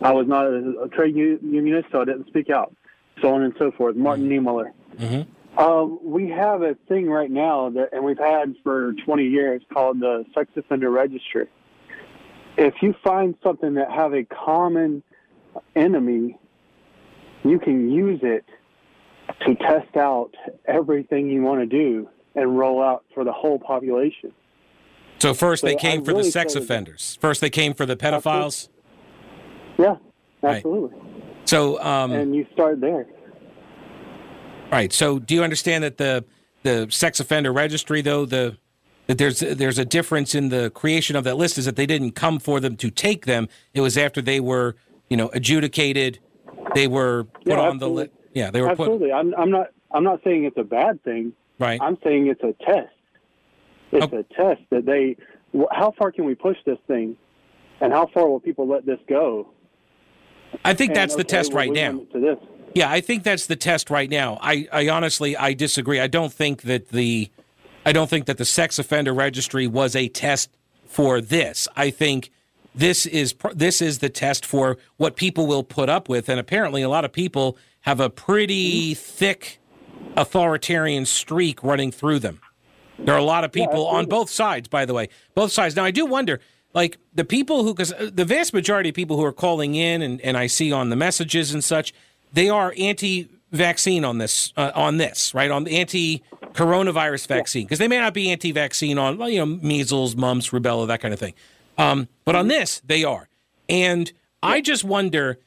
I 0.00 0.12
was 0.12 0.28
not 0.28 0.46
a, 0.46 0.82
a 0.82 0.88
trade 0.88 1.16
unionist, 1.16 1.88
so 1.90 2.02
I 2.02 2.04
didn't 2.04 2.28
speak 2.28 2.50
out. 2.50 2.74
so 3.20 3.34
on 3.34 3.42
and 3.42 3.54
so 3.58 3.72
forth. 3.72 3.96
Martin 3.96 4.28
Niemöller. 4.28 4.72
Mm-hmm. 4.96 5.58
Um, 5.58 5.98
we 6.02 6.28
have 6.30 6.62
a 6.62 6.74
thing 6.88 7.08
right 7.08 7.30
now 7.30 7.70
that, 7.70 7.92
and 7.92 8.04
we've 8.04 8.18
had 8.18 8.54
for 8.62 8.92
20 9.04 9.24
years, 9.24 9.62
called 9.72 10.00
the 10.00 10.24
sex 10.34 10.50
offender 10.56 10.90
registry. 10.90 11.46
If 12.56 12.74
you 12.82 12.94
find 13.04 13.34
something 13.42 13.74
that 13.74 13.90
have 13.90 14.14
a 14.14 14.24
common 14.24 15.02
enemy, 15.76 16.38
you 17.44 17.58
can 17.58 17.90
use 17.90 18.20
it 18.22 18.44
to 19.46 19.54
test 19.56 19.96
out 19.96 20.30
everything 20.66 21.28
you 21.28 21.42
want 21.42 21.60
to 21.60 21.66
do 21.66 22.08
and 22.34 22.58
roll 22.58 22.82
out 22.82 23.04
for 23.14 23.24
the 23.24 23.32
whole 23.32 23.58
population. 23.58 24.32
So 25.20 25.34
first 25.34 25.60
So 25.60 25.68
they 25.68 25.76
came 25.76 26.00
I 26.00 26.04
for 26.04 26.12
the 26.14 26.24
sex 26.24 26.54
offenders. 26.54 27.16
First 27.20 27.40
they 27.40 27.50
came 27.50 27.74
for 27.74 27.86
the 27.86 27.96
pedophiles. 27.96 28.68
Yeah, 29.78 29.96
Right. 30.42 30.56
absolutely. 30.56 30.98
So 31.44 31.80
um, 31.82 32.12
And 32.12 32.34
you 32.34 32.46
start 32.52 32.80
there. 32.80 33.06
Right. 34.72 34.92
So, 34.92 35.18
do 35.18 35.34
you 35.34 35.44
understand 35.44 35.84
that 35.84 35.98
the 35.98 36.24
the 36.64 36.88
sex 36.90 37.20
offender 37.20 37.52
registry, 37.52 38.00
though 38.00 38.26
the 38.26 38.56
that 39.06 39.18
there's 39.18 39.40
there's 39.40 39.78
a 39.78 39.84
difference 39.84 40.34
in 40.34 40.48
the 40.48 40.70
creation 40.70 41.14
of 41.14 41.24
that 41.24 41.36
list 41.36 41.58
is 41.58 41.66
that 41.66 41.76
they 41.76 41.86
didn't 41.86 42.12
come 42.12 42.40
for 42.40 42.58
them 42.58 42.76
to 42.78 42.90
take 42.90 43.26
them. 43.26 43.48
It 43.72 43.82
was 43.82 43.96
after 43.96 44.20
they 44.20 44.40
were 44.40 44.74
you 45.08 45.16
know 45.16 45.28
adjudicated, 45.28 46.18
they 46.74 46.86
were 46.86 47.24
put 47.24 47.46
Yeah, 47.46 47.60
on 47.60 47.78
the 47.78 47.88
list. 47.88 48.10
Yeah, 48.32 48.50
they 48.50 48.60
were 48.60 48.68
put. 48.68 48.80
Absolutely. 48.88 49.12
I'm, 49.12 49.34
I'm 49.34 49.50
not. 49.50 49.68
I'm 49.92 50.02
not 50.04 50.20
saying 50.24 50.44
it's 50.44 50.58
a 50.58 50.64
bad 50.64 51.02
thing. 51.04 51.32
Right. 51.58 51.80
I'm 51.80 51.96
saying 52.02 52.26
it's 52.26 52.42
a 52.42 52.52
test. 52.64 52.88
It's 53.92 54.12
Oh. 54.12 54.18
a 54.18 54.22
test 54.34 54.62
that 54.70 54.84
they. 54.86 55.16
How 55.70 55.92
far 55.96 56.10
can 56.10 56.24
we 56.24 56.34
push 56.34 56.56
this 56.66 56.78
thing, 56.88 57.16
and 57.80 57.92
how 57.92 58.06
far 58.12 58.28
will 58.28 58.40
people 58.40 58.66
let 58.66 58.84
this 58.84 58.98
go? 59.08 59.48
I 60.64 60.74
think 60.74 60.90
And, 60.90 60.96
that's 60.96 61.14
the 61.14 61.24
test 61.24 61.52
well, 61.52 61.58
right 61.58 61.72
now. 61.72 61.92
To 62.12 62.20
this. 62.20 62.38
Yeah, 62.74 62.90
I 62.90 63.00
think 63.00 63.22
that's 63.22 63.46
the 63.46 63.54
test 63.56 63.88
right 63.88 64.10
now. 64.10 64.38
I, 64.40 64.66
I 64.72 64.88
honestly 64.88 65.36
I 65.36 65.52
disagree. 65.54 66.00
I 66.00 66.08
don't 66.08 66.32
think 66.32 66.62
that 66.62 66.88
the 66.88 67.30
I 67.86 67.92
don't 67.92 68.10
think 68.10 68.26
that 68.26 68.36
the 68.38 68.44
sex 68.44 68.78
offender 68.80 69.12
registry 69.14 69.68
was 69.68 69.94
a 69.94 70.08
test 70.08 70.50
for 70.86 71.20
this. 71.20 71.68
I 71.76 71.90
think 71.90 72.30
this 72.74 73.06
is 73.06 73.34
this 73.54 73.80
is 73.80 73.98
the 73.98 74.08
test 74.08 74.44
for 74.44 74.76
what 74.96 75.16
people 75.16 75.46
will 75.46 75.62
put 75.62 75.88
up 75.88 76.08
with 76.08 76.28
and 76.28 76.40
apparently 76.40 76.82
a 76.82 76.88
lot 76.88 77.04
of 77.04 77.12
people 77.12 77.56
have 77.82 78.00
a 78.00 78.10
pretty 78.10 78.94
thick 78.94 79.60
authoritarian 80.16 81.04
streak 81.04 81.62
running 81.62 81.92
through 81.92 82.18
them. 82.18 82.40
There 82.98 83.14
are 83.14 83.18
a 83.18 83.24
lot 83.24 83.44
of 83.44 83.52
people 83.52 83.86
on 83.86 84.06
both 84.06 84.30
sides, 84.30 84.68
by 84.68 84.84
the 84.84 84.94
way, 84.94 85.08
both 85.34 85.52
sides. 85.52 85.76
Now, 85.76 85.84
I 85.84 85.90
do 85.90 86.06
wonder, 86.06 86.40
like 86.72 86.96
the 87.12 87.24
people 87.24 87.64
who, 87.64 87.74
because 87.74 87.92
the 87.98 88.24
vast 88.24 88.54
majority 88.54 88.90
of 88.90 88.94
people 88.94 89.16
who 89.16 89.24
are 89.24 89.32
calling 89.32 89.74
in, 89.74 90.00
and, 90.00 90.20
and 90.20 90.36
I 90.36 90.46
see 90.46 90.72
on 90.72 90.90
the 90.90 90.96
messages 90.96 91.52
and 91.52 91.62
such, 91.62 91.92
they 92.32 92.48
are 92.48 92.72
anti-vaccine 92.78 94.04
on 94.04 94.18
this, 94.18 94.52
uh, 94.56 94.70
on 94.74 94.96
this, 94.96 95.34
right, 95.34 95.50
on 95.50 95.64
the 95.64 95.78
anti-coronavirus 95.78 97.26
vaccine, 97.26 97.64
because 97.64 97.78
they 97.78 97.88
may 97.88 97.98
not 97.98 98.14
be 98.14 98.30
anti-vaccine 98.30 98.96
on, 98.96 99.20
you 99.30 99.38
know, 99.38 99.46
measles, 99.46 100.16
mumps, 100.16 100.50
rubella, 100.50 100.86
that 100.86 101.00
kind 101.00 101.12
of 101.12 101.20
thing. 101.20 101.34
Um, 101.76 102.08
but 102.24 102.36
on 102.36 102.48
this, 102.48 102.80
they 102.84 103.04
are, 103.04 103.28
and 103.68 104.12
I 104.42 104.60
just 104.60 104.84
wonder 104.84 105.38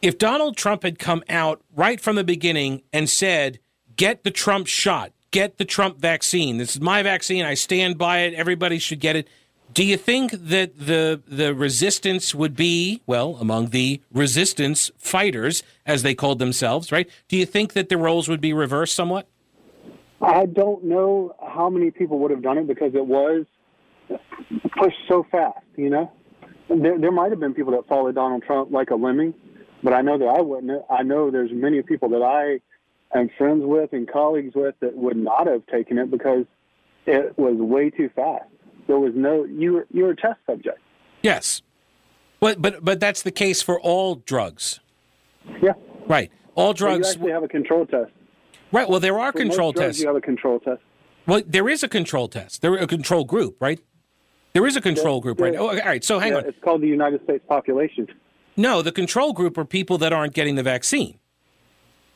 if 0.00 0.16
Donald 0.16 0.56
Trump 0.56 0.82
had 0.82 0.98
come 0.98 1.22
out 1.28 1.60
right 1.74 2.00
from 2.00 2.16
the 2.16 2.24
beginning 2.24 2.82
and 2.92 3.10
said, 3.10 3.58
get 3.96 4.22
the 4.22 4.30
Trump 4.30 4.66
shot, 4.66 5.12
get 5.30 5.58
the 5.58 5.64
Trump 5.64 5.98
vaccine. 5.98 6.56
This 6.58 6.76
is 6.76 6.80
my 6.80 7.02
vaccine. 7.02 7.44
I 7.44 7.54
stand 7.54 7.98
by 7.98 8.20
it. 8.20 8.34
Everybody 8.34 8.78
should 8.78 9.00
get 9.00 9.16
it. 9.16 9.28
Do 9.74 9.84
you 9.84 9.98
think 9.98 10.30
that 10.32 10.78
the 10.78 11.20
the 11.28 11.54
resistance 11.54 12.34
would 12.34 12.56
be 12.56 13.02
well 13.06 13.36
among 13.38 13.68
the 13.68 14.00
resistance 14.10 14.90
fighters, 14.96 15.62
as 15.84 16.02
they 16.02 16.14
called 16.14 16.38
themselves, 16.38 16.90
right? 16.90 17.08
Do 17.28 17.36
you 17.36 17.44
think 17.44 17.74
that 17.74 17.90
the 17.90 17.98
roles 17.98 18.28
would 18.28 18.40
be 18.40 18.54
reversed 18.54 18.94
somewhat? 18.94 19.28
I 20.22 20.46
don't 20.46 20.84
know 20.84 21.34
how 21.46 21.68
many 21.68 21.90
people 21.90 22.18
would 22.20 22.30
have 22.30 22.42
done 22.42 22.58
it 22.58 22.66
because 22.66 22.94
it 22.94 23.06
was 23.06 23.44
pushed 24.78 24.98
so 25.08 25.26
fast. 25.30 25.64
You 25.76 25.90
know, 25.90 26.12
there 26.68 26.98
there 26.98 27.12
might 27.12 27.30
have 27.30 27.40
been 27.40 27.54
people 27.54 27.72
that 27.72 27.86
followed 27.88 28.14
Donald 28.14 28.42
Trump 28.42 28.70
like 28.70 28.90
a 28.90 28.94
lemming, 28.96 29.34
but 29.82 29.92
I 29.92 30.00
know 30.00 30.18
that 30.18 30.26
I 30.26 30.40
wouldn't. 30.40 30.82
I 30.90 31.02
know 31.02 31.30
there's 31.30 31.50
many 31.52 31.82
people 31.82 32.08
that 32.10 32.22
I 32.22 32.60
am 33.18 33.30
friends 33.38 33.62
with 33.64 33.92
and 33.92 34.10
colleagues 34.10 34.54
with 34.54 34.74
that 34.80 34.94
would 34.96 35.16
not 35.16 35.46
have 35.46 35.66
taken 35.66 35.98
it 35.98 36.10
because 36.10 36.44
it 37.06 37.36
was 37.38 37.56
way 37.56 37.90
too 37.90 38.10
fast. 38.14 38.44
There 38.86 38.98
was 38.98 39.12
no 39.14 39.44
you 39.44 39.72
were 39.74 39.86
you 39.92 40.04
were 40.04 40.10
a 40.10 40.16
test 40.16 40.40
subject. 40.46 40.78
Yes, 41.22 41.62
but 42.40 42.60
but 42.62 42.84
but 42.84 43.00
that's 43.00 43.22
the 43.22 43.30
case 43.32 43.62
for 43.62 43.80
all 43.80 44.16
drugs, 44.16 44.80
Yeah, 45.62 45.72
right? 46.06 46.30
All 46.54 46.68
you 46.68 46.74
drugs, 46.74 47.10
actually 47.10 47.32
have 47.32 47.42
a 47.42 47.48
control 47.48 47.86
test. 47.86 48.10
right? 48.72 48.88
Well, 48.88 49.00
there 49.00 49.18
are 49.18 49.32
For 49.32 49.38
control 49.38 49.72
drugs, 49.72 49.86
tests. 49.96 50.00
You 50.02 50.08
have 50.08 50.16
a 50.16 50.20
control 50.20 50.58
test. 50.60 50.80
Well, 51.26 51.42
there 51.46 51.68
is 51.68 51.82
a 51.82 51.88
control 51.88 52.28
test. 52.28 52.62
There 52.62 52.74
a 52.76 52.86
control 52.86 53.24
group, 53.24 53.56
right? 53.60 53.80
There 54.52 54.66
is 54.66 54.76
a 54.76 54.80
control 54.80 55.20
group, 55.20 55.40
right? 55.40 55.52
yeah. 55.52 55.60
Oh, 55.60 55.68
all 55.68 55.76
right. 55.76 56.02
So 56.02 56.18
hang 56.18 56.32
Yeah, 56.32 56.38
on. 56.38 56.44
It's 56.46 56.58
called 56.62 56.80
the 56.80 56.88
United 56.88 57.22
States 57.24 57.44
population. 57.48 58.08
No, 58.56 58.82
the 58.82 58.92
control 58.92 59.32
group 59.32 59.56
are 59.56 59.64
people 59.64 59.98
that 59.98 60.12
aren't 60.12 60.34
getting 60.34 60.56
the 60.56 60.62
vaccine. 60.62 61.18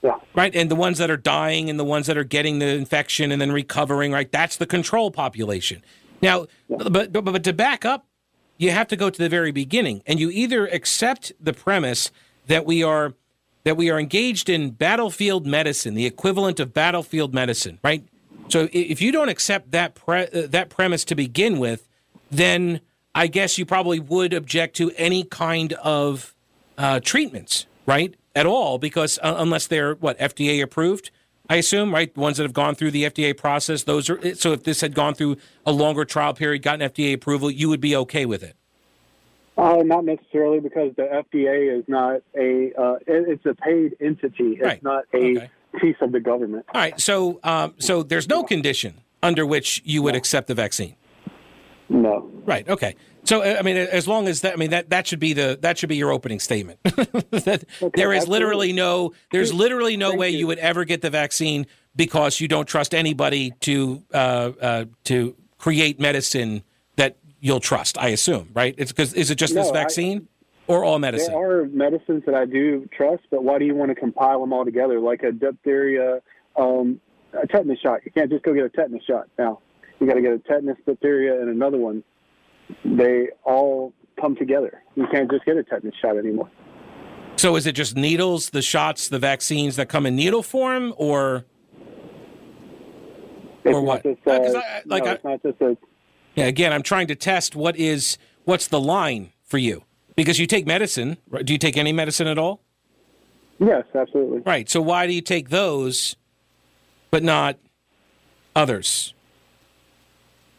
Yeah. 0.02 0.16
Right? 0.34 0.54
And 0.54 0.70
the 0.70 0.74
ones 0.74 0.98
that 0.98 1.10
are 1.10 1.16
dying 1.16 1.70
and 1.70 1.78
the 1.78 1.84
ones 1.84 2.06
that 2.06 2.16
are 2.16 2.24
getting 2.24 2.58
the 2.58 2.66
infection 2.74 3.30
and 3.30 3.40
then 3.40 3.52
recovering, 3.52 4.10
right? 4.10 4.30
That's 4.30 4.56
the 4.56 4.66
control 4.66 5.12
population. 5.12 5.82
Now, 6.20 6.46
but, 6.68 7.12
but 7.12 7.24
but 7.24 7.44
to 7.44 7.52
back 7.52 7.84
up, 7.84 8.06
you 8.58 8.70
have 8.70 8.88
to 8.88 8.96
go 8.96 9.10
to 9.10 9.18
the 9.18 9.28
very 9.28 9.52
beginning 9.52 10.02
and 10.06 10.18
you 10.18 10.30
either 10.30 10.66
accept 10.66 11.32
the 11.40 11.52
premise 11.52 12.10
that 12.46 12.64
we 12.66 12.82
are 12.82 13.14
that 13.64 13.76
we 13.76 13.90
are 13.90 13.98
engaged 13.98 14.48
in 14.48 14.70
battlefield 14.70 15.46
medicine, 15.46 15.94
the 15.94 16.06
equivalent 16.06 16.58
of 16.58 16.74
battlefield 16.74 17.32
medicine, 17.32 17.78
right? 17.84 18.04
So 18.48 18.68
if 18.72 19.00
you 19.00 19.12
don't 19.12 19.28
accept 19.28 19.70
that 19.70 19.94
pre- 19.94 20.26
uh, 20.26 20.46
that 20.48 20.68
premise 20.68 21.04
to 21.06 21.14
begin 21.14 21.58
with, 21.60 21.88
then 22.32 22.80
I 23.14 23.26
guess 23.26 23.58
you 23.58 23.66
probably 23.66 24.00
would 24.00 24.32
object 24.32 24.74
to 24.76 24.90
any 24.96 25.22
kind 25.22 25.74
of 25.74 26.34
uh, 26.78 26.98
treatments, 27.00 27.66
right? 27.86 28.14
At 28.34 28.46
all, 28.46 28.78
because 28.78 29.18
uh, 29.22 29.34
unless 29.36 29.66
they're 29.66 29.94
what 29.94 30.18
FDA 30.18 30.62
approved, 30.62 31.10
I 31.50 31.56
assume, 31.56 31.92
right? 31.92 32.12
The 32.12 32.20
ones 32.20 32.38
that 32.38 32.44
have 32.44 32.54
gone 32.54 32.74
through 32.74 32.92
the 32.92 33.04
FDA 33.04 33.36
process, 33.36 33.84
those 33.84 34.08
are. 34.08 34.34
So 34.34 34.52
if 34.52 34.64
this 34.64 34.80
had 34.80 34.94
gone 34.94 35.14
through 35.14 35.36
a 35.66 35.72
longer 35.72 36.06
trial 36.06 36.32
period, 36.32 36.62
gotten 36.62 36.88
FDA 36.88 37.12
approval, 37.12 37.50
you 37.50 37.68
would 37.68 37.80
be 37.80 37.94
okay 37.96 38.24
with 38.24 38.42
it. 38.42 38.56
Uh, 39.58 39.82
not 39.84 40.06
necessarily 40.06 40.60
because 40.60 40.94
the 40.96 41.02
FDA 41.02 41.78
is 41.78 41.84
not 41.86 42.22
a 42.34 42.72
uh, 42.80 42.96
it's 43.06 43.44
a 43.44 43.54
paid 43.54 43.96
entity. 44.00 44.54
It's 44.54 44.62
Right. 44.62 44.82
not 44.82 45.04
a 45.12 45.50
piece 45.78 45.96
of 46.00 46.12
the 46.12 46.20
government. 46.20 46.64
All 46.74 46.80
right. 46.80 46.98
So, 46.98 47.38
um, 47.44 47.74
so 47.78 48.02
there's 48.02 48.28
no 48.28 48.44
condition 48.44 48.94
under 49.22 49.44
which 49.44 49.82
you 49.84 50.02
would 50.02 50.16
accept 50.16 50.48
the 50.48 50.54
vaccine. 50.54 50.96
No. 51.92 52.30
Right. 52.46 52.68
Okay. 52.68 52.96
So, 53.24 53.42
uh, 53.42 53.56
I 53.58 53.62
mean, 53.62 53.76
as 53.76 54.08
long 54.08 54.26
as 54.26 54.40
that, 54.40 54.54
I 54.54 54.56
mean, 54.56 54.70
that 54.70 54.90
that 54.90 55.06
should 55.06 55.20
be 55.20 55.32
the 55.32 55.58
that 55.60 55.78
should 55.78 55.88
be 55.88 55.96
your 55.96 56.10
opening 56.10 56.40
statement. 56.40 56.82
that 56.84 57.64
there 57.94 58.12
is 58.12 58.26
literally 58.26 58.72
no 58.72 59.12
there's 59.30 59.52
literally 59.52 59.96
no 59.96 60.14
way 60.14 60.30
you. 60.30 60.46
would 60.46 60.58
ever 60.58 60.84
get 60.84 61.02
the 61.02 61.10
vaccine 61.10 61.66
because 61.94 62.40
you 62.40 62.48
don't 62.48 62.66
trust 62.66 62.94
anybody 62.94 63.52
to 63.60 64.02
uh, 64.12 64.52
uh, 64.60 64.84
to 65.04 65.36
create 65.58 66.00
medicine 66.00 66.62
that 66.96 67.16
you'll 67.40 67.60
trust. 67.60 67.98
I 67.98 68.08
assume, 68.08 68.48
right? 68.54 68.74
It's 68.78 68.90
because 68.90 69.12
is 69.14 69.30
it 69.30 69.36
just 69.36 69.54
this 69.54 69.66
No, 69.66 69.70
I- 69.72 69.82
vaccine 69.82 70.28
or 70.66 70.82
all 70.84 70.98
medicine? 70.98 71.32
There 71.32 71.60
are 71.60 71.66
medicines 71.66 72.22
that 72.26 72.34
I 72.34 72.46
do 72.46 72.88
trust, 72.96 73.24
but 73.30 73.44
why 73.44 73.58
do 73.58 73.66
you 73.66 73.74
want 73.74 73.90
to 73.90 73.94
compile 73.94 74.40
them 74.40 74.52
all 74.52 74.64
together 74.64 74.98
like 74.98 75.22
a 75.22 75.30
diphtheria, 75.30 76.22
um, 76.56 77.00
a 77.34 77.46
tetanus 77.46 77.78
shot? 77.80 78.00
You 78.04 78.10
can't 78.10 78.30
just 78.30 78.42
go 78.42 78.54
get 78.54 78.64
a 78.64 78.70
tetanus 78.70 79.04
shot 79.04 79.28
now. 79.38 79.60
You 80.02 80.08
got 80.08 80.14
to 80.14 80.20
get 80.20 80.32
a 80.32 80.38
tetanus, 80.38 80.76
diphtheria, 80.84 81.40
and 81.40 81.48
another 81.48 81.78
one. 81.78 82.02
They 82.84 83.28
all 83.44 83.92
come 84.20 84.34
together. 84.34 84.82
You 84.96 85.06
can't 85.12 85.30
just 85.30 85.44
get 85.44 85.56
a 85.56 85.62
tetanus 85.62 85.94
shot 86.02 86.16
anymore. 86.16 86.50
So, 87.36 87.54
is 87.54 87.68
it 87.68 87.76
just 87.76 87.94
needles, 87.96 88.50
the 88.50 88.62
shots, 88.62 89.08
the 89.08 89.20
vaccines 89.20 89.76
that 89.76 89.88
come 89.88 90.04
in 90.04 90.16
needle 90.16 90.42
form, 90.42 90.92
or 90.96 91.44
It's 93.62 93.76
or 93.76 93.80
what? 93.80 94.02
Just, 94.02 94.18
uh, 94.26 94.32
Uh, 94.32 94.58
I- 94.58 94.82
like 94.86 95.04
no, 95.04 95.10
I- 95.10 95.14
it's 95.14 95.24
not 95.24 95.42
just 95.44 95.60
a 95.60 95.76
Yeah, 96.34 96.46
again, 96.46 96.72
I'm 96.72 96.82
trying 96.82 97.06
to 97.06 97.14
test 97.14 97.54
what 97.54 97.76
is 97.76 98.18
what's 98.44 98.66
the 98.66 98.80
line 98.80 99.30
for 99.44 99.58
you 99.58 99.84
because 100.16 100.40
you 100.40 100.48
take 100.48 100.66
medicine. 100.66 101.18
Right? 101.30 101.46
Do 101.46 101.52
you 101.52 101.60
take 101.60 101.76
any 101.76 101.92
medicine 101.92 102.26
at 102.26 102.38
all? 102.38 102.60
yes, 103.60 103.84
absolutely. 103.94 104.40
Right. 104.40 104.68
So 104.68 104.80
why 104.82 105.06
do 105.06 105.12
you 105.12 105.20
take 105.20 105.50
those, 105.50 106.16
but 107.12 107.22
not 107.22 107.56
others? 108.56 109.14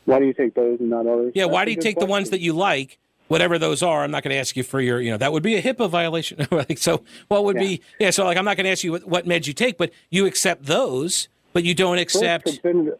Why 0.05 0.19
do 0.19 0.25
you 0.25 0.33
take 0.33 0.53
those 0.53 0.79
and 0.79 0.89
not 0.89 1.07
others? 1.07 1.31
Yeah. 1.35 1.43
That's 1.43 1.53
why 1.53 1.65
do 1.65 1.71
you 1.71 1.77
take 1.77 1.99
the 1.99 2.05
ones 2.05 2.29
that 2.31 2.41
you 2.41 2.53
like, 2.53 2.99
whatever 3.27 3.57
those 3.57 3.81
are? 3.81 4.03
I'm 4.03 4.11
not 4.11 4.23
going 4.23 4.33
to 4.33 4.39
ask 4.39 4.55
you 4.55 4.63
for 4.63 4.81
your. 4.81 4.99
You 4.99 5.11
know, 5.11 5.17
that 5.17 5.31
would 5.31 5.43
be 5.43 5.55
a 5.55 5.61
HIPAA 5.61 5.89
violation. 5.89 6.45
so 6.77 7.03
what 7.27 7.45
would 7.45 7.57
be? 7.57 7.81
Yeah. 7.99 8.09
So 8.09 8.25
like, 8.25 8.37
I'm 8.37 8.45
not 8.45 8.57
going 8.57 8.65
to 8.65 8.71
ask 8.71 8.83
you 8.83 8.91
what, 8.91 9.07
what 9.07 9.25
meds 9.25 9.47
you 9.47 9.53
take, 9.53 9.77
but 9.77 9.91
you 10.09 10.25
accept 10.25 10.65
those, 10.65 11.29
but 11.53 11.63
you 11.63 11.73
don't 11.73 11.97
accept. 11.97 12.61
preventative, 12.61 12.99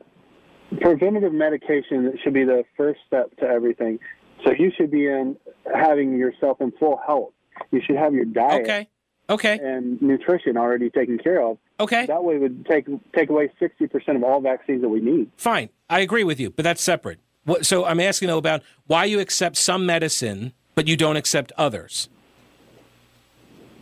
preventative 0.79 1.33
medication 1.33 2.17
should 2.23 2.33
be 2.33 2.43
the 2.43 2.63
first 2.77 3.01
step 3.05 3.35
to 3.37 3.45
everything. 3.45 3.99
So 4.45 4.51
you 4.51 4.71
should 4.75 4.91
be 4.91 5.07
in 5.07 5.37
having 5.73 6.17
yourself 6.17 6.59
in 6.61 6.71
full 6.71 6.99
health. 7.05 7.33
You 7.71 7.81
should 7.85 7.95
have 7.95 8.13
your 8.13 8.25
diet 8.25 8.63
Okay. 8.63 8.87
Okay. 9.29 9.57
and 9.61 10.01
nutrition 10.01 10.57
already 10.57 10.89
taken 10.89 11.17
care 11.17 11.41
of. 11.41 11.57
Okay. 11.79 12.05
That 12.05 12.23
way 12.23 12.37
would 12.37 12.65
take 12.65 12.85
take 13.13 13.29
away 13.29 13.51
sixty 13.59 13.87
percent 13.87 14.17
of 14.17 14.23
all 14.23 14.41
vaccines 14.41 14.81
that 14.81 14.89
we 14.89 14.99
need. 14.99 15.31
Fine, 15.37 15.69
I 15.89 16.01
agree 16.01 16.23
with 16.23 16.39
you, 16.39 16.49
but 16.49 16.63
that's 16.63 16.81
separate. 16.81 17.19
What, 17.45 17.65
so 17.65 17.85
I'm 17.85 17.99
asking 17.99 18.27
though 18.27 18.37
about 18.37 18.63
why 18.87 19.05
you 19.05 19.19
accept 19.19 19.57
some 19.57 19.85
medicine 19.85 20.53
but 20.75 20.87
you 20.87 20.97
don't 20.97 21.17
accept 21.17 21.51
others. 21.57 22.09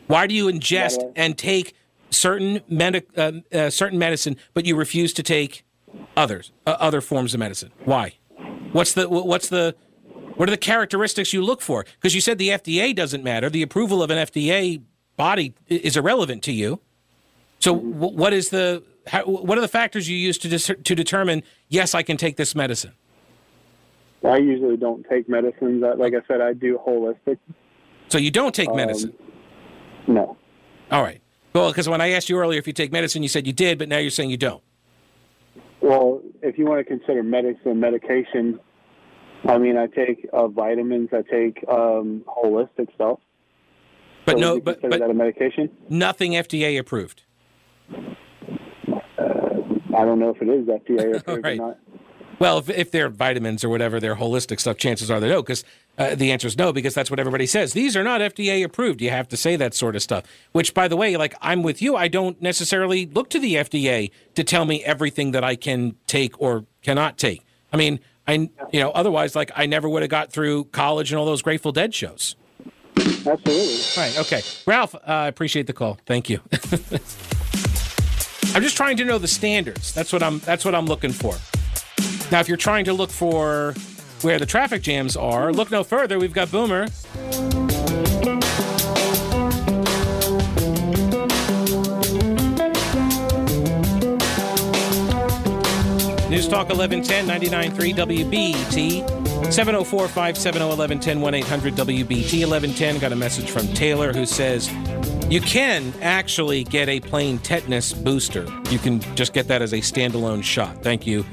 Why 0.08 0.28
do 0.28 0.36
you 0.36 0.48
ingest 0.48 1.12
and 1.16 1.38
take 1.38 1.74
certain 2.10 2.62
medic, 2.68 3.08
uh, 3.18 3.32
uh, 3.54 3.70
certain 3.70 3.98
medicine 3.98 4.36
but 4.54 4.66
you 4.66 4.76
refuse 4.76 5.14
to 5.14 5.24
take 5.24 5.64
others, 6.18 6.52
uh, 6.68 6.76
other 6.80 7.02
forms 7.02 7.34
of 7.34 7.40
medicine? 7.40 7.72
Why? 7.86 8.16
What's 8.74 8.94
the 8.94 9.08
what's 9.10 9.50
the 9.50 9.76
what 10.36 10.50
are 10.50 10.52
the 10.52 10.58
characteristics 10.58 11.34
you 11.34 11.42
look 11.44 11.62
for? 11.62 11.86
Because 11.96 12.16
you 12.16 12.22
said 12.22 12.38
the 12.38 12.50
FDA 12.50 12.96
doesn't 12.96 13.24
matter. 13.24 13.50
The 13.50 13.62
approval 13.62 14.02
of 14.02 14.10
an 14.10 14.18
FDA 14.18 14.82
body 15.22 15.54
is 15.68 15.96
irrelevant 15.96 16.42
to 16.44 16.52
you. 16.52 16.80
So 17.60 17.76
wh- 17.76 18.16
what 18.22 18.34
is 18.34 18.50
the 18.50 18.84
how, 19.08 19.24
what 19.26 19.56
are 19.58 19.62
the 19.62 19.68
factors 19.82 20.10
you 20.10 20.18
use 20.18 20.38
to 20.40 20.48
dis- 20.48 20.72
to 20.90 20.96
determine 20.96 21.44
yes 21.70 21.94
I 21.94 22.02
can 22.02 22.18
take 22.18 22.36
this 22.38 22.56
medicine? 22.56 22.94
I 24.24 24.38
usually 24.38 24.78
don't 24.78 25.06
take 25.08 25.30
medicines. 25.30 25.84
Like 26.04 26.14
I 26.16 26.22
said, 26.28 26.42
I 26.42 26.54
do 26.54 26.80
holistic. 26.88 27.38
So 28.10 28.18
you 28.18 28.32
don't 28.32 28.56
take 28.62 28.70
Um, 28.70 28.78
medicine. 28.78 29.14
No. 30.08 30.38
All 30.92 31.04
right. 31.04 31.22
Well, 31.54 31.70
because 31.72 31.88
when 31.88 32.02
I 32.02 32.10
asked 32.16 32.30
you 32.30 32.38
earlier 32.38 32.60
if 32.60 32.66
you 32.66 32.74
take 32.74 32.92
medicine, 32.92 33.22
you 33.22 33.30
said 33.30 33.46
you 33.46 33.54
did, 33.54 33.78
but 33.78 33.88
now 33.90 33.98
you're 34.00 34.10
saying 34.20 34.30
you 34.32 34.38
don't. 34.50 34.64
Well, 35.82 36.22
if 36.42 36.58
you 36.58 36.66
want 36.66 36.80
to 36.80 36.84
consider 36.96 37.22
medicine, 37.24 37.80
medication, 37.80 38.60
I 39.48 39.58
mean, 39.58 39.78
I 39.78 39.88
take 39.88 40.28
uh, 40.34 40.48
vitamins. 40.48 41.10
I 41.12 41.22
take 41.40 41.64
um, 41.68 42.24
holistic 42.28 42.94
stuff. 42.96 43.20
But 44.26 44.34
So 44.34 44.40
no, 44.40 44.60
but, 44.60 44.82
but 44.82 45.00
that 45.00 45.10
a 45.10 45.14
medication? 45.14 45.70
nothing 45.90 46.34
FDA 46.34 46.78
approved. 46.80 47.24
I 49.94 50.06
don't 50.06 50.20
know 50.20 50.30
if 50.30 50.42
it 50.42 50.48
is 50.48 50.66
FDA 50.68 51.18
approved 51.20 51.44
Right. 51.44 51.60
or 51.60 51.68
not. 51.68 51.78
Well, 52.40 52.58
if, 52.58 52.70
if 52.70 52.90
they're 52.90 53.10
vitamins 53.10 53.64
or 53.64 53.70
whatever, 53.70 54.00
they're 54.00 54.16
holistic 54.16 54.60
stuff, 54.60 54.78
chances 54.78 55.12
are 55.12 55.20
they 55.20 55.30
no, 55.30 55.44
because 55.44 55.64
uh, 56.00 56.16
the 56.16 56.32
answer 56.32 56.48
is 56.48 56.58
no, 56.58 56.74
because 56.74 56.96
that's 56.96 57.12
what 57.12 57.20
everybody 57.20 57.46
says. 57.46 57.74
These 57.74 57.96
are 57.96 58.04
not 58.04 58.20
FDA 58.20 58.64
approved. 58.64 59.00
You 59.00 59.12
have 59.12 59.28
to 59.28 59.38
say 59.38 59.56
that 59.58 59.76
sort 59.76 59.96
of 59.96 60.02
stuff. 60.02 60.24
Which, 60.52 60.74
by 60.74 60.88
the 60.88 60.96
way, 60.98 61.18
like 61.18 61.36
I'm 61.42 61.62
with 61.62 61.84
you, 61.84 61.96
I 61.96 62.08
don't 62.08 62.42
necessarily 62.42 63.06
look 63.06 63.30
to 63.32 63.40
the 63.40 63.56
FDA 63.56 64.10
to 64.34 64.44
tell 64.44 64.66
me 64.66 64.84
everything 64.84 65.32
that 65.32 65.44
I 65.44 65.56
can 65.56 65.96
take 66.08 66.40
or 66.42 66.66
cannot 66.82 67.20
take. 67.20 67.46
I 67.72 67.78
mean, 67.78 68.00
I 68.28 68.50
you 68.72 68.80
know, 68.80 68.90
otherwise, 68.92 69.36
like 69.36 69.52
I 69.56 69.68
never 69.68 69.88
would 69.88 70.02
have 70.02 70.10
got 70.10 70.32
through 70.32 70.64
college 70.66 71.12
and 71.12 71.20
all 71.20 71.26
those 71.28 71.44
Grateful 71.44 71.72
Dead 71.72 71.94
shows. 71.94 72.36
Absolutely. 73.02 73.80
Right. 73.98 74.20
Okay. 74.20 74.42
Ralph, 74.66 74.96
uh, 74.96 75.00
I 75.06 75.28
appreciate 75.28 75.68
the 75.68 75.74
call. 75.74 75.98
Thank 76.06 76.30
you. 76.30 76.40
I'm 78.54 78.62
just 78.62 78.76
trying 78.76 78.98
to 78.98 79.06
know 79.06 79.18
the 79.18 79.28
standards. 79.28 79.94
That's 79.94 80.12
what 80.12 80.22
I'm. 80.22 80.40
That's 80.40 80.66
what 80.66 80.76
I'm 80.76 80.86
looking 80.86 81.12
for. 81.12 81.36
Now, 82.32 82.40
if 82.40 82.48
you're 82.48 82.58
trying 82.58 82.86
to 82.86 82.94
look 82.94 83.10
for 83.10 83.74
where 84.22 84.40
the 84.40 84.46
traffic 84.46 84.82
jams 84.82 85.16
are, 85.16 85.54
look 85.54 85.72
no 85.72 85.84
further. 85.84 86.20
We've 86.20 86.34
got 86.34 86.52
Boomer. 86.52 86.88
News 96.30 96.48
Talk 96.48 96.70
1110 96.70 97.28
99.3 97.28 97.94
WBT 97.94 99.21
704 99.50 100.08
570 100.08 100.60
1110 100.60 101.22
1 101.22 101.34
800 101.34 101.74
WBT 101.74 102.48
1110. 102.48 103.00
Got 103.00 103.12
a 103.12 103.16
message 103.16 103.50
from 103.50 103.68
Taylor 103.70 104.14
who 104.14 104.26
says 104.26 104.72
you 105.30 105.42
can 105.42 105.94
actually 106.02 106.64
get 106.64 106.90
a 106.90 107.00
plain 107.00 107.38
tetanus 107.40 107.94
booster. 107.94 108.46
You 108.70 108.78
can 108.78 109.00
just 109.16 109.34
get 109.34 109.48
that 109.48 109.62
as 109.62 109.74
a 109.74 109.78
standalone 109.78 110.44
shot. 110.44 110.84
Thank 110.84 111.08
you, 111.08 111.26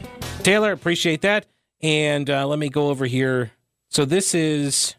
Taylor. 0.42 0.72
Appreciate 0.72 1.22
that. 1.22 1.46
And 1.82 2.28
uh, 2.28 2.46
let 2.46 2.58
me 2.58 2.68
go 2.68 2.88
over 2.88 3.06
here. 3.06 3.52
So 3.88 4.04
this 4.04 4.34
is, 4.34 4.94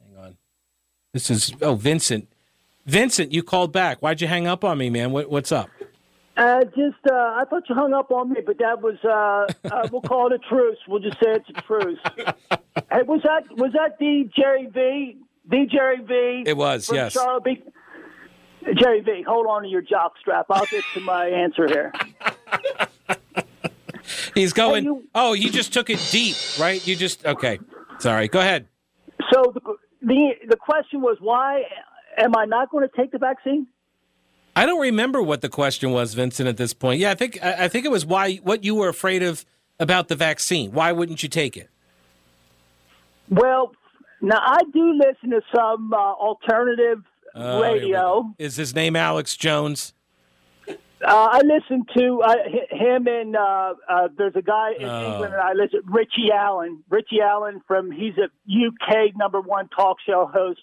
hang 0.00 0.24
on. 0.24 0.36
This 1.12 1.30
is, 1.30 1.52
oh, 1.62 1.74
Vincent. 1.74 2.28
Vincent, 2.86 3.32
you 3.32 3.42
called 3.42 3.72
back. 3.72 3.98
Why'd 3.98 4.20
you 4.20 4.28
hang 4.28 4.46
up 4.46 4.64
on 4.64 4.78
me, 4.78 4.88
man? 4.88 5.10
What, 5.12 5.30
what's 5.30 5.52
up? 5.52 5.68
Uh, 6.38 6.62
just, 6.66 7.04
uh, 7.10 7.14
I 7.14 7.42
thought 7.50 7.64
you 7.68 7.74
hung 7.74 7.92
up 7.92 8.12
on 8.12 8.30
me, 8.32 8.40
but 8.46 8.58
that 8.58 8.80
was, 8.80 8.94
uh, 9.04 9.68
uh, 9.74 9.88
we'll 9.90 10.00
call 10.02 10.32
it 10.32 10.34
a 10.34 10.38
truce. 10.38 10.78
We'll 10.86 11.00
just 11.00 11.16
say 11.18 11.32
it's 11.34 11.48
a 11.50 11.60
truce. 11.62 11.98
hey, 12.92 13.02
was 13.02 13.22
that, 13.24 13.42
was 13.56 13.72
that 13.72 13.98
the 13.98 14.30
Jerry 14.36 14.66
V? 14.72 15.16
The 15.50 15.66
Jerry 15.66 15.98
V? 16.00 16.44
It 16.48 16.56
was, 16.56 16.88
yes. 16.92 17.14
Charlotte 17.14 17.42
B? 17.42 17.62
Jerry 18.76 19.00
V, 19.00 19.24
hold 19.26 19.46
on 19.48 19.62
to 19.62 19.68
your 19.68 19.82
jock 19.82 20.12
strap. 20.20 20.46
I'll 20.48 20.64
get 20.66 20.84
to 20.94 21.00
my 21.00 21.26
answer 21.26 21.66
here. 21.66 21.92
He's 24.34 24.52
going, 24.52 24.84
Hey, 24.84 24.90
you- 24.90 25.08
oh, 25.16 25.32
you 25.32 25.50
just 25.50 25.72
took 25.72 25.90
it 25.90 26.00
deep, 26.12 26.36
right? 26.60 26.86
You 26.86 26.94
just, 26.94 27.26
okay. 27.26 27.58
Sorry. 27.98 28.28
Go 28.28 28.38
ahead. 28.38 28.66
So 29.32 29.52
the, 29.52 29.60
the, 30.02 30.30
the 30.50 30.56
question 30.56 31.00
was, 31.00 31.16
why 31.20 31.62
am 32.16 32.36
I 32.36 32.44
not 32.44 32.70
going 32.70 32.88
to 32.88 32.96
take 32.96 33.10
the 33.10 33.18
vaccine? 33.18 33.66
I 34.58 34.66
don't 34.66 34.80
remember 34.80 35.22
what 35.22 35.40
the 35.40 35.48
question 35.48 35.92
was, 35.92 36.14
Vincent. 36.14 36.48
At 36.48 36.56
this 36.56 36.74
point, 36.74 36.98
yeah, 36.98 37.12
I 37.12 37.14
think 37.14 37.40
I 37.42 37.68
think 37.68 37.84
it 37.84 37.92
was 37.92 38.04
why 38.04 38.36
what 38.36 38.64
you 38.64 38.74
were 38.74 38.88
afraid 38.88 39.22
of 39.22 39.44
about 39.78 40.08
the 40.08 40.16
vaccine. 40.16 40.72
Why 40.72 40.90
wouldn't 40.90 41.22
you 41.22 41.28
take 41.28 41.56
it? 41.56 41.70
Well, 43.28 43.72
now 44.20 44.40
I 44.40 44.58
do 44.72 44.94
listen 44.94 45.30
to 45.30 45.42
some 45.54 45.92
uh, 45.92 45.96
alternative 45.96 47.04
we 47.36 47.42
radio. 47.42 48.34
Is 48.38 48.56
his 48.56 48.74
name 48.74 48.96
Alex 48.96 49.36
Jones? 49.36 49.94
Uh, 50.68 50.74
I 51.06 51.42
listen 51.44 51.84
to 51.96 52.22
uh, 52.22 52.34
him 52.70 53.06
and 53.06 53.36
uh, 53.36 53.74
uh, 53.88 54.08
there's 54.16 54.34
a 54.34 54.42
guy 54.42 54.72
in 54.76 54.88
Oh. 54.88 55.12
England 55.12 55.34
I 55.34 55.52
listen. 55.52 55.82
Richie 55.84 56.32
Allen. 56.34 56.82
Richie 56.90 57.20
Allen 57.20 57.60
from 57.68 57.92
he's 57.92 58.14
a 58.18 58.24
UK 58.50 59.16
number 59.16 59.40
one 59.40 59.68
talk 59.68 59.98
show 60.04 60.26
host. 60.26 60.62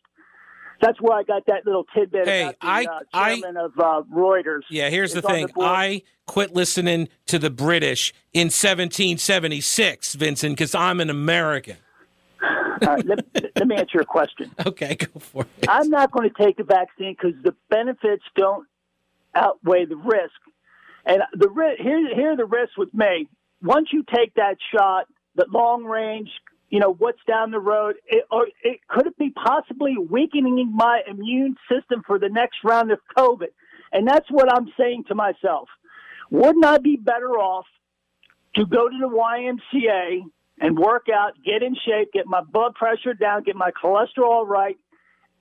That's 0.81 0.99
where 1.01 1.17
I 1.17 1.23
got 1.23 1.45
that 1.47 1.65
little 1.65 1.85
tidbit 1.95 2.27
Hey, 2.27 2.43
about 2.43 2.59
the 2.59 2.67
I- 2.67 2.83
uh, 2.85 2.99
I- 3.13 3.35
chairman 3.35 3.57
of 3.57 3.71
uh, 3.79 4.01
Reuters. 4.13 4.61
Yeah, 4.69 4.89
here's 4.89 5.13
the 5.13 5.19
It's 5.19 5.27
thing. 5.27 5.47
board. 5.47 5.67
I 5.67 6.01
quit 6.27 6.53
listening 6.53 7.07
to 7.27 7.39
the 7.39 7.49
British 7.49 8.13
in 8.33 8.47
1776, 8.49 10.15
Vincent, 10.15 10.53
because 10.55 10.75
I'm 10.75 10.99
an 10.99 11.09
American. 11.09 11.77
All 12.41 12.77
right, 12.95 13.05
let, 13.05 13.19
let 13.55 13.67
me 13.67 13.75
answer 13.75 13.91
your 13.95 14.03
question. 14.03 14.51
Okay, 14.65 14.95
go 14.95 15.19
for 15.19 15.43
it. 15.43 15.67
I'm 15.69 15.89
not 15.89 16.11
going 16.11 16.29
to 16.29 16.43
take 16.43 16.57
the 16.57 16.63
vaccine 16.63 17.15
because 17.19 17.39
the 17.43 17.55
benefits 17.69 18.23
don't 18.35 18.67
outweigh 19.33 19.85
the 19.85 19.95
risk. 19.95 20.33
And 21.05 21.21
the 21.33 21.49
here, 21.79 22.13
here 22.15 22.31
are 22.33 22.37
the 22.37 22.45
risks 22.45 22.77
with 22.77 22.93
me. 22.93 23.27
Once 23.61 23.89
you 23.93 24.03
take 24.13 24.33
that 24.35 24.57
shot, 24.75 25.05
the 25.35 25.45
long 25.49 25.85
range, 25.85 26.29
you 26.75 26.81
know 26.81 26.93
what's 27.03 27.23
down 27.25 27.51
the 27.51 27.59
road, 27.59 27.95
it, 28.05 28.25
or 28.29 28.47
it 28.61 28.81
could 28.89 29.07
it 29.07 29.17
be 29.17 29.29
possibly 29.29 29.95
weakening 29.97 30.69
my 30.75 31.01
immune 31.07 31.55
system 31.71 32.03
for 32.05 32.19
the 32.19 32.27
next 32.27 32.57
round 32.65 32.91
of 32.91 32.99
COVID? 33.17 33.47
And 33.93 34.05
that's 34.05 34.29
what 34.29 34.51
I'm 34.53 34.67
saying 34.77 35.05
to 35.07 35.15
myself. 35.15 35.69
Wouldn't 36.31 36.65
I 36.65 36.79
be 36.79 36.97
better 36.97 37.29
off 37.39 37.65
to 38.55 38.65
go 38.65 38.89
to 38.89 38.97
the 38.99 39.07
YMCA 39.07 40.23
and 40.59 40.77
work 40.77 41.05
out, 41.13 41.31
get 41.45 41.63
in 41.63 41.75
shape, 41.85 42.11
get 42.11 42.25
my 42.27 42.41
blood 42.41 42.75
pressure 42.75 43.13
down, 43.13 43.43
get 43.43 43.55
my 43.55 43.71
cholesterol 43.71 44.45
right, 44.45 44.77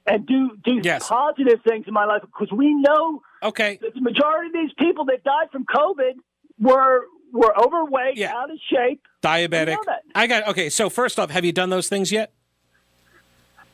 and 0.06 0.24
do 0.26 0.56
do 0.62 0.82
Yes. 0.84 1.08
positive 1.08 1.58
things 1.66 1.86
in 1.88 1.94
my 1.94 2.04
life 2.04 2.22
because 2.22 2.52
we 2.52 2.74
know 2.74 3.22
Okay. 3.42 3.78
that 3.82 3.92
the 3.92 4.00
majority 4.00 4.48
of 4.50 4.52
these 4.52 4.74
people 4.78 5.04
that 5.06 5.24
died 5.24 5.48
from 5.50 5.64
COVID 5.64 6.12
were 6.60 7.06
were 7.34 7.54
overweight, 7.58 8.16
Yeah. 8.16 8.34
out 8.34 8.50
of 8.50 8.58
shape. 8.70 9.02
Diabetic. 9.22 9.72
I 9.72 9.74
know 9.74 9.82
that. 9.86 10.02
I 10.14 10.26
got 10.26 10.48
okay. 10.48 10.70
So 10.70 10.88
first 10.88 11.18
off, 11.18 11.30
have 11.30 11.44
you 11.44 11.52
done 11.52 11.68
those 11.68 11.88
things 11.88 12.10
yet? 12.12 12.32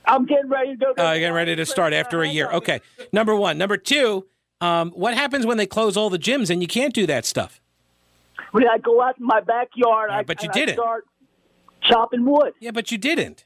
I'm 0.07 0.25
getting 0.27 0.49
ready 0.49 0.77
to 0.77 0.77
go. 0.77 0.91
Uh, 1.03 1.15
getting 1.15 1.33
ready 1.35 1.55
to 1.55 1.67
start 1.67 1.93
after 1.93 2.23
a 2.23 2.29
year. 2.29 2.51
Okay. 2.51 2.81
Number 3.13 3.37
one. 3.37 3.59
Number 3.59 3.77
two. 3.77 4.27
Um, 4.63 4.91
what 4.91 5.15
happens 5.15 5.47
when 5.47 5.57
they 5.57 5.67
close 5.67 5.97
all 5.97 6.11
the 6.11 6.19
gyms 6.19 6.51
and 6.51 6.61
you 6.61 6.69
can't 6.69 6.93
do 6.93 7.07
that 7.07 7.25
stuff? 7.25 7.61
When 8.53 8.67
I 8.69 8.79
go 8.79 9.01
out 9.01 9.19
in 9.19 9.25
my 9.25 9.41
backyard, 9.41 10.11
I, 10.11 10.23
but 10.23 10.43
you 10.43 10.51
didn't. 10.51 10.75
start 10.75 11.07
chopping 11.83 12.25
wood. 12.27 12.53
Yeah, 12.61 12.73
but 12.73 12.91
you 12.91 12.99
didn't. 12.99 13.45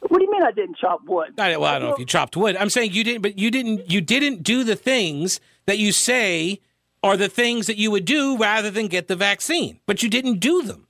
What 0.00 0.18
do 0.18 0.24
you 0.24 0.30
mean 0.30 0.42
I 0.42 0.52
didn't 0.52 0.76
chop 0.78 1.00
wood? 1.06 1.38
I, 1.38 1.56
well, 1.56 1.64
I 1.64 1.78
don't 1.78 1.88
know 1.88 1.94
if 1.94 1.98
you 1.98 2.06
chopped 2.06 2.36
wood. 2.36 2.56
I'm 2.56 2.70
saying 2.70 2.92
you 2.92 3.02
didn't, 3.02 3.22
but 3.22 3.38
you 3.38 3.50
didn't. 3.50 3.90
You 3.90 4.00
didn't 4.00 4.42
do 4.42 4.62
the 4.62 4.76
things 4.76 5.40
that 5.66 5.78
you 5.78 5.90
say 5.92 6.60
are 7.02 7.16
the 7.16 7.28
things 7.28 7.66
that 7.66 7.76
you 7.76 7.90
would 7.90 8.04
do 8.04 8.36
rather 8.36 8.70
than 8.70 8.88
get 8.88 9.08
the 9.08 9.16
vaccine. 9.16 9.80
But 9.86 10.02
you 10.02 10.08
didn't 10.10 10.40
do 10.40 10.62
them. 10.62 10.86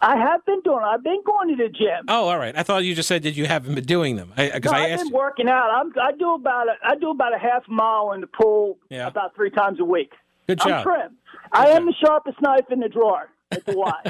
I 0.00 0.16
have 0.16 0.44
been 0.44 0.60
doing. 0.60 0.80
I've 0.84 1.02
been 1.02 1.22
going 1.24 1.48
to 1.48 1.56
the 1.56 1.70
gym. 1.70 2.04
Oh, 2.08 2.28
all 2.28 2.38
right. 2.38 2.56
I 2.56 2.62
thought 2.62 2.84
you 2.84 2.94
just 2.94 3.08
said 3.08 3.22
that 3.22 3.32
you 3.36 3.46
haven't 3.46 3.74
been 3.74 3.84
doing 3.84 4.16
them. 4.16 4.32
Because 4.36 4.70
No, 4.72 4.78
I 4.78 4.84
I've 4.84 4.90
asked. 4.92 5.04
been 5.04 5.12
working 5.12 5.48
out. 5.48 5.70
I'm, 5.70 5.92
I 6.00 6.12
do 6.12 6.34
about 6.34 6.68
a, 6.68 6.72
I 6.84 6.96
do 6.96 7.10
about 7.10 7.34
a 7.34 7.38
half 7.38 7.66
mile 7.68 8.12
in 8.12 8.20
the 8.20 8.26
pool 8.26 8.76
Yeah. 8.90 9.06
about 9.06 9.34
three 9.34 9.50
times 9.50 9.80
a 9.80 9.84
week. 9.84 10.12
Good 10.46 10.58
job. 10.58 10.66
I'm 10.68 10.72
job. 10.72 10.84
trim. 10.84 11.16
I 11.52 11.68
am 11.70 11.86
the 11.86 11.94
sharpest 12.04 12.40
knife 12.42 12.66
in 12.70 12.80
the 12.80 12.88
drawer. 12.88 13.30
That's 13.50 13.64
why. 13.74 14.02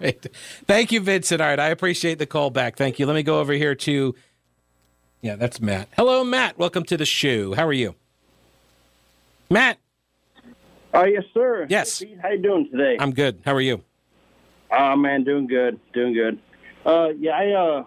Right. 0.00 0.24
Thank 0.66 0.92
you, 0.92 1.00
Vincent. 1.00 1.40
All 1.40 1.48
right, 1.48 1.58
I 1.58 1.68
appreciate 1.68 2.18
the 2.18 2.26
call 2.26 2.50
back. 2.50 2.76
Thank 2.76 2.98
you. 2.98 3.06
Let 3.06 3.14
me 3.14 3.22
go 3.24 3.40
over 3.40 3.52
here 3.54 3.74
to 3.74 4.14
Yeah, 5.20 5.34
that's 5.34 5.60
Matt. 5.60 5.88
Hello, 5.96 6.22
Matt. 6.22 6.58
Welcome 6.58 6.84
to 6.84 6.96
the 6.96 7.06
show. 7.06 7.54
How 7.54 7.66
are 7.66 7.72
you? 7.72 7.96
Matt. 9.50 9.78
Oh, 10.94 11.04
yes, 11.04 11.24
sir. 11.34 11.66
Yes. 11.68 11.98
Hey, 11.98 12.06
Pete, 12.06 12.18
how 12.20 12.28
you 12.30 12.38
doing 12.38 12.68
today? 12.70 12.96
I'm 12.98 13.12
good. 13.12 13.40
How 13.44 13.54
are 13.54 13.60
you? 13.60 13.82
Oh, 14.70 14.96
man, 14.96 15.24
doing 15.24 15.46
good. 15.46 15.78
Doing 15.92 16.14
good. 16.14 16.38
Uh, 16.84 17.08
yeah, 17.18 17.32
I, 17.32 17.50
uh, 17.52 17.84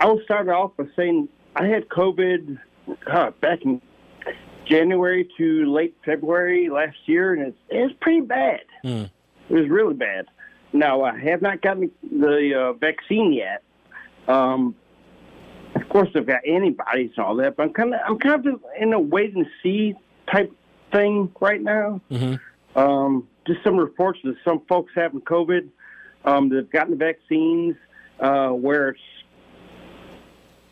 I 0.00 0.06
will 0.06 0.20
start 0.24 0.48
off 0.48 0.72
by 0.76 0.84
saying 0.96 1.28
I 1.54 1.66
had 1.66 1.88
COVID 1.88 2.58
uh, 3.06 3.30
back 3.40 3.62
in 3.62 3.80
January 4.66 5.28
to 5.36 5.72
late 5.72 5.96
February 6.04 6.68
last 6.68 6.96
year, 7.06 7.34
and 7.34 7.42
it's, 7.42 7.58
it's 7.68 7.94
pretty 8.00 8.20
bad. 8.20 8.60
Mm. 8.84 9.10
It 9.48 9.54
was 9.54 9.68
really 9.68 9.94
bad. 9.94 10.26
Now, 10.72 11.02
I 11.02 11.18
have 11.18 11.42
not 11.42 11.62
gotten 11.62 11.90
the 12.02 12.54
uh, 12.54 12.72
vaccine 12.74 13.32
yet. 13.32 13.62
Um, 14.28 14.74
of 15.74 15.88
course, 15.88 16.08
I've 16.14 16.26
got 16.26 16.46
antibodies 16.46 17.10
and 17.16 17.24
all 17.24 17.36
that, 17.36 17.56
but 17.56 17.64
I'm 17.64 17.72
kind 17.72 17.94
of 17.94 18.00
I'm 18.06 18.18
kind 18.18 18.46
of 18.46 18.60
in 18.78 18.92
a 18.92 19.00
wait 19.00 19.34
and 19.34 19.46
see 19.62 19.94
type 20.30 20.52
thing 20.92 21.32
right 21.40 21.60
now. 21.60 22.00
Mm-hmm. 22.10 22.78
Um, 22.78 23.28
just 23.46 23.62
some 23.64 23.76
reports 23.76 24.18
that 24.24 24.36
some 24.44 24.62
folks 24.68 24.92
having 24.94 25.20
COVID. 25.22 25.68
Um, 26.24 26.48
they've 26.48 26.70
gotten 26.70 26.92
the 26.92 26.96
vaccines, 26.96 27.76
uh, 28.20 28.48
where 28.48 28.90
it's 28.90 29.00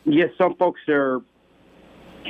yes, 0.05 0.31
some 0.39 0.57
folks 0.57 0.81
are 0.89 1.20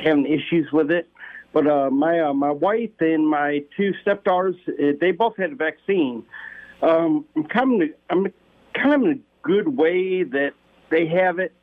having 0.03 0.25
issues 0.25 0.71
with 0.71 0.91
it. 0.91 1.07
But 1.51 1.67
uh, 1.67 1.89
my 1.89 2.19
uh, 2.19 2.33
my 2.33 2.51
wife 2.51 2.91
and 2.99 3.27
my 3.27 3.63
two 3.75 3.93
stepdaughters, 4.01 4.55
uh, 4.67 4.93
they 5.01 5.11
both 5.11 5.35
had 5.37 5.51
a 5.51 5.55
vaccine. 5.55 6.23
Um, 6.81 7.25
I'm 7.35 7.45
kind 7.45 7.83
of 7.83 7.89
I'm 8.09 8.27
kind 8.73 8.93
of 8.93 9.01
in 9.01 9.11
a 9.11 9.47
good 9.47 9.67
way 9.67 10.23
that 10.23 10.53
they 10.89 11.07
have 11.07 11.39
it. 11.39 11.53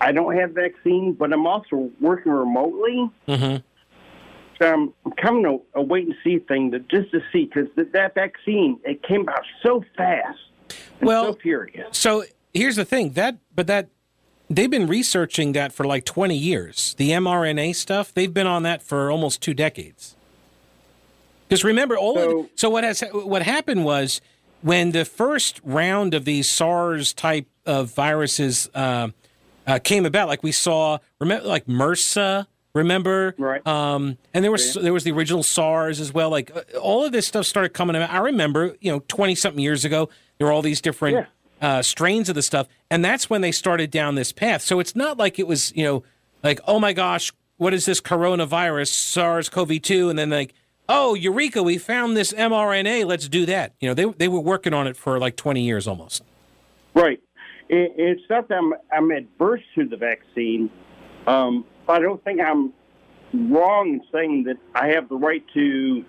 I 0.00 0.12
don't 0.12 0.36
have 0.36 0.50
vaccine, 0.50 1.14
but 1.14 1.32
I'm 1.32 1.46
also 1.46 1.90
working 2.00 2.32
remotely. 2.32 3.10
Mm-hmm. 3.26 3.56
I'm, 4.60 4.92
I'm 5.04 5.12
kind 5.12 5.46
of 5.46 5.60
a, 5.74 5.82
wait 5.82 6.06
and 6.06 6.14
see 6.24 6.38
thing 6.38 6.70
to 6.72 6.80
just 6.80 7.10
to 7.12 7.20
see 7.32 7.44
because 7.44 7.68
that, 7.76 7.92
that 7.92 8.14
vaccine 8.14 8.78
it 8.84 9.02
came 9.02 9.28
out 9.28 9.42
so 9.62 9.84
fast. 9.96 10.38
and 11.00 11.08
Well, 11.08 11.32
so 11.32 11.38
furious. 11.40 11.96
So 11.96 12.24
here's 12.52 12.76
the 12.76 12.84
thing 12.84 13.12
that, 13.12 13.38
but 13.54 13.66
that 13.66 13.88
they've 14.48 14.70
been 14.70 14.86
researching 14.86 15.52
that 15.52 15.72
for 15.72 15.84
like 15.84 16.04
20 16.04 16.36
years. 16.36 16.94
The 16.94 17.10
mRNA 17.10 17.74
stuff, 17.74 18.12
they've 18.12 18.32
been 18.32 18.46
on 18.46 18.62
that 18.64 18.82
for 18.82 19.10
almost 19.10 19.40
two 19.42 19.54
decades. 19.54 20.16
Because 21.48 21.64
remember, 21.64 21.96
all 21.96 22.16
so, 22.16 22.50
so 22.56 22.70
what 22.70 22.82
has 22.82 23.04
what 23.12 23.42
happened 23.42 23.84
was 23.84 24.20
when 24.62 24.90
the 24.90 25.04
first 25.04 25.60
round 25.62 26.12
of 26.12 26.24
these 26.24 26.50
SARS 26.50 27.12
type 27.12 27.46
of 27.64 27.94
viruses 27.94 28.68
uh, 28.74 29.08
uh, 29.66 29.78
came 29.78 30.06
about, 30.06 30.26
like 30.28 30.42
we 30.42 30.52
saw, 30.52 30.98
remember, 31.20 31.46
like 31.46 31.66
MRSA. 31.66 32.46
Remember, 32.76 33.34
right? 33.38 33.66
Um, 33.66 34.18
and 34.34 34.44
there 34.44 34.52
was 34.52 34.76
yeah. 34.76 34.82
there 34.82 34.92
was 34.92 35.04
the 35.04 35.12
original 35.12 35.42
SARS 35.42 35.98
as 35.98 36.12
well. 36.12 36.28
Like 36.30 36.54
uh, 36.54 36.78
all 36.78 37.04
of 37.04 37.12
this 37.12 37.26
stuff 37.26 37.46
started 37.46 37.70
coming 37.70 37.96
out. 37.96 38.10
I 38.10 38.18
remember, 38.18 38.76
you 38.80 38.92
know, 38.92 39.02
twenty 39.08 39.34
something 39.34 39.62
years 39.62 39.84
ago, 39.84 40.10
there 40.36 40.46
were 40.46 40.52
all 40.52 40.62
these 40.62 40.82
different 40.82 41.16
yeah 41.16 41.26
uh, 41.60 41.82
strains 41.82 42.28
of 42.28 42.34
the 42.34 42.42
stuff, 42.42 42.68
and 42.90 43.04
that's 43.04 43.30
when 43.30 43.40
they 43.40 43.52
started 43.52 43.90
down 43.90 44.14
this 44.14 44.32
path. 44.32 44.62
So 44.62 44.78
it's 44.78 44.94
not 44.94 45.16
like 45.16 45.38
it 45.38 45.46
was, 45.46 45.74
you 45.74 45.84
know, 45.84 46.04
like 46.42 46.60
oh 46.66 46.78
my 46.78 46.92
gosh, 46.92 47.32
what 47.56 47.72
is 47.72 47.86
this 47.86 48.00
coronavirus, 48.00 48.88
SARS-CoV-2, 48.88 50.10
and 50.10 50.18
then 50.18 50.30
like 50.30 50.52
oh 50.88 51.14
eureka, 51.14 51.62
we 51.62 51.78
found 51.78 52.16
this 52.16 52.32
mRNA, 52.32 53.06
let's 53.06 53.28
do 53.28 53.46
that. 53.46 53.74
You 53.80 53.88
know, 53.88 53.94
they 53.94 54.04
they 54.04 54.28
were 54.28 54.40
working 54.40 54.74
on 54.74 54.86
it 54.86 54.96
for 54.96 55.18
like 55.18 55.36
twenty 55.36 55.62
years 55.62 55.88
almost. 55.88 56.22
Right. 56.94 57.20
It, 57.68 57.92
it's 57.96 58.22
not 58.30 58.48
that 58.48 58.58
I'm, 58.58 58.74
I'm 58.92 59.10
adverse 59.10 59.62
to 59.74 59.88
the 59.88 59.96
vaccine, 59.96 60.70
um, 61.26 61.64
I 61.88 61.98
don't 62.00 62.22
think 62.24 62.40
I'm 62.40 62.72
wrong 63.32 63.88
in 63.88 64.02
saying 64.12 64.44
that 64.44 64.56
I 64.74 64.88
have 64.88 65.08
the 65.08 65.16
right 65.16 65.44
to 65.54 66.04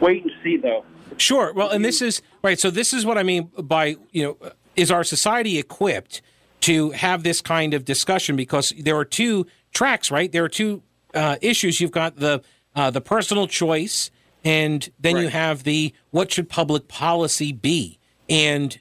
wait 0.00 0.22
and 0.22 0.32
see, 0.42 0.56
though. 0.56 0.84
Sure. 1.16 1.52
Well, 1.52 1.70
and 1.70 1.84
this 1.84 2.00
is 2.00 2.22
right. 2.42 2.58
So 2.58 2.70
this 2.70 2.92
is 2.92 3.04
what 3.04 3.18
I 3.18 3.22
mean 3.22 3.50
by 3.58 3.96
you 4.12 4.22
know, 4.22 4.50
is 4.76 4.90
our 4.90 5.04
society 5.04 5.58
equipped 5.58 6.22
to 6.60 6.90
have 6.90 7.22
this 7.22 7.40
kind 7.40 7.74
of 7.74 7.84
discussion? 7.84 8.36
Because 8.36 8.72
there 8.78 8.96
are 8.96 9.04
two 9.04 9.46
tracks, 9.72 10.10
right? 10.10 10.30
There 10.30 10.44
are 10.44 10.48
two 10.48 10.82
uh, 11.14 11.36
issues. 11.40 11.80
You've 11.80 11.90
got 11.90 12.16
the 12.16 12.42
uh, 12.74 12.90
the 12.90 13.00
personal 13.00 13.46
choice, 13.46 14.10
and 14.44 14.88
then 14.98 15.16
right. 15.16 15.22
you 15.22 15.28
have 15.28 15.64
the 15.64 15.92
what 16.10 16.32
should 16.32 16.48
public 16.48 16.88
policy 16.88 17.52
be, 17.52 17.98
and 18.28 18.78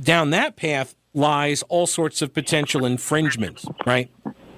down 0.00 0.30
that 0.30 0.56
path 0.56 0.94
lies 1.12 1.62
all 1.64 1.86
sorts 1.86 2.22
of 2.22 2.32
potential 2.32 2.84
infringements. 2.84 3.66
Right. 3.86 4.10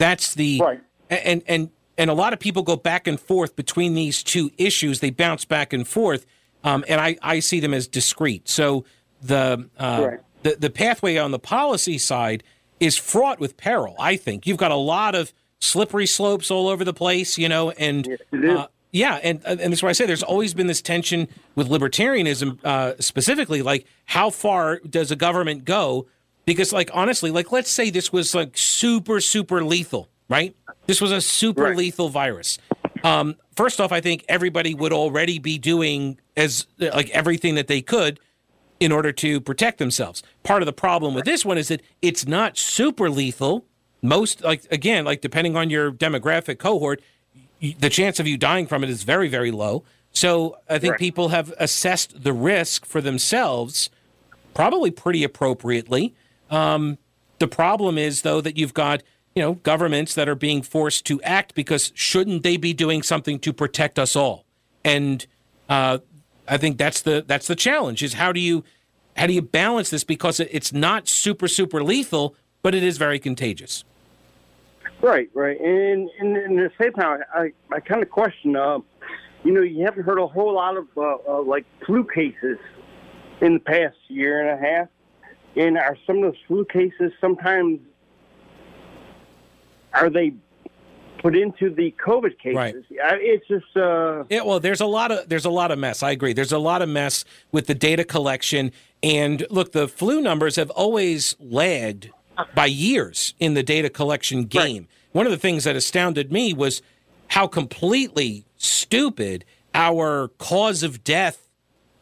That's 0.03 0.35
the 0.35 0.61
right. 0.61 0.81
And 1.09 1.43
and 1.47 1.70
and 1.97 2.11
a 2.11 2.15
lot 2.15 2.33
of 2.33 2.39
people 2.41 2.62
go 2.62 2.77
back 2.77 3.07
and 3.07 3.19
forth 3.20 3.55
between 3.57 3.95
these 3.95 4.23
two 4.23 4.51
issues. 4.59 5.01
They 5.01 5.11
bounce 5.11 5.45
back 5.45 5.73
and 5.73 5.87
forth 5.87 6.27
um, 6.65 6.85
and 6.89 7.01
I, 7.01 7.16
I 7.23 7.41
see 7.41 7.61
them 7.61 7.74
as 7.74 7.89
discrete. 7.89 8.49
So 8.49 8.85
the, 9.20 9.69
uh, 9.79 10.07
right. 10.07 10.20
the 10.43 10.57
the 10.59 10.70
pathway 10.70 11.16
on 11.16 11.31
the 11.31 11.39
policy 11.39 11.99
side 11.99 12.43
is 12.81 12.97
fraught 12.97 13.41
with 13.41 13.57
peril. 13.57 13.95
I 13.99 14.16
think 14.16 14.47
you've 14.47 14.57
got 14.57 14.70
a 14.70 14.77
lot 14.77 15.15
of 15.15 15.33
slippery 15.61 16.07
slopes 16.07 16.51
all 16.51 16.69
over 16.69 16.85
the 16.85 16.95
place, 16.95 17.39
you 17.39 17.49
know, 17.49 17.70
and 17.70 18.19
uh, 18.33 18.66
yeah, 18.91 19.20
and 19.23 19.41
and 19.45 19.61
that's 19.61 19.83
why 19.83 19.91
I 19.91 19.93
say 19.93 20.07
there's 20.07 20.23
always 20.23 20.55
been 20.55 20.66
this 20.66 20.83
tension 20.83 21.29
with 21.55 21.69
libertarianism, 21.69 22.59
uh, 22.65 22.95
specifically, 22.99 23.62
like 23.62 23.87
how 24.07 24.31
far 24.31 24.79
does 24.81 25.11
a 25.11 25.16
government 25.16 25.65
go? 25.65 26.07
Because, 26.44 26.73
like, 26.73 26.90
honestly, 26.93 27.31
like 27.31 27.52
let's 27.52 27.70
say 27.70 27.90
this 27.90 28.12
was 28.12 28.35
like 28.35 28.56
super 28.59 29.20
super 29.20 29.64
lethal, 29.64 30.09
right? 30.28 30.56
This 30.86 31.01
was 31.01 31.12
a 31.12 31.20
super 31.20 31.62
right. 31.62 31.77
lethal 31.77 32.09
virus. 32.09 32.59
Um, 33.05 33.36
first 33.56 33.81
off, 33.81 33.93
I 33.93 34.01
think 34.01 34.24
everybody 34.28 34.74
would 34.74 34.93
already 34.93 35.39
be 35.39 35.59
doing 35.59 36.19
as 36.36 36.66
like 36.78 37.10
everything 37.10 37.55
that 37.56 37.66
they 37.66 37.82
could 37.82 38.20
in 38.81 38.90
order 38.90 39.12
to 39.12 39.40
protect 39.40 39.78
themselves. 39.78 40.23
Part 40.43 40.62
of 40.62 40.66
the 40.66 40.73
problem 40.73 41.14
with 41.14 41.24
this 41.24 41.44
one 41.44 41.59
is 41.59 41.69
that 41.69 41.82
it's 42.01 42.27
not 42.27 42.59
super 42.59 43.09
lethal. 43.09 43.64
Most 44.02 44.43
like 44.43 44.64
again, 44.70 45.05
like 45.05 45.20
depending 45.20 45.56
on 45.56 45.70
your 45.70 45.93
demographic 45.93 46.59
cohort, 46.59 47.01
the 47.60 47.89
chance 47.89 48.19
of 48.19 48.27
you 48.27 48.36
dying 48.36 48.66
from 48.66 48.82
it 48.82 48.90
is 48.90 49.05
very 49.05 49.28
very 49.28 49.52
low. 49.52 49.85
So 50.12 50.59
I 50.69 50.78
think 50.78 50.93
right. 50.93 51.01
people 51.01 51.28
have 51.28 51.55
assessed 51.59 52.23
the 52.23 52.32
risk 52.32 52.85
for 52.85 53.01
themselves 53.01 53.89
probably 54.55 54.90
pretty 54.90 55.24
appropriately. 55.24 56.14
Um, 56.53 56.99
the 57.41 57.49
problem 57.49 57.99
is 57.99 58.23
though 58.23 58.41
that 58.41 58.57
you've 58.57 58.74
got 58.74 59.03
you 59.35 59.43
know, 59.43 59.55
governments 59.55 60.15
that 60.15 60.29
are 60.29 60.35
being 60.35 60.62
forced 60.62 61.07
to 61.07 61.20
act 61.23 61.55
because 61.55 61.93
shouldn't 61.95 62.43
they 62.43 62.57
be 62.57 62.74
doing 62.74 63.03
something 63.03 63.39
to 63.41 63.53
protect 63.53 63.99
us 63.99 64.15
all? 64.15 64.45
And 64.85 65.27
uh, 65.69 65.99
I 66.47 66.59
think 66.59 66.77
that's 66.77 67.01
the 67.01 67.24
that's 67.27 67.47
the 67.47 67.57
challenge: 67.57 68.03
is 68.03 68.15
how 68.15 68.33
do 68.33 68.41
you 68.41 68.65
how 69.16 69.27
do 69.27 69.33
you 69.33 69.43
balance 69.43 69.91
this 69.91 70.05
because 70.05 70.41
it's 70.41 70.73
not 70.73 71.09
super 71.09 71.49
super 71.49 71.83
lethal, 71.83 72.35
but 72.62 72.74
it 72.74 72.83
is 72.83 72.99
very 72.99 73.19
contagious. 73.19 73.85
Right, 75.01 75.31
right, 75.35 75.59
and 75.61 76.11
and, 76.20 76.37
and 76.37 76.61
at 76.61 76.73
the 76.77 76.85
same 76.85 76.93
time, 76.93 77.20
I 77.35 77.53
I 77.73 77.81
kind 77.81 78.03
of 78.03 78.11
question. 78.11 78.57
Uh, 78.57 78.81
you 79.45 79.53
know, 79.53 79.62
you 79.62 79.85
haven't 79.85 80.05
heard 80.05 80.19
a 80.19 80.27
whole 80.27 80.55
lot 80.55 80.77
of 80.77 80.87
uh, 80.97 81.16
uh, 81.29 81.43
like 81.43 81.65
flu 81.87 82.05
cases 82.05 82.59
in 83.41 83.55
the 83.55 83.61
past 83.61 83.97
year 84.09 84.41
and 84.41 84.51
a 84.51 84.65
half, 84.65 84.89
and 85.57 85.77
are 85.77 85.97
some 86.07 86.19
of 86.19 86.33
those 86.33 86.41
flu 86.47 86.65
cases 86.65 87.12
sometimes 87.20 87.81
are 89.93 90.11
they 90.11 90.33
put 91.19 91.37
into 91.37 91.70
the 91.70 91.95
COVID 92.05 92.39
cases? 92.39 92.57
Right. 92.57 92.74
It's 92.91 93.47
just 93.47 93.77
uh, 93.77 94.24
yeah. 94.29 94.43
Well, 94.43 94.61
there's 94.61 94.81
a 94.81 94.87
lot 94.87 95.12
of 95.12 95.29
there's 95.29 95.45
a 95.45 95.51
lot 95.51 95.70
of 95.70 95.79
mess. 95.79 96.03
I 96.03 96.11
agree. 96.11 96.33
There's 96.33 96.53
a 96.53 96.59
lot 96.59 96.83
of 96.83 96.89
mess 96.89 97.24
with 97.53 97.66
the 97.66 97.74
data 97.74 98.05
collection. 98.05 98.73
And 99.03 99.47
look, 99.51 99.73
the 99.73 99.89
flu 99.89 100.20
numbers 100.20 100.57
have 100.57 100.70
always 100.70 101.37
lagged 101.39 102.11
by 102.55 102.66
years 102.66 103.35
in 103.39 103.55
the 103.55 103.62
data 103.62 103.91
collection 103.91 104.45
game. 104.45 104.83
Right. 104.83 104.89
One 105.12 105.27
of 105.27 105.33
the 105.33 105.39
things 105.39 105.65
that 105.65 105.77
astounded 105.77 106.33
me 106.33 106.55
was 106.55 106.83
how 107.29 107.47
completely 107.47 108.45
stupid 108.57 109.45
our 109.74 110.29
cause 110.39 110.83
of 110.83 111.05
death 111.05 111.49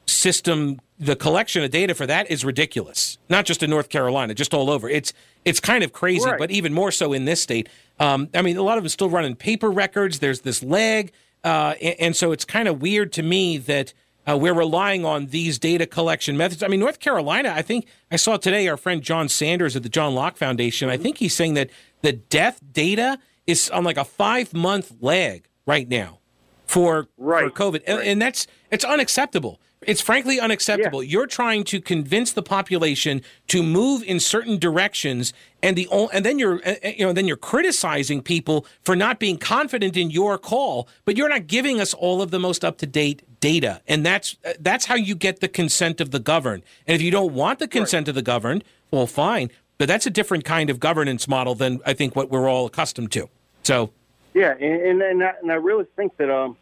system 0.07 0.81
the 1.01 1.17
collection 1.17 1.65
of 1.65 1.71
data 1.71 1.95
for 1.95 2.07
that 2.07 2.31
is 2.31 2.45
ridiculous. 2.45 3.17
Not 3.31 3.47
just 3.47 3.63
in 3.63 3.71
North 3.71 3.89
Carolina, 3.89 4.35
just 4.35 4.53
all 4.53 4.71
over. 4.71 4.89
It's 4.89 5.15
it's 5.47 5.59
kind 5.59 5.83
of 5.83 5.93
crazy, 5.93 6.29
right. 6.29 6.39
but 6.39 6.51
even 6.51 6.75
more 6.75 6.93
so 6.93 7.15
in 7.15 7.25
this 7.25 7.43
state. 7.43 7.69
Um, 7.99 8.29
I 8.35 8.43
mean, 8.43 8.59
a 8.59 8.63
lot 8.63 8.77
of 8.77 8.85
them 8.85 8.91
still 8.91 9.09
running 9.09 9.35
paper 9.35 9.71
records. 9.71 10.19
There's 10.19 10.43
this 10.43 10.63
lag, 10.63 11.13
uh, 11.43 11.75
and, 11.81 11.97
and, 11.99 12.17
so 12.17 12.33
it's 12.33 12.45
kind 12.45 12.69
of 12.69 12.83
weird 12.83 13.13
to 13.15 13.23
me 13.23 13.57
that 13.57 13.95
uh, 14.29 14.37
we're 14.37 14.55
relying 14.55 15.07
on 15.07 15.27
these 15.27 15.59
data 15.59 15.87
collection 15.87 16.37
methods. 16.37 16.63
I 16.63 16.69
mean, 16.69 16.81
North 16.81 17.01
Carolina. 17.01 17.55
I 17.57 17.63
think 17.63 17.87
I 18.11 18.17
saw 18.17 18.37
today 18.37 18.69
our 18.69 18.77
friend 18.77 19.03
Jon 19.03 19.31
Sanders 19.31 19.75
at 19.77 19.83
the 19.83 19.89
John 19.89 20.15
Locke 20.15 20.37
Foundation. 20.37 20.91
I 20.91 20.99
think 20.99 21.17
he's 21.17 21.35
saying 21.35 21.55
that 21.55 21.71
the 22.03 22.13
death 22.13 22.61
data 22.73 23.19
is 23.47 23.71
on 23.71 23.85
like 23.85 23.97
a 23.97 24.05
five 24.05 24.53
month 24.53 24.93
lag 25.01 25.49
right 25.65 25.89
now 25.89 26.19
for 26.67 27.09
right. 27.17 27.45
for 27.45 27.51
COVID, 27.51 27.83
and, 27.87 28.01
and 28.01 28.23
that's 28.23 28.47
it's 28.71 28.85
unacceptable. 28.85 29.59
It's 29.87 30.03
frankly 30.03 30.39
unacceptable. 30.39 31.03
Yeah. 31.03 31.11
You're 31.11 31.27
trying 31.27 31.65
to 31.65 31.81
convince 31.81 32.33
the 32.33 32.43
population 32.43 33.23
to 33.49 33.63
move 33.63 34.03
in 34.03 34.21
certain 34.21 34.59
directions, 34.59 35.33
and 35.63 35.75
the 35.75 35.89
and 36.13 36.25
then 36.25 36.39
you're 36.39 36.61
you 36.85 37.07
know 37.07 37.15
then 37.15 37.27
you're 37.27 37.39
criticizing 37.39 38.21
people 38.21 38.67
for 38.83 38.95
not 38.95 39.19
being 39.19 39.39
confident 39.39 39.97
in 39.97 40.11
your 40.11 40.37
call, 40.37 40.87
but 41.07 41.17
you're 41.17 41.31
not 41.31 41.47
giving 41.47 41.81
us 41.81 41.95
all 41.95 42.21
of 42.21 42.31
the 42.31 42.39
most 42.39 42.63
up 42.63 42.77
to 42.79 42.87
date 42.87 43.23
data, 43.41 43.81
and 43.89 44.05
that's 44.05 44.37
that's 44.59 44.85
how 44.85 44.97
you 44.97 45.15
get 45.15 45.41
the 45.41 45.49
consent 45.49 46.01
of 46.01 46.11
the 46.11 46.21
governed. 46.21 46.63
And 46.87 46.95
if 46.95 47.01
you 47.01 47.11
don't 47.11 47.33
want 47.33 47.59
the 47.59 47.69
consent 47.69 48.05
right. 48.05 48.11
of 48.11 48.15
the 48.15 48.23
governed, 48.23 48.65
well, 48.91 49.07
fine, 49.07 49.51
but 49.79 49.89
that's 49.89 50.05
a 50.05 50.11
different 50.11 50.45
kind 50.45 50.69
of 50.69 50.79
governance 50.79 51.27
model 51.27 51.55
than 51.55 51.81
I 51.87 51.95
think 51.95 52.15
what 52.15 52.29
we're 52.29 52.51
all 52.51 52.67
accustomed 52.67 53.13
to. 53.13 53.31
So, 53.63 53.93
yeah, 54.35 54.53
and 54.61 55.01
and, 55.01 55.25
I, 55.25 55.33
and 55.41 55.51
I 55.51 55.55
really 55.55 55.87
think 55.97 56.19
that 56.19 56.31
um, 56.31 56.59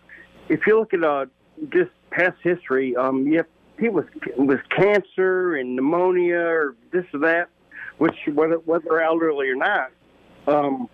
if 0.48 0.68
you 0.68 0.78
look 0.78 0.94
at 0.94 1.02
uh, 1.02 1.26
just 1.70 1.90
past 2.10 2.36
history, 2.42 2.96
um, 2.96 3.26
you 3.26 3.38
have 3.38 3.46
people 3.76 3.96
with, 3.96 4.08
with 4.36 4.60
cancer 4.76 5.56
and 5.56 5.76
pneumonia 5.76 6.38
or 6.38 6.76
this 6.92 7.04
or 7.12 7.20
that, 7.20 7.48
which 7.98 8.16
whether 8.34 8.56
whether 8.56 9.00
elderly 9.00 9.48
or 9.48 9.56
not, 9.56 9.90
um, 10.46 10.88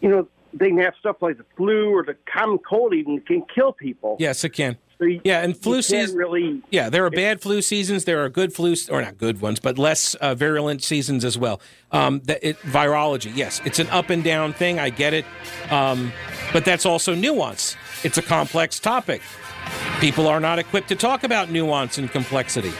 you 0.00 0.08
know, 0.08 0.28
they 0.54 0.68
can 0.68 0.78
have 0.78 0.94
stuff 0.98 1.16
like 1.20 1.38
the 1.38 1.44
flu 1.56 1.90
or 1.90 2.04
the 2.04 2.16
common 2.32 2.58
cold 2.58 2.94
even 2.94 3.20
can 3.20 3.44
kill 3.54 3.72
people. 3.72 4.16
Yes, 4.18 4.44
it 4.44 4.50
can. 4.50 4.78
So 4.98 5.04
you, 5.04 5.20
yeah, 5.22 5.42
and 5.42 5.56
flu 5.56 5.80
season. 5.80 6.16
Really, 6.16 6.62
yeah, 6.70 6.90
there 6.90 7.06
are 7.06 7.10
bad 7.10 7.40
flu 7.40 7.62
seasons. 7.62 8.04
There 8.04 8.24
are 8.24 8.28
good 8.28 8.52
flu, 8.52 8.74
or 8.90 9.00
not 9.00 9.16
good 9.16 9.40
ones, 9.40 9.60
but 9.60 9.78
less 9.78 10.16
uh, 10.16 10.34
virulent 10.34 10.82
seasons 10.82 11.24
as 11.24 11.38
well. 11.38 11.60
Um, 11.92 12.20
that 12.24 12.42
it, 12.42 12.58
virology, 12.62 13.34
yes, 13.34 13.60
it's 13.64 13.78
an 13.78 13.88
up 13.90 14.10
and 14.10 14.24
down 14.24 14.52
thing. 14.52 14.80
I 14.80 14.90
get 14.90 15.14
it, 15.14 15.24
um, 15.70 16.12
but 16.52 16.64
that's 16.64 16.84
also 16.84 17.14
nuance. 17.14 17.76
It's 18.02 18.18
a 18.18 18.22
complex 18.22 18.80
topic. 18.80 19.22
People 20.00 20.26
are 20.26 20.40
not 20.40 20.58
equipped 20.58 20.88
to 20.88 20.96
talk 20.96 21.22
about 21.22 21.48
nuance 21.50 21.98
and 21.98 22.10
complexity. 22.10 22.72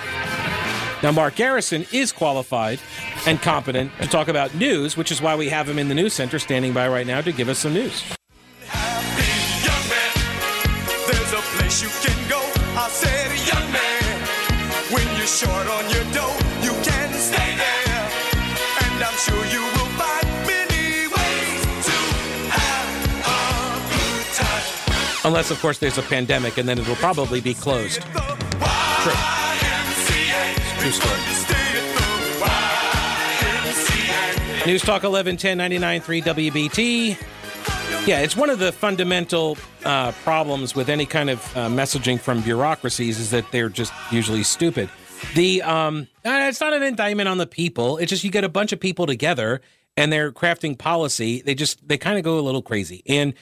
Now, 1.02 1.12
Mark 1.12 1.36
Garrison 1.36 1.86
is 1.92 2.10
qualified 2.10 2.80
and 3.26 3.40
competent 3.40 3.92
to 4.00 4.08
talk 4.08 4.26
about 4.26 4.54
news, 4.56 4.96
which 4.96 5.12
is 5.12 5.22
why 5.22 5.36
we 5.36 5.48
have 5.50 5.68
him 5.68 5.78
in 5.78 5.88
the 5.88 5.94
news 5.94 6.14
center 6.14 6.40
standing 6.40 6.72
by 6.72 6.88
right 6.88 7.06
now 7.06 7.20
to 7.20 7.30
give 7.30 7.48
us 7.48 7.58
some 7.60 7.74
news. 7.74 8.02
Short 15.28 15.66
on 15.68 15.84
your 15.90 16.04
dough, 16.12 16.36
you 16.62 16.72
can 16.82 17.12
stay 17.12 17.54
there. 17.56 18.08
And 18.84 19.04
I'm 19.04 19.18
sure 19.18 19.44
you 19.52 19.60
will 19.60 19.92
find 20.00 20.26
many 20.48 21.06
ways 21.06 21.60
to 21.86 21.96
have 22.56 22.88
a 23.28 23.42
good 23.92 24.26
time. 24.34 25.26
Unless, 25.26 25.50
of 25.50 25.60
course, 25.60 25.78
there's 25.78 25.98
a 25.98 26.02
pandemic, 26.02 26.56
and 26.56 26.66
then 26.66 26.78
it 26.78 26.88
will 26.88 26.96
probably 26.96 27.40
be 27.40 27.52
closed. 27.52 28.00
True. 28.02 29.12
True 30.80 30.90
story. 30.90 31.18
News 34.66 34.82
Talk 34.82 35.02
1110 35.02 35.56
99.3 35.56 36.22
WBT. 36.50 38.06
Yeah, 38.06 38.20
it's 38.20 38.36
one 38.36 38.50
of 38.50 38.58
the 38.58 38.70
fundamental 38.70 39.56
uh, 39.84 40.12
problems 40.24 40.74
with 40.74 40.88
any 40.88 41.06
kind 41.06 41.30
of 41.30 41.56
uh, 41.56 41.68
messaging 41.68 42.20
from 42.20 42.42
bureaucracies 42.42 43.18
is 43.18 43.30
that 43.30 43.50
they're 43.50 43.70
just 43.70 43.92
usually 44.10 44.42
stupid. 44.42 44.90
The 45.34 45.62
um, 45.62 46.08
uh, 46.24 46.46
it's 46.48 46.60
not 46.60 46.72
an 46.72 46.82
indictment 46.82 47.28
on 47.28 47.38
the 47.38 47.46
people. 47.46 47.98
It's 47.98 48.10
just 48.10 48.24
you 48.24 48.30
get 48.30 48.44
a 48.44 48.48
bunch 48.48 48.72
of 48.72 48.80
people 48.80 49.06
together 49.06 49.60
and 49.96 50.12
they're 50.12 50.32
crafting 50.32 50.78
policy. 50.78 51.42
They 51.42 51.54
just 51.54 51.86
they 51.86 51.98
kind 51.98 52.18
of 52.18 52.24
go 52.24 52.38
a 52.38 52.42
little 52.42 52.62
crazy. 52.62 53.02
And 53.06 53.34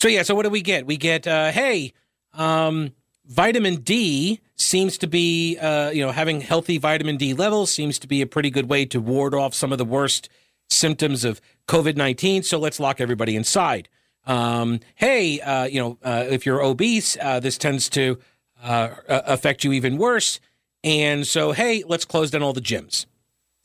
so 0.00 0.08
yeah, 0.08 0.22
so 0.22 0.34
what 0.34 0.44
do 0.44 0.50
we 0.50 0.62
get? 0.62 0.86
We 0.86 0.96
get 0.96 1.26
uh, 1.26 1.52
hey, 1.52 1.92
um, 2.32 2.92
vitamin 3.26 3.76
D 3.76 4.40
seems 4.54 4.98
to 4.98 5.06
be 5.06 5.58
uh, 5.58 5.90
you 5.90 6.04
know 6.04 6.12
having 6.12 6.40
healthy 6.40 6.78
vitamin 6.78 7.16
D 7.16 7.34
levels 7.34 7.70
seems 7.70 7.98
to 8.00 8.06
be 8.06 8.22
a 8.22 8.26
pretty 8.26 8.50
good 8.50 8.68
way 8.68 8.84
to 8.86 9.00
ward 9.00 9.34
off 9.34 9.54
some 9.54 9.72
of 9.72 9.78
the 9.78 9.84
worst 9.84 10.28
symptoms 10.68 11.24
of 11.24 11.40
COVID 11.68 11.96
nineteen. 11.96 12.42
So 12.42 12.58
let's 12.58 12.80
lock 12.80 13.00
everybody 13.00 13.36
inside 13.36 13.88
um, 14.26 14.80
hey, 14.96 15.40
uh, 15.40 15.64
you 15.64 15.80
know, 15.80 15.98
uh, 16.02 16.24
if 16.28 16.44
you're 16.44 16.62
obese, 16.62 17.16
uh, 17.20 17.40
this 17.40 17.56
tends 17.56 17.88
to 17.90 18.18
uh, 18.62 18.90
affect 19.08 19.64
you 19.64 19.72
even 19.72 19.96
worse. 19.96 20.40
And 20.86 21.26
so, 21.26 21.52
hey, 21.52 21.84
let's 21.86 22.06
close 22.06 22.30
down 22.30 22.42
all 22.42 22.54
the 22.54 22.62
gyms, 22.62 23.04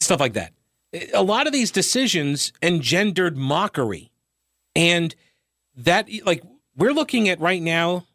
stuff 0.02 0.20
like 0.20 0.34
that. 0.34 0.52
A 1.14 1.24
lot 1.24 1.48
of 1.48 1.54
these 1.54 1.72
decisions 1.72 2.52
engendered 2.62 3.38
mockery. 3.38 4.12
And 4.76 5.16
that, 5.78 6.10
like, 6.26 6.44
we're 6.76 6.92
looking 6.92 7.30
at 7.30 7.40
right 7.40 7.62
now 7.62 8.06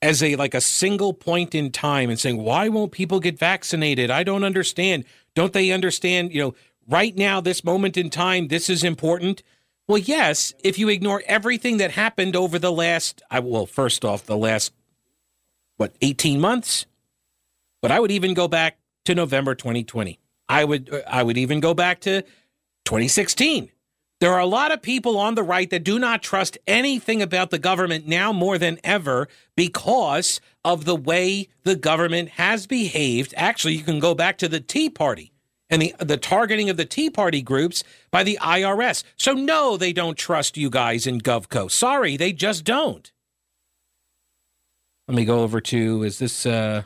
as 0.00 0.22
a 0.22 0.36
like 0.36 0.54
a 0.54 0.60
single 0.60 1.12
point 1.12 1.54
in 1.54 1.72
time 1.72 2.08
and 2.08 2.20
saying 2.20 2.40
why 2.40 2.68
won't 2.68 2.92
people 2.92 3.18
get 3.18 3.36
vaccinated 3.36 4.12
i 4.12 4.22
don't 4.22 4.44
understand 4.44 5.04
don't 5.34 5.52
they 5.52 5.72
understand 5.72 6.32
you 6.32 6.40
know 6.40 6.54
right 6.86 7.16
now 7.16 7.40
this 7.40 7.64
moment 7.64 7.96
in 7.96 8.08
time 8.08 8.46
this 8.46 8.70
is 8.70 8.84
important 8.84 9.42
well, 9.88 9.98
yes, 9.98 10.52
if 10.62 10.78
you 10.78 10.90
ignore 10.90 11.22
everything 11.26 11.78
that 11.78 11.92
happened 11.92 12.36
over 12.36 12.58
the 12.58 12.70
last, 12.70 13.22
I 13.30 13.40
well, 13.40 13.64
first 13.64 14.04
off, 14.04 14.26
the 14.26 14.36
last 14.36 14.70
what, 15.78 15.94
18 16.02 16.38
months? 16.38 16.84
But 17.80 17.90
I 17.90 18.00
would 18.00 18.10
even 18.10 18.34
go 18.34 18.48
back 18.48 18.78
to 19.04 19.14
November 19.14 19.54
2020. 19.54 20.18
I 20.48 20.64
would 20.64 21.02
I 21.06 21.22
would 21.22 21.36
even 21.36 21.60
go 21.60 21.74
back 21.74 22.00
to 22.00 22.22
2016. 22.84 23.70
There 24.20 24.32
are 24.32 24.40
a 24.40 24.46
lot 24.46 24.72
of 24.72 24.82
people 24.82 25.16
on 25.16 25.36
the 25.36 25.44
right 25.44 25.70
that 25.70 25.84
do 25.84 25.98
not 25.98 26.22
trust 26.22 26.58
anything 26.66 27.22
about 27.22 27.50
the 27.50 27.58
government 27.58 28.08
now 28.08 28.32
more 28.32 28.58
than 28.58 28.80
ever 28.82 29.28
because 29.54 30.40
of 30.64 30.86
the 30.86 30.96
way 30.96 31.48
the 31.62 31.76
government 31.76 32.30
has 32.30 32.66
behaved. 32.66 33.32
Actually, 33.36 33.74
you 33.74 33.84
can 33.84 34.00
go 34.00 34.14
back 34.14 34.38
to 34.38 34.48
the 34.48 34.58
Tea 34.58 34.90
Party 34.90 35.32
and 35.70 35.80
the 35.80 35.94
the 36.00 36.16
targeting 36.16 36.68
of 36.68 36.76
the 36.76 36.84
Tea 36.84 37.10
Party 37.10 37.42
groups 37.42 37.84
by 38.10 38.24
the 38.24 38.38
IRS. 38.40 39.04
So 39.16 39.32
no, 39.34 39.76
they 39.76 39.92
don't 39.92 40.18
trust 40.18 40.56
you 40.56 40.68
guys 40.68 41.06
in 41.06 41.20
GovCo. 41.20 41.70
Sorry, 41.70 42.16
they 42.16 42.32
just 42.32 42.64
don't. 42.64 43.12
Let 45.06 45.16
me 45.16 45.24
go 45.24 45.42
over 45.42 45.60
to 45.60 46.02
is 46.02 46.18
this 46.18 46.44
uh 46.44 46.82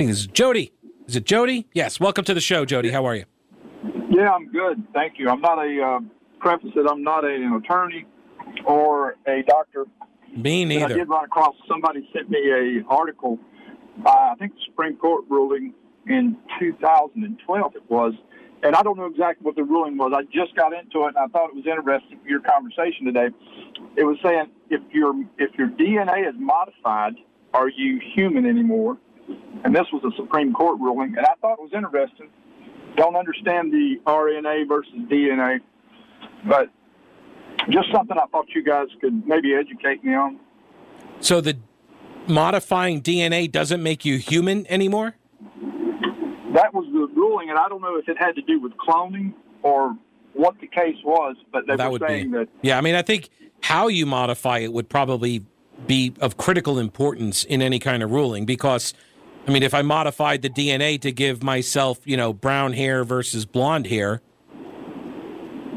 think 0.00 0.10
this 0.10 0.20
is 0.20 0.26
Jody. 0.28 0.72
Is 1.06 1.16
it 1.16 1.24
Jody? 1.24 1.68
Yes. 1.74 2.00
Welcome 2.00 2.24
to 2.24 2.32
the 2.32 2.40
show, 2.40 2.64
Jody. 2.64 2.90
How 2.90 3.04
are 3.04 3.14
you? 3.14 3.26
Yeah, 4.08 4.30
I'm 4.30 4.50
good. 4.50 4.82
Thank 4.94 5.18
you. 5.18 5.28
I'm 5.28 5.42
not 5.42 5.58
a 5.58 5.82
uh, 5.82 6.00
preface 6.38 6.70
that 6.74 6.88
I'm 6.90 7.02
not 7.02 7.22
a, 7.22 7.28
an 7.28 7.52
attorney 7.62 8.06
or 8.64 9.16
a 9.26 9.42
doctor. 9.46 9.84
Me 10.34 10.64
neither. 10.64 10.86
But 10.86 10.92
I 10.92 10.96
did 10.96 11.08
run 11.10 11.24
across 11.26 11.54
somebody 11.68 12.08
sent 12.14 12.30
me 12.30 12.38
a 12.50 12.82
article. 12.88 13.38
Uh, 14.06 14.08
I 14.08 14.34
think 14.38 14.54
the 14.54 14.60
Supreme 14.64 14.96
Court 14.96 15.26
ruling 15.28 15.74
in 16.06 16.34
2012 16.58 17.76
it 17.76 17.82
was. 17.90 18.14
And 18.62 18.74
I 18.74 18.82
don't 18.82 18.96
know 18.96 19.04
exactly 19.04 19.44
what 19.44 19.56
the 19.56 19.64
ruling 19.64 19.98
was. 19.98 20.12
I 20.16 20.22
just 20.32 20.56
got 20.56 20.72
into 20.72 21.04
it, 21.04 21.08
and 21.08 21.18
I 21.18 21.26
thought 21.26 21.50
it 21.50 21.56
was 21.56 21.66
interesting 21.66 22.18
for 22.22 22.28
your 22.28 22.40
conversation 22.40 23.04
today. 23.04 23.28
It 23.96 24.04
was 24.04 24.16
saying 24.22 24.46
if 24.70 24.80
your 24.94 25.12
if 25.36 25.50
your 25.58 25.68
DNA 25.68 26.26
is 26.26 26.34
modified, 26.38 27.16
are 27.52 27.68
you 27.68 28.00
human 28.14 28.46
anymore? 28.46 28.96
And 29.64 29.74
this 29.74 29.86
was 29.92 30.02
a 30.04 30.16
Supreme 30.16 30.52
Court 30.52 30.80
ruling, 30.80 31.16
and 31.16 31.26
I 31.26 31.34
thought 31.40 31.54
it 31.54 31.62
was 31.62 31.72
interesting. 31.74 32.28
Don't 32.96 33.16
understand 33.16 33.72
the 33.72 34.00
RNA 34.06 34.68
versus 34.68 34.92
DNA, 35.10 35.60
but 36.48 36.70
just 37.68 37.88
something 37.92 38.16
I 38.16 38.26
thought 38.26 38.46
you 38.54 38.64
guys 38.64 38.88
could 39.00 39.26
maybe 39.26 39.54
educate 39.54 40.02
me 40.04 40.14
on. 40.14 40.40
So 41.20 41.40
the 41.40 41.58
modifying 42.26 43.02
DNA 43.02 43.50
doesn't 43.50 43.82
make 43.82 44.04
you 44.04 44.18
human 44.18 44.66
anymore? 44.68 45.14
that 46.54 46.74
was 46.74 46.86
the 46.92 47.08
ruling, 47.14 47.50
and 47.50 47.58
I 47.58 47.68
don't 47.68 47.80
know 47.80 47.96
if 47.96 48.08
it 48.08 48.18
had 48.18 48.34
to 48.34 48.42
do 48.42 48.60
with 48.60 48.72
cloning 48.76 49.32
or 49.62 49.96
what 50.34 50.60
the 50.60 50.66
case 50.66 50.96
was, 51.04 51.36
but 51.52 51.66
they 51.66 51.76
that 51.76 51.90
were 51.90 51.98
saying 52.06 52.30
be, 52.30 52.38
that. 52.38 52.48
Yeah, 52.62 52.78
I 52.78 52.80
mean, 52.80 52.94
I 52.94 53.02
think 53.02 53.30
how 53.62 53.88
you 53.88 54.06
modify 54.06 54.58
it 54.58 54.72
would 54.72 54.88
probably 54.88 55.44
be 55.86 56.12
of 56.20 56.36
critical 56.36 56.78
importance 56.78 57.44
in 57.44 57.62
any 57.62 57.78
kind 57.78 58.02
of 58.02 58.10
ruling 58.10 58.46
because. 58.46 58.94
I 59.50 59.52
mean, 59.52 59.64
if 59.64 59.74
I 59.74 59.82
modified 59.82 60.42
the 60.42 60.48
DNA 60.48 61.00
to 61.00 61.10
give 61.10 61.42
myself, 61.42 61.98
you 62.04 62.16
know, 62.16 62.32
brown 62.32 62.72
hair 62.72 63.02
versus 63.02 63.44
blonde 63.44 63.88
hair, 63.88 64.22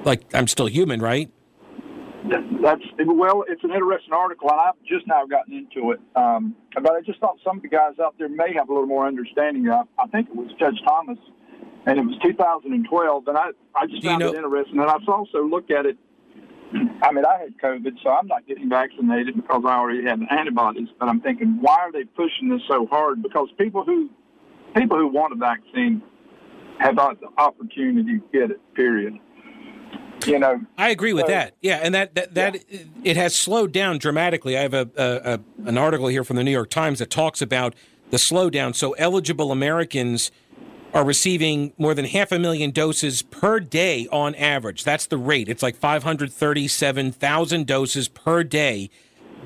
like 0.06 0.22
I'm 0.32 0.45
still 0.45 0.68
human, 0.68 1.02
right? 1.02 1.32
That's 2.62 2.84
well, 3.04 3.44
it's 3.48 3.64
an 3.64 3.72
interesting 3.72 4.14
article, 4.14 4.52
and 4.52 4.60
I've 4.60 4.76
just 4.88 5.08
now 5.08 5.26
gotten 5.26 5.56
into 5.56 5.90
it. 5.90 6.00
Um, 6.16 6.56
but 6.76 6.91
I 6.91 7.02
just 7.02 7.20
thought 7.20 7.38
some 7.44 7.58
of 7.58 7.64
the 7.64 7.68
guys 7.68 7.94
out 8.00 8.14
there 8.20 8.30
may 8.30 8.54
have 8.54 8.70
a 8.70 8.74
little 8.74 8.88
more 8.88 9.08
understanding. 9.08 9.68
I, 9.68 9.82
I 9.98 10.06
think 10.06 10.30
it 10.30 10.36
was 10.36 10.52
Judge 10.60 10.80
Thomas, 10.88 11.18
and 11.88 11.98
it 11.98 12.06
was 12.06 12.16
2012, 12.22 13.28
and 13.28 13.36
I 13.36 13.48
I 13.76 13.88
just 13.88 14.04
found 14.04 14.20
know- 14.20 14.34
it 14.34 14.36
interesting. 14.36 14.78
And 14.82 14.88
I've 14.88 15.10
also 15.10 15.44
looked 15.44 15.72
at 15.72 15.88
it. 15.88 15.98
I 17.02 17.12
mean, 17.12 17.26
I 17.26 17.38
had 17.38 17.58
COVID, 17.62 18.02
so 18.02 18.10
I'm 18.10 18.28
not 18.28 18.48
getting 18.48 18.70
vaccinated 18.70 19.36
because 19.36 19.64
I 19.66 19.76
already 19.76 20.04
had 20.04 20.20
antibodies. 20.32 20.88
But 21.00 21.10
I'm 21.10 21.22
thinking, 21.22 21.58
why 21.62 21.78
are 21.80 21.91
they 21.91 22.04
pushing 22.04 22.50
this 22.50 22.62
so 22.68 22.88
hard? 22.88 23.22
Because 23.22 23.50
people 23.58 23.84
who 23.84 24.10
people 24.76 24.98
who 24.98 25.08
want 25.08 25.34
a 25.34 25.36
vaccine 25.36 26.02
have 26.80 26.95
not 26.95 27.20
the 27.20 27.28
opportunity 27.38 28.20
to 28.20 28.26
get 28.32 28.52
it. 28.52 28.60
Period. 28.74 29.20
you 30.26 30.40
know. 30.40 30.62
I 30.78 30.90
agree 30.90 31.14
with 31.14 31.26
so, 31.26 31.32
that. 31.32 31.56
Yeah, 31.62 31.80
and 31.84 31.94
that 31.94 32.16
that, 32.16 32.34
that 32.34 32.56
yeah. 32.70 32.80
it 33.04 33.18
has 33.18 33.36
slowed 33.36 33.72
down 33.72 33.98
dramatically. 33.98 34.58
I 34.58 34.62
have 34.62 34.74
a, 34.74 34.90
a, 34.98 35.34
a 35.34 35.40
an 35.68 35.78
article 35.78 36.08
here 36.08 36.24
from 36.24 36.38
the 36.38 36.44
New 36.44 36.52
York 36.52 36.70
Times 36.70 37.00
that 37.00 37.10
talks 37.10 37.41
about 37.41 37.76
the 38.10 38.18
slowdown. 38.18 38.76
So 38.76 38.94
eligible 38.94 39.52
Americans 39.52 40.32
are 40.94 41.03
receiving 41.03 41.74
more 41.78 41.94
than 41.94 42.06
half 42.06 42.32
a 42.32 42.40
million 42.40 42.72
doses 42.72 43.22
per 43.24 43.60
day 43.60 44.07
on 44.11 44.36
average. 44.36 44.84
That's 44.84 45.07
the 45.07 45.18
rate. 45.18 45.49
It's 45.49 45.64
like 45.64 45.76
537,000 45.76 47.68
doses 47.68 48.07
per 48.07 48.44
day. 48.44 48.90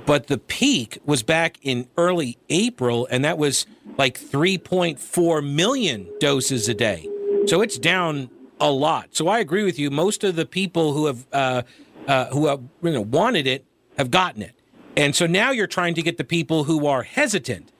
But 0.06 0.28
the 0.28 0.38
peak 0.38 1.00
was 1.06 1.24
back 1.24 1.58
in 1.62 1.88
early 1.98 2.38
April, 2.50 3.08
and 3.10 3.24
that 3.26 3.38
was 3.38 3.66
like 3.98 4.20
3.4 4.20 5.54
million 5.54 6.08
doses 6.20 6.70
a 6.70 6.74
day. 6.74 7.10
So 7.46 7.62
it's 7.62 7.78
down 7.78 8.30
a 8.60 8.72
lot. 8.72 9.16
So 9.16 9.28
I 9.28 9.40
agree 9.40 9.64
with 9.64 9.80
you. 9.80 9.90
Most 9.90 10.24
of 10.24 10.36
the 10.36 10.46
people 10.46 10.94
who 10.94 11.06
have 11.08 11.28
uh, 11.32 11.62
uh, 12.08 12.26
who 12.28 12.48
have 12.48 12.62
you 12.82 12.92
know, 12.92 13.02
wanted 13.02 13.48
it 13.48 13.66
have 13.98 14.12
gotten 14.12 14.42
it, 14.42 14.54
and 14.96 15.16
so 15.16 15.28
now 15.28 15.52
you're 15.52 15.68
trying 15.68 15.94
to 15.96 16.02
get 16.02 16.18
the 16.18 16.24
people 16.24 16.66
who 16.66 16.86
are 16.88 17.04
hesitant 17.04 17.72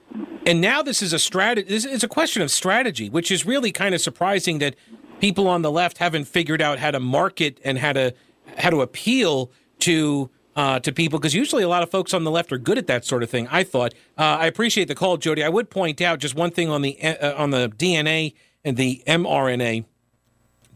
and 0.46 0.60
now 0.60 0.82
this 0.82 1.02
is 1.02 1.12
a 1.12 1.18
strategy. 1.18 1.68
This 1.68 1.84
is 1.84 2.02
a 2.02 2.08
question 2.08 2.42
of 2.42 2.50
strategy, 2.50 3.10
which 3.10 3.30
is 3.30 3.44
really 3.44 3.72
kind 3.72 3.94
of 3.94 4.00
surprising 4.00 4.58
that 4.58 4.74
people 5.20 5.48
on 5.48 5.62
the 5.62 5.70
left 5.70 5.98
haven't 5.98 6.24
figured 6.24 6.62
out 6.62 6.78
how 6.78 6.90
to 6.90 7.00
market 7.00 7.60
and 7.64 7.78
how 7.78 7.92
to 7.92 8.14
how 8.56 8.70
to 8.70 8.80
appeal 8.80 9.50
to 9.80 10.30
uh, 10.56 10.80
to 10.80 10.92
people 10.92 11.18
because 11.18 11.34
usually 11.34 11.62
a 11.62 11.68
lot 11.68 11.82
of 11.82 11.90
folks 11.90 12.12
on 12.12 12.24
the 12.24 12.30
left 12.30 12.52
are 12.52 12.58
good 12.58 12.78
at 12.78 12.86
that 12.86 13.04
sort 13.04 13.22
of 13.22 13.30
thing. 13.30 13.46
I 13.48 13.62
thought. 13.62 13.94
Uh, 14.16 14.38
I 14.40 14.46
appreciate 14.46 14.88
the 14.88 14.94
call, 14.94 15.16
Jody. 15.16 15.44
I 15.44 15.48
would 15.48 15.70
point 15.70 16.00
out 16.00 16.18
just 16.18 16.34
one 16.34 16.50
thing 16.50 16.68
on 16.68 16.82
the 16.82 17.00
uh, 17.02 17.34
on 17.40 17.50
the 17.50 17.68
DNA 17.68 18.34
and 18.64 18.76
the 18.76 19.02
mRNA. 19.06 19.84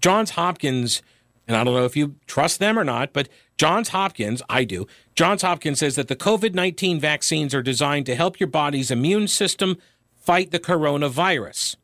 Johns 0.00 0.30
Hopkins, 0.30 1.02
and 1.46 1.56
I 1.56 1.64
don't 1.64 1.74
know 1.74 1.84
if 1.84 1.96
you 1.96 2.16
trust 2.26 2.58
them 2.58 2.78
or 2.78 2.84
not, 2.84 3.12
but 3.12 3.28
Johns 3.56 3.90
Hopkins, 3.90 4.42
I 4.48 4.64
do. 4.64 4.86
Johns 5.14 5.42
Hopkins 5.42 5.78
says 5.78 5.96
that 5.96 6.08
the 6.08 6.16
COVID 6.16 6.54
19 6.54 6.98
vaccines 6.98 7.54
are 7.54 7.62
designed 7.62 8.06
to 8.06 8.14
help 8.14 8.40
your 8.40 8.48
body's 8.48 8.90
immune 8.90 9.28
system 9.28 9.78
fight 10.16 10.50
the 10.50 10.60
coronavirus. 10.60 11.76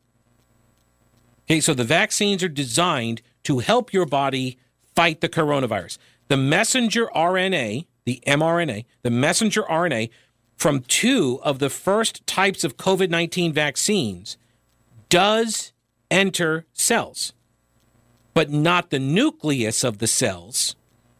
Okay, 1.47 1.61
so 1.61 1.74
the 1.74 1.85
vaccines 1.85 2.43
are 2.43 2.49
designed 2.49 3.23
to 3.45 3.61
help 3.61 3.93
your 3.93 4.07
body 4.07 4.59
fight 4.95 5.20
the 5.20 5.28
coronavirus. 5.28 5.99
The 6.28 6.36
messenger 6.36 7.07
RNA, 7.15 7.86
the 8.05 8.23
mRNA, 8.27 8.85
the 9.03 9.11
messenger 9.11 9.62
RNA 9.62 10.11
from 10.57 10.81
two 10.81 11.39
of 11.43 11.59
the 11.59 11.70
first 11.70 12.27
types 12.27 12.65
of 12.65 12.77
COVID 12.77 13.09
19 13.09 13.53
vaccines 13.53 14.36
does 15.09 15.73
enter 16.11 16.66
cells, 16.73 17.32
but 18.35 18.51
not 18.51 18.90
the 18.90 18.99
nucleus 18.99 19.85
of 19.85 19.99
the 19.99 20.07
cells 20.07 20.77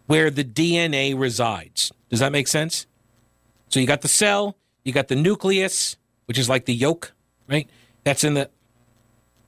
where 0.09 0.31
the 0.31 0.43
DNA 0.43 1.17
resides. 1.17 1.93
Does 2.09 2.19
that 2.21 2.33
make 2.33 2.49
sense? 2.49 2.87
So 3.69 3.79
you 3.79 3.87
got 3.87 4.01
the 4.01 4.09
cell, 4.09 4.57
you 4.83 4.93
got 4.93 5.09
the 5.09 5.15
nucleus, 5.15 5.97
which 6.25 6.39
is 6.39 6.49
like 6.49 6.65
the 6.65 6.75
yolk, 6.75 7.13
right? 7.49 7.69
That's 8.05 8.25
in 8.25 8.35
the. 8.35 8.51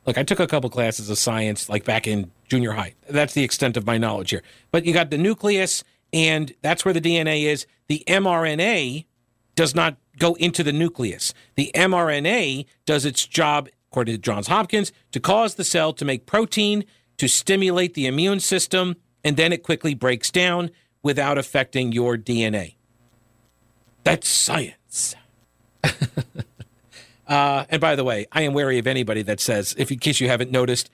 Look, 0.06 0.18
I 0.18 0.22
took 0.22 0.38
a 0.38 0.46
couple 0.46 0.68
classes 0.70 1.08
of 1.08 1.18
science 1.18 1.68
like 1.68 1.84
back 1.84 2.06
in 2.06 2.30
junior 2.48 2.72
high. 2.72 2.94
That's 3.08 3.32
the 3.32 3.42
extent 3.42 3.76
of 3.76 3.86
my 3.86 3.96
knowledge 3.96 4.30
here. 4.30 4.42
But 4.70 4.84
you 4.84 4.92
got 4.92 5.10
the 5.10 5.18
nucleus, 5.18 5.82
and 6.12 6.52
that's 6.60 6.84
where 6.84 6.94
the 6.94 7.00
DNA 7.00 7.44
is. 7.44 7.66
The 7.88 8.04
mRNA 8.06 9.06
does 9.54 9.74
not 9.74 9.96
go 10.18 10.34
into 10.34 10.62
the 10.62 10.72
nucleus. 10.72 11.32
The 11.54 11.70
mRNA 11.74 12.66
does 12.84 13.06
its 13.06 13.26
job, 13.26 13.70
according 13.90 14.14
to 14.14 14.20
Johns 14.20 14.48
Hopkins, 14.48 14.92
to 15.12 15.20
cause 15.20 15.54
the 15.54 15.64
cell 15.64 15.94
to 15.94 16.04
make 16.04 16.26
protein, 16.26 16.84
to 17.16 17.28
stimulate 17.28 17.94
the 17.94 18.06
immune 18.06 18.40
system, 18.40 18.96
and 19.24 19.36
then 19.36 19.52
it 19.52 19.62
quickly 19.62 19.94
breaks 19.94 20.30
down 20.30 20.70
without 21.02 21.38
affecting 21.38 21.92
your 21.92 22.16
DNA. 22.16 22.74
That's 24.04 24.28
science. 24.28 25.14
uh, 27.26 27.64
and 27.68 27.80
by 27.80 27.96
the 27.96 28.04
way, 28.04 28.26
I 28.32 28.42
am 28.42 28.54
wary 28.54 28.78
of 28.78 28.86
anybody 28.86 29.22
that 29.22 29.40
says, 29.40 29.74
if 29.78 29.90
in 29.90 29.98
case 29.98 30.20
you 30.20 30.28
haven't 30.28 30.50
noticed, 30.50 30.90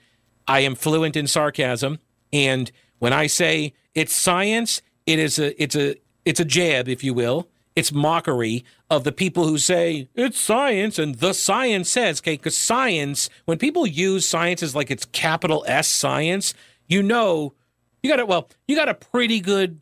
I 0.47 0.61
am 0.61 0.75
fluent 0.75 1.15
in 1.15 1.27
sarcasm, 1.27 1.99
and 2.31 2.71
when 2.99 3.13
I 3.13 3.27
say 3.27 3.73
it's 3.93 4.13
science, 4.13 4.81
it 5.05 5.19
is 5.19 5.39
a 5.39 5.61
it's 5.61 5.75
a 5.75 5.95
it's 6.25 6.39
a 6.39 6.45
jab, 6.45 6.87
if 6.87 7.03
you 7.03 7.13
will. 7.13 7.47
It's 7.75 7.91
mockery 7.91 8.65
of 8.89 9.03
the 9.03 9.11
people 9.11 9.47
who 9.47 9.57
say 9.57 10.09
it's 10.15 10.39
science 10.39 10.97
and 10.97 11.15
the 11.15 11.33
science 11.33 11.89
says, 11.89 12.21
okay, 12.21 12.33
because 12.33 12.57
science, 12.57 13.29
when 13.45 13.59
people 13.59 13.85
use 13.85 14.27
science 14.27 14.63
as 14.63 14.73
like 14.73 14.89
it's 14.89 15.05
capital 15.05 15.63
S 15.67 15.87
science, 15.87 16.55
you 16.87 17.03
know 17.03 17.53
you 18.03 18.09
got 18.09 18.19
it. 18.19 18.27
Well, 18.27 18.49
you 18.67 18.75
got 18.75 18.89
a 18.89 18.93
pretty 18.93 19.39
good 19.39 19.79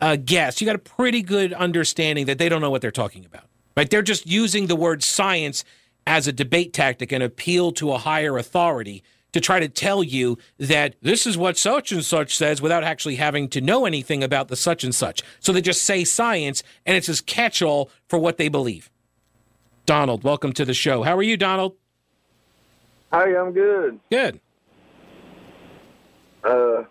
uh, 0.00 0.16
guess. 0.16 0.60
You 0.60 0.66
got 0.66 0.76
a 0.76 0.78
pretty 0.78 1.22
good 1.22 1.52
understanding 1.52 2.26
that 2.26 2.38
they 2.38 2.48
don't 2.48 2.60
know 2.60 2.70
what 2.70 2.82
they're 2.82 2.90
talking 2.90 3.24
about. 3.24 3.44
Right? 3.76 3.88
They're 3.88 4.02
just 4.02 4.26
using 4.26 4.66
the 4.66 4.76
word 4.76 5.02
science 5.02 5.64
as 6.06 6.26
a 6.26 6.32
debate 6.32 6.72
tactic 6.72 7.12
and 7.12 7.22
appeal 7.22 7.72
to 7.72 7.92
a 7.92 7.98
higher 7.98 8.36
authority 8.36 9.02
to 9.32 9.40
try 9.40 9.58
to 9.58 9.68
tell 9.68 10.04
you 10.04 10.38
that 10.58 10.94
this 11.02 11.26
is 11.26 11.36
what 11.36 11.58
such 11.58 11.90
and 11.90 12.04
such 12.04 12.36
says 12.36 12.62
without 12.62 12.84
actually 12.84 13.16
having 13.16 13.48
to 13.48 13.60
know 13.60 13.84
anything 13.84 14.22
about 14.22 14.46
the 14.46 14.54
such 14.54 14.84
and 14.84 14.94
such. 14.94 15.22
So 15.40 15.52
they 15.52 15.60
just 15.60 15.82
say 15.82 16.04
science 16.04 16.62
and 16.86 16.96
it's 16.96 17.08
this 17.08 17.20
catch 17.20 17.60
all 17.60 17.90
for 18.06 18.18
what 18.18 18.36
they 18.36 18.48
believe. 18.48 18.90
Donald, 19.86 20.22
welcome 20.22 20.52
to 20.52 20.64
the 20.64 20.72
show. 20.72 21.02
How 21.02 21.16
are 21.16 21.22
you, 21.22 21.36
Donald? 21.36 21.74
Hi, 23.12 23.36
I'm 23.36 23.52
good. 23.52 23.98
Good. 24.10 24.40
Uh, 26.44 26.84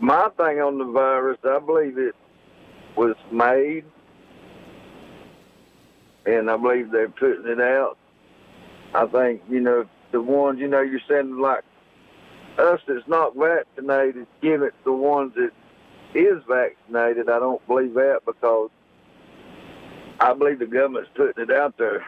my 0.00 0.28
thing 0.36 0.60
on 0.60 0.78
the 0.78 0.84
virus, 0.84 1.38
I 1.44 1.58
believe 1.58 1.98
it 1.98 2.14
was 2.96 3.14
made, 3.30 3.84
and 6.26 6.50
I 6.50 6.56
believe 6.56 6.90
they're 6.90 7.08
putting 7.08 7.46
it 7.46 7.60
out. 7.60 7.96
I 8.94 9.06
think 9.06 9.42
you 9.48 9.60
know 9.60 9.86
the 10.10 10.20
ones 10.20 10.58
you 10.58 10.68
know 10.68 10.80
you're 10.80 11.00
sending 11.06 11.38
like 11.38 11.64
us 12.58 12.80
that's 12.86 13.06
not 13.06 13.36
vaccinated, 13.36 14.26
give 14.42 14.62
it 14.62 14.74
to 14.78 14.84
the 14.84 14.92
ones 14.92 15.32
that 15.36 15.50
is 16.14 16.42
vaccinated. 16.48 17.28
I 17.28 17.38
don't 17.38 17.64
believe 17.66 17.94
that 17.94 18.20
because 18.26 18.70
I 20.18 20.32
believe 20.34 20.58
the 20.58 20.66
government's 20.66 21.10
putting 21.14 21.44
it 21.44 21.50
out 21.50 21.78
there. 21.78 22.04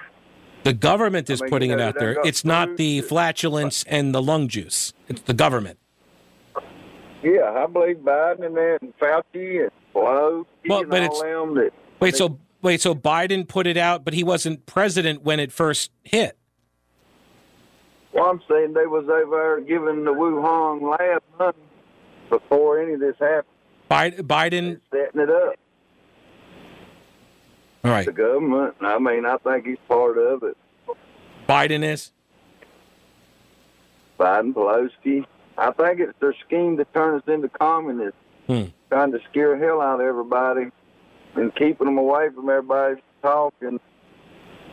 The 0.64 0.73
government 0.73 1.28
is 1.28 1.40
I 1.40 1.44
mean, 1.44 1.51
putting 1.51 1.70
you 1.70 1.77
know, 1.77 1.82
it 1.85 1.86
out 1.89 1.98
there. 1.98 2.16
It's 2.24 2.44
not 2.44 2.77
the 2.77 3.01
flatulence 3.02 3.85
and 3.85 4.14
the 4.14 4.23
lung 4.23 4.48
juice. 4.48 4.93
It's 5.09 5.23
the 5.23 5.35
government. 5.35 5.78
Yeah, 7.22 7.52
I 7.52 7.66
believe 7.66 7.98
Biden 7.98 8.46
and 8.46 8.56
then 8.56 8.92
Fauci 9.00 9.62
and 9.62 9.70
Pelosi 9.94 10.46
well, 10.66 10.80
and 10.80 10.90
but 10.90 11.02
all 11.08 11.22
them. 11.22 11.54
That, 11.54 11.72
wait, 12.00 12.16
so 12.16 12.38
wait, 12.62 12.80
so 12.80 12.94
Biden 12.94 13.46
put 13.46 13.66
it 13.66 13.76
out, 13.76 14.04
but 14.04 14.12
he 14.14 14.24
wasn't 14.24 14.66
president 14.66 15.22
when 15.22 15.38
it 15.38 15.52
first 15.52 15.92
hit. 16.02 16.36
Well, 18.12 18.24
I'm 18.24 18.42
saying 18.48 18.74
they 18.74 18.86
was 18.86 19.08
over 19.08 19.60
giving 19.60 20.04
the 20.04 20.12
Wuhan 20.12 20.82
lab 20.82 21.22
money 21.38 21.58
before 22.28 22.80
any 22.80 22.94
of 22.94 23.00
this 23.00 23.16
happened. 23.18 23.46
Biden, 23.90 24.20
Biden 24.20 24.80
setting 24.90 25.20
it 25.20 25.30
up. 25.30 25.54
All 27.84 27.90
right. 27.90 28.06
The 28.06 28.12
government. 28.12 28.74
I 28.80 28.98
mean, 28.98 29.26
I 29.26 29.36
think 29.38 29.66
he's 29.66 29.78
part 29.88 30.18
of 30.18 30.42
it. 30.42 30.56
Biden 31.48 31.82
is. 31.82 32.12
Biden, 34.18 34.52
Pelosi, 34.54 35.26
I 35.58 35.70
think 35.72 36.00
it's 36.00 36.18
their 36.20 36.34
scheme 36.46 36.76
to 36.78 36.84
turn 36.86 37.16
us 37.16 37.22
into 37.26 37.48
communists, 37.48 38.18
hmm. 38.46 38.64
trying 38.90 39.12
to 39.12 39.18
scare 39.30 39.58
hell 39.58 39.80
out 39.80 40.00
of 40.00 40.06
everybody 40.06 40.70
and 41.34 41.54
keeping 41.54 41.86
them 41.86 41.98
away 41.98 42.28
from 42.34 42.48
everybody's 42.48 43.02
talking 43.22 43.80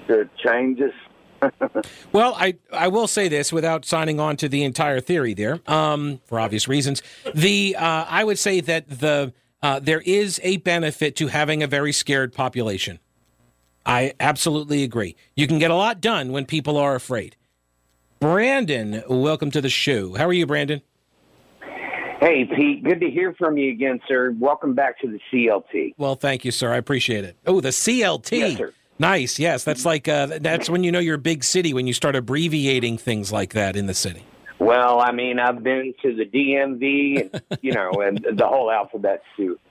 to 0.07 0.29
change 0.43 0.79
us. 0.81 0.93
well, 2.11 2.35
I, 2.37 2.55
I 2.71 2.89
will 2.89 3.07
say 3.07 3.29
this 3.29 3.53
without 3.53 3.85
signing 3.85 4.19
on 4.19 4.35
to 4.37 4.49
the 4.49 4.63
entire 4.63 4.99
theory 4.99 5.33
there, 5.33 5.61
um, 5.67 6.19
for 6.25 6.39
obvious 6.39 6.67
reasons. 6.67 7.01
The 7.33 7.77
uh, 7.77 8.05
I 8.09 8.25
would 8.25 8.37
say 8.37 8.59
that 8.59 8.89
the 8.89 9.33
uh, 9.61 9.79
there 9.79 10.01
is 10.01 10.39
a 10.43 10.57
benefit 10.57 11.15
to 11.17 11.27
having 11.27 11.63
a 11.63 11.67
very 11.67 11.93
scared 11.93 12.33
population. 12.33 12.99
I 13.85 14.13
absolutely 14.19 14.83
agree. 14.83 15.15
You 15.35 15.47
can 15.47 15.59
get 15.59 15.71
a 15.71 15.75
lot 15.75 16.01
done 16.01 16.31
when 16.31 16.45
people 16.45 16.77
are 16.77 16.95
afraid. 16.95 17.35
Brandon, 18.19 19.01
welcome 19.07 19.49
to 19.51 19.61
the 19.61 19.69
show. 19.69 20.13
How 20.13 20.27
are 20.27 20.33
you, 20.33 20.45
Brandon? 20.45 20.81
Hey, 22.19 22.43
Pete. 22.53 22.83
Good 22.83 22.99
to 22.99 23.09
hear 23.09 23.33
from 23.35 23.57
you 23.57 23.71
again, 23.71 24.01
sir. 24.09 24.35
Welcome 24.37 24.73
back 24.73 24.99
to 24.99 25.07
the 25.07 25.19
CLT. 25.31 25.93
Well, 25.97 26.15
thank 26.15 26.43
you, 26.43 26.51
sir. 26.51 26.73
I 26.73 26.77
appreciate 26.77 27.23
it. 27.23 27.37
Oh, 27.47 27.61
the 27.61 27.69
CLT. 27.69 28.31
Yes, 28.37 28.57
sir. 28.57 28.73
Nice. 28.99 29.39
Yes, 29.39 29.63
that's 29.63 29.85
like 29.85 30.09
uh, 30.09 30.39
that's 30.41 30.69
when 30.69 30.83
you 30.83 30.91
know 30.91 30.99
you're 30.99 31.15
a 31.15 31.17
big 31.17 31.45
city 31.45 31.73
when 31.73 31.87
you 31.87 31.93
start 31.93 32.17
abbreviating 32.17 32.97
things 32.97 33.31
like 33.31 33.53
that 33.53 33.77
in 33.77 33.85
the 33.85 33.93
city. 33.93 34.25
Well, 34.59 34.99
I 34.99 35.13
mean, 35.13 35.39
I've 35.39 35.63
been 35.63 35.93
to 36.01 36.13
the 36.13 36.25
DMV, 36.25 37.31
and, 37.33 37.41
you 37.61 37.71
know, 37.71 37.91
and 38.01 38.17
the 38.33 38.45
whole 38.45 38.69
alphabet 38.69 39.23
soup. 39.37 39.61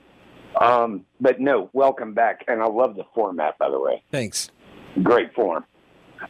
Um, 0.59 1.05
but 1.21 1.39
no, 1.39 1.69
welcome 1.75 2.15
back, 2.15 2.45
and 2.49 2.63
I 2.63 2.67
love 2.67 2.97
the 2.97 3.05
format, 3.15 3.59
by 3.59 3.69
the 3.69 3.79
way. 3.79 4.03
Thanks. 4.11 4.51
Great 5.03 5.35
form. 5.35 5.67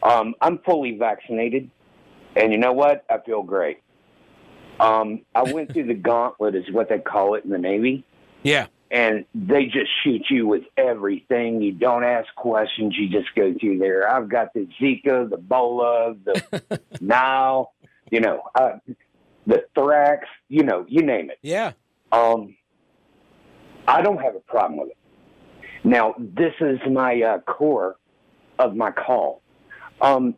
Um, 0.03 0.35
I'm 0.41 0.59
fully 0.67 0.99
vaccinated. 0.99 1.71
And 2.39 2.53
you 2.53 2.59
know 2.59 2.73
what? 2.73 3.05
I 3.11 3.19
feel 3.19 3.43
great. 3.43 3.83
Um, 4.81 5.23
I 5.35 5.43
went 5.43 5.73
through 5.73 5.87
the 5.87 5.95
gauntlet, 5.95 6.55
is 6.55 6.71
what 6.71 6.89
they 6.89 6.99
call 6.99 7.35
it 7.35 7.45
in 7.45 7.51
the 7.51 7.59
Navy. 7.59 8.05
Yeah. 8.45 8.67
And 8.91 9.25
they 9.35 9.67
just 9.67 9.91
shoot 10.03 10.23
you 10.31 10.47
with 10.47 10.63
everything. 10.77 11.61
You 11.61 11.73
don't 11.73 12.05
ask 12.05 12.33
questions. 12.37 12.97
You 12.97 13.09
just 13.09 13.35
go 13.35 13.53
through 13.61 13.79
there. 13.79 14.09
I've 14.09 14.29
got 14.29 14.55
the 14.55 14.69
Zika, 14.81 15.29
the 15.29 15.37
Ebola, 15.37 16.17
the 16.25 16.81
Nile, 17.01 17.73
you 18.11 18.21
know, 18.21 18.45
uh, 18.55 18.79
the 19.47 19.65
Thrax, 19.77 20.21
you 20.49 20.63
know, 20.63 20.87
you 20.89 21.03
name 21.03 21.31
it. 21.31 21.39
Yeah. 21.43 21.73
Um, 22.13 22.57
I 23.87 24.01
don't 24.01 24.23
have 24.23 24.37
a 24.37 24.41
problem 24.41 24.79
with 24.79 24.91
it. 24.91 24.97
Now, 25.85 26.15
this 26.19 26.55
is 26.61 26.79
my 26.91 27.21
uh, 27.21 27.39
core 27.41 27.97
of 28.59 28.77
my 28.77 28.91
call. 28.91 29.43
Um, 30.01 30.37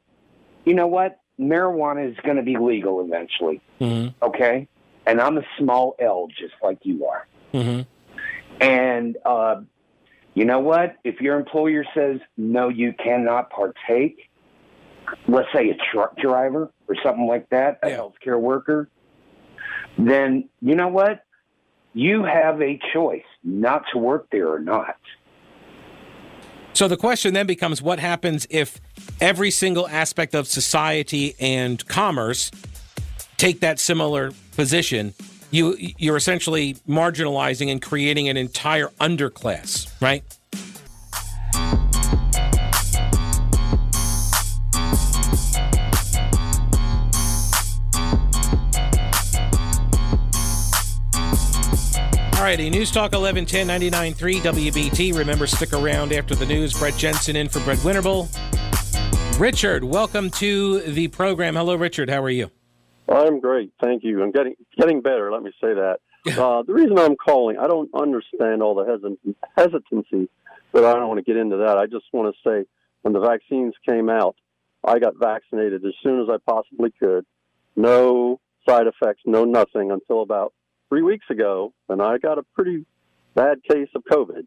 you 0.64 0.74
know 0.74 0.86
what? 0.86 1.20
Marijuana 1.40 2.10
is 2.10 2.16
going 2.24 2.36
to 2.36 2.42
be 2.42 2.56
legal 2.56 3.00
eventually. 3.00 3.60
Mm-hmm. 3.80 4.24
Okay. 4.24 4.68
And 5.06 5.20
I'm 5.20 5.38
a 5.38 5.42
small 5.58 5.96
L 5.98 6.28
just 6.28 6.54
like 6.62 6.78
you 6.82 7.06
are. 7.06 7.26
Mm-hmm. 7.54 7.82
And 8.62 9.16
uh, 9.24 9.62
you 10.34 10.44
know 10.44 10.60
what? 10.60 10.96
If 11.02 11.20
your 11.20 11.38
employer 11.38 11.84
says, 11.94 12.20
no, 12.36 12.68
you 12.68 12.92
cannot 12.92 13.50
partake, 13.50 14.30
let's 15.26 15.48
say 15.52 15.70
a 15.70 15.76
truck 15.92 16.16
driver 16.18 16.70
or 16.86 16.96
something 17.02 17.26
like 17.26 17.48
that, 17.50 17.78
a 17.82 17.88
healthcare 17.88 18.38
worker, 18.38 18.88
then 19.98 20.48
you 20.60 20.74
know 20.74 20.88
what? 20.88 21.24
You 21.94 22.22
have 22.22 22.62
a 22.62 22.78
choice 22.92 23.24
not 23.42 23.84
to 23.92 23.98
work 23.98 24.28
there 24.30 24.48
or 24.48 24.60
not. 24.60 24.96
So 26.72 26.88
the 26.88 26.96
question 26.96 27.34
then 27.34 27.46
becomes 27.46 27.82
what 27.82 27.98
happens 27.98 28.46
if 28.48 28.80
every 29.20 29.50
single 29.50 29.88
aspect 29.88 30.34
of 30.34 30.46
society 30.46 31.34
and 31.38 31.86
commerce 31.88 32.50
take 33.36 33.60
that 33.60 33.78
similar 33.78 34.32
position? 34.56 35.14
You 35.50 35.76
you're 35.78 36.16
essentially 36.16 36.74
marginalizing 36.88 37.70
and 37.70 37.82
creating 37.82 38.28
an 38.28 38.36
entire 38.36 38.88
underclass, 39.00 39.90
right? 40.00 40.22
Righty, 52.50 52.68
News 52.68 52.90
Talk 52.90 53.12
1110 53.12 53.92
99.3 53.92 54.40
WBT. 54.40 55.16
Remember, 55.16 55.46
stick 55.46 55.72
around 55.72 56.12
after 56.12 56.34
the 56.34 56.44
news. 56.44 56.76
Brett 56.76 56.96
Jensen 56.96 57.36
in 57.36 57.48
for 57.48 57.60
Brett 57.60 57.78
Winterble. 57.78 58.28
Richard, 59.38 59.84
welcome 59.84 60.30
to 60.30 60.80
the 60.80 61.06
program. 61.06 61.54
Hello, 61.54 61.76
Richard. 61.76 62.10
How 62.10 62.20
are 62.20 62.28
you? 62.28 62.50
I'm 63.08 63.38
great, 63.38 63.72
thank 63.80 64.02
you. 64.02 64.20
I'm 64.20 64.32
getting 64.32 64.56
getting 64.76 65.00
better. 65.00 65.30
Let 65.30 65.44
me 65.44 65.52
say 65.60 65.74
that. 65.74 65.98
Uh, 66.26 66.64
the 66.64 66.72
reason 66.72 66.98
I'm 66.98 67.14
calling, 67.14 67.56
I 67.56 67.68
don't 67.68 67.88
understand 67.94 68.64
all 68.64 68.74
the 68.74 68.84
hesit- 68.84 69.34
hesitancy, 69.56 70.28
but 70.72 70.84
I 70.84 70.94
don't 70.94 71.06
want 71.06 71.18
to 71.18 71.24
get 71.24 71.36
into 71.36 71.58
that. 71.58 71.78
I 71.78 71.86
just 71.86 72.06
want 72.12 72.34
to 72.34 72.50
say, 72.50 72.66
when 73.02 73.14
the 73.14 73.20
vaccines 73.20 73.74
came 73.88 74.10
out, 74.10 74.34
I 74.82 74.98
got 74.98 75.14
vaccinated 75.16 75.84
as 75.86 75.92
soon 76.02 76.20
as 76.20 76.28
I 76.28 76.38
possibly 76.50 76.92
could. 76.98 77.24
No 77.76 78.40
side 78.68 78.88
effects, 78.88 79.22
no 79.24 79.44
nothing 79.44 79.92
until 79.92 80.22
about 80.22 80.52
three 80.90 81.02
weeks 81.02 81.24
ago, 81.30 81.72
and 81.88 82.02
I 82.02 82.18
got 82.18 82.36
a 82.36 82.42
pretty 82.54 82.84
bad 83.34 83.62
case 83.62 83.88
of 83.94 84.04
COVID. 84.04 84.46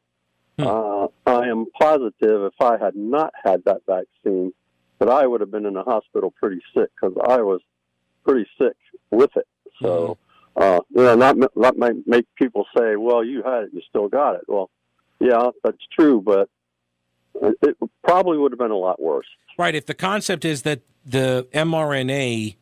Uh, 0.59 1.07
I 1.25 1.47
am 1.47 1.65
positive 1.79 2.43
if 2.43 2.53
I 2.61 2.77
had 2.77 2.95
not 2.95 3.33
had 3.43 3.63
that 3.65 3.81
vaccine, 3.87 4.53
that 4.99 5.09
I 5.09 5.25
would 5.25 5.41
have 5.41 5.49
been 5.49 5.65
in 5.65 5.73
the 5.73 5.83
hospital 5.83 6.31
pretty 6.39 6.61
sick 6.75 6.89
because 6.95 7.17
I 7.27 7.37
was 7.37 7.61
pretty 8.23 8.47
sick 8.61 8.75
with 9.09 9.31
it. 9.35 9.47
So, 9.81 10.19
uh, 10.55 10.79
you 10.91 11.01
know, 11.01 11.15
that, 11.15 11.35
that 11.55 11.77
might 11.77 11.95
make 12.05 12.25
people 12.35 12.67
say, 12.77 12.95
well, 12.97 13.23
you 13.23 13.41
had 13.41 13.63
it, 13.63 13.69
you 13.73 13.81
still 13.89 14.07
got 14.07 14.35
it. 14.35 14.41
Well, 14.47 14.69
yeah, 15.19 15.49
that's 15.63 15.77
true, 15.97 16.21
but 16.21 16.49
it, 17.41 17.57
it 17.63 17.77
probably 18.03 18.37
would 18.37 18.51
have 18.51 18.59
been 18.59 18.71
a 18.71 18.77
lot 18.77 19.01
worse. 19.01 19.25
Right. 19.57 19.73
If 19.73 19.87
the 19.87 19.93
concept 19.95 20.45
is 20.45 20.61
that 20.61 20.81
the 21.05 21.47
mRNA 21.53 22.57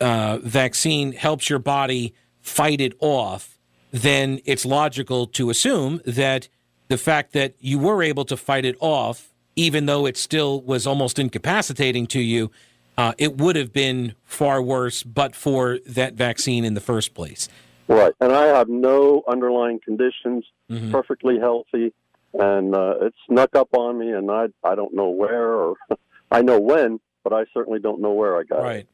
uh, 0.00 0.38
vaccine 0.38 1.12
helps 1.12 1.48
your 1.48 1.60
body 1.60 2.14
fight 2.42 2.80
it 2.80 2.92
off, 3.00 3.58
then 3.90 4.40
it's 4.44 4.66
logical 4.66 5.26
to 5.28 5.48
assume 5.50 6.00
that 6.04 6.48
the 6.88 6.98
fact 6.98 7.32
that 7.32 7.54
you 7.60 7.78
were 7.78 8.02
able 8.02 8.24
to 8.26 8.36
fight 8.36 8.64
it 8.64 8.76
off, 8.80 9.32
even 9.56 9.86
though 9.86 10.04
it 10.06 10.16
still 10.16 10.60
was 10.60 10.86
almost 10.86 11.18
incapacitating 11.18 12.06
to 12.08 12.20
you, 12.20 12.50
uh, 12.98 13.12
it 13.16 13.38
would 13.38 13.56
have 13.56 13.72
been 13.72 14.14
far 14.24 14.60
worse 14.60 15.02
but 15.02 15.34
for 15.34 15.78
that 15.86 16.14
vaccine 16.14 16.64
in 16.64 16.74
the 16.74 16.80
first 16.80 17.14
place. 17.14 17.48
Right, 17.88 18.12
and 18.20 18.32
I 18.32 18.46
have 18.46 18.68
no 18.68 19.22
underlying 19.28 19.80
conditions, 19.84 20.44
Mm-hmm. 20.70 20.90
perfectly 20.90 21.38
healthy, 21.38 21.92
and 22.32 22.74
uh, 22.74 22.94
it 23.02 23.14
snuck 23.28 23.54
up 23.54 23.68
on 23.74 23.98
me, 23.98 24.10
and 24.12 24.30
I 24.30 24.46
I 24.64 24.74
don't 24.74 24.94
know 24.94 25.10
where 25.10 25.52
or 25.52 25.74
I 26.30 26.40
know 26.40 26.58
when, 26.58 26.98
but 27.24 27.34
I 27.34 27.44
certainly 27.52 27.78
don't 27.78 28.00
know 28.00 28.12
where 28.12 28.38
I 28.38 28.44
got 28.44 28.60
it. 28.60 28.62
Right. 28.62 28.86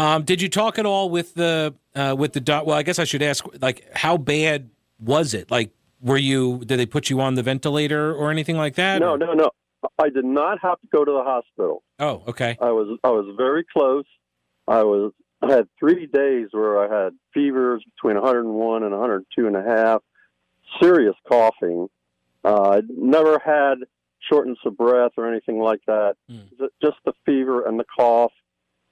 Um, 0.00 0.22
did 0.24 0.40
you 0.40 0.48
talk 0.48 0.78
at 0.78 0.86
all 0.86 1.10
with 1.10 1.34
the 1.34 1.74
uh, 1.94 2.14
with 2.18 2.32
the 2.32 2.40
doc? 2.40 2.66
Well, 2.66 2.76
I 2.76 2.82
guess 2.82 2.98
I 2.98 3.04
should 3.04 3.22
ask, 3.22 3.44
like, 3.60 3.86
how 3.94 4.16
bad 4.16 4.70
was 4.98 5.34
it? 5.34 5.50
Like, 5.50 5.70
were 6.00 6.16
you? 6.16 6.58
Did 6.64 6.78
they 6.78 6.86
put 6.86 7.10
you 7.10 7.20
on 7.20 7.34
the 7.34 7.42
ventilator 7.42 8.14
or 8.14 8.30
anything 8.30 8.56
like 8.56 8.76
that? 8.76 9.00
No, 9.00 9.16
no, 9.16 9.32
no. 9.34 9.50
I 9.98 10.08
did 10.08 10.24
not 10.24 10.58
have 10.62 10.80
to 10.80 10.86
go 10.92 11.04
to 11.04 11.10
the 11.12 11.22
hospital. 11.22 11.82
Oh, 11.98 12.22
okay. 12.28 12.56
I 12.60 12.70
was 12.70 12.98
I 13.04 13.08
was 13.10 13.34
very 13.36 13.64
close. 13.72 14.04
I 14.66 14.82
was 14.84 15.12
I 15.42 15.50
had 15.52 15.68
three 15.78 16.06
days 16.06 16.48
where 16.52 16.78
I 16.78 17.04
had 17.04 17.12
fevers 17.34 17.82
between 17.96 18.16
101 18.16 18.82
and 18.82 18.92
102 18.92 19.46
and 19.46 19.56
a 19.56 19.62
half, 19.62 20.02
serious 20.80 21.16
coughing. 21.28 21.88
Uh, 22.44 22.70
I'd 22.70 22.88
never 22.90 23.38
had 23.38 23.78
shortness 24.30 24.58
of 24.64 24.76
breath 24.76 25.12
or 25.16 25.26
anything 25.30 25.58
like 25.60 25.80
that. 25.86 26.14
Ju- 26.30 26.68
Just 26.82 26.96
the 27.04 27.12
fever 27.26 27.66
and 27.66 27.78
the 27.80 27.84
cough, 27.98 28.32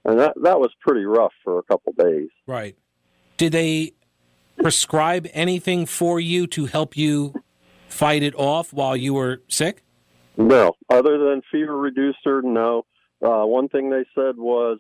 and 0.05 0.19
that 0.19 0.35
that 0.43 0.59
was 0.61 0.71
pretty 0.81 1.05
rough 1.05 1.33
for 1.45 1.59
a 1.59 1.63
couple 1.65 1.93
days. 1.99 2.29
Right. 2.47 2.77
Did 3.37 3.53
they 3.53 3.93
prescribe 4.59 5.27
anything 5.33 5.87
for 5.87 6.19
you 6.21 6.47
to 6.49 6.67
help 6.67 6.97
you 6.97 7.35
fight 7.89 8.23
it 8.23 8.35
off 8.37 8.73
while 8.73 8.97
you 8.97 9.15
were 9.15 9.43
sick? 9.49 9.83
No, 10.37 10.73
other 10.91 11.19
than 11.19 11.43
fever 11.51 11.77
reducer, 11.77 12.43
no. 12.43 12.85
Uh, 13.21 13.45
one 13.45 13.69
thing 13.69 13.91
they 13.91 14.05
said 14.15 14.37
was, 14.37 14.79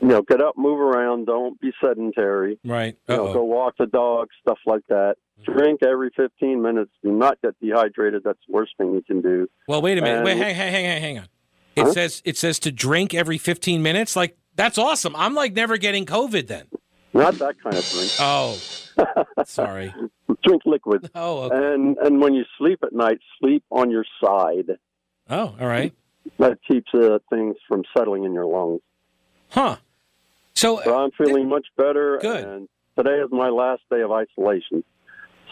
you 0.00 0.08
know, 0.08 0.22
get 0.22 0.40
up, 0.40 0.56
move 0.56 0.80
around, 0.80 1.26
don't 1.26 1.60
be 1.60 1.72
sedentary. 1.82 2.58
Right. 2.64 2.96
You 3.08 3.16
know, 3.16 3.32
go 3.32 3.44
walk 3.44 3.74
the 3.78 3.86
dog, 3.86 4.28
stuff 4.40 4.58
like 4.66 4.82
that. 4.88 5.16
Drink 5.44 5.80
every 5.82 6.10
15 6.16 6.62
minutes. 6.62 6.90
Do 7.02 7.12
not 7.12 7.40
get 7.42 7.54
dehydrated. 7.60 8.22
That's 8.24 8.38
the 8.46 8.52
worst 8.54 8.72
thing 8.78 8.92
you 8.94 9.02
can 9.02 9.20
do. 9.20 9.48
Well, 9.68 9.82
wait 9.82 9.98
a 9.98 10.02
minute. 10.02 10.16
And- 10.18 10.24
Wait, 10.24 10.36
hang, 10.38 10.54
hang, 10.54 10.72
hang, 10.72 11.00
hang 11.02 11.18
on. 11.18 11.28
It 11.76 11.82
Huh? 11.84 11.92
says 11.92 12.22
it 12.24 12.36
says 12.36 12.58
to 12.60 12.72
drink 12.72 13.14
every 13.14 13.38
15 13.38 13.82
minutes. 13.82 14.16
Like 14.16 14.36
that's 14.54 14.78
awesome. 14.78 15.14
I'm 15.16 15.34
like 15.34 15.52
never 15.54 15.76
getting 15.76 16.06
COVID 16.06 16.46
then. 16.46 16.66
Not 17.12 17.34
that 17.38 17.60
kind 17.62 17.76
of 17.76 17.88
drink. 17.90 18.10
Oh, 18.18 18.58
sorry. 19.44 19.94
Drink 20.42 20.62
liquid. 20.66 21.10
Oh, 21.14 21.44
okay. 21.44 21.74
And 21.74 21.96
and 21.98 22.20
when 22.20 22.34
you 22.34 22.44
sleep 22.58 22.80
at 22.82 22.92
night, 22.92 23.18
sleep 23.40 23.62
on 23.70 23.90
your 23.90 24.04
side. 24.24 24.78
Oh, 25.28 25.54
all 25.60 25.66
right. 25.66 25.92
That 26.38 26.58
keeps 26.66 26.92
uh, 26.94 27.18
things 27.30 27.56
from 27.68 27.84
settling 27.96 28.24
in 28.24 28.32
your 28.32 28.46
lungs. 28.46 28.80
Huh. 29.50 29.76
So, 30.54 30.80
I'm 30.82 31.10
feeling 31.12 31.48
much 31.48 31.66
better. 31.76 32.18
Good. 32.20 32.44
And 32.44 32.68
today 32.96 33.16
is 33.22 33.28
my 33.30 33.48
last 33.50 33.82
day 33.90 34.00
of 34.00 34.10
isolation. 34.10 34.82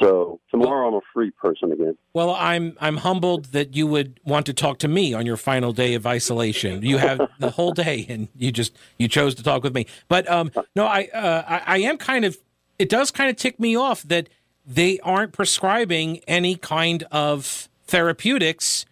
So 0.00 0.40
tomorrow 0.50 0.88
I'm 0.88 0.94
a 0.94 1.00
free 1.12 1.30
person 1.30 1.72
again. 1.72 1.96
Well, 2.12 2.34
I'm 2.34 2.76
I'm 2.80 2.98
humbled 2.98 3.46
that 3.46 3.76
you 3.76 3.86
would 3.86 4.18
want 4.24 4.46
to 4.46 4.52
talk 4.52 4.78
to 4.78 4.88
me 4.88 5.14
on 5.14 5.24
your 5.26 5.36
final 5.36 5.72
day 5.72 5.94
of 5.94 6.06
isolation. 6.06 6.82
You 6.82 6.98
have 6.98 7.20
the 7.38 7.50
whole 7.50 7.72
day, 7.72 8.06
and 8.08 8.28
you 8.36 8.50
just 8.50 8.76
you 8.98 9.08
chose 9.08 9.34
to 9.36 9.42
talk 9.42 9.62
with 9.62 9.74
me. 9.74 9.86
But 10.08 10.28
um, 10.28 10.50
no, 10.74 10.86
I, 10.86 11.08
uh, 11.14 11.44
I 11.46 11.62
I 11.74 11.78
am 11.78 11.98
kind 11.98 12.24
of. 12.24 12.36
It 12.78 12.88
does 12.88 13.12
kind 13.12 13.30
of 13.30 13.36
tick 13.36 13.60
me 13.60 13.76
off 13.76 14.02
that 14.02 14.28
they 14.66 14.98
aren't 15.00 15.32
prescribing 15.32 16.18
any 16.26 16.56
kind 16.56 17.04
of 17.12 17.68
therapeutics 17.86 18.84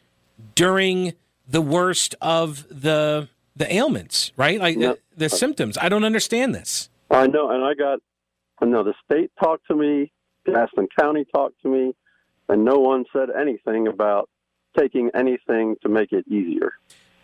during 0.54 1.14
the 1.48 1.60
worst 1.60 2.14
of 2.20 2.66
the 2.68 3.28
the 3.56 3.72
ailments, 3.74 4.32
right? 4.36 4.60
Like 4.60 4.78
the, 4.78 4.98
the 5.16 5.28
symptoms. 5.28 5.76
I 5.78 5.88
don't 5.88 6.04
understand 6.04 6.54
this. 6.54 6.88
I 7.10 7.26
know, 7.26 7.50
and 7.50 7.62
I 7.62 7.74
got, 7.74 7.98
know 8.62 8.82
the 8.82 8.94
state 9.04 9.30
talked 9.42 9.66
to 9.66 9.74
me, 9.74 10.10
Gaston 10.46 10.88
County 10.98 11.24
talked 11.34 11.60
to 11.62 11.68
me, 11.68 11.94
and 12.48 12.64
no 12.64 12.78
one 12.78 13.04
said 13.12 13.28
anything 13.30 13.88
about 13.88 14.28
taking 14.78 15.10
anything 15.14 15.76
to 15.82 15.88
make 15.88 16.12
it 16.12 16.26
easier. 16.28 16.72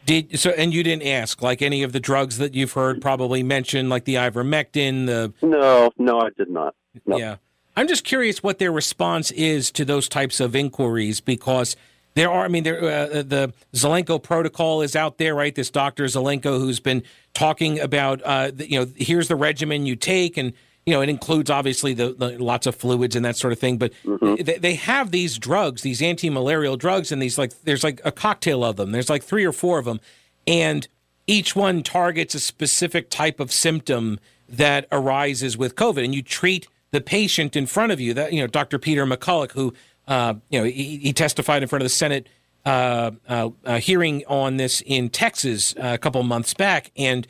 Did 0.06 0.38
so, 0.38 0.50
and 0.50 0.72
you 0.72 0.82
didn't 0.82 1.06
ask 1.06 1.42
like 1.42 1.60
any 1.60 1.82
of 1.82 1.92
the 1.92 2.00
drugs 2.00 2.38
that 2.38 2.54
you've 2.54 2.72
heard 2.72 3.02
probably 3.02 3.42
mentioned, 3.42 3.90
like 3.90 4.04
the 4.04 4.14
ivermectin, 4.14 5.06
the 5.06 5.32
No, 5.42 5.90
no, 5.98 6.20
I 6.20 6.30
did 6.36 6.48
not. 6.48 6.74
No. 7.06 7.18
Yeah. 7.18 7.36
I'm 7.76 7.86
just 7.86 8.04
curious 8.04 8.42
what 8.42 8.58
their 8.58 8.72
response 8.72 9.30
is 9.30 9.70
to 9.72 9.84
those 9.84 10.08
types 10.08 10.40
of 10.40 10.56
inquiries 10.56 11.20
because 11.20 11.76
there 12.14 12.28
are, 12.28 12.44
I 12.44 12.48
mean, 12.48 12.64
there, 12.64 12.82
uh, 12.82 13.22
the 13.22 13.52
Zelenko 13.72 14.20
protocol 14.20 14.82
is 14.82 14.96
out 14.96 15.18
there, 15.18 15.34
right? 15.36 15.54
This 15.54 15.70
Dr. 15.70 16.06
Zelenko 16.06 16.58
who's 16.58 16.80
been 16.80 17.04
talking 17.34 17.78
about, 17.78 18.20
uh, 18.22 18.50
the, 18.52 18.68
you 18.68 18.80
know, 18.80 18.90
here's 18.96 19.28
the 19.28 19.36
regimen 19.36 19.86
you 19.86 19.94
take, 19.94 20.36
and 20.36 20.54
you 20.88 20.94
know, 20.94 21.02
it 21.02 21.10
includes 21.10 21.50
obviously 21.50 21.92
the, 21.92 22.14
the 22.14 22.42
lots 22.42 22.66
of 22.66 22.74
fluids 22.74 23.14
and 23.14 23.22
that 23.26 23.36
sort 23.36 23.52
of 23.52 23.58
thing. 23.58 23.76
But 23.76 23.92
Mm-hmm. 24.04 24.42
they, 24.42 24.56
they 24.56 24.74
have 24.74 25.10
these 25.10 25.36
drugs, 25.38 25.82
these 25.82 26.00
anti-malarial 26.00 26.78
drugs, 26.78 27.12
and 27.12 27.20
these 27.20 27.36
like 27.36 27.52
there's 27.64 27.84
like 27.84 28.00
a 28.04 28.10
cocktail 28.10 28.64
of 28.64 28.76
them. 28.76 28.90
There's 28.92 29.10
like 29.10 29.22
three 29.22 29.44
or 29.44 29.52
four 29.52 29.78
of 29.78 29.84
them, 29.84 30.00
and 30.46 30.88
each 31.26 31.54
one 31.54 31.82
targets 31.82 32.34
a 32.34 32.40
specific 32.40 33.10
type 33.10 33.38
of 33.38 33.52
symptom 33.52 34.18
that 34.48 34.86
arises 34.90 35.58
with 35.58 35.74
COVID, 35.74 36.02
and 36.04 36.14
you 36.14 36.22
treat 36.22 36.66
the 36.90 37.02
patient 37.02 37.54
in 37.54 37.66
front 37.66 37.92
of 37.92 38.00
you. 38.00 38.14
That 38.14 38.32
you 38.32 38.40
know, 38.40 38.46
Dr. 38.46 38.78
Peter 38.78 39.04
McCullough, 39.04 39.52
who 39.52 39.74
uh, 40.06 40.34
you 40.48 40.58
know, 40.58 40.64
he, 40.64 40.96
he 40.96 41.12
testified 41.12 41.62
in 41.62 41.68
front 41.68 41.82
of 41.82 41.84
the 41.84 41.90
Senate 41.90 42.28
uh, 42.64 43.10
uh, 43.28 43.50
uh, 43.66 43.78
hearing 43.78 44.24
on 44.26 44.56
this 44.56 44.80
in 44.86 45.10
Texas 45.10 45.74
uh, 45.76 45.92
a 45.94 45.98
couple 45.98 46.22
months 46.22 46.54
back, 46.54 46.90
and 46.96 47.26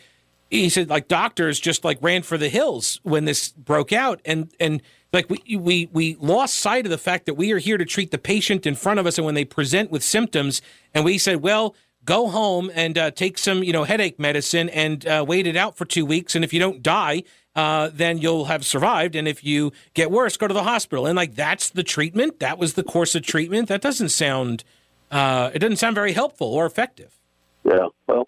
he 0.50 0.68
said 0.68 0.88
like 0.88 1.08
doctors 1.08 1.60
just 1.60 1.84
like 1.84 1.98
ran 2.00 2.22
for 2.22 2.38
the 2.38 2.48
hills 2.48 3.00
when 3.02 3.24
this 3.24 3.50
broke 3.50 3.92
out, 3.92 4.20
and 4.24 4.52
and 4.58 4.82
like 5.12 5.28
we 5.30 5.56
we 5.56 5.88
we 5.92 6.16
lost 6.20 6.58
sight 6.58 6.86
of 6.86 6.90
the 6.90 6.98
fact 6.98 7.26
that 7.26 7.34
we 7.34 7.52
are 7.52 7.58
here 7.58 7.78
to 7.78 7.84
treat 7.84 8.10
the 8.10 8.18
patient 8.18 8.66
in 8.66 8.74
front 8.74 9.00
of 9.00 9.06
us, 9.06 9.18
and 9.18 9.24
when 9.24 9.34
they 9.34 9.44
present 9.44 9.90
with 9.90 10.02
symptoms, 10.02 10.62
and 10.94 11.04
we 11.04 11.18
said, 11.18 11.42
well. 11.42 11.74
Go 12.04 12.30
home 12.30 12.70
and 12.74 12.96
uh, 12.96 13.10
take 13.10 13.36
some, 13.36 13.62
you 13.62 13.70
know, 13.70 13.84
headache 13.84 14.18
medicine 14.18 14.70
and 14.70 15.06
uh, 15.06 15.22
wait 15.28 15.46
it 15.46 15.56
out 15.56 15.76
for 15.76 15.84
two 15.84 16.06
weeks. 16.06 16.34
And 16.34 16.42
if 16.42 16.54
you 16.54 16.60
don't 16.60 16.82
die, 16.82 17.22
uh, 17.54 17.90
then 17.92 18.16
you'll 18.16 18.46
have 18.46 18.64
survived. 18.64 19.14
And 19.14 19.28
if 19.28 19.44
you 19.44 19.72
get 19.92 20.10
worse, 20.10 20.38
go 20.38 20.48
to 20.48 20.54
the 20.54 20.62
hospital. 20.62 21.04
And 21.06 21.16
like 21.16 21.34
that's 21.34 21.68
the 21.68 21.82
treatment. 21.82 22.40
That 22.40 22.56
was 22.56 22.74
the 22.74 22.82
course 22.82 23.14
of 23.14 23.24
treatment. 23.24 23.68
That 23.68 23.82
doesn't 23.82 24.08
sound. 24.08 24.64
Uh, 25.10 25.50
it 25.52 25.58
doesn't 25.58 25.76
sound 25.76 25.96
very 25.96 26.12
helpful 26.12 26.46
or 26.46 26.64
effective. 26.64 27.18
Yeah, 27.64 27.88
well, 28.06 28.24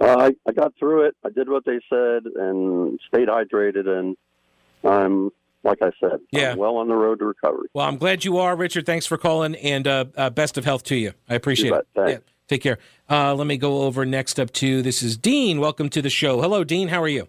uh, 0.00 0.16
I, 0.18 0.32
I 0.48 0.52
got 0.52 0.72
through 0.78 1.06
it. 1.06 1.16
I 1.24 1.30
did 1.30 1.48
what 1.48 1.64
they 1.64 1.80
said 1.88 2.24
and 2.36 2.98
stayed 3.08 3.28
hydrated, 3.28 3.86
and 3.88 4.16
I'm, 4.84 5.30
like 5.64 5.78
I 5.82 5.90
said, 6.00 6.20
Yeah. 6.32 6.52
I'm 6.52 6.58
well 6.58 6.76
on 6.76 6.88
the 6.88 6.94
road 6.94 7.18
to 7.20 7.26
recovery. 7.26 7.68
Well, 7.74 7.86
I'm 7.86 7.98
glad 7.98 8.24
you 8.24 8.38
are, 8.38 8.56
Richard. 8.56 8.86
Thanks 8.86 9.06
for 9.06 9.18
calling, 9.18 9.54
and 9.56 9.86
uh, 9.86 10.06
uh, 10.16 10.30
best 10.30 10.56
of 10.58 10.64
health 10.64 10.84
to 10.84 10.96
you. 10.96 11.12
I 11.28 11.34
appreciate 11.34 11.68
You 11.70 11.74
it. 11.76 11.86
Thanks. 11.94 12.12
Yeah, 12.12 12.18
take 12.48 12.62
care. 12.62 12.78
Uh, 13.08 13.34
let 13.34 13.46
me 13.46 13.56
go 13.58 13.82
over 13.82 14.04
next 14.06 14.40
up 14.40 14.50
to 14.54 14.82
this 14.82 15.02
is 15.02 15.16
Dean. 15.16 15.60
Welcome 15.60 15.88
to 15.90 16.00
the 16.02 16.10
show. 16.10 16.40
Hello, 16.40 16.64
Dean. 16.64 16.88
How 16.88 17.02
are 17.02 17.08
you? 17.08 17.28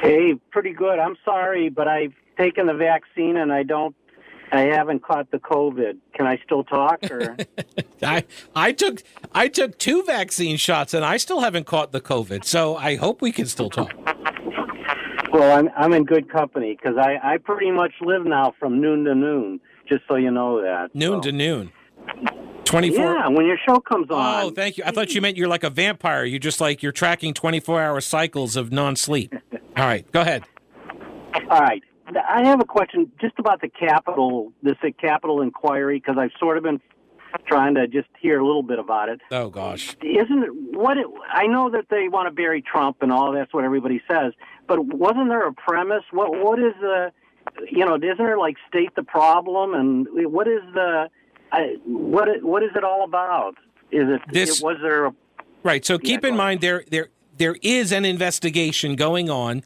Hey, 0.00 0.34
pretty 0.50 0.72
good. 0.72 0.98
I'm 0.98 1.16
sorry, 1.24 1.68
but 1.70 1.88
I've 1.88 2.12
taken 2.36 2.66
the 2.66 2.74
vaccine 2.74 3.36
and 3.36 3.52
I 3.52 3.62
don't. 3.62 3.94
I 4.54 4.76
haven't 4.76 5.02
caught 5.02 5.30
the 5.30 5.38
COVID. 5.38 5.96
Can 6.14 6.26
I 6.26 6.38
still 6.44 6.64
talk? 6.64 6.98
Or 7.10 7.36
I 8.02 8.24
I 8.54 8.72
took 8.72 9.02
I 9.32 9.48
took 9.48 9.78
two 9.78 10.02
vaccine 10.04 10.56
shots, 10.56 10.94
and 10.94 11.04
I 11.04 11.16
still 11.16 11.40
haven't 11.40 11.66
caught 11.66 11.92
the 11.92 12.00
COVID. 12.00 12.44
So 12.44 12.76
I 12.76 12.96
hope 12.96 13.22
we 13.22 13.32
can 13.32 13.46
still 13.46 13.70
talk. 13.70 13.92
well, 15.32 15.58
I'm 15.58 15.70
I'm 15.76 15.92
in 15.92 16.04
good 16.04 16.30
company 16.30 16.76
because 16.80 16.96
I 16.98 17.18
I 17.22 17.38
pretty 17.38 17.70
much 17.70 17.92
live 18.00 18.24
now 18.24 18.54
from 18.58 18.80
noon 18.80 19.04
to 19.04 19.14
noon. 19.14 19.60
Just 19.88 20.02
so 20.08 20.16
you 20.16 20.30
know 20.30 20.62
that. 20.62 20.94
Noon 20.94 21.20
to 21.22 21.32
noon. 21.32 21.72
24 22.64 23.04
Yeah, 23.04 23.28
when 23.28 23.46
your 23.46 23.58
show 23.66 23.78
comes 23.78 24.06
oh, 24.10 24.16
on. 24.16 24.44
Oh, 24.44 24.50
thank 24.50 24.78
you. 24.78 24.84
I 24.86 24.90
thought 24.90 25.14
you 25.14 25.20
meant 25.20 25.36
you're 25.36 25.48
like 25.48 25.64
a 25.64 25.70
vampire. 25.70 26.24
You 26.24 26.38
just 26.38 26.60
like 26.60 26.82
you're 26.82 26.92
tracking 26.92 27.34
24 27.34 27.80
hour 27.80 28.00
cycles 28.00 28.56
of 28.56 28.72
non 28.72 28.96
sleep. 28.96 29.34
All 29.76 29.84
right, 29.84 30.10
go 30.12 30.22
ahead. 30.22 30.44
All 31.50 31.60
right. 31.60 31.82
I 32.06 32.44
have 32.46 32.60
a 32.60 32.64
question 32.64 33.10
just 33.20 33.38
about 33.38 33.60
the 33.60 33.68
capital, 33.68 34.52
this 34.62 34.76
capital 35.00 35.40
inquiry, 35.40 35.98
because 35.98 36.16
I've 36.18 36.32
sort 36.38 36.56
of 36.58 36.62
been 36.62 36.80
trying 37.46 37.74
to 37.74 37.88
just 37.88 38.08
hear 38.20 38.38
a 38.38 38.46
little 38.46 38.62
bit 38.62 38.78
about 38.78 39.08
it. 39.08 39.20
Oh 39.30 39.48
gosh. 39.48 39.96
Isn't 40.02 40.42
it 40.44 40.50
what 40.76 40.98
it, 40.98 41.06
I 41.32 41.46
know 41.46 41.70
that 41.70 41.86
they 41.90 42.08
want 42.08 42.28
to 42.28 42.30
bury 42.30 42.62
Trump 42.62 42.98
and 43.00 43.10
all 43.10 43.32
that's 43.32 43.52
what 43.52 43.64
everybody 43.64 44.00
says, 44.08 44.32
but 44.68 44.84
wasn't 44.84 45.28
there 45.28 45.46
a 45.46 45.52
premise? 45.52 46.04
What 46.12 46.30
what 46.42 46.58
is 46.58 46.74
the 46.80 47.12
you 47.70 47.84
know, 47.84 47.96
isn't 47.96 48.16
there 48.18 48.38
like 48.38 48.56
state 48.68 48.94
the 48.94 49.02
problem 49.02 49.74
and 49.74 50.06
what 50.32 50.46
is 50.46 50.60
the 50.74 51.08
I, 51.52 51.76
what 51.84 52.28
it- 52.28 52.44
what 52.44 52.62
is 52.62 52.70
it 52.76 52.84
all 52.84 53.04
about? 53.04 53.56
Is 53.90 54.08
it 54.08 54.20
This- 54.32 54.62
was 54.62 54.76
there 54.82 55.06
a 55.06 55.14
Right. 55.62 55.84
So 55.84 55.98
keep 55.98 56.24
in 56.24 56.36
mind 56.36 56.60
there 56.60 56.84
there 56.90 57.08
there 57.36 57.56
is 57.62 57.90
an 57.90 58.04
investigation 58.04 58.94
going 58.96 59.28
on 59.28 59.64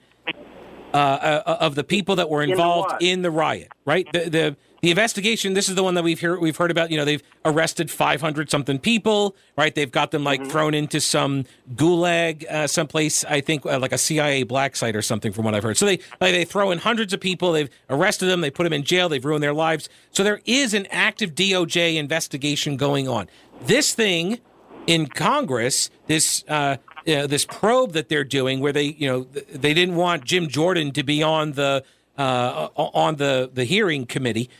uh, 0.94 0.96
uh, 0.96 1.56
of 1.60 1.74
the 1.74 1.84
people 1.84 2.16
that 2.16 2.28
were 2.30 2.42
In 2.42 2.48
the 2.48 2.52
involved 2.54 3.02
in 3.02 3.22
the 3.22 3.30
riot. 3.30 3.72
Right. 3.84 4.10
The, 4.12 4.30
the 4.30 4.56
the 4.80 4.90
investigation. 4.90 5.54
This 5.54 5.68
is 5.68 5.74
the 5.74 5.82
one 5.82 5.94
that 5.94 6.04
we've 6.04 6.20
heard 6.20 6.40
we've 6.40 6.56
heard 6.56 6.70
about. 6.70 6.90
You 6.90 6.98
know, 6.98 7.04
they've 7.04 7.22
arrested 7.44 7.90
500 7.90 8.50
something 8.50 8.78
people. 8.78 9.34
Right. 9.56 9.74
They've 9.74 9.90
got 9.90 10.12
them 10.12 10.24
like 10.24 10.46
thrown 10.46 10.72
into 10.72 11.00
some 11.00 11.44
gulag 11.74 12.48
uh, 12.48 12.66
someplace. 12.66 13.24
I 13.24 13.40
think 13.40 13.66
uh, 13.66 13.78
like 13.78 13.92
a 13.92 13.98
CIA 13.98 14.44
black 14.44 14.76
site 14.76 14.94
or 14.94 15.02
something, 15.02 15.32
from 15.32 15.44
what 15.44 15.54
I've 15.54 15.64
heard. 15.64 15.76
So 15.76 15.86
they 15.86 15.98
like, 16.20 16.32
they 16.32 16.44
throw 16.44 16.70
in 16.70 16.78
hundreds 16.78 17.12
of 17.12 17.20
people. 17.20 17.52
They've 17.52 17.70
arrested 17.90 18.26
them. 18.26 18.40
They 18.40 18.50
put 18.50 18.64
them 18.64 18.72
in 18.72 18.84
jail. 18.84 19.08
They've 19.08 19.24
ruined 19.24 19.42
their 19.42 19.54
lives. 19.54 19.88
So 20.12 20.22
there 20.22 20.40
is 20.44 20.74
an 20.74 20.86
active 20.90 21.34
DOJ 21.34 21.96
investigation 21.96 22.76
going 22.76 23.08
on. 23.08 23.28
This 23.62 23.94
thing 23.94 24.38
in 24.86 25.06
Congress, 25.06 25.90
this 26.06 26.44
uh, 26.48 26.76
uh, 27.06 27.26
this 27.26 27.44
probe 27.44 27.92
that 27.92 28.08
they're 28.08 28.24
doing, 28.24 28.60
where 28.60 28.72
they 28.72 28.84
you 28.84 29.08
know 29.08 29.22
they 29.52 29.74
didn't 29.74 29.96
want 29.96 30.24
Jim 30.24 30.48
Jordan 30.48 30.92
to 30.92 31.02
be 31.02 31.22
on 31.22 31.52
the 31.52 31.84
uh, 32.16 32.68
on 32.76 33.16
the 33.16 33.50
the 33.52 33.64
hearing 33.64 34.06
committee. 34.06 34.50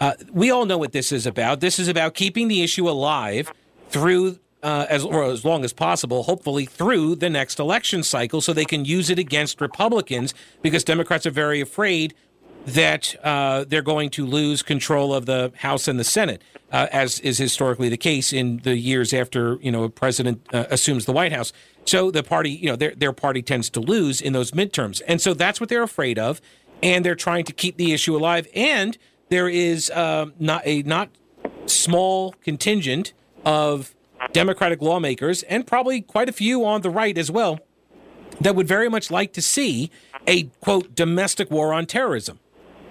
Uh, 0.00 0.12
we 0.32 0.50
all 0.50 0.64
know 0.64 0.78
what 0.78 0.92
this 0.92 1.10
is 1.10 1.26
about. 1.26 1.60
This 1.60 1.78
is 1.78 1.88
about 1.88 2.14
keeping 2.14 2.48
the 2.48 2.62
issue 2.62 2.88
alive 2.88 3.52
through 3.88 4.38
uh, 4.62 4.86
as 4.88 5.04
as 5.04 5.44
long 5.44 5.64
as 5.64 5.72
possible, 5.72 6.24
hopefully 6.24 6.66
through 6.66 7.16
the 7.16 7.30
next 7.30 7.58
election 7.58 8.02
cycle, 8.02 8.40
so 8.40 8.52
they 8.52 8.64
can 8.64 8.84
use 8.84 9.10
it 9.10 9.18
against 9.18 9.60
Republicans 9.60 10.34
because 10.62 10.84
Democrats 10.84 11.26
are 11.26 11.30
very 11.30 11.60
afraid 11.60 12.14
that 12.66 13.16
uh, 13.24 13.64
they're 13.66 13.82
going 13.82 14.10
to 14.10 14.26
lose 14.26 14.62
control 14.62 15.14
of 15.14 15.26
the 15.26 15.52
House 15.58 15.88
and 15.88 15.98
the 15.98 16.04
Senate, 16.04 16.42
uh, 16.72 16.86
as 16.92 17.20
is 17.20 17.38
historically 17.38 17.88
the 17.88 17.96
case 17.96 18.32
in 18.32 18.58
the 18.58 18.76
years 18.76 19.14
after 19.14 19.58
you 19.60 19.70
know 19.70 19.84
a 19.84 19.88
president 19.88 20.46
uh, 20.52 20.64
assumes 20.70 21.04
the 21.04 21.12
White 21.12 21.32
House. 21.32 21.52
So 21.88 22.10
the 22.10 22.22
party, 22.22 22.50
you 22.50 22.68
know, 22.68 22.76
their 22.76 22.92
their 22.94 23.14
party 23.14 23.40
tends 23.40 23.70
to 23.70 23.80
lose 23.80 24.20
in 24.20 24.34
those 24.34 24.50
midterms, 24.50 25.00
and 25.08 25.22
so 25.22 25.32
that's 25.32 25.58
what 25.58 25.70
they're 25.70 25.82
afraid 25.82 26.18
of, 26.18 26.42
and 26.82 27.02
they're 27.02 27.14
trying 27.14 27.46
to 27.46 27.52
keep 27.54 27.78
the 27.78 27.94
issue 27.94 28.14
alive. 28.14 28.46
And 28.54 28.98
there 29.30 29.48
is 29.48 29.90
um, 29.92 30.34
not 30.38 30.60
a 30.66 30.82
not 30.82 31.08
small 31.64 32.32
contingent 32.44 33.14
of 33.42 33.94
Democratic 34.32 34.82
lawmakers, 34.82 35.42
and 35.44 35.66
probably 35.66 36.02
quite 36.02 36.28
a 36.28 36.32
few 36.32 36.62
on 36.62 36.82
the 36.82 36.90
right 36.90 37.16
as 37.16 37.30
well, 37.30 37.58
that 38.38 38.54
would 38.54 38.68
very 38.68 38.90
much 38.90 39.10
like 39.10 39.32
to 39.32 39.40
see 39.40 39.90
a 40.26 40.42
quote 40.60 40.94
domestic 40.94 41.50
war 41.50 41.72
on 41.72 41.86
terrorism 41.86 42.38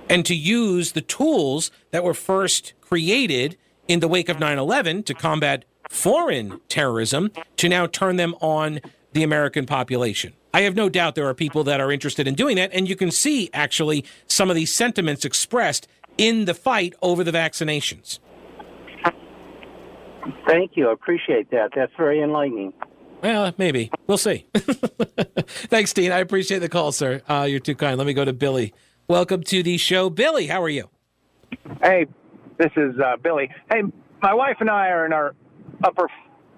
and 0.10 0.26
to 0.26 0.34
use 0.34 0.94
the 0.94 1.02
tools 1.02 1.70
that 1.92 2.04
were 2.04 2.16
first 2.16 2.74
created 2.82 3.58
in 3.88 4.00
the 4.00 4.08
wake 4.08 4.28
of 4.28 4.40
9 4.40 4.58
11 4.58 5.04
to 5.04 5.14
combat 5.14 5.66
foreign 5.90 6.60
terrorism 6.70 7.32
to 7.58 7.70
now 7.70 7.88
turn 7.88 8.16
them 8.16 8.36
on 8.42 8.80
the 9.14 9.24
American 9.24 9.66
population. 9.66 10.34
I 10.54 10.62
have 10.62 10.76
no 10.76 10.90
doubt 10.90 11.16
there 11.16 11.28
are 11.28 11.34
people 11.34 11.64
that 11.66 11.80
are 11.80 11.92
interested 11.92 12.28
in 12.28 12.36
doing 12.36 12.56
that, 12.58 12.72
and 12.74 12.88
you 12.88 12.96
can 12.96 13.12
see 13.12 13.50
actually 13.54 14.06
some 14.28 14.50
of 14.50 14.56
these 14.56 14.74
sentiments 14.74 15.26
expressed 15.26 15.88
in 16.18 16.46
the 16.46 16.54
fight 16.54 16.94
over 17.02 17.24
the 17.24 17.32
vaccinations. 17.32 18.20
Thank 20.48 20.72
you. 20.76 20.90
I 20.90 20.94
appreciate 20.94 21.52
that. 21.52 21.72
That's 21.76 21.92
very 21.98 22.22
enlightening. 22.22 22.74
Well, 23.22 23.54
maybe. 23.58 23.92
We'll 24.06 24.18
see. 24.18 24.46
Thanks, 24.56 25.94
Dean. 25.94 26.12
I 26.12 26.20
appreciate 26.20 26.60
the 26.60 26.70
call, 26.70 26.92
sir. 26.92 27.22
Uh, 27.28 27.48
you're 27.50 27.60
too 27.60 27.76
kind. 27.76 27.98
Let 27.98 28.08
me 28.08 28.14
go 28.14 28.26
to 28.26 28.34
Billy. 28.34 28.74
Welcome 29.08 29.44
to 29.44 29.64
the 29.64 29.78
show. 29.78 30.10
Billy, 30.10 30.48
how 30.48 30.62
are 30.62 30.70
you? 30.70 30.90
Hey, 31.82 32.06
this 32.58 32.72
is 32.76 33.00
uh, 33.00 33.18
Billy. 33.18 33.50
Hey, 33.72 33.84
my 34.22 34.34
wife 34.34 34.58
and 34.60 34.70
I 34.70 34.90
are 34.90 35.06
in 35.06 35.14
our 35.14 35.34
upper 35.84 36.10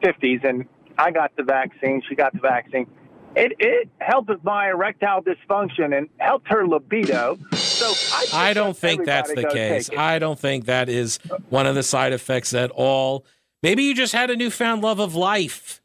50s, 0.03 0.43
and 0.43 0.65
I 0.97 1.11
got 1.11 1.35
the 1.35 1.43
vaccine. 1.43 2.01
She 2.07 2.15
got 2.15 2.33
the 2.33 2.39
vaccine. 2.39 2.87
It 3.35 3.53
it 3.59 3.89
helped 3.99 4.29
with 4.29 4.43
my 4.43 4.69
erectile 4.69 5.21
dysfunction 5.21 5.95
and 5.95 6.09
helped 6.17 6.47
her 6.47 6.67
libido. 6.67 7.37
So 7.53 7.93
I, 8.33 8.49
I 8.49 8.53
don't 8.53 8.75
think 8.75 9.05
that's 9.05 9.33
the 9.33 9.43
case. 9.43 9.89
I 9.95 10.17
don't 10.17 10.39
think 10.39 10.65
that 10.65 10.89
is 10.89 11.17
one 11.49 11.67
of 11.67 11.75
the 11.75 11.83
side 11.83 12.11
effects 12.11 12.53
at 12.53 12.71
all. 12.71 13.25
Maybe 13.61 13.83
you 13.83 13.93
just 13.93 14.13
had 14.13 14.31
a 14.31 14.35
newfound 14.35 14.81
love 14.81 14.99
of 14.99 15.15
life. 15.15 15.81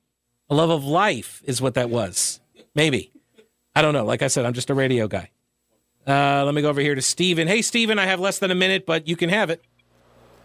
A 0.48 0.54
love 0.54 0.70
of 0.70 0.84
life 0.84 1.42
is 1.44 1.60
what 1.60 1.74
that 1.74 1.90
was. 1.90 2.40
Maybe. 2.74 3.12
I 3.74 3.82
don't 3.82 3.92
know. 3.92 4.04
Like 4.04 4.22
I 4.22 4.28
said, 4.28 4.46
I'm 4.46 4.52
just 4.52 4.70
a 4.70 4.74
radio 4.74 5.06
guy. 5.08 5.30
Uh, 6.06 6.44
let 6.44 6.54
me 6.54 6.62
go 6.62 6.68
over 6.68 6.80
here 6.80 6.94
to 6.94 7.02
Steven. 7.02 7.48
Hey, 7.48 7.62
Steven, 7.62 7.98
I 7.98 8.06
have 8.06 8.20
less 8.20 8.38
than 8.38 8.50
a 8.50 8.54
minute, 8.54 8.86
but 8.86 9.08
you 9.08 9.16
can 9.16 9.30
have 9.30 9.50
it. 9.50 9.62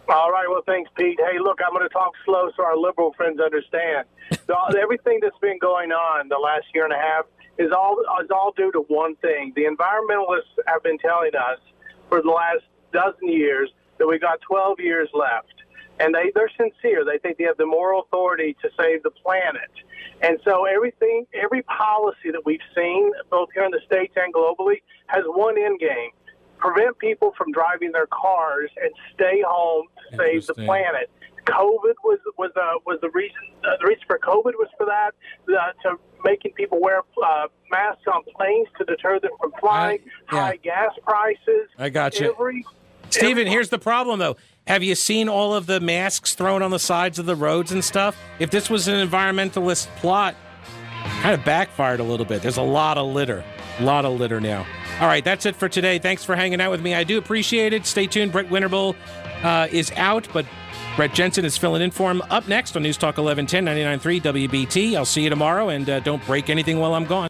All 0.10 0.32
right. 0.32 0.48
Well, 0.50 0.64
thanks, 0.66 0.90
Pete. 0.98 1.20
Hey, 1.20 1.38
look, 1.40 1.60
I'm 1.66 1.72
going 1.74 1.88
to 1.88 1.94
talk 1.94 2.14
slow 2.26 2.50
so 2.58 2.64
our 2.64 2.76
liberal 2.78 3.14
friends 3.14 3.40
understand. 3.40 4.08
So, 4.48 4.56
everything 4.82 5.20
that's 5.22 5.38
been 5.40 5.60
going 5.60 5.92
on 5.92 6.30
the 6.30 6.38
last 6.38 6.66
year 6.74 6.84
and 6.86 6.94
a 6.94 6.98
half 6.98 7.26
is 7.60 7.72
all 7.72 7.98
is 8.24 8.30
all 8.32 8.52
due 8.58 8.72
to 8.72 8.80
one 8.88 9.16
thing. 9.18 9.54
The 9.56 9.66
environmentalists 9.66 10.58
have 10.68 10.82
been 10.84 10.98
telling 10.98 11.36
us 11.36 11.60
for 12.10 12.22
the 12.22 12.30
last 12.30 12.64
dozen 12.92 13.30
years 13.30 13.70
that 14.00 14.08
we 14.08 14.18
got 14.18 14.42
12 14.42 14.80
years 14.80 15.10
left. 15.14 15.54
and 16.00 16.16
they 16.16 16.32
they're 16.34 16.52
sincere. 16.58 17.06
They 17.06 17.20
think 17.20 17.38
they 17.38 17.44
have 17.44 17.58
the 17.58 17.66
moral 17.66 18.02
authority 18.02 18.56
to 18.62 18.70
save 18.80 19.04
the 19.04 19.12
planet. 19.12 19.72
And 20.22 20.40
so 20.44 20.66
everything, 20.66 21.26
every 21.34 21.62
policy 21.64 22.32
that 22.32 22.42
we've 22.46 22.66
seen, 22.76 23.12
both 23.30 23.50
here 23.54 23.64
in 23.66 23.72
the 23.72 23.82
states 23.86 24.14
and 24.16 24.34
globally, 24.34 24.82
has 25.08 25.24
one 25.28 25.58
end 25.58 25.80
game: 25.80 26.12
prevent 26.60 26.98
people 27.00 27.34
from 27.38 27.52
driving 27.52 27.92
their 27.92 28.08
cars 28.08 28.70
and 28.82 28.92
stay 29.14 29.44
home 29.46 29.88
to 30.12 30.18
save 30.18 30.48
the 30.48 30.54
planet. 30.54 31.10
COVID 31.46 31.96
was 32.04 32.20
was 32.38 32.52
uh, 32.56 32.80
was 32.86 33.00
the 33.02 33.10
reason. 33.10 33.38
Uh, 33.64 33.72
the 33.82 33.88
reason 33.88 34.04
for 34.08 34.20
COVID 34.20 34.54
was 34.54 34.68
for 34.78 34.86
that 34.86 35.12
uh, 35.50 35.72
to 35.84 35.98
making 36.24 36.52
people 36.54 36.80
wear 36.82 37.00
uh, 37.00 37.48
masks 37.72 38.04
on 38.14 38.24
planes 38.36 38.68
to 38.78 38.86
deter 38.86 39.20
them 39.20 39.32
from 39.40 39.52
flying. 39.60 40.00
High 40.28 40.58
gas 40.58 40.92
prices. 41.04 41.70
I 41.78 41.90
got 41.90 42.20
you. 42.20 42.32
Every, 42.32 42.66
Stephen, 43.10 43.48
here's 43.48 43.70
the 43.70 43.80
problem 43.80 44.20
though. 44.20 44.36
Have 44.68 44.84
you 44.84 44.94
seen 44.94 45.28
all 45.28 45.56
of 45.56 45.66
the 45.66 45.80
masks 45.80 46.36
thrown 46.36 46.62
on 46.62 46.70
the 46.70 46.80
sides 46.80 47.18
of 47.18 47.26
the 47.26 47.36
roads 47.36 47.72
and 47.72 47.84
stuff? 47.84 48.16
If 48.38 48.52
this 48.52 48.70
was 48.70 48.88
an 48.88 49.08
environmentalist 49.08 49.88
plot, 49.96 50.36
kind 51.22 51.34
of 51.34 51.44
backfired 51.44 52.00
a 52.00 52.04
little 52.04 52.26
bit. 52.26 52.44
There's 52.44 52.58
a 52.58 52.62
lot 52.62 52.98
of 52.98 53.08
litter. 53.08 53.44
A 53.80 53.84
lot 53.84 54.06
of 54.06 54.20
litter 54.20 54.42
now. 54.42 54.66
All 55.00 55.08
right, 55.08 55.24
that's 55.24 55.46
it 55.46 55.56
for 55.56 55.70
today. 55.70 56.00
Thanks 56.00 56.24
for 56.24 56.36
hanging 56.36 56.60
out 56.60 56.72
with 56.72 56.82
me. 56.82 56.94
I 56.94 57.04
do 57.04 57.18
appreciate 57.18 57.72
it. 57.72 57.86
Stay 57.86 58.08
tuned. 58.08 58.32
Brett 58.32 58.50
Winterble 58.50 58.96
uh, 59.44 59.68
is 59.72 59.92
out, 59.96 60.28
but 60.34 60.46
Brett 60.96 61.14
Jensen 61.14 61.46
is 61.46 61.58
filling 61.58 61.82
in 61.82 61.92
for 61.92 62.12
him. 62.12 62.22
Up 62.30 62.48
next 62.50 62.76
on 62.76 62.84
News 62.84 62.98
Talk 62.98 63.18
1110 63.18 63.66
99.3 64.02 64.48
WBT. 64.50 64.96
I'll 64.96 65.06
see 65.06 65.24
you 65.24 65.30
tomorrow, 65.30 65.70
and 65.70 65.90
uh, 65.90 66.02
don't 66.02 66.26
break 66.26 66.50
anything 66.50 66.80
while 66.80 66.94
I'm 66.94 67.06
gone. 67.06 67.28